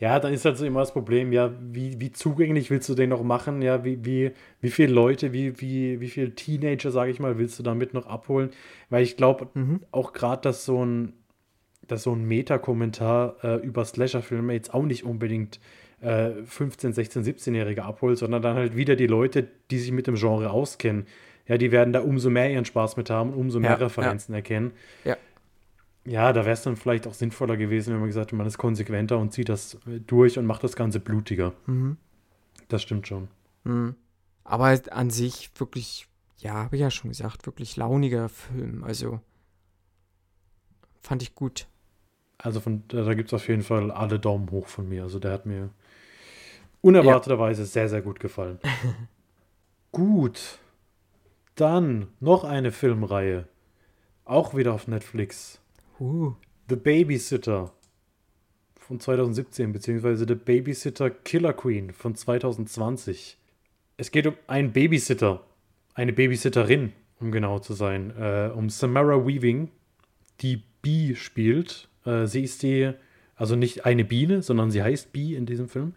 Ja, 0.00 0.20
dann 0.20 0.32
ist 0.32 0.44
halt 0.44 0.56
so 0.56 0.64
immer 0.64 0.80
das 0.80 0.92
Problem, 0.92 1.32
ja, 1.32 1.52
wie, 1.60 2.00
wie 2.00 2.12
zugänglich 2.12 2.70
willst 2.70 2.88
du 2.88 2.94
den 2.94 3.10
noch 3.10 3.24
machen? 3.24 3.62
Ja, 3.62 3.84
wie, 3.84 4.04
wie, 4.04 4.30
wie 4.60 4.70
viele 4.70 4.92
Leute, 4.92 5.32
wie, 5.32 5.60
wie, 5.60 6.00
wie 6.00 6.08
viele 6.08 6.34
Teenager, 6.34 6.90
sage 6.92 7.10
ich 7.10 7.18
mal, 7.18 7.36
willst 7.38 7.58
du 7.58 7.64
damit 7.64 7.94
noch 7.94 8.06
abholen? 8.06 8.50
Weil 8.90 9.02
ich 9.02 9.16
glaube 9.16 9.48
Mhm. 9.54 9.80
auch 9.90 10.12
gerade, 10.12 10.42
dass 10.42 10.64
so 10.64 10.84
ein, 10.84 11.14
dass 11.86 12.04
so 12.04 12.12
ein 12.12 12.24
Meta-Kommentar 12.26 13.36
äh, 13.42 13.56
über 13.56 13.84
Slasher-Filme 13.84 14.52
jetzt 14.52 14.72
auch 14.72 14.84
nicht 14.84 15.04
unbedingt 15.04 15.58
äh, 16.00 16.30
15, 16.44 16.92
16, 16.92 17.24
17-Jährige 17.24 17.82
abholt, 17.84 18.18
sondern 18.18 18.40
dann 18.42 18.56
halt 18.56 18.76
wieder 18.76 18.94
die 18.94 19.06
Leute, 19.08 19.48
die 19.70 19.78
sich 19.78 19.90
mit 19.90 20.06
dem 20.06 20.14
Genre 20.14 20.50
auskennen. 20.50 21.06
Ja, 21.48 21.56
die 21.56 21.72
werden 21.72 21.92
da 21.94 22.00
umso 22.00 22.28
mehr 22.30 22.50
ihren 22.52 22.66
Spaß 22.66 22.96
mit 22.98 23.08
haben 23.10 23.30
und 23.32 23.38
umso 23.38 23.58
mehr 23.58 23.70
Ja, 23.70 23.76
Referenzen 23.76 24.34
erkennen. 24.34 24.72
Ja. 25.04 25.16
Ja, 26.08 26.32
da 26.32 26.46
wäre 26.46 26.54
es 26.54 26.62
dann 26.62 26.76
vielleicht 26.76 27.06
auch 27.06 27.12
sinnvoller 27.12 27.58
gewesen, 27.58 27.92
wenn 27.92 28.00
man 28.00 28.08
gesagt 28.08 28.32
hat, 28.32 28.38
man 28.38 28.46
ist 28.46 28.56
konsequenter 28.56 29.18
und 29.18 29.34
zieht 29.34 29.50
das 29.50 29.74
äh, 29.86 30.00
durch 30.00 30.38
und 30.38 30.46
macht 30.46 30.64
das 30.64 30.74
Ganze 30.74 31.00
blutiger. 31.00 31.52
Mhm. 31.66 31.98
Das 32.68 32.80
stimmt 32.80 33.06
schon. 33.06 33.28
Mhm. 33.64 33.94
Aber 34.42 34.80
an 34.90 35.10
sich 35.10 35.50
wirklich, 35.56 36.08
ja, 36.38 36.54
habe 36.54 36.76
ich 36.76 36.80
ja 36.80 36.90
schon 36.90 37.10
gesagt, 37.10 37.44
wirklich 37.44 37.76
launiger 37.76 38.30
Film. 38.30 38.84
Also 38.84 39.20
fand 41.02 41.22
ich 41.22 41.34
gut. 41.34 41.68
Also 42.38 42.60
von 42.60 42.84
da, 42.88 43.02
da 43.02 43.12
gibt 43.12 43.28
es 43.28 43.34
auf 43.34 43.46
jeden 43.46 43.62
Fall 43.62 43.90
alle 43.90 44.18
Daumen 44.18 44.50
hoch 44.50 44.66
von 44.66 44.88
mir. 44.88 45.02
Also 45.02 45.18
der 45.18 45.32
hat 45.32 45.44
mir 45.44 45.68
unerwarteterweise 46.80 47.66
sehr, 47.66 47.90
sehr 47.90 48.00
gut 48.00 48.18
gefallen. 48.18 48.58
gut. 49.92 50.58
Dann 51.54 52.08
noch 52.18 52.44
eine 52.44 52.72
Filmreihe. 52.72 53.46
Auch 54.24 54.54
wieder 54.54 54.72
auf 54.72 54.88
Netflix. 54.88 55.60
Uh. 56.00 56.32
The 56.68 56.76
Babysitter 56.76 57.72
von 58.76 59.00
2017, 59.00 59.72
beziehungsweise 59.72 60.26
The 60.26 60.34
Babysitter 60.34 61.10
Killer 61.10 61.52
Queen 61.52 61.92
von 61.92 62.14
2020. 62.14 63.38
Es 63.96 64.10
geht 64.10 64.26
um 64.26 64.34
einen 64.46 64.72
Babysitter, 64.72 65.44
eine 65.94 66.12
Babysitterin, 66.12 66.92
um 67.20 67.32
genau 67.32 67.58
zu 67.58 67.74
sein, 67.74 68.12
äh, 68.18 68.50
um 68.54 68.70
Samara 68.70 69.26
Weaving, 69.26 69.70
die 70.40 70.62
Bee 70.82 71.14
spielt. 71.16 71.88
Äh, 72.04 72.26
sie 72.26 72.44
ist 72.44 72.62
die, 72.62 72.92
also 73.34 73.56
nicht 73.56 73.86
eine 73.86 74.04
Biene, 74.04 74.42
sondern 74.42 74.70
sie 74.70 74.82
heißt 74.82 75.12
Bee 75.12 75.34
in 75.34 75.46
diesem 75.46 75.68
Film. 75.68 75.94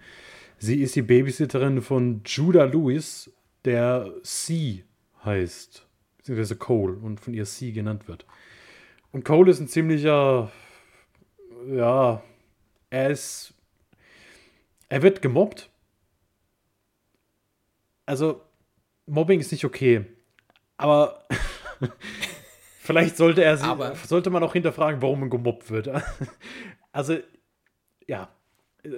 Sie 0.57 0.81
ist 0.81 0.95
die 0.95 1.01
Babysitterin 1.01 1.81
von 1.81 2.21
Judah 2.25 2.65
Lewis, 2.65 3.31
der 3.65 4.11
C 4.23 4.83
heißt, 5.23 5.85
beziehungsweise 6.17 6.55
Cole 6.55 6.97
und 6.97 7.19
von 7.19 7.33
ihr 7.33 7.45
C 7.45 7.71
genannt 7.71 8.07
wird. 8.07 8.25
Und 9.11 9.25
Cole 9.25 9.51
ist 9.51 9.59
ein 9.59 9.67
ziemlicher, 9.67 10.51
ja, 11.67 12.23
er 12.89 13.09
ist, 13.09 13.53
er 14.89 15.01
wird 15.01 15.21
gemobbt. 15.21 15.69
Also, 18.05 18.41
Mobbing 19.05 19.39
ist 19.39 19.51
nicht 19.51 19.65
okay. 19.65 20.05
Aber 20.77 21.25
vielleicht 22.79 23.17
sollte 23.17 23.43
er, 23.43 23.61
Aber- 23.63 23.95
sollte 23.95 24.29
man 24.29 24.43
auch 24.43 24.53
hinterfragen, 24.53 25.01
warum 25.01 25.21
man 25.21 25.29
gemobbt 25.29 25.69
wird. 25.69 25.89
Also, 26.93 27.17
ja, 28.05 28.29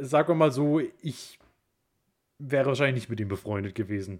sagen 0.01 0.29
wir 0.29 0.33
mal 0.33 0.51
so, 0.51 0.79
ich 0.79 1.37
wäre 2.39 2.65
wahrscheinlich 2.65 3.03
nicht 3.03 3.09
mit 3.11 3.19
ihm 3.19 3.27
befreundet 3.27 3.75
gewesen. 3.75 4.19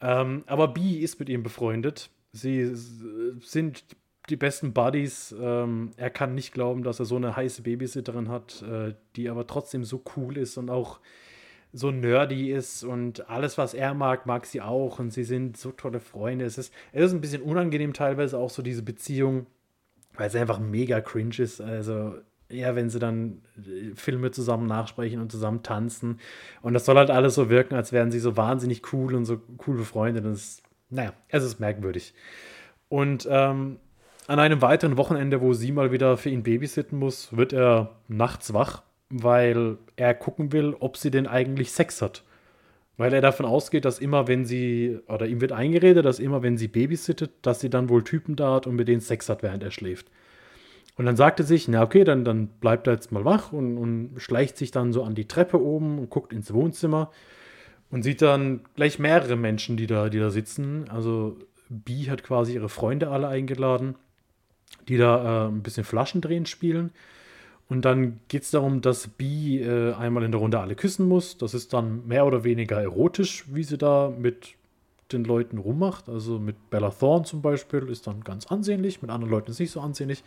Ähm, 0.00 0.42
aber 0.46 0.68
Bee 0.68 1.00
ist 1.00 1.20
mit 1.20 1.28
ihm 1.28 1.42
befreundet. 1.42 2.08
Sie 2.32 2.70
sind 3.42 3.84
die 4.28 4.36
besten 4.36 4.72
Buddies. 4.72 5.34
Ähm, 5.38 5.92
er 5.96 6.10
kann 6.10 6.34
nicht 6.34 6.52
glauben, 6.52 6.82
dass 6.82 6.98
er 6.98 7.04
so 7.04 7.16
eine 7.16 7.36
heiße 7.36 7.62
Babysitterin 7.62 8.28
hat, 8.28 8.62
äh, 8.62 8.94
die 9.16 9.28
aber 9.28 9.46
trotzdem 9.46 9.84
so 9.84 10.02
cool 10.16 10.36
ist 10.36 10.56
und 10.56 10.70
auch 10.70 11.00
so 11.72 11.90
nerdy 11.90 12.52
ist 12.52 12.84
und 12.84 13.28
alles, 13.28 13.58
was 13.58 13.74
er 13.74 13.94
mag, 13.94 14.26
mag 14.26 14.46
sie 14.46 14.62
auch 14.62 15.00
und 15.00 15.12
sie 15.12 15.24
sind 15.24 15.56
so 15.56 15.72
tolle 15.72 15.98
Freunde. 15.98 16.44
Es 16.44 16.56
ist, 16.56 16.72
es 16.92 17.06
ist 17.06 17.12
ein 17.12 17.20
bisschen 17.20 17.42
unangenehm 17.42 17.92
teilweise 17.92 18.38
auch 18.38 18.50
so 18.50 18.62
diese 18.62 18.82
Beziehung, 18.82 19.46
weil 20.14 20.28
es 20.28 20.36
einfach 20.36 20.60
mega 20.60 21.00
cringe 21.00 21.34
ist. 21.38 21.60
Also 21.60 22.14
eher, 22.48 22.76
wenn 22.76 22.90
sie 22.90 23.00
dann 23.00 23.42
äh, 23.58 23.94
Filme 23.96 24.30
zusammen 24.30 24.66
nachsprechen 24.66 25.20
und 25.20 25.32
zusammen 25.32 25.64
tanzen 25.64 26.20
und 26.62 26.74
das 26.74 26.84
soll 26.86 26.96
halt 26.96 27.10
alles 27.10 27.34
so 27.34 27.50
wirken, 27.50 27.74
als 27.74 27.92
wären 27.92 28.12
sie 28.12 28.20
so 28.20 28.36
wahnsinnig 28.36 28.92
cool 28.92 29.14
und 29.14 29.24
so 29.24 29.40
cool 29.66 29.76
befreundet. 29.76 30.24
Und 30.24 30.32
es, 30.32 30.62
naja, 30.90 31.12
es 31.28 31.42
ist 31.42 31.58
merkwürdig. 31.58 32.14
Und 32.88 33.26
ähm, 33.28 33.78
an 34.26 34.38
einem 34.38 34.62
weiteren 34.62 34.96
Wochenende, 34.96 35.40
wo 35.40 35.52
sie 35.52 35.72
mal 35.72 35.92
wieder 35.92 36.16
für 36.16 36.30
ihn 36.30 36.42
babysitten 36.42 36.98
muss, 36.98 37.36
wird 37.36 37.52
er 37.52 37.96
nachts 38.08 38.54
wach, 38.54 38.82
weil 39.10 39.78
er 39.96 40.14
gucken 40.14 40.52
will, 40.52 40.74
ob 40.78 40.96
sie 40.96 41.10
denn 41.10 41.26
eigentlich 41.26 41.72
Sex 41.72 42.00
hat. 42.00 42.24
Weil 42.96 43.12
er 43.12 43.20
davon 43.20 43.44
ausgeht, 43.44 43.84
dass 43.84 43.98
immer, 43.98 44.28
wenn 44.28 44.44
sie, 44.44 45.00
oder 45.08 45.26
ihm 45.26 45.40
wird 45.40 45.52
eingeredet, 45.52 46.04
dass 46.04 46.20
immer, 46.20 46.42
wenn 46.42 46.56
sie 46.56 46.68
babysittet, 46.68 47.32
dass 47.42 47.60
sie 47.60 47.70
dann 47.70 47.88
wohl 47.88 48.04
Typen 48.04 48.36
da 48.36 48.54
hat 48.54 48.66
und 48.66 48.76
mit 48.76 48.88
denen 48.88 49.00
Sex 49.00 49.28
hat, 49.28 49.42
während 49.42 49.62
er 49.62 49.72
schläft. 49.72 50.06
Und 50.96 51.06
dann 51.06 51.16
sagt 51.16 51.40
er 51.40 51.46
sich, 51.46 51.66
na 51.66 51.82
okay, 51.82 52.04
dann, 52.04 52.24
dann 52.24 52.46
bleibt 52.46 52.86
er 52.86 52.94
jetzt 52.94 53.10
mal 53.10 53.24
wach 53.24 53.52
und, 53.52 53.78
und 53.78 54.14
schleicht 54.18 54.56
sich 54.56 54.70
dann 54.70 54.92
so 54.92 55.02
an 55.02 55.16
die 55.16 55.26
Treppe 55.26 55.60
oben 55.60 55.98
und 55.98 56.08
guckt 56.08 56.32
ins 56.32 56.54
Wohnzimmer 56.54 57.10
und 57.90 58.04
sieht 58.04 58.22
dann 58.22 58.60
gleich 58.76 59.00
mehrere 59.00 59.34
Menschen, 59.34 59.76
die 59.76 59.88
da, 59.88 60.08
die 60.08 60.20
da 60.20 60.30
sitzen. 60.30 60.88
Also 60.88 61.36
Bee 61.68 62.08
hat 62.10 62.22
quasi 62.22 62.54
ihre 62.54 62.68
Freunde 62.68 63.08
alle 63.08 63.26
eingeladen, 63.26 63.96
die 64.88 64.96
da 64.96 65.46
äh, 65.46 65.48
ein 65.48 65.62
bisschen 65.62 65.84
Flaschendrehen 65.84 66.46
spielen. 66.46 66.90
Und 67.68 67.84
dann 67.84 68.20
geht 68.28 68.42
es 68.42 68.50
darum, 68.50 68.82
dass 68.82 69.08
Bee 69.08 69.62
äh, 69.62 69.94
einmal 69.94 70.24
in 70.24 70.32
der 70.32 70.40
Runde 70.40 70.60
alle 70.60 70.74
küssen 70.74 71.08
muss. 71.08 71.38
Das 71.38 71.54
ist 71.54 71.72
dann 71.72 72.06
mehr 72.06 72.26
oder 72.26 72.44
weniger 72.44 72.80
erotisch, 72.80 73.44
wie 73.52 73.64
sie 73.64 73.78
da 73.78 74.12
mit 74.16 74.54
den 75.12 75.24
Leuten 75.24 75.58
rummacht. 75.58 76.08
Also 76.08 76.38
mit 76.38 76.70
Bella 76.70 76.90
Thorne 76.90 77.24
zum 77.24 77.40
Beispiel 77.40 77.88
ist 77.88 78.06
dann 78.06 78.22
ganz 78.22 78.46
ansehnlich, 78.46 79.00
mit 79.00 79.10
anderen 79.10 79.30
Leuten 79.30 79.50
ist 79.50 79.60
nicht 79.60 79.70
so 79.70 79.80
ansehnlich. 79.80 80.22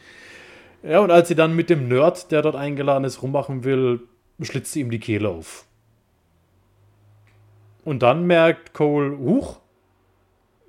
Ja, 0.84 1.00
und 1.00 1.12
als 1.12 1.28
sie 1.28 1.36
dann 1.36 1.56
mit 1.56 1.70
dem 1.70 1.88
Nerd, 1.88 2.32
der 2.32 2.42
dort 2.42 2.56
eingeladen 2.56 3.04
ist, 3.04 3.22
rummachen 3.22 3.64
will, 3.64 4.02
schlitzt 4.42 4.74
sie 4.74 4.82
ihm 4.82 4.92
die 4.92 5.00
Kehle 5.00 5.30
auf. 5.30 5.66
Und 7.84 8.04
dann 8.04 8.28
merkt 8.28 8.74
Cole, 8.74 9.18
huch, 9.18 9.60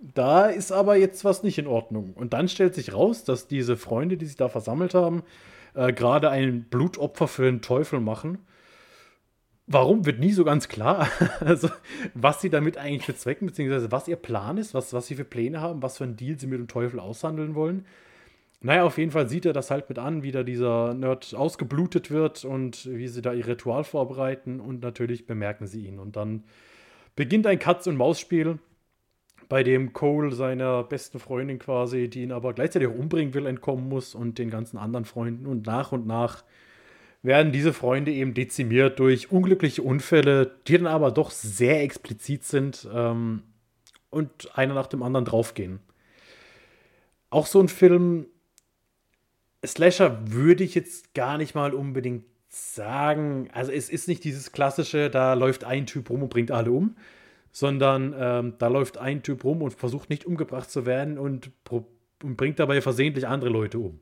da 0.01 0.47
ist 0.47 0.73
aber 0.73 0.97
jetzt 0.97 1.25
was 1.25 1.43
nicht 1.43 1.59
in 1.59 1.67
Ordnung. 1.67 2.13
Und 2.15 2.33
dann 2.33 2.49
stellt 2.49 2.75
sich 2.75 2.95
raus, 2.95 3.25
dass 3.25 3.49
diese 3.49 3.77
Freunde, 3.77 4.17
die 4.17 4.27
sich 4.27 4.37
da 4.37 4.49
versammelt 4.49 4.95
haben, 4.95 5.23
äh, 5.75 5.93
gerade 5.93 6.31
ein 6.31 6.65
Blutopfer 6.65 7.29
für 7.29 7.45
den 7.45 7.63
Teufel 7.63 8.01
machen. 8.01 8.39
Warum 9.67 10.07
wird 10.07 10.19
nie 10.19 10.33
so 10.33 10.45
ganz 10.45 10.69
klar, 10.69 11.09
also 11.41 11.69
was 12.15 12.41
sie 12.41 12.49
damit 12.49 12.79
eigentlich 12.79 13.07
bezwecken, 13.07 13.47
beziehungsweise 13.47 13.93
was 13.93 14.09
ihr 14.09 14.17
Plan 14.17 14.57
ist, 14.57 14.73
was, 14.73 14.93
was 14.93 15.07
sie 15.07 15.17
für 15.17 15.25
Pläne 15.25 15.61
haben, 15.61 15.83
was 15.83 15.99
für 15.99 16.05
einen 16.05 16.17
Deal 16.17 16.39
sie 16.39 16.47
mit 16.47 16.59
dem 16.59 16.69
Teufel 16.69 17.01
aushandeln 17.01 17.55
wollen. 17.55 17.85
Naja, 18.61 18.85
auf 18.85 18.99
jeden 18.99 19.13
Fall 19.13 19.29
sieht 19.29 19.47
er 19.47 19.53
das 19.53 19.71
halt 19.71 19.89
mit 19.89 19.99
an, 19.99 20.23
wie 20.23 20.33
da 20.33 20.43
dieser 20.43 20.95
Nerd 20.95 21.33
ausgeblutet 21.35 22.11
wird 22.11 22.45
und 22.45 22.87
wie 22.87 23.07
sie 23.07 23.23
da 23.23 23.33
ihr 23.33 23.47
Ritual 23.47 23.85
vorbereiten 23.85 24.59
und 24.59 24.83
natürlich 24.83 25.27
bemerken 25.27 25.67
sie 25.67 25.87
ihn. 25.87 26.01
Und 26.01 26.17
dann 26.17 26.43
beginnt 27.15 27.47
ein 27.47 27.61
Katz-und-Maus-Spiel, 27.61 28.59
bei 29.49 29.63
dem 29.63 29.93
Cole 29.93 30.33
seiner 30.33 30.85
besten 30.85 31.19
Freundin 31.19 31.59
quasi, 31.59 32.09
die 32.09 32.23
ihn 32.23 32.33
aber 32.33 32.53
gleichzeitig 32.53 32.89
auch 32.89 32.95
umbringen 32.95 33.35
will, 33.35 33.47
entkommen 33.47 33.89
muss 33.89 34.15
und 34.15 34.39
den 34.39 34.51
ganzen 34.51 34.77
anderen 34.77 35.05
Freunden. 35.05 35.47
Und 35.47 35.67
nach 35.67 35.93
und 35.93 36.07
nach 36.07 36.45
werden 37.23 37.53
diese 37.53 37.73
Freunde 37.73 38.13
eben 38.13 38.35
dezimiert 38.35 38.99
durch 38.99 39.33
unglückliche 39.33 39.83
Unfälle, 39.83 40.57
die 40.67 40.77
dann 40.79 40.87
aber 40.87 41.11
doch 41.11 41.31
sehr 41.31 41.83
explizit 41.83 42.45
sind 42.45 42.89
ähm, 42.93 43.43
und 44.11 44.57
einer 44.57 44.75
nach 44.75 44.87
dem 44.87 45.03
anderen 45.03 45.25
draufgehen. 45.25 45.81
Auch 47.31 47.47
so 47.47 47.61
ein 47.61 47.69
Film, 47.69 48.27
Slasher 49.67 50.19
würde 50.31 50.65
ich 50.65 50.75
jetzt 50.75 51.15
gar 51.15 51.39
nicht 51.39 51.55
mal 51.55 51.75
unbedingt 51.75 52.25
sagen. 52.49 53.49
Also 53.53 53.73
es 53.73 53.89
ist 53.89 54.09
nicht 54.09 54.25
dieses 54.25 54.53
klassische, 54.53 55.11
da 55.11 55.35
läuft 55.35 55.65
ein 55.65 55.87
Typ 55.87 56.11
rum 56.11 56.23
und 56.23 56.31
bringt 56.31 56.51
alle 56.51 56.71
um, 56.71 56.97
sondern 57.59 58.15
ähm, 58.17 58.55
da 58.59 58.69
läuft 58.69 58.99
ein 58.99 59.25
Typ 59.25 59.43
rum 59.43 59.63
und 59.63 59.73
versucht 59.73 60.11
nicht 60.11 60.25
umgebracht 60.27 60.71
zu 60.71 60.87
werden 60.87 61.19
und, 61.19 61.51
und 61.69 62.37
bringt 62.37 62.61
dabei 62.61 62.81
versehentlich 62.81 63.27
andere 63.27 63.51
Leute 63.51 63.81
um. 63.81 63.99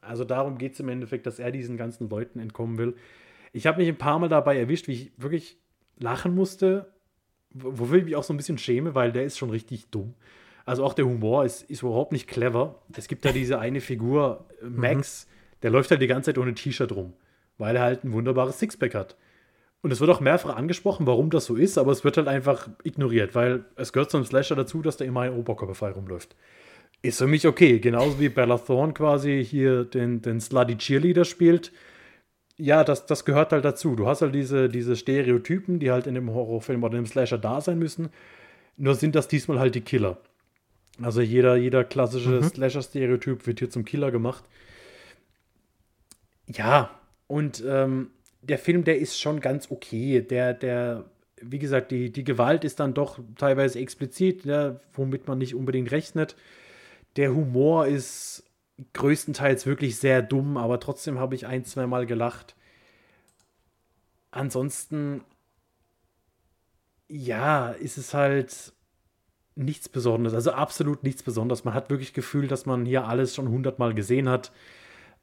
Also 0.00 0.24
darum 0.24 0.56
geht 0.56 0.72
es 0.72 0.80
im 0.80 0.88
Endeffekt, 0.88 1.26
dass 1.26 1.38
er 1.38 1.50
diesen 1.50 1.76
ganzen 1.76 2.08
Leuten 2.08 2.38
entkommen 2.38 2.78
will. 2.78 2.96
Ich 3.52 3.66
habe 3.66 3.76
mich 3.76 3.88
ein 3.88 3.98
paar 3.98 4.18
Mal 4.18 4.30
dabei 4.30 4.56
erwischt, 4.56 4.88
wie 4.88 4.92
ich 4.92 5.12
wirklich 5.18 5.58
lachen 5.98 6.34
musste, 6.34 6.90
wofür 7.52 7.98
ich 7.98 8.04
mich 8.06 8.16
auch 8.16 8.24
so 8.24 8.32
ein 8.32 8.38
bisschen 8.38 8.56
schäme, 8.56 8.94
weil 8.94 9.12
der 9.12 9.24
ist 9.24 9.36
schon 9.36 9.50
richtig 9.50 9.90
dumm. 9.90 10.14
Also 10.64 10.82
auch 10.82 10.94
der 10.94 11.04
Humor 11.04 11.44
ist, 11.44 11.68
ist 11.68 11.82
überhaupt 11.82 12.12
nicht 12.12 12.26
clever. 12.26 12.80
Es 12.96 13.06
gibt 13.06 13.26
da 13.26 13.32
diese 13.32 13.58
eine 13.58 13.82
Figur, 13.82 14.46
äh, 14.62 14.64
mhm. 14.64 14.76
Max, 14.76 15.26
mhm. 15.26 15.60
der 15.60 15.70
läuft 15.72 15.90
halt 15.90 16.00
die 16.00 16.06
ganze 16.06 16.32
Zeit 16.32 16.38
ohne 16.38 16.54
T-Shirt 16.54 16.92
rum, 16.92 17.12
weil 17.58 17.76
er 17.76 17.82
halt 17.82 18.02
ein 18.02 18.14
wunderbares 18.14 18.58
Sixpack 18.58 18.94
hat. 18.94 19.18
Und 19.82 19.92
es 19.92 20.00
wird 20.00 20.10
auch 20.10 20.20
mehrfach 20.20 20.56
angesprochen, 20.56 21.06
warum 21.06 21.30
das 21.30 21.46
so 21.46 21.56
ist, 21.56 21.78
aber 21.78 21.92
es 21.92 22.04
wird 22.04 22.18
halt 22.18 22.28
einfach 22.28 22.68
ignoriert, 22.82 23.34
weil 23.34 23.64
es 23.76 23.92
gehört 23.92 24.10
zum 24.10 24.24
Slasher 24.24 24.56
dazu, 24.56 24.82
dass 24.82 24.98
der 24.98 25.06
immer 25.06 25.22
ein 25.22 25.32
Oberkörper 25.32 25.74
frei 25.74 25.92
rumläuft. 25.92 26.36
Ist 27.02 27.18
für 27.18 27.26
mich 27.26 27.46
okay, 27.46 27.78
genauso 27.78 28.20
wie 28.20 28.28
Bella 28.28 28.58
Thorne 28.58 28.92
quasi 28.92 29.42
hier 29.42 29.84
den, 29.84 30.20
den 30.20 30.38
Slutty 30.40 30.76
Cheerleader 30.76 31.24
spielt. 31.24 31.72
Ja, 32.58 32.84
das, 32.84 33.06
das 33.06 33.24
gehört 33.24 33.52
halt 33.52 33.64
dazu. 33.64 33.96
Du 33.96 34.06
hast 34.06 34.20
halt 34.20 34.34
diese, 34.34 34.68
diese 34.68 34.96
Stereotypen, 34.96 35.78
die 35.78 35.90
halt 35.90 36.06
in 36.06 36.14
dem 36.14 36.30
Horrorfilm 36.30 36.84
oder 36.84 36.98
im 36.98 37.06
Slasher 37.06 37.38
da 37.38 37.62
sein 37.62 37.78
müssen. 37.78 38.10
Nur 38.76 38.94
sind 38.96 39.14
das 39.14 39.28
diesmal 39.28 39.58
halt 39.58 39.74
die 39.74 39.80
Killer. 39.80 40.18
Also 41.00 41.22
jeder, 41.22 41.56
jeder 41.56 41.84
klassische 41.84 42.40
mhm. 42.40 42.44
Slasher-Stereotyp 42.44 43.46
wird 43.46 43.60
hier 43.60 43.70
zum 43.70 43.86
Killer 43.86 44.10
gemacht. 44.10 44.44
Ja, 46.48 46.90
und 47.26 47.64
ähm, 47.66 48.10
der 48.42 48.58
Film, 48.58 48.84
der 48.84 48.98
ist 48.98 49.20
schon 49.20 49.40
ganz 49.40 49.70
okay. 49.70 50.22
Der, 50.22 50.54
der, 50.54 51.04
wie 51.40 51.58
gesagt, 51.58 51.90
die, 51.90 52.10
die 52.10 52.24
Gewalt 52.24 52.64
ist 52.64 52.80
dann 52.80 52.94
doch 52.94 53.18
teilweise 53.36 53.78
explizit, 53.78 54.44
ja, 54.44 54.80
womit 54.92 55.28
man 55.28 55.38
nicht 55.38 55.54
unbedingt 55.54 55.90
rechnet. 55.90 56.36
Der 57.16 57.34
Humor 57.34 57.86
ist 57.86 58.44
größtenteils 58.94 59.66
wirklich 59.66 59.96
sehr 59.96 60.22
dumm, 60.22 60.56
aber 60.56 60.80
trotzdem 60.80 61.18
habe 61.18 61.34
ich 61.34 61.46
ein, 61.46 61.64
zwei 61.64 61.86
Mal 61.86 62.06
gelacht. 62.06 62.56
Ansonsten, 64.30 65.22
ja, 67.08 67.70
ist 67.70 67.98
es 67.98 68.14
halt 68.14 68.72
nichts 69.56 69.88
Besonderes, 69.88 70.34
also 70.34 70.52
absolut 70.52 71.02
nichts 71.02 71.22
Besonderes. 71.22 71.64
Man 71.64 71.74
hat 71.74 71.90
wirklich 71.90 72.14
Gefühl, 72.14 72.48
dass 72.48 72.64
man 72.66 72.86
hier 72.86 73.06
alles 73.06 73.34
schon 73.34 73.48
hundertmal 73.48 73.92
gesehen 73.94 74.28
hat. 74.28 74.52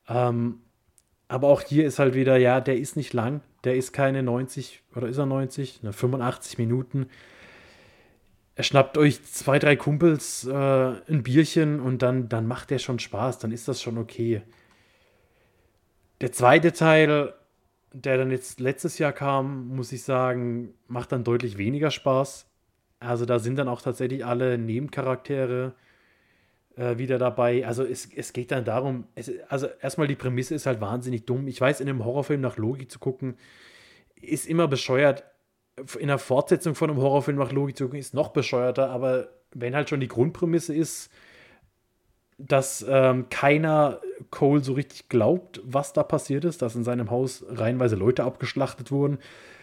Ähm, 0.07 0.61
aber 1.27 1.47
auch 1.47 1.61
hier 1.61 1.85
ist 1.85 1.99
halt 1.99 2.13
wieder, 2.13 2.37
ja, 2.37 2.61
der 2.61 2.77
ist 2.77 2.95
nicht 2.95 3.13
lang, 3.13 3.41
der 3.63 3.75
ist 3.75 3.91
keine 3.91 4.23
90 4.23 4.81
oder 4.95 5.07
ist 5.07 5.17
er 5.17 5.25
90, 5.25 5.83
ne, 5.83 5.93
85 5.93 6.57
Minuten. 6.57 7.07
Er 8.55 8.63
schnappt 8.63 8.97
euch 8.97 9.23
zwei, 9.23 9.59
drei 9.59 9.75
Kumpels 9.75 10.45
äh, 10.45 10.53
ein 10.53 11.23
Bierchen 11.23 11.79
und 11.79 12.01
dann, 12.01 12.29
dann 12.29 12.47
macht 12.47 12.71
der 12.71 12.79
schon 12.79 12.99
Spaß, 12.99 13.39
dann 13.39 13.51
ist 13.51 13.67
das 13.67 13.81
schon 13.81 13.97
okay. 13.97 14.41
Der 16.21 16.31
zweite 16.31 16.73
Teil, 16.73 17.33
der 17.93 18.17
dann 18.17 18.31
jetzt 18.31 18.59
letztes 18.59 18.97
Jahr 18.97 19.11
kam, 19.11 19.67
muss 19.67 19.91
ich 19.91 20.03
sagen, 20.03 20.73
macht 20.87 21.11
dann 21.11 21.23
deutlich 21.23 21.57
weniger 21.57 21.91
Spaß. 21.91 22.47
Also 22.99 23.25
da 23.25 23.37
sind 23.37 23.57
dann 23.57 23.67
auch 23.67 23.81
tatsächlich 23.81 24.25
alle 24.25 24.57
Nebencharaktere 24.57 25.75
äh, 26.77 26.97
wieder 26.97 27.17
dabei. 27.17 27.65
Also 27.65 27.83
es, 27.83 28.07
es 28.15 28.33
geht 28.33 28.51
dann 28.51 28.63
darum, 28.63 29.05
es, 29.15 29.31
also 29.49 29.67
erstmal 29.81 30.07
die 30.07 30.15
Prämisse 30.15 30.55
ist 30.55 30.65
halt 30.65 30.79
wahnsinnig 30.79 31.25
dumm. 31.25 31.47
Ich 31.47 31.59
weiß, 31.59 31.81
in 31.81 31.89
einem 31.89 32.05
Horrorfilm 32.05 32.41
nach 32.41 32.57
Logik 32.57 32.91
zu 32.91 32.99
gucken, 32.99 33.35
ist 34.21 34.47
immer 34.47 34.67
bescheuert. 34.67 35.23
In 35.99 36.07
der 36.07 36.17
Fortsetzung 36.17 36.75
von 36.75 36.89
einem 36.89 36.99
Horrorfilm 36.99 37.37
nach 37.37 37.51
Logik 37.51 37.77
zu 37.77 37.85
gucken, 37.85 37.99
ist 37.99 38.13
noch 38.13 38.29
bescheuerter, 38.29 38.89
aber 38.89 39.29
wenn 39.53 39.75
halt 39.75 39.89
schon 39.89 39.99
die 39.99 40.07
Grundprämisse 40.07 40.75
ist, 40.75 41.11
dass 42.37 42.85
ähm, 42.87 43.29
keiner 43.29 43.99
Cole 44.29 44.63
so 44.63 44.73
richtig 44.73 45.09
glaubt, 45.09 45.59
was 45.63 45.93
da 45.93 46.03
passiert 46.03 46.45
ist, 46.45 46.61
dass 46.61 46.75
in 46.75 46.83
seinem 46.83 47.09
Haus 47.09 47.43
reihenweise 47.49 47.95
Leute 47.95 48.23
abgeschlachtet 48.23 48.91
wurden 48.91 49.17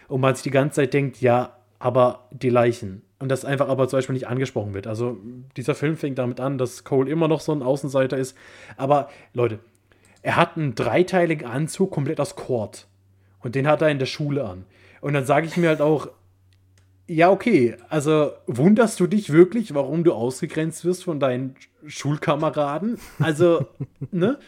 und 0.09 0.19
man 0.19 0.35
sich 0.35 0.43
die 0.43 0.51
ganze 0.51 0.81
Zeit 0.81 0.93
denkt, 0.93 1.21
ja, 1.21 1.57
aber 1.79 2.27
die 2.31 2.49
Leichen. 2.49 3.04
Und 3.17 3.29
das 3.29 3.45
einfach 3.45 3.69
aber 3.69 3.87
zum 3.87 3.97
Beispiel 3.97 4.13
nicht 4.13 4.27
angesprochen 4.27 4.73
wird. 4.73 4.87
Also 4.87 5.17
dieser 5.55 5.73
Film 5.73 5.95
fängt 5.95 6.17
damit 6.17 6.39
an, 6.39 6.57
dass 6.57 6.83
Cole 6.83 7.09
immer 7.09 7.27
noch 7.27 7.39
so 7.39 7.53
ein 7.53 7.63
Außenseiter 7.63 8.17
ist. 8.17 8.37
Aber 8.75 9.09
Leute, 9.33 9.59
er 10.21 10.35
hat 10.35 10.57
einen 10.57 10.75
dreiteiligen 10.75 11.47
Anzug 11.47 11.91
komplett 11.91 12.19
aus 12.19 12.35
Kord. 12.35 12.87
Und 13.39 13.55
den 13.55 13.67
hat 13.67 13.81
er 13.81 13.89
in 13.89 13.99
der 13.99 14.05
Schule 14.05 14.43
an. 14.43 14.65
Und 14.99 15.13
dann 15.13 15.25
sage 15.25 15.45
ich 15.47 15.55
mir 15.55 15.69
halt 15.69 15.81
auch, 15.81 16.09
ja, 17.07 17.29
okay, 17.29 17.77
also 17.89 18.31
wunderst 18.47 18.99
du 18.99 19.07
dich 19.07 19.31
wirklich, 19.31 19.73
warum 19.75 20.03
du 20.03 20.13
ausgegrenzt 20.13 20.83
wirst 20.83 21.03
von 21.03 21.19
deinen 21.19 21.55
Schulkameraden? 21.85 22.97
Also, 23.19 23.67
ne? 24.11 24.39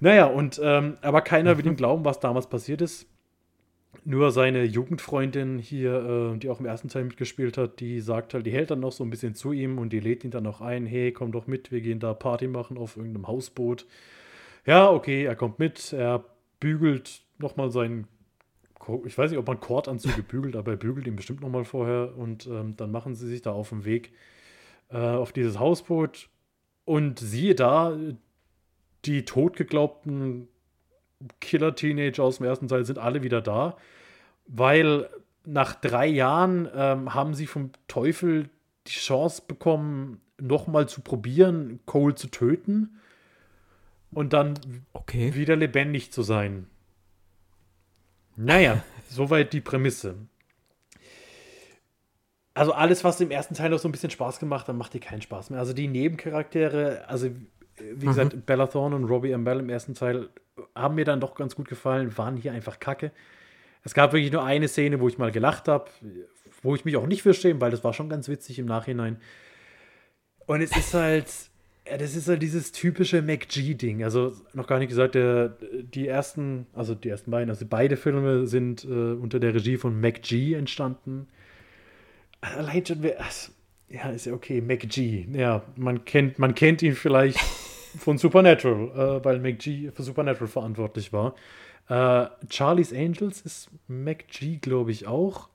Naja, 0.00 0.26
und 0.26 0.60
ähm, 0.62 0.98
aber 1.00 1.22
keiner 1.22 1.56
will 1.56 1.66
ihm 1.66 1.76
glauben, 1.76 2.04
was 2.04 2.20
damals 2.20 2.48
passiert 2.48 2.82
ist. 2.82 3.06
Nur 4.06 4.32
seine 4.32 4.64
Jugendfreundin 4.64 5.58
hier, 5.58 6.34
äh, 6.34 6.38
die 6.38 6.50
auch 6.50 6.60
im 6.60 6.66
ersten 6.66 6.88
Teil 6.88 7.04
mitgespielt 7.04 7.56
hat, 7.56 7.80
die 7.80 8.00
sagt 8.00 8.34
halt, 8.34 8.44
die 8.44 8.52
hält 8.52 8.70
dann 8.70 8.80
noch 8.80 8.92
so 8.92 9.02
ein 9.02 9.08
bisschen 9.08 9.34
zu 9.34 9.52
ihm 9.52 9.78
und 9.78 9.94
die 9.94 10.00
lädt 10.00 10.24
ihn 10.24 10.30
dann 10.30 10.44
noch 10.44 10.60
ein, 10.60 10.84
hey, 10.84 11.10
komm 11.10 11.32
doch 11.32 11.46
mit, 11.46 11.72
wir 11.72 11.80
gehen 11.80 12.00
da 12.00 12.12
Party 12.12 12.46
machen 12.46 12.76
auf 12.76 12.98
irgendeinem 12.98 13.26
Hausboot. 13.26 13.86
Ja, 14.66 14.90
okay, 14.90 15.24
er 15.24 15.36
kommt 15.36 15.58
mit, 15.58 15.94
er 15.94 16.24
bügelt 16.60 17.22
nochmal 17.38 17.70
seinen, 17.70 18.06
ich 19.06 19.16
weiß 19.16 19.30
nicht, 19.30 19.38
ob 19.38 19.46
man 19.46 19.60
Kordanzüge 19.60 20.22
bügelt, 20.28 20.56
aber 20.56 20.72
er 20.72 20.76
bügelt 20.76 21.06
ihn 21.06 21.16
bestimmt 21.16 21.40
nochmal 21.40 21.64
vorher 21.64 22.14
und 22.16 22.46
ähm, 22.46 22.76
dann 22.76 22.90
machen 22.90 23.14
sie 23.14 23.26
sich 23.28 23.40
da 23.40 23.52
auf 23.52 23.70
den 23.70 23.86
Weg 23.86 24.12
äh, 24.90 24.98
auf 24.98 25.32
dieses 25.32 25.58
Hausboot 25.58 26.28
und 26.84 27.18
siehe 27.18 27.54
da, 27.54 27.96
die 29.06 29.24
totgeglaubten 29.24 30.48
Killer-Teenager 31.40 32.22
aus 32.22 32.38
dem 32.38 32.46
ersten 32.46 32.68
Teil 32.68 32.84
sind 32.84 32.98
alle 32.98 33.22
wieder 33.22 33.40
da, 33.40 33.76
weil 34.46 35.08
nach 35.44 35.74
drei 35.74 36.06
Jahren 36.06 36.68
ähm, 36.74 37.14
haben 37.14 37.34
sie 37.34 37.46
vom 37.46 37.70
Teufel 37.88 38.50
die 38.86 38.92
Chance 38.92 39.42
bekommen, 39.46 40.20
nochmal 40.40 40.88
zu 40.88 41.00
probieren, 41.00 41.80
Cole 41.86 42.14
zu 42.14 42.28
töten 42.28 43.00
und 44.10 44.32
dann 44.32 44.54
okay. 44.92 45.34
wieder 45.34 45.56
lebendig 45.56 46.12
zu 46.12 46.22
sein. 46.22 46.66
Naja, 48.36 48.82
soweit 49.08 49.52
die 49.52 49.60
Prämisse. 49.60 50.16
Also 52.56 52.72
alles, 52.72 53.02
was 53.02 53.20
im 53.20 53.32
ersten 53.32 53.54
Teil 53.54 53.70
noch 53.70 53.80
so 53.80 53.88
ein 53.88 53.92
bisschen 53.92 54.10
Spaß 54.10 54.38
gemacht 54.38 54.68
hat, 54.68 54.76
macht 54.76 54.94
dir 54.94 55.00
keinen 55.00 55.22
Spaß 55.22 55.50
mehr. 55.50 55.58
Also 55.58 55.72
die 55.72 55.88
Nebencharaktere, 55.88 57.04
also 57.08 57.30
wie 57.78 58.04
mhm. 58.04 58.08
gesagt, 58.08 58.46
Bella 58.46 58.66
Thorne 58.66 58.96
und 58.96 59.04
Robbie 59.04 59.34
Amell 59.34 59.60
im 59.60 59.68
ersten 59.68 59.94
Teil 59.94 60.28
haben 60.74 60.94
mir 60.94 61.04
dann 61.04 61.20
doch 61.20 61.34
ganz 61.34 61.54
gut 61.54 61.68
gefallen, 61.68 62.16
waren 62.16 62.36
hier 62.36 62.52
einfach 62.52 62.78
kacke. 62.78 63.10
Es 63.82 63.94
gab 63.94 64.12
wirklich 64.12 64.32
nur 64.32 64.44
eine 64.44 64.68
Szene, 64.68 65.00
wo 65.00 65.08
ich 65.08 65.18
mal 65.18 65.30
gelacht 65.30 65.68
habe, 65.68 65.90
wo 66.62 66.74
ich 66.74 66.84
mich 66.84 66.96
auch 66.96 67.06
nicht 67.06 67.22
verstehe, 67.22 67.60
weil 67.60 67.70
das 67.70 67.84
war 67.84 67.92
schon 67.92 68.08
ganz 68.08 68.28
witzig 68.28 68.58
im 68.58 68.66
Nachhinein. 68.66 69.18
Und 70.46 70.62
es 70.62 70.74
ist 70.76 70.94
halt, 70.94 71.26
das 71.84 72.16
ist 72.16 72.28
halt 72.28 72.42
dieses 72.42 72.72
typische 72.72 73.20
MacG-Ding. 73.20 74.02
Also 74.04 74.32
noch 74.54 74.66
gar 74.66 74.78
nicht 74.78 74.88
gesagt, 74.88 75.14
der, 75.14 75.56
die 75.70 76.08
ersten, 76.08 76.66
also 76.72 76.94
die 76.94 77.08
ersten 77.08 77.30
beiden, 77.30 77.50
also 77.50 77.66
beide 77.68 77.96
Filme 77.96 78.46
sind 78.46 78.84
äh, 78.84 78.88
unter 78.88 79.38
der 79.38 79.54
Regie 79.54 79.76
von 79.76 80.00
MacG 80.00 80.54
entstanden. 80.54 81.28
Allein 82.40 82.84
schon, 82.86 83.04
also, 83.04 83.52
ja, 83.88 84.08
ist 84.10 84.26
ja 84.26 84.32
okay, 84.32 84.60
MacG. 84.60 85.28
Ja, 85.32 85.62
man 85.76 86.04
kennt, 86.04 86.38
man 86.38 86.54
kennt 86.54 86.82
ihn 86.82 86.94
vielleicht 86.94 87.38
von 87.98 88.18
Supernatural, 88.18 89.18
äh, 89.20 89.24
weil 89.24 89.40
MacG 89.40 89.90
für 89.92 90.02
Supernatural 90.02 90.48
verantwortlich 90.48 91.12
war. 91.12 91.34
Äh, 91.88 92.26
Charlie's 92.48 92.92
Angels 92.92 93.40
ist 93.42 93.70
MacG, 93.88 94.58
glaube 94.60 94.90
ich, 94.90 95.06
auch. 95.06 95.48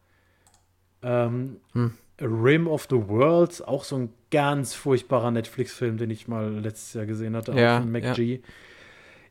Ähm, 1.02 1.58
hm. 1.74 1.94
Rim 2.22 2.68
of 2.68 2.88
the 2.90 3.08
Worlds, 3.08 3.62
auch 3.62 3.84
so 3.84 3.96
ein 3.96 4.10
ganz 4.30 4.74
furchtbarer 4.74 5.32
Netflix-Film, 5.32 5.98
den 5.98 6.10
ich 6.10 6.28
mal 6.28 6.60
letztes 6.60 6.94
Jahr 6.94 7.06
gesehen 7.06 7.36
hatte, 7.36 7.54
ja, 7.54 7.78
auch 7.78 7.82
von 7.82 7.92
MacG. 7.92 8.42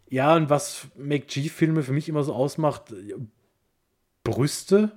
Ja. 0.08 0.30
ja, 0.30 0.36
und 0.36 0.48
was 0.48 0.88
MacG-Filme 0.96 1.82
für 1.82 1.92
mich 1.92 2.08
immer 2.08 2.24
so 2.24 2.34
ausmacht, 2.34 2.94
Brüste, 4.24 4.92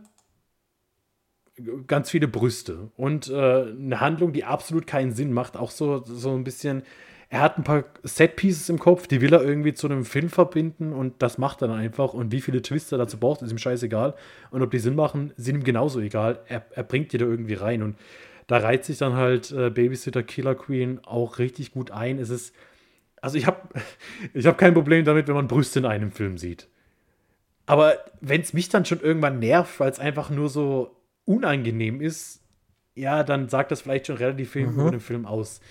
ganz 1.88 2.10
viele 2.10 2.28
Brüste 2.28 2.92
und 2.96 3.30
äh, 3.30 3.34
eine 3.34 4.00
Handlung, 4.00 4.34
die 4.34 4.46
absolut 4.46 4.88
keinen 4.88 5.12
Sinn 5.12 5.34
macht, 5.34 5.58
auch 5.58 5.72
so, 5.72 6.04
so 6.06 6.34
ein 6.34 6.44
bisschen 6.44 6.84
er 7.32 7.40
hat 7.40 7.58
ein 7.58 7.64
paar 7.64 7.86
Set-Pieces 8.04 8.68
im 8.68 8.78
Kopf, 8.78 9.08
die 9.08 9.22
will 9.22 9.34
er 9.34 9.42
irgendwie 9.42 9.74
zu 9.74 9.88
einem 9.88 10.04
Film 10.04 10.30
verbinden 10.30 10.92
und 10.92 11.22
das 11.22 11.38
macht 11.38 11.62
er 11.62 11.70
dann 11.70 11.78
einfach. 11.78 12.14
Und 12.14 12.34
wie 12.34 12.42
viele 12.42 12.62
Twister 12.62 12.98
dazu 12.98 13.18
braucht, 13.18 13.42
ist 13.42 13.52
ihm 13.54 13.58
scheißegal. 13.58 14.16
Und 14.52 14.62
ob 14.62 14.70
die 14.70 14.80
Sinn 14.80 14.96
machen, 14.96 15.32
sind 15.38 15.56
ihm 15.56 15.64
genauso 15.64 16.02
egal. 16.02 16.40
Er, 16.50 16.66
er 16.72 16.84
bringt 16.84 17.14
die 17.14 17.18
da 17.18 17.26
irgendwie 17.26 17.54
rein. 17.54 17.84
Und 17.84 17.96
da 18.48 18.58
reiht 18.58 18.84
sich 18.84 18.98
dann 18.98 19.14
halt 19.14 19.50
äh, 19.54 19.70
Babysitter 19.70 20.24
Killer 20.24 20.56
Queen 20.56 21.00
auch 21.06 21.40
richtig 21.40 21.72
gut 21.72 21.90
ein. 21.90 22.20
Es 22.20 22.30
ist, 22.30 22.54
also 23.22 23.38
ich 23.38 23.48
habe 23.48 23.62
ich 24.34 24.46
hab 24.46 24.58
kein 24.58 24.74
Problem 24.74 25.06
damit, 25.06 25.30
wenn 25.30 25.36
man 25.36 25.48
Brüste 25.48 25.80
in 25.80 25.86
einem 25.86 26.12
Film 26.12 26.38
sieht. 26.38 26.68
Aber 27.66 27.96
wenn 28.20 28.42
es 28.42 28.52
mich 28.52 28.68
dann 28.68 28.84
schon 28.84 29.00
irgendwann 29.00 29.40
nervt, 29.40 29.80
weil 29.80 29.90
es 29.90 30.00
einfach 30.00 30.32
nur 30.32 30.50
so 30.50 30.98
unangenehm 31.24 32.02
ist, 32.02 32.42
ja, 32.94 33.24
dann 33.24 33.48
sagt 33.48 33.72
das 33.72 33.80
vielleicht 33.80 34.08
schon 34.08 34.18
relativ 34.18 34.52
viel 34.52 34.68
mhm. 34.68 34.82
über 34.82 34.92
den 34.92 35.00
Film 35.00 35.26
aus. 35.26 35.62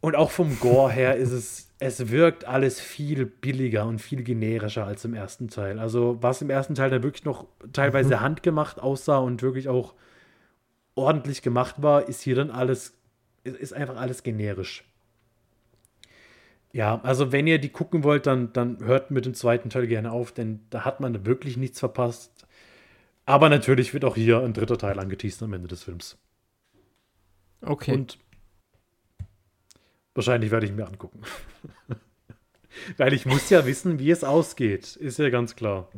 Und 0.00 0.16
auch 0.16 0.30
vom 0.30 0.58
Gore 0.60 0.90
her 0.90 1.16
ist 1.16 1.32
es, 1.32 1.68
es 1.78 2.10
wirkt 2.10 2.46
alles 2.46 2.80
viel 2.80 3.26
billiger 3.26 3.86
und 3.86 4.00
viel 4.00 4.22
generischer 4.22 4.86
als 4.86 5.04
im 5.04 5.14
ersten 5.14 5.48
Teil. 5.48 5.78
Also, 5.78 6.18
was 6.22 6.40
im 6.40 6.50
ersten 6.50 6.74
Teil 6.74 6.90
da 6.90 7.02
wirklich 7.02 7.24
noch 7.24 7.46
teilweise 7.72 8.16
mhm. 8.16 8.20
handgemacht 8.20 8.80
aussah 8.80 9.18
und 9.18 9.42
wirklich 9.42 9.68
auch 9.68 9.94
ordentlich 10.94 11.42
gemacht 11.42 11.76
war, 11.82 12.08
ist 12.08 12.22
hier 12.22 12.34
dann 12.34 12.50
alles, 12.50 12.94
ist 13.44 13.74
einfach 13.74 13.96
alles 13.96 14.22
generisch. 14.22 14.84
Ja, 16.72 17.00
also 17.02 17.32
wenn 17.32 17.46
ihr 17.46 17.58
die 17.58 17.70
gucken 17.70 18.04
wollt, 18.04 18.26
dann, 18.26 18.52
dann 18.52 18.78
hört 18.84 19.10
mit 19.10 19.26
dem 19.26 19.34
zweiten 19.34 19.70
Teil 19.70 19.86
gerne 19.86 20.12
auf, 20.12 20.32
denn 20.32 20.60
da 20.70 20.84
hat 20.84 21.00
man 21.00 21.26
wirklich 21.26 21.56
nichts 21.56 21.80
verpasst. 21.80 22.46
Aber 23.26 23.48
natürlich 23.48 23.92
wird 23.92 24.04
auch 24.04 24.14
hier 24.14 24.40
ein 24.40 24.52
dritter 24.52 24.78
Teil 24.78 24.98
angeteased 24.98 25.42
am 25.42 25.52
Ende 25.52 25.68
des 25.68 25.82
Films. 25.82 26.16
Okay. 27.60 27.92
Und 27.92 28.18
Wahrscheinlich 30.14 30.50
werde 30.50 30.66
ich 30.66 30.72
mir 30.72 30.86
angucken. 30.86 31.20
Weil 32.96 33.12
ich 33.12 33.26
muss 33.26 33.50
ja 33.50 33.66
wissen, 33.66 33.98
wie 33.98 34.10
es 34.10 34.24
ausgeht. 34.24 34.96
Ist 34.96 35.18
ja 35.18 35.30
ganz 35.30 35.56
klar. 35.56 35.88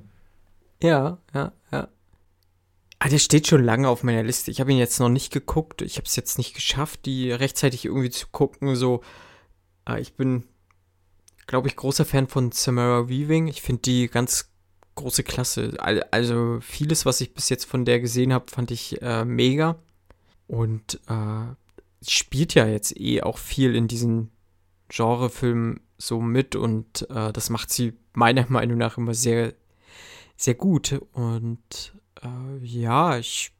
Ja, 0.83 1.19
ja, 1.35 1.53
ja. 1.71 1.89
Ah, 2.99 3.09
der 3.09 3.19
steht 3.19 3.49
schon 3.49 3.65
lange 3.65 3.89
auf 3.89 4.05
meiner 4.05 4.23
Liste. 4.23 4.51
Ich 4.51 4.61
habe 4.61 4.71
ihn 4.71 4.79
jetzt 4.79 5.01
noch 5.01 5.09
nicht 5.09 5.33
geguckt. 5.33 5.83
Ich 5.83 5.97
habe 5.97 6.07
es 6.07 6.15
jetzt 6.17 6.39
nicht 6.39 6.55
geschafft, 6.55 7.05
die 7.05 7.33
rechtzeitig 7.33 7.85
irgendwie 7.85 8.11
zu 8.11 8.29
gucken. 8.29 8.77
So, 8.77 9.03
ah, 9.85 9.99
ich 9.99 10.15
bin, 10.15 10.45
glaube 11.47 11.69
ich, 11.69 11.77
großer 11.77 12.05
Fan 12.05 12.29
von 12.29 12.53
Samara 12.53 13.09
Weaving. 13.09 13.49
Ich 13.49 13.61
finde 13.61 13.83
die 13.83 14.09
ganz 14.09 14.53
große 14.95 15.25
Klasse. 15.25 15.75
Also 16.11 16.61
vieles, 16.61 17.05
was 17.05 17.21
ich 17.21 17.35
bis 17.35 17.49
jetzt 17.49 17.65
von 17.65 17.85
der 17.85 17.99
gesehen 17.99 18.33
habe, 18.33 18.51
fand 18.51 18.71
ich 18.71 19.01
äh, 19.03 19.25
mega. 19.25 19.77
Und 20.47 21.01
äh, 21.09 21.55
spielt 22.07 22.55
ja 22.55 22.67
jetzt 22.67 22.99
eh 22.99 23.23
auch 23.23 23.39
viel 23.39 23.75
in 23.75 23.89
diesen 23.89 24.31
Genrefilmen 24.89 25.81
so 25.99 26.21
mit 26.21 26.57
und 26.57 27.09
äh, 27.11 27.33
das 27.33 27.51
macht 27.51 27.71
sie 27.71 27.95
meiner 28.13 28.47
Meinung 28.51 28.79
nach 28.79 28.99
immer 28.99 29.15
sehr, 29.15 29.55
sehr 30.37 30.55
gut. 30.55 31.01
Und 31.13 31.95
äh, 32.23 32.65
ja, 32.65 33.17
ich 33.19 33.53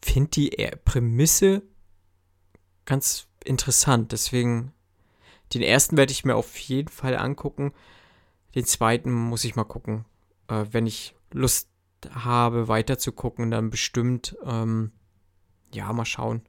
finde 0.00 0.30
die 0.30 0.50
Prämisse 0.84 1.62
ganz 2.84 3.28
interessant. 3.44 4.12
Deswegen, 4.12 4.72
den 5.52 5.62
ersten 5.62 5.96
werde 5.96 6.12
ich 6.12 6.24
mir 6.24 6.36
auf 6.36 6.56
jeden 6.58 6.88
Fall 6.88 7.16
angucken. 7.16 7.72
Den 8.54 8.64
zweiten 8.64 9.12
muss 9.12 9.44
ich 9.44 9.56
mal 9.56 9.64
gucken. 9.64 10.04
Äh, 10.48 10.66
wenn 10.70 10.86
ich 10.86 11.14
Lust 11.32 11.68
habe, 12.10 12.68
weiter 12.68 12.98
zu 12.98 13.12
gucken, 13.12 13.50
dann 13.50 13.70
bestimmt. 13.70 14.36
Ähm, 14.44 14.92
ja, 15.72 15.92
mal 15.92 16.06
schauen. 16.06 16.42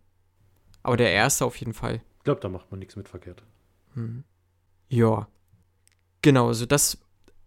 Aber 0.83 0.97
der 0.97 1.11
erste 1.11 1.45
auf 1.45 1.55
jeden 1.57 1.73
Fall. 1.73 2.01
Ich 2.17 2.23
glaube, 2.23 2.41
da 2.41 2.49
macht 2.49 2.71
man 2.71 2.79
nichts 2.79 2.95
mit 2.95 3.09
verkehrt. 3.09 3.43
Hm. 3.93 4.23
Ja. 4.89 5.27
Genau, 6.21 6.47
also 6.47 6.65
das 6.65 6.97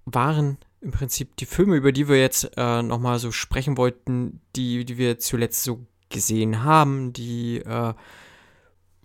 waren 0.05 0.59
im 0.81 0.91
Prinzip 0.91 1.37
die 1.37 1.47
Filme, 1.47 1.77
über 1.77 1.93
die 1.93 2.09
wir 2.09 2.21
jetzt 2.21 2.51
äh, 2.57 2.83
nochmal 2.83 3.19
so 3.19 3.31
sprechen 3.31 3.77
wollten, 3.77 4.41
die, 4.57 4.85
die 4.85 4.99
wir 4.99 5.19
zuletzt 5.19 5.63
so 5.63 5.87
gesehen 6.09 6.65
haben, 6.65 7.13
die 7.13 7.59
äh, 7.59 7.95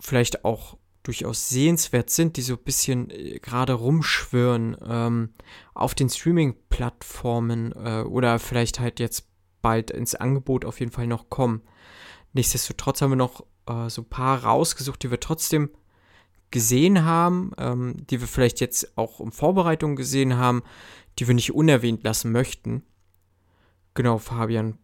vielleicht 0.00 0.44
auch 0.44 0.76
durchaus 1.02 1.48
sehenswert 1.48 2.10
sind, 2.10 2.36
die 2.36 2.42
so 2.42 2.54
ein 2.54 2.64
bisschen 2.64 3.10
äh, 3.10 3.38
gerade 3.38 3.72
rumschwirren 3.72 4.76
ähm, 4.86 5.30
auf 5.74 5.94
den 5.94 6.10
Streaming-Plattformen 6.10 7.72
äh, 7.72 8.02
oder 8.02 8.38
vielleicht 8.38 8.80
halt 8.80 9.00
jetzt 9.00 9.26
bald 9.62 9.90
ins 9.90 10.14
Angebot 10.14 10.64
auf 10.64 10.80
jeden 10.80 10.92
Fall 10.92 11.06
noch 11.06 11.30
kommen. 11.30 11.62
Nichtsdestotrotz 12.32 13.00
haben 13.00 13.12
wir 13.12 13.16
noch 13.16 13.44
äh, 13.68 13.90
so 13.90 14.02
ein 14.02 14.08
paar 14.08 14.44
rausgesucht, 14.44 15.02
die 15.02 15.10
wir 15.10 15.20
trotzdem 15.20 15.70
gesehen 16.50 17.04
haben, 17.04 17.52
ähm, 17.58 18.06
die 18.08 18.20
wir 18.20 18.28
vielleicht 18.28 18.60
jetzt 18.60 18.96
auch 18.96 19.20
in 19.20 19.32
Vorbereitung 19.32 19.96
gesehen 19.96 20.36
haben, 20.36 20.62
die 21.18 21.28
wir 21.28 21.34
nicht 21.34 21.52
unerwähnt 21.52 22.04
lassen 22.04 22.32
möchten. 22.32 22.82
Genau, 23.94 24.18
Fabian, 24.18 24.78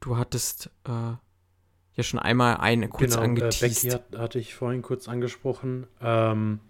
du 0.00 0.16
hattest 0.16 0.70
äh, 0.84 0.90
ja 1.94 2.02
schon 2.02 2.20
einmal 2.20 2.58
eine 2.58 2.88
kurz 2.88 3.12
genau, 3.14 3.24
angeteased. 3.24 3.84
Äh, 3.84 3.92
hat, 3.92 4.04
hatte 4.16 4.38
ich 4.38 4.54
vorhin 4.54 4.82
kurz 4.82 5.08
angesprochen. 5.08 5.86
Ähm, 6.00 6.60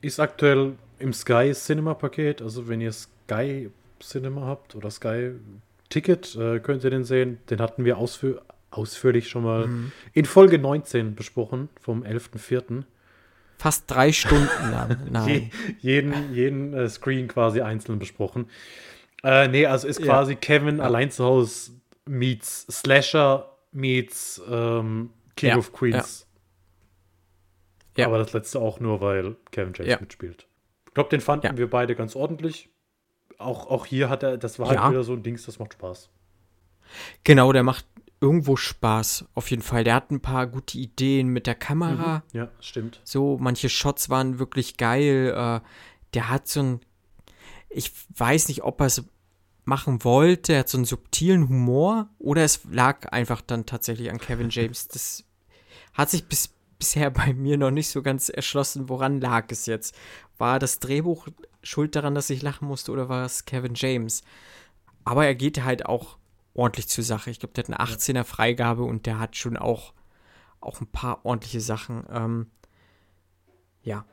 ist 0.00 0.18
aktuell 0.20 0.76
im 0.98 1.12
Sky 1.12 1.52
Cinema 1.54 1.94
Paket, 1.94 2.42
also 2.42 2.68
wenn 2.68 2.80
ihr 2.80 2.92
Sky 2.92 3.70
Cinema 4.00 4.42
habt 4.42 4.74
oder 4.74 4.90
Sky 4.90 5.32
Ticket, 5.88 6.34
äh, 6.36 6.60
könnt 6.60 6.84
ihr 6.84 6.90
den 6.90 7.04
sehen. 7.04 7.38
Den 7.50 7.60
hatten 7.60 7.84
wir 7.84 7.98
ausführlich 7.98 8.40
ausführlich 8.70 9.28
schon 9.28 9.44
mal 9.44 9.66
mhm. 9.66 9.92
in 10.12 10.24
Folge 10.24 10.58
19 10.58 11.14
besprochen, 11.14 11.68
vom 11.80 12.02
11.04. 12.02 12.84
Fast 13.58 13.90
drei 13.90 14.12
Stunden 14.12 14.70
lang. 14.70 14.98
Nein. 15.10 15.50
jeden 15.80 16.34
jeden 16.34 16.74
äh, 16.74 16.88
Screen 16.88 17.28
quasi 17.28 17.60
einzeln 17.60 17.98
besprochen. 17.98 18.48
Äh, 19.24 19.48
nee, 19.48 19.66
also 19.66 19.88
ist 19.88 20.02
quasi 20.02 20.32
ja. 20.32 20.38
Kevin 20.38 20.78
ja. 20.78 20.84
allein 20.84 21.10
zu 21.10 21.24
Hause 21.24 21.72
meets 22.06 22.66
Slasher 22.70 23.56
meets 23.72 24.40
ähm, 24.48 25.10
King 25.36 25.50
ja. 25.50 25.56
of 25.56 25.72
Queens. 25.72 26.26
Ja. 27.96 28.06
Aber 28.06 28.18
das 28.18 28.32
letzte 28.32 28.60
auch 28.60 28.78
nur, 28.78 29.00
weil 29.00 29.36
Kevin 29.50 29.72
James 29.74 30.00
mitspielt. 30.00 30.46
Ich 30.86 30.94
glaube, 30.94 31.10
den 31.10 31.20
fanden 31.20 31.56
wir 31.58 31.68
beide 31.68 31.96
ganz 31.96 32.14
ordentlich. 32.14 32.70
Auch, 33.38 33.66
auch 33.66 33.86
hier 33.86 34.08
hat 34.08 34.22
er, 34.22 34.36
das 34.38 34.58
war 34.58 34.68
halt 34.68 34.90
wieder 34.90 35.02
so 35.02 35.12
ein 35.12 35.22
Dings, 35.22 35.44
das 35.46 35.58
macht 35.58 35.74
Spaß. 35.74 36.10
Genau, 37.24 37.52
der 37.52 37.62
macht 37.62 37.84
irgendwo 38.20 38.56
Spaß, 38.56 39.26
auf 39.34 39.50
jeden 39.50 39.62
Fall. 39.62 39.84
Der 39.84 39.94
hat 39.94 40.10
ein 40.10 40.20
paar 40.20 40.46
gute 40.46 40.78
Ideen 40.78 41.28
mit 41.28 41.46
der 41.46 41.54
Kamera. 41.54 42.18
Mhm. 42.32 42.38
Ja, 42.38 42.48
stimmt. 42.60 43.00
So, 43.04 43.38
manche 43.40 43.68
Shots 43.68 44.10
waren 44.10 44.38
wirklich 44.38 44.76
geil. 44.76 45.32
Äh, 45.36 45.60
der 46.14 46.28
hat 46.28 46.48
so 46.48 46.62
ein, 46.62 46.80
ich 47.68 47.92
weiß 48.16 48.48
nicht, 48.48 48.62
ob 48.62 48.80
er 48.80 48.86
es 48.86 49.04
machen 49.64 50.02
wollte, 50.02 50.54
er 50.54 50.60
hat 50.60 50.68
so 50.68 50.78
einen 50.78 50.86
subtilen 50.86 51.48
Humor 51.48 52.08
oder 52.18 52.42
es 52.42 52.60
lag 52.70 53.12
einfach 53.12 53.42
dann 53.42 53.66
tatsächlich 53.66 54.10
an 54.10 54.18
Kevin 54.18 54.50
James. 54.50 54.88
Das 54.92 55.24
hat 55.92 56.10
sich 56.10 56.24
bis, 56.26 56.54
bisher 56.78 57.10
bei 57.10 57.34
mir 57.34 57.58
noch 57.58 57.70
nicht 57.70 57.88
so 57.88 58.02
ganz 58.02 58.28
erschlossen, 58.28 58.88
woran 58.88 59.20
lag 59.20 59.46
es 59.50 59.66
jetzt. 59.66 59.94
War 60.38 60.58
das 60.58 60.78
Drehbuch 60.78 61.28
schuld 61.62 61.94
daran, 61.96 62.14
dass 62.14 62.30
ich 62.30 62.40
lachen 62.40 62.66
musste 62.66 62.92
oder 62.92 63.08
war 63.08 63.26
es 63.26 63.44
Kevin 63.44 63.74
James? 63.74 64.22
Aber 65.04 65.26
er 65.26 65.34
geht 65.34 65.62
halt 65.64 65.86
auch 65.86 66.18
ordentlich 66.58 66.88
zur 66.88 67.04
Sache. 67.04 67.30
Ich 67.30 67.38
glaube, 67.38 67.54
der 67.54 67.64
hat 67.64 67.70
eine 67.70 67.90
18er 67.90 68.24
Freigabe 68.24 68.82
und 68.82 69.06
der 69.06 69.18
hat 69.18 69.36
schon 69.36 69.56
auch, 69.56 69.94
auch 70.60 70.80
ein 70.80 70.88
paar 70.88 71.24
ordentliche 71.24 71.60
Sachen. 71.60 72.04
Ähm, 72.10 72.46
ja. 73.82 74.04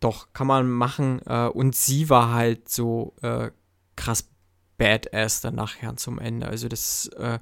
doch, 0.00 0.32
kann 0.32 0.46
man 0.46 0.68
machen. 0.70 1.20
Äh, 1.26 1.48
und 1.48 1.76
sie 1.76 2.08
war 2.08 2.32
halt 2.32 2.68
so 2.68 3.14
äh, 3.22 3.50
krass 3.96 4.30
badass 4.78 5.42
dann 5.42 5.56
nachher 5.56 5.96
zum 5.96 6.18
Ende. 6.18 6.46
Also 6.48 6.68
das 6.68 7.08
äh, 7.18 7.38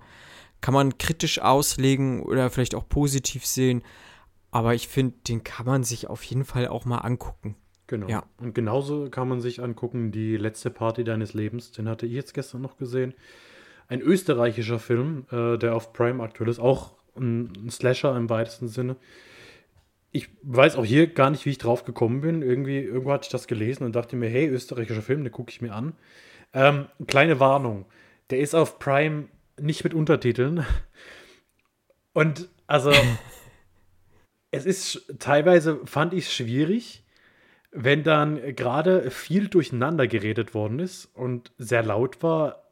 kann 0.61 0.75
man 0.75 0.99
kritisch 0.99 1.41
auslegen 1.41 2.23
oder 2.23 2.51
vielleicht 2.51 2.75
auch 2.75 2.89
positiv 2.89 3.47
sehen. 3.47 3.83
Aber 4.51 4.75
ich 4.75 4.89
finde, 4.89 5.17
den 5.29 5.45
kann 5.45 5.67
man 5.67 5.85
sich 5.85 6.09
auf 6.09 6.23
jeden 6.25 6.45
Fall 6.45 6.67
auch 6.69 6.85
mal 6.85 6.99
angucken. 6.99 7.57
Genau. 7.87 8.09
Ja. 8.09 8.25
Und 8.39 8.55
genauso 8.55 9.09
kann 9.11 9.29
man 9.29 9.41
sich 9.41 9.63
angucken, 9.63 10.11
die 10.11 10.37
letzte 10.37 10.71
Party 10.71 11.05
deines 11.05 11.35
Lebens. 11.35 11.71
Den 11.71 11.89
hatte 11.89 12.07
ich 12.07 12.13
jetzt 12.13 12.35
gestern 12.35 12.63
noch 12.63 12.77
gesehen. 12.77 13.15
Ein 13.89 14.01
österreichischer 14.01 14.79
Film, 14.79 15.27
äh, 15.31 15.57
der 15.59 15.75
auf 15.75 15.93
Prime 15.93 16.23
aktuell 16.23 16.51
ist. 16.51 16.59
Auch 16.59 16.95
ein, 17.17 17.53
ein 17.57 17.71
Slasher 17.71 18.17
im 18.17 18.29
weitesten 18.29 18.69
Sinne. 18.69 18.97
Ich 20.13 20.29
weiß 20.43 20.77
auch 20.77 20.85
hier 20.85 21.09
gar 21.09 21.31
nicht, 21.31 21.45
wie 21.45 21.51
ich 21.51 21.59
drauf 21.59 21.85
gekommen 21.85 22.21
bin. 22.21 22.43
Irgendwie, 22.43 22.81
irgendwo 22.81 23.13
hatte 23.13 23.27
ich 23.27 23.33
das 23.33 23.47
gelesen 23.47 23.85
und 23.85 23.95
dachte 23.95 24.17
mir, 24.17 24.29
hey, 24.29 24.49
österreichischer 24.49 25.03
Film, 25.03 25.25
den 25.25 25.33
gucke 25.33 25.51
ich 25.51 25.61
mir 25.61 25.75
an. 25.75 25.95
Ähm, 26.53 26.87
kleine 27.07 27.39
Warnung. 27.39 27.87
Der 28.31 28.41
ist 28.41 28.55
auf 28.55 28.79
Prime 28.79 29.29
nicht 29.61 29.85
mit 29.85 29.95
Untertiteln. 29.95 30.65
Und 32.13 32.49
also, 32.67 32.93
es 34.51 34.65
ist 34.65 35.15
teilweise, 35.19 35.81
fand 35.85 36.15
ich 36.15 36.25
es 36.25 36.33
schwierig, 36.33 37.05
wenn 37.73 38.03
dann 38.03 38.57
gerade 38.57 39.11
viel 39.11 39.49
durcheinander 39.49 40.07
geredet 40.07 40.55
worden 40.55 40.79
ist 40.79 41.15
und 41.15 41.53
sehr 41.59 41.83
laut 41.83 42.23
war, 42.23 42.66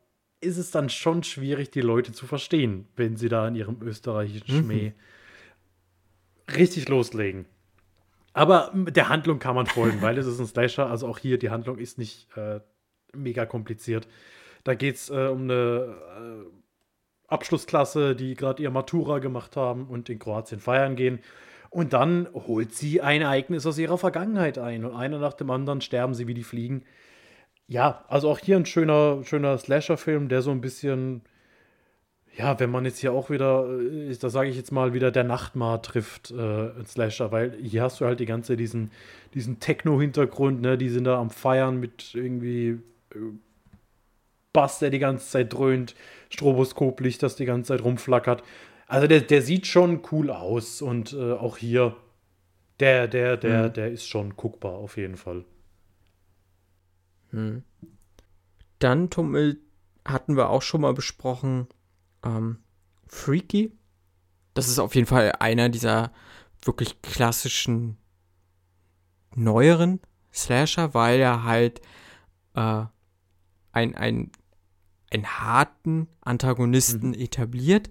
ist 0.45 0.59
es 0.59 0.71
dann 0.71 0.89
schon 0.89 1.23
schwierig, 1.23 1.71
die 1.71 1.81
Leute 1.81 2.13
zu 2.13 2.27
verstehen, 2.27 2.87
wenn 2.97 3.17
sie 3.17 3.29
da 3.29 3.49
in 3.49 3.55
ihrem 3.55 3.83
österreichischen 3.83 4.55
Mhm. 4.55 4.63
Schmäh 4.63 4.93
richtig 6.57 6.89
loslegen. 6.89 7.47
Aber 8.33 8.73
der 8.75 9.09
Handlung 9.09 9.39
kann 9.39 9.55
man 9.55 9.67
folgen, 9.67 10.03
weil 10.03 10.19
es 10.19 10.27
ist 10.27 10.41
ein 10.41 10.47
Slasher. 10.47 10.91
Also 10.91 11.07
auch 11.07 11.19
hier, 11.19 11.39
die 11.39 11.51
Handlung 11.51 11.79
ist 11.79 11.99
nicht 11.99 12.27
äh, 12.37 12.61
mega 13.13 13.47
kompliziert. 13.47 14.09
Da 14.65 14.75
geht 14.75 14.97
es 14.97 15.11
äh, 15.11 15.29
um 15.29 15.43
eine 15.43 15.95
äh, 16.19 17.33
Abschlussklasse, 17.33 18.17
die 18.17 18.35
gerade 18.35 18.63
ihr 18.63 18.71
Matura 18.71 19.21
gemacht 19.21 19.57
haben 19.57 19.87
und 19.87 20.09
in 20.09 20.19
Kroatien 20.19 20.61
feiern 20.61 20.97
gehen. 20.97 21.21
Und 21.71 21.93
dann 21.93 22.29
holt 22.33 22.73
sie 22.73 23.01
ein 23.01 23.23
Ereignis 23.23 23.67
aus 23.67 23.79
ihrer 23.79 23.99
Vergangenheit 23.99 24.59
ein. 24.59 24.85
Und 24.85 24.95
einer 24.95 25.19
nach 25.19 25.35
dem 25.35 25.51
anderen 25.51 25.81
sterben 25.81 26.15
sie 26.15 26.27
wie 26.27 26.35
die 26.35 26.45
Fliegen. 26.45 26.85
Ja, 27.67 28.05
also 28.09 28.31
auch 28.31 28.39
hier 28.39 28.57
ein 28.57 28.67
schöner, 28.67 29.25
schöner 29.25 29.57
Slasher-Film, 29.59 30.29
der 30.29 30.43
so 30.43 30.51
ein 30.51 30.61
bisschen, 30.61 31.23
ja, 32.37 32.59
wenn 32.61 32.71
man 32.71 32.85
jetzt 32.85 32.99
hier 32.99 33.13
auch 33.13 33.31
wieder, 33.31 33.67
äh, 33.81 34.15
da 34.17 34.29
sage 34.29 34.51
ich 34.51 34.57
jetzt 34.57 34.71
mal, 34.73 34.93
wieder 34.93 35.11
der 35.11 35.25
Nachtmar 35.25 35.81
trifft, 35.83 36.31
äh, 36.31 36.35
ein 36.79 36.87
Slasher, 36.87 37.33
weil 37.33 37.57
hier 37.63 37.83
hast 37.83 38.01
du 38.01 38.05
halt 38.05 38.21
die 38.21 38.27
ganze, 38.27 38.57
diesen, 38.57 38.91
diesen 39.33 39.61
Techno-Hintergrund, 39.61 40.61
ne, 40.61 40.77
die 40.77 40.91
sind 40.91 41.05
da 41.05 41.19
am 41.19 41.31
Feiern 41.31 41.81
mit 41.81 42.15
irgendwie 42.15 42.81
äh, 43.15 43.19
Bass, 44.53 44.79
der 44.79 44.91
die 44.91 44.99
ganze 45.01 45.27
Zeit 45.29 45.53
dröhnt, 45.53 45.95
Stroboskoplicht, 46.31 47.23
das 47.23 47.35
die 47.37 47.45
ganze 47.47 47.69
Zeit 47.69 47.85
rumflackert. 47.85 48.43
Also 48.87 49.07
der, 49.07 49.21
der 49.23 49.43
sieht 49.43 49.67
schon 49.67 50.03
cool 50.13 50.31
aus 50.31 50.83
und 50.83 51.13
äh, 51.15 51.33
auch 51.33 51.57
hier, 51.57 51.97
der, 52.79 53.09
der, 53.09 53.37
der, 53.37 53.69
Mhm. 53.69 53.73
der 53.73 53.91
ist 53.91 54.07
schon 54.07 54.37
guckbar 54.37 54.73
auf 54.75 54.97
jeden 54.97 55.17
Fall. 55.17 55.45
Hm. 57.35 57.65
Dann, 58.79 59.11
Tummel, 59.11 59.61
hatten 60.05 60.37
wir 60.37 60.51
auch 60.51 60.63
schon 60.63 60.83
mal 60.83 60.95
besprochen, 60.95 61.67
ähm, 62.25 62.59
Freaky. 63.09 63.73
Das 64.55 64.69
ist 64.69 64.79
auf 64.79 64.95
jeden 64.95 65.07
Fall 65.07 65.33
einer 65.41 65.69
dieser 65.69 66.13
wirklich 66.63 67.03
klassischen 67.03 67.99
neueren 69.35 70.01
Slasher, 70.33 70.95
weil 70.95 71.19
er 71.21 71.43
halt 71.45 71.81
äh, 72.55 72.85
ein, 73.73 73.95
ein, 73.97 74.31
einen 75.11 75.27
harten 75.27 76.09
Antagonisten 76.21 77.15
etabliert. 77.15 77.91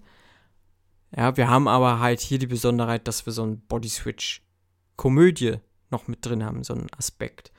Ja, 1.14 1.36
wir 1.36 1.48
haben 1.48 1.68
aber 1.68 2.00
halt 2.00 2.20
hier 2.20 2.38
die 2.38 2.46
Besonderheit, 2.46 3.06
dass 3.06 3.26
wir 3.26 3.32
so 3.32 3.42
einen 3.42 3.60
Body-Switch-Komödie 3.66 5.58
noch 5.90 6.08
mit 6.08 6.24
drin 6.24 6.44
haben, 6.44 6.64
so 6.64 6.74
einen 6.74 6.92
Aspekt. 6.96 7.52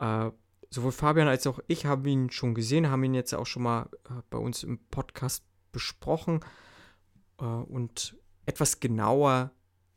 Äh, 0.00 0.30
sowohl 0.70 0.92
Fabian 0.92 1.28
als 1.28 1.46
auch 1.46 1.60
ich 1.66 1.86
haben 1.86 2.04
ihn 2.06 2.30
schon 2.30 2.54
gesehen, 2.54 2.90
haben 2.90 3.04
ihn 3.04 3.14
jetzt 3.14 3.34
auch 3.34 3.46
schon 3.46 3.62
mal 3.62 3.88
äh, 4.04 4.22
bei 4.30 4.38
uns 4.38 4.62
im 4.62 4.78
Podcast 4.90 5.44
besprochen 5.72 6.40
äh, 7.40 7.44
und 7.44 8.16
etwas 8.46 8.80
genauer 8.80 9.50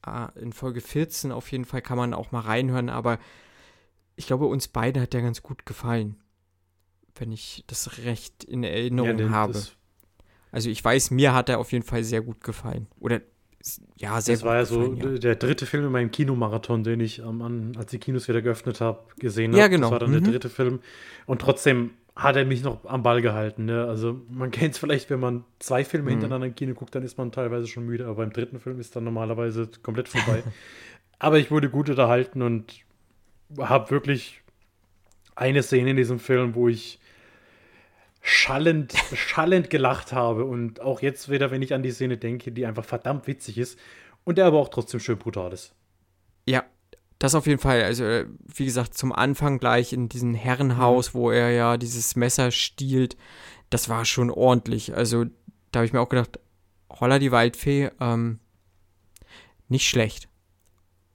äh, 0.06 0.28
in 0.40 0.54
Folge 0.54 0.82
14 0.82 1.32
auf 1.32 1.52
jeden 1.52 1.66
Fall 1.66 1.82
kann 1.82 1.98
man 1.98 2.14
auch 2.14 2.32
mal 2.32 2.42
reinhören, 2.42 2.90
aber 2.90 3.20
ich 4.16 4.28
glaube, 4.28 4.46
uns 4.46 4.68
beide 4.68 5.02
hat 5.02 5.14
der 5.14 5.22
ganz 5.22 5.42
gut 5.42 5.66
gefallen, 5.66 6.22
wenn 7.16 7.32
ich 7.32 7.64
das 7.68 7.98
recht 8.00 8.44
in 8.44 8.64
Erinnerung 8.64 9.18
den- 9.18 9.32
habe. 9.32 9.62
Also 10.52 10.70
ich 10.70 10.84
weiß, 10.84 11.12
mir 11.12 11.34
hat 11.34 11.48
er 11.50 11.60
auf 11.60 11.72
jeden 11.72 11.86
Fall 11.86 12.04
sehr 12.04 12.22
gut 12.22 12.44
gefallen. 12.44 12.88
Oder 13.00 13.22
ja, 13.98 14.20
sehr 14.22 14.36
das 14.36 14.44
war 14.44 14.56
ja 14.56 14.66
so 14.66 14.94
ja. 14.94 15.18
der 15.18 15.36
dritte 15.36 15.66
Film 15.66 15.86
in 15.86 15.92
meinem 15.92 16.12
Kinomarathon, 16.12 16.84
den 16.84 17.00
ich 17.00 17.24
am 17.24 17.42
an, 17.42 17.74
als 17.78 17.92
die 17.92 18.00
Kinos 18.00 18.28
wieder 18.28 18.42
geöffnet 18.42 18.82
habe, 18.82 19.00
gesehen 19.18 19.52
habe. 19.52 19.60
Ja, 19.60 19.68
genau. 19.68 19.88
Das 19.88 19.92
war 19.92 20.00
dann 20.00 20.10
Mhm. 20.12 20.24
der 20.24 20.32
dritte 20.34 20.50
Film. 20.50 20.80
Und 21.26 21.42
trotzdem 21.42 21.92
hat 22.16 22.36
er 22.36 22.46
mich 22.46 22.64
noch 22.64 22.84
am 22.86 23.04
Ball 23.04 23.22
gehalten. 23.22 23.66
Ne? 23.66 23.86
Also 23.86 24.22
man 24.30 24.52
kennt 24.52 24.74
es 24.74 24.80
vielleicht, 24.80 25.10
wenn 25.10 25.20
man 25.20 25.44
zwei 25.60 25.84
Filme 25.86 26.06
Mhm. 26.06 26.10
hintereinander 26.12 26.48
im 26.48 26.56
Kino 26.56 26.74
guckt, 26.74 26.94
dann 26.96 27.04
ist 27.04 27.18
man 27.18 27.32
teilweise 27.32 27.68
schon 27.68 27.86
müde, 27.86 28.06
aber 28.06 28.16
beim 28.16 28.34
dritten 28.34 28.60
Film 28.60 28.80
ist 28.80 28.96
dann 28.96 29.04
normalerweise 29.04 29.70
komplett 29.84 30.10
vorbei. 30.10 30.44
aber 31.20 31.40
ich 31.40 31.52
wurde 31.52 31.70
gut 31.70 31.90
unterhalten 31.90 32.42
und 32.42 32.80
habe 33.60 33.92
wirklich 33.92 34.42
eine 35.36 35.64
Szene 35.64 35.92
in 35.92 35.98
diesem 35.98 36.20
Film, 36.20 36.56
wo 36.56 36.68
ich 36.68 37.00
schallend, 38.22 38.94
schallend 39.14 39.70
gelacht 39.70 40.14
habe 40.14 40.46
und 40.46 40.80
auch 40.80 41.02
jetzt 41.02 41.30
wieder, 41.30 41.52
wenn 41.52 41.62
ich 41.62 41.74
an 41.74 41.84
die 41.84 41.92
Szene 41.92 42.18
denke, 42.18 42.52
die 42.52 42.66
einfach 42.66 42.86
verdammt 42.86 43.28
witzig 43.28 43.58
ist 43.58 43.78
und 44.24 44.38
der 44.38 44.46
aber 44.46 44.60
auch 44.60 44.70
trotzdem 44.70 45.00
schön 45.00 45.18
brutal 45.18 45.52
ist. 45.52 45.74
Ja, 46.46 46.64
das 47.20 47.36
auf 47.36 47.48
jeden 47.48 47.60
Fall. 47.60 47.84
Also, 47.84 48.04
äh, 48.04 48.28
wie 48.56 48.66
gesagt, 48.66 48.94
zum 48.94 49.12
Anfang 49.12 49.60
gleich 49.60 49.94
in 49.94 50.08
diesem 50.10 50.34
Herrenhaus, 50.34 51.14
wo 51.14 51.32
er 51.32 51.52
ja 51.52 51.78
dieses 51.78 52.16
Messer 52.16 52.52
stiehlt, 52.52 53.18
das 53.70 53.90
war 53.90 54.06
schon 54.06 54.30
ordentlich. 54.30 54.96
Also, 54.96 55.26
da 55.72 55.80
habe 55.80 55.86
ich 55.86 55.94
mir 55.94 56.02
auch 56.02 56.10
gedacht, 56.10 56.40
holla 56.90 57.20
die 57.20 57.32
Waldfee, 57.32 57.90
ähm, 58.00 58.40
nicht 59.68 59.88
schlecht. 59.88 60.30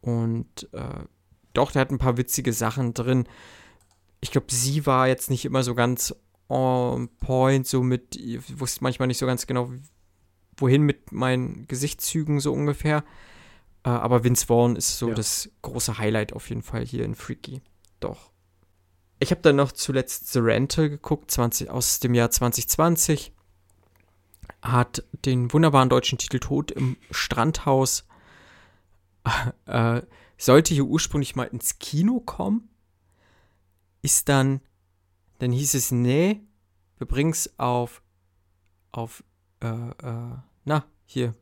Und 0.01 0.69
äh, 0.73 1.05
doch, 1.53 1.73
der 1.73 1.81
hat 1.81 1.91
ein 1.91 1.99
paar 1.99 2.17
witzige 2.17 2.53
Sachen 2.53 2.95
drin. 2.95 3.29
Ich 4.21 4.31
glaube, 4.31 4.47
sie 4.51 4.87
war 4.87 5.09
jetzt 5.09 5.31
nicht 5.31 5.45
immer 5.45 5.63
so 5.63 5.75
ganz 5.75 6.15
on 6.49 7.09
point, 7.19 7.67
so 7.67 7.83
mit, 7.83 8.17
ich 8.17 8.61
wusste 8.61 8.83
manchmal 8.83 9.09
nicht 9.09 9.19
so 9.19 9.27
ganz 9.27 9.47
genau, 9.47 9.73
wohin 10.57 10.83
mit 10.83 11.13
meinen 11.13 11.67
Gesichtszügen 11.67 12.41
so 12.41 12.53
ungefähr. 12.53 13.05
Äh, 13.85 13.91
aber 13.91 14.25
Vince 14.25 14.47
Vaughn 14.47 14.77
ist 14.77 14.99
so 14.99 15.09
Ja. 15.09 15.15
das 15.15 15.51
große 15.63 15.99
Highlight 15.99 16.33
auf 16.33 16.49
jeden 16.49 16.63
Fall 16.63 16.85
hier 16.85 17.05
in 17.05 17.15
Freaky. 17.15 17.63
Doch. 18.01 18.31
Ich 19.19 19.31
habe 19.31 19.41
dann 19.41 19.57
noch 19.57 19.73
zuletzt 19.73 20.33
The 20.33 20.41
Rental 20.41 20.91
geguckt, 20.91 21.31
20, 21.31 21.71
aus 21.71 22.01
dem 22.01 22.15
Jahr 22.15 22.31
2020. 22.31 23.33
Hat 24.63 25.05
den 25.25 25.53
wunderbaren 25.53 25.89
deutschen 25.89 26.19
Titel 26.19 26.39
Tod 26.39 26.71
im 26.71 26.97
Strandhaus. 27.11 28.07
Äh, 29.67 30.03
sollte 30.39 30.73
hier 30.73 30.85
ursprünglich 30.85 31.35
mal 31.35 31.45
ins 31.49 31.81
Kino 31.81 32.21
kommen. 32.21 32.69
Ist 34.03 34.29
dann, 34.29 34.61
dann 35.39 35.53
hieß 35.53 35.75
es, 35.75 35.93
nee, 35.93 36.41
wir 36.99 37.07
bringen 37.07 37.31
es 37.31 37.59
auf, 37.59 38.03
auf, 38.93 39.23
äh, 39.63 39.67
äh, 39.67 40.37
na, 40.65 40.85
hier, 41.05 41.35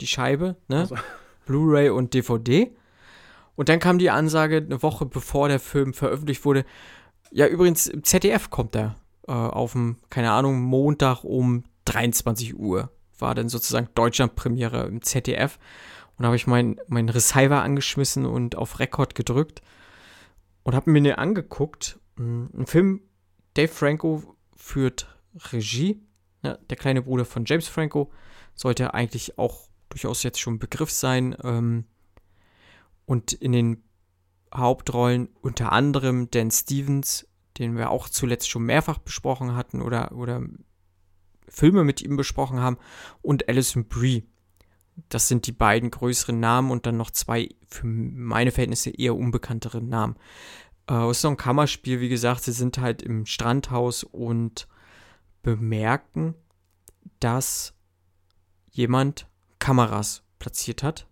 die 0.00 0.06
Scheibe, 0.06 0.56
ne? 0.68 0.80
Also. 0.80 0.96
Blu-ray 1.46 1.90
und 1.90 2.14
DVD. 2.14 2.74
Und 3.56 3.68
dann 3.68 3.80
kam 3.80 3.98
die 3.98 4.10
Ansage 4.10 4.58
eine 4.58 4.82
Woche 4.82 5.06
bevor 5.06 5.48
der 5.48 5.60
Film 5.60 5.92
veröffentlicht 5.92 6.44
wurde. 6.44 6.64
Ja, 7.30 7.46
übrigens, 7.46 7.86
im 7.86 8.04
ZDF 8.04 8.50
kommt 8.50 8.76
er 8.76 8.96
äh, 9.26 9.32
auf 9.32 9.72
dem, 9.72 9.96
keine 10.10 10.30
Ahnung, 10.30 10.60
Montag 10.60 11.24
um 11.24 11.64
23 11.86 12.58
Uhr. 12.58 12.90
War 13.18 13.34
dann 13.34 13.48
sozusagen 13.48 13.88
Deutschlandpremiere 13.94 14.86
im 14.86 15.02
ZDF. 15.02 15.58
Und 16.16 16.22
da 16.22 16.26
habe 16.26 16.36
ich 16.36 16.46
meinen 16.46 16.76
mein 16.88 17.08
Receiver 17.08 17.62
angeschmissen 17.62 18.26
und 18.26 18.56
auf 18.56 18.78
Rekord 18.78 19.14
gedrückt 19.14 19.62
und 20.62 20.74
habe 20.74 20.90
mir 20.90 21.02
den 21.02 21.14
angeguckt. 21.14 21.98
Mm, 22.16 22.46
Ein 22.56 22.66
Film, 22.66 23.00
Dave 23.54 23.68
Franco 23.68 24.36
führt 24.56 25.18
Regie. 25.52 26.00
Ja, 26.42 26.56
der 26.56 26.76
kleine 26.76 27.02
Bruder 27.02 27.24
von 27.24 27.44
James 27.44 27.68
Franco 27.68 28.10
sollte 28.54 28.94
eigentlich 28.94 29.38
auch 29.38 29.68
durchaus 29.88 30.22
jetzt 30.22 30.40
schon 30.40 30.58
Begriff 30.58 30.90
sein. 30.90 31.36
Ähm, 31.42 31.84
und 33.06 33.32
in 33.32 33.52
den 33.52 33.82
Hauptrollen 34.54 35.28
unter 35.40 35.72
anderem 35.72 36.30
Dan 36.30 36.50
Stevens, 36.50 37.26
den 37.58 37.76
wir 37.76 37.90
auch 37.90 38.08
zuletzt 38.08 38.48
schon 38.50 38.64
mehrfach 38.64 38.98
besprochen 38.98 39.54
hatten 39.54 39.82
oder, 39.82 40.12
oder 40.12 40.42
Filme 41.48 41.84
mit 41.84 42.02
ihm 42.02 42.16
besprochen 42.16 42.60
haben, 42.60 42.78
und 43.20 43.48
Alison 43.48 43.86
Brie. 43.86 44.24
Das 45.08 45.28
sind 45.28 45.46
die 45.46 45.52
beiden 45.52 45.90
größeren 45.90 46.38
Namen 46.38 46.70
und 46.70 46.84
dann 46.86 46.98
noch 46.98 47.10
zwei 47.10 47.48
für 47.66 47.86
meine 47.86 48.50
Verhältnisse 48.50 48.90
eher 48.90 49.16
unbekanntere 49.16 49.80
Namen. 49.82 50.16
Äh, 50.90 51.10
ist 51.10 51.20
so 51.20 51.28
ein 51.28 51.36
Kammerspiel, 51.36 52.00
wie 52.00 52.08
gesagt, 52.08 52.42
sie 52.42 52.52
sind 52.52 52.78
halt 52.78 53.02
im 53.02 53.26
Strandhaus 53.26 54.04
und 54.04 54.68
bemerken, 55.42 56.34
dass 57.20 57.74
jemand 58.70 59.26
Kameras 59.58 60.24
platziert 60.38 60.82
hat 60.82 61.06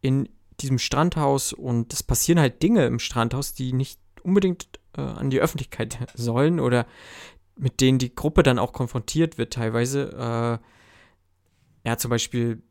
in 0.00 0.28
diesem 0.60 0.78
Strandhaus 0.78 1.52
und 1.52 1.92
es 1.92 2.02
passieren 2.02 2.38
halt 2.38 2.62
Dinge 2.62 2.86
im 2.86 2.98
Strandhaus, 2.98 3.54
die 3.54 3.72
nicht 3.72 4.00
unbedingt 4.22 4.78
äh, 4.96 5.00
an 5.00 5.30
die 5.30 5.40
Öffentlichkeit 5.40 5.98
sollen 6.14 6.60
oder 6.60 6.86
mit 7.56 7.80
denen 7.80 7.98
die 7.98 8.14
Gruppe 8.14 8.42
dann 8.42 8.58
auch 8.58 8.72
konfrontiert 8.72 9.38
wird 9.38 9.52
teilweise. 9.52 10.60
Äh, 11.84 11.88
ja, 11.88 11.96
zum 11.98 12.10
Beispiel 12.10 12.62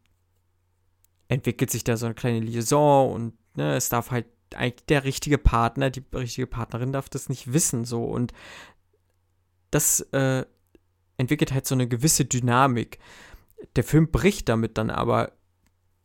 entwickelt 1.27 1.71
sich 1.71 1.84
da 1.84 1.97
so 1.97 2.05
eine 2.05 2.15
kleine 2.15 2.39
Liaison 2.39 3.11
und 3.11 3.34
ne, 3.55 3.75
es 3.75 3.89
darf 3.89 4.11
halt 4.11 4.25
eigentlich 4.55 4.85
der 4.85 5.03
richtige 5.03 5.38
Partner, 5.38 5.89
die 5.89 6.03
richtige 6.13 6.47
Partnerin 6.47 6.91
darf 6.91 7.09
das 7.09 7.30
nicht 7.30 7.53
wissen 7.53 7.85
so 7.85 8.05
und 8.05 8.34
das 9.71 10.01
äh, 10.11 10.45
entwickelt 11.17 11.51
halt 11.51 11.65
so 11.65 11.75
eine 11.75 11.88
gewisse 11.88 12.25
Dynamik. 12.25 12.99
Der 13.75 13.84
Film 13.84 14.11
bricht 14.11 14.49
damit 14.49 14.77
dann 14.77 14.89
aber 14.89 15.31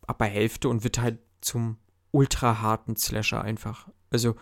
ab 0.06 0.18
bei 0.18 0.28
Hälfte 0.28 0.68
und 0.68 0.84
wird 0.84 0.98
halt 0.98 1.18
zum 1.40 1.76
ultra 2.10 2.60
harten 2.60 2.96
Slasher 2.96 3.42
einfach. 3.42 3.88
Also 4.10 4.36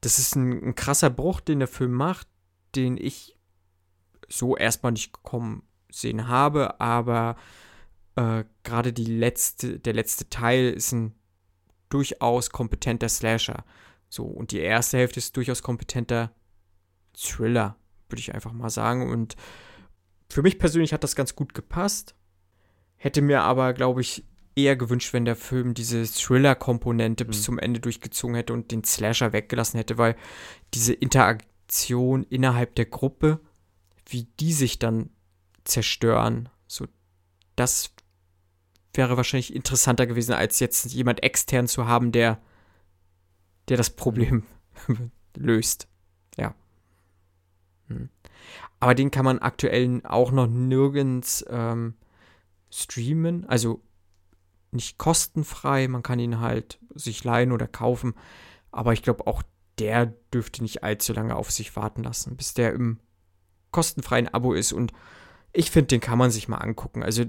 das 0.00 0.18
ist 0.18 0.36
ein, 0.36 0.68
ein 0.68 0.74
krasser 0.74 1.10
Bruch, 1.10 1.40
den 1.40 1.58
der 1.58 1.68
Film 1.68 1.92
macht, 1.92 2.28
den 2.74 2.96
ich 2.96 3.36
so 4.28 4.56
erstmal 4.56 4.92
nicht 4.92 5.22
kommen 5.22 5.62
sehen 5.90 6.28
habe, 6.28 6.80
aber 6.80 7.36
äh, 8.14 8.44
gerade 8.62 8.92
die 8.92 9.04
letzte, 9.04 9.80
der 9.80 9.92
letzte 9.92 10.28
Teil 10.30 10.70
ist 10.70 10.92
ein 10.92 11.14
durchaus 11.90 12.50
kompetenter 12.50 13.08
Slasher. 13.08 13.64
So, 14.08 14.24
und 14.24 14.52
die 14.52 14.58
erste 14.58 14.98
Hälfte 14.98 15.18
ist 15.18 15.36
durchaus 15.36 15.62
kompetenter 15.62 16.32
Thriller, 17.14 17.76
würde 18.08 18.20
ich 18.20 18.34
einfach 18.34 18.52
mal 18.52 18.70
sagen. 18.70 19.10
Und 19.10 19.36
für 20.28 20.42
mich 20.42 20.58
persönlich 20.58 20.92
hat 20.92 21.04
das 21.04 21.16
ganz 21.16 21.36
gut 21.36 21.54
gepasst. 21.54 22.14
Hätte 22.96 23.22
mir 23.22 23.42
aber, 23.42 23.72
glaube 23.72 24.00
ich, 24.00 24.24
eher 24.56 24.76
gewünscht, 24.76 25.12
wenn 25.12 25.24
der 25.24 25.36
Film 25.36 25.74
diese 25.74 26.04
Thriller-Komponente 26.04 27.24
mhm. 27.24 27.28
bis 27.28 27.42
zum 27.42 27.58
Ende 27.58 27.80
durchgezogen 27.80 28.34
hätte 28.34 28.52
und 28.52 28.70
den 28.72 28.84
Slasher 28.84 29.32
weggelassen 29.32 29.78
hätte, 29.78 29.98
weil 29.98 30.16
diese 30.74 30.92
Interaktion 30.92 32.24
innerhalb 32.24 32.74
der 32.74 32.86
Gruppe, 32.86 33.40
wie 34.06 34.24
die 34.40 34.52
sich 34.52 34.78
dann 34.78 35.10
zerstören, 35.64 36.48
so 36.66 36.86
das 37.56 37.94
wäre 38.94 39.16
wahrscheinlich 39.16 39.54
interessanter 39.54 40.06
gewesen, 40.06 40.32
als 40.32 40.60
jetzt 40.60 40.92
jemand 40.92 41.22
extern 41.22 41.68
zu 41.68 41.86
haben, 41.86 42.12
der, 42.12 42.38
der 43.68 43.76
das 43.76 43.90
Problem 43.90 44.44
löst. 45.36 45.88
Ja. 46.36 46.54
Hm. 47.88 48.08
Aber 48.80 48.94
den 48.94 49.10
kann 49.10 49.24
man 49.24 49.38
aktuell 49.38 50.00
auch 50.04 50.32
noch 50.32 50.46
nirgends 50.46 51.44
ähm, 51.48 51.94
streamen. 52.70 53.44
Also 53.46 53.82
nicht 54.72 54.98
kostenfrei, 54.98 55.88
man 55.88 56.02
kann 56.02 56.18
ihn 56.18 56.40
halt 56.40 56.78
sich 56.94 57.22
leihen 57.24 57.52
oder 57.52 57.66
kaufen. 57.66 58.14
Aber 58.70 58.92
ich 58.92 59.02
glaube, 59.02 59.26
auch 59.26 59.42
der 59.78 60.06
dürfte 60.32 60.62
nicht 60.62 60.84
allzu 60.84 61.12
lange 61.12 61.36
auf 61.36 61.50
sich 61.50 61.74
warten 61.76 62.02
lassen, 62.02 62.36
bis 62.36 62.54
der 62.54 62.72
im 62.72 62.98
kostenfreien 63.72 64.28
Abo 64.28 64.52
ist. 64.52 64.72
Und 64.72 64.92
ich 65.52 65.70
finde, 65.70 65.88
den 65.88 66.00
kann 66.00 66.18
man 66.18 66.30
sich 66.30 66.48
mal 66.48 66.58
angucken. 66.58 67.02
Also 67.02 67.24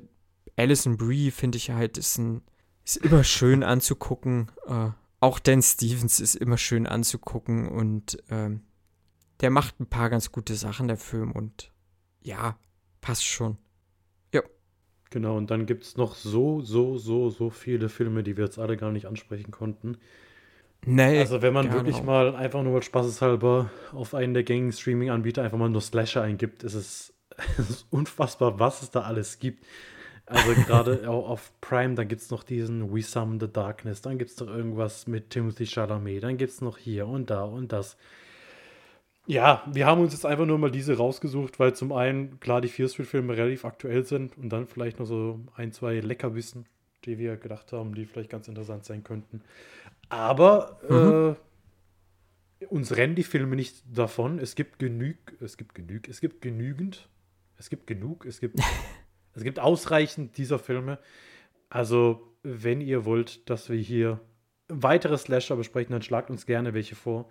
Alison 0.62 0.98
Brie 0.98 1.32
finde 1.32 1.58
ich 1.58 1.72
halt 1.72 1.98
ist 1.98 2.18
ein 2.18 2.42
ist 2.86 2.98
immer 2.98 3.24
schön 3.24 3.64
anzugucken. 3.64 4.52
Äh, 4.68 4.90
auch 5.20 5.40
Dan 5.40 5.62
Stevens 5.62 6.20
ist 6.20 6.36
immer 6.36 6.58
schön 6.58 6.88
anzugucken 6.88 7.68
und 7.68 8.18
ähm, 8.30 8.62
der 9.40 9.50
macht 9.50 9.80
ein 9.80 9.88
paar 9.88 10.10
ganz 10.10 10.32
gute 10.32 10.56
Sachen, 10.56 10.88
der 10.88 10.98
Film 10.98 11.32
und 11.32 11.72
ja, 12.22 12.58
passt 13.02 13.26
schon. 13.26 13.58
Ja. 14.34 14.42
Genau, 15.10 15.38
und 15.38 15.52
dann 15.52 15.66
gibt 15.66 15.84
es 15.84 15.98
noch 15.98 16.16
so, 16.16 16.62
so, 16.62 16.98
so, 16.98 17.30
so 17.30 17.50
viele 17.50 17.90
Filme, 17.90 18.24
die 18.24 18.38
wir 18.38 18.46
jetzt 18.46 18.60
alle 18.60 18.78
gar 18.78 18.92
nicht 18.92 19.08
ansprechen 19.08 19.52
konnten. 19.52 19.98
Nee. 20.86 21.20
Also 21.20 21.42
wenn 21.42 21.54
man 21.54 21.72
wirklich 21.72 21.98
auch. 21.98 22.04
mal 22.04 22.36
einfach 22.36 22.64
nur 22.64 22.82
spaßeshalber 22.82 23.70
auf 23.94 24.16
einen 24.16 24.34
der 24.34 24.44
gängigen 24.44 24.72
Streaming-Anbieter 24.72 25.44
einfach 25.44 25.58
mal 25.58 25.70
nur 25.70 25.82
Slasher 25.82 26.24
eingibt, 26.24 26.64
ist 26.64 26.74
es, 26.74 27.14
es 27.58 27.70
ist 27.70 27.88
unfassbar, 27.92 28.60
was 28.60 28.82
es 28.82 28.92
da 28.92 29.02
alles 29.02 29.40
gibt. 29.40 29.66
Also 30.26 30.54
gerade 30.54 31.10
auf 31.10 31.52
Prime, 31.62 31.96
dann 31.96 32.08
gibt 32.08 32.22
es 32.22 32.30
noch 32.30 32.44
diesen 32.44 32.94
We 32.94 33.02
Summon 33.02 33.40
the 33.40 33.52
Darkness, 33.52 34.02
dann 34.02 34.18
gibt 34.18 34.32
es 34.32 34.40
noch 34.40 34.48
irgendwas 34.48 35.08
mit 35.08 35.30
Timothy 35.30 35.66
Chalamet, 35.66 36.24
dann 36.24 36.38
gibt 36.38 36.52
es 36.52 36.62
noch 36.62 36.78
hier 36.78 37.08
und 37.08 37.30
da 37.30 37.44
und 37.44 37.72
das. 37.72 37.98
Ja, 39.28 39.64
wir 39.72 39.86
haben 39.86 40.02
uns 40.02 40.14
jetzt 40.14 40.26
einfach 40.26 40.46
nur 40.46 40.58
mal 40.58 40.72
diese 40.72 40.98
rausgesucht, 40.98 41.60
weil 41.60 41.74
zum 41.74 41.92
einen 41.92 42.40
klar 42.40 42.60
die 42.60 42.68
Fear 42.68 42.90
Street-Filme 42.90 43.38
relativ 43.38 43.66
aktuell 43.66 44.04
sind 44.04 44.38
und 44.38 44.50
dann 44.50 44.68
vielleicht 44.68 45.00
noch 45.00 45.06
so 45.06 45.40
ein, 45.56 45.72
zwei 45.72 46.00
Leckerbissen, 46.00 46.66
die 47.06 47.18
wir 47.18 47.38
gedacht 47.38 47.72
haben, 47.72 47.94
die 47.94 48.06
vielleicht 48.06 48.32
ganz 48.32 48.48
interessant 48.48 48.84
sein 48.84 49.04
könnten. 49.04 49.42
Aber 50.10 50.80
mhm. 50.90 51.36
äh, 52.62 52.66
uns 52.66 52.96
rennen 52.96 53.16
die 53.16 53.24
Filme 53.24 53.56
nicht 53.56 53.84
davon. 53.92 54.40
Es 54.40 54.56
gibt 54.56 54.80
genug, 54.80 55.16
es 55.40 55.56
gibt 55.58 55.76
genug, 55.76 56.08
es 56.08 56.20
gibt 56.20 56.42
genügend, 56.42 57.08
es 57.58 57.70
gibt 57.70 57.88
genug, 57.88 58.26
es 58.26 58.40
gibt 58.40 58.60
Es 59.36 59.44
gibt 59.44 59.60
ausreichend 59.60 60.38
dieser 60.38 60.60
Filme. 60.60 61.00
Also, 61.70 62.36
wenn 62.44 62.82
ihr 62.82 63.06
wollt, 63.06 63.50
dass 63.50 63.70
wir 63.70 63.78
hier 63.78 64.20
weitere 64.68 65.18
Slasher 65.18 65.56
besprechen, 65.56 65.92
dann 65.92 66.02
schlagt 66.02 66.30
uns 66.30 66.46
gerne 66.46 66.74
welche 66.74 66.96
vor. 66.96 67.30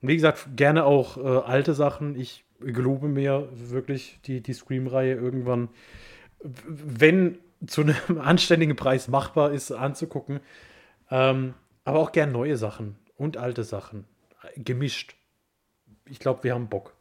wie 0.00 0.14
gesagt, 0.14 0.56
gerne 0.56 0.84
auch 0.84 1.16
äh, 1.16 1.20
alte 1.20 1.74
Sachen. 1.74 2.18
Ich 2.18 2.44
gelobe 2.60 3.08
mir 3.08 3.48
wirklich 3.52 4.20
die, 4.24 4.42
die 4.42 4.52
Scream-Reihe 4.52 5.14
irgendwann, 5.14 5.68
wenn 6.42 7.38
zu 7.66 7.82
einem 7.82 7.96
anständigen 8.20 8.76
Preis 8.76 9.08
machbar 9.08 9.52
ist, 9.52 9.72
anzugucken. 9.72 10.40
Ähm, 11.10 11.54
aber 11.84 12.00
auch 12.00 12.12
gerne 12.12 12.32
neue 12.32 12.56
Sachen 12.56 12.96
und 13.16 13.36
alte 13.36 13.64
Sachen. 13.64 14.04
Gemischt. 14.56 15.16
Ich 16.04 16.18
glaube, 16.18 16.44
wir 16.44 16.54
haben 16.54 16.68
Bock. 16.68 16.94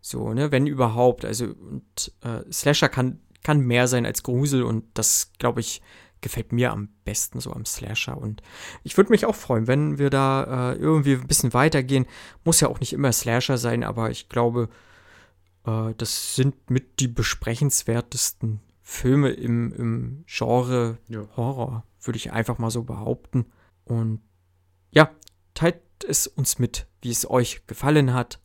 So, 0.01 0.33
ne, 0.33 0.51
wenn 0.51 0.67
überhaupt. 0.67 1.25
Also, 1.25 1.45
und 1.45 2.11
äh, 2.21 2.43
Slasher 2.51 2.89
kann, 2.89 3.21
kann 3.41 3.59
mehr 3.59 3.87
sein 3.87 4.05
als 4.05 4.21
Grusel 4.21 4.61
und 4.61 4.85
das, 4.93 5.31
glaube 5.39 5.61
ich, 5.61 5.81
gefällt 6.21 6.51
mir 6.51 6.71
am 6.71 6.89
besten 7.05 7.39
so 7.39 7.51
am 7.51 7.65
Slasher. 7.65 8.17
Und 8.17 8.41
ich 8.83 8.97
würde 8.97 9.11
mich 9.11 9.25
auch 9.25 9.35
freuen, 9.35 9.67
wenn 9.67 9.97
wir 9.97 10.09
da 10.09 10.71
äh, 10.71 10.75
irgendwie 10.75 11.13
ein 11.13 11.27
bisschen 11.27 11.53
weitergehen. 11.53 12.05
Muss 12.43 12.59
ja 12.59 12.67
auch 12.67 12.79
nicht 12.79 12.93
immer 12.93 13.11
Slasher 13.11 13.57
sein, 13.57 13.83
aber 13.83 14.09
ich 14.11 14.29
glaube, 14.29 14.69
äh, 15.65 15.93
das 15.97 16.35
sind 16.35 16.69
mit 16.69 16.99
die 16.99 17.07
besprechenswertesten 17.07 18.61
Filme 18.81 19.29
im, 19.29 19.71
im 19.73 20.23
Genre 20.25 20.97
ja. 21.07 21.27
Horror, 21.35 21.83
würde 22.01 22.17
ich 22.17 22.31
einfach 22.31 22.57
mal 22.57 22.71
so 22.71 22.83
behaupten. 22.83 23.45
Und 23.85 24.21
ja, 24.91 25.11
teilt 25.53 25.81
es 26.07 26.27
uns 26.27 26.59
mit, 26.59 26.87
wie 27.01 27.11
es 27.11 27.29
euch 27.29 27.65
gefallen 27.67 28.13
hat. 28.13 28.39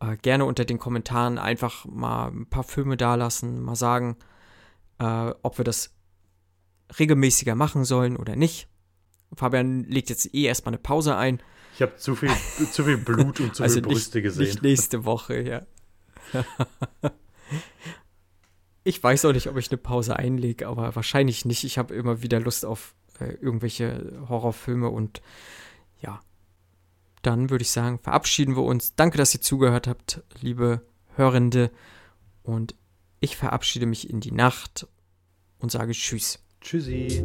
Äh, 0.00 0.16
gerne 0.18 0.44
unter 0.44 0.64
den 0.64 0.78
Kommentaren 0.78 1.38
einfach 1.38 1.86
mal 1.86 2.28
ein 2.28 2.46
paar 2.46 2.64
Filme 2.64 2.96
dalassen, 2.96 3.62
mal 3.62 3.76
sagen, 3.76 4.16
äh, 4.98 5.32
ob 5.42 5.58
wir 5.58 5.64
das 5.64 5.93
regelmäßiger 6.98 7.54
machen 7.54 7.84
sollen 7.84 8.16
oder 8.16 8.36
nicht. 8.36 8.68
Fabian 9.34 9.84
legt 9.84 10.10
jetzt 10.10 10.34
eh 10.34 10.44
erstmal 10.44 10.74
eine 10.74 10.82
Pause 10.82 11.16
ein. 11.16 11.42
Ich 11.74 11.82
habe 11.82 11.96
zu 11.96 12.14
viel, 12.14 12.30
zu 12.70 12.84
viel 12.84 12.98
Blut 12.98 13.40
und 13.40 13.54
zu 13.56 13.62
also 13.64 13.74
viel 13.74 13.82
Brüste 13.82 14.18
nicht, 14.18 14.24
gesehen. 14.24 14.44
Nicht 14.44 14.62
nächste 14.62 15.04
Woche, 15.04 15.40
ja. 15.40 15.62
ich 18.84 19.02
weiß 19.02 19.24
auch 19.24 19.32
nicht, 19.32 19.48
ob 19.48 19.56
ich 19.56 19.70
eine 19.70 19.78
Pause 19.78 20.16
einlege, 20.16 20.68
aber 20.68 20.94
wahrscheinlich 20.94 21.44
nicht. 21.44 21.64
Ich 21.64 21.78
habe 21.78 21.94
immer 21.94 22.22
wieder 22.22 22.38
Lust 22.40 22.64
auf 22.64 22.94
äh, 23.18 23.32
irgendwelche 23.40 24.24
Horrorfilme 24.28 24.88
und 24.88 25.20
ja. 26.00 26.20
Dann 27.22 27.48
würde 27.48 27.62
ich 27.62 27.70
sagen, 27.70 27.98
verabschieden 27.98 28.54
wir 28.54 28.64
uns. 28.64 28.94
Danke, 28.96 29.16
dass 29.16 29.34
ihr 29.34 29.40
zugehört 29.40 29.88
habt, 29.88 30.22
liebe 30.40 30.82
Hörende. 31.16 31.70
Und 32.42 32.74
ich 33.20 33.36
verabschiede 33.36 33.86
mich 33.86 34.10
in 34.10 34.20
die 34.20 34.32
Nacht 34.32 34.86
und 35.58 35.72
sage 35.72 35.92
Tschüss. 35.92 36.43
Tschüssi. 36.64 37.22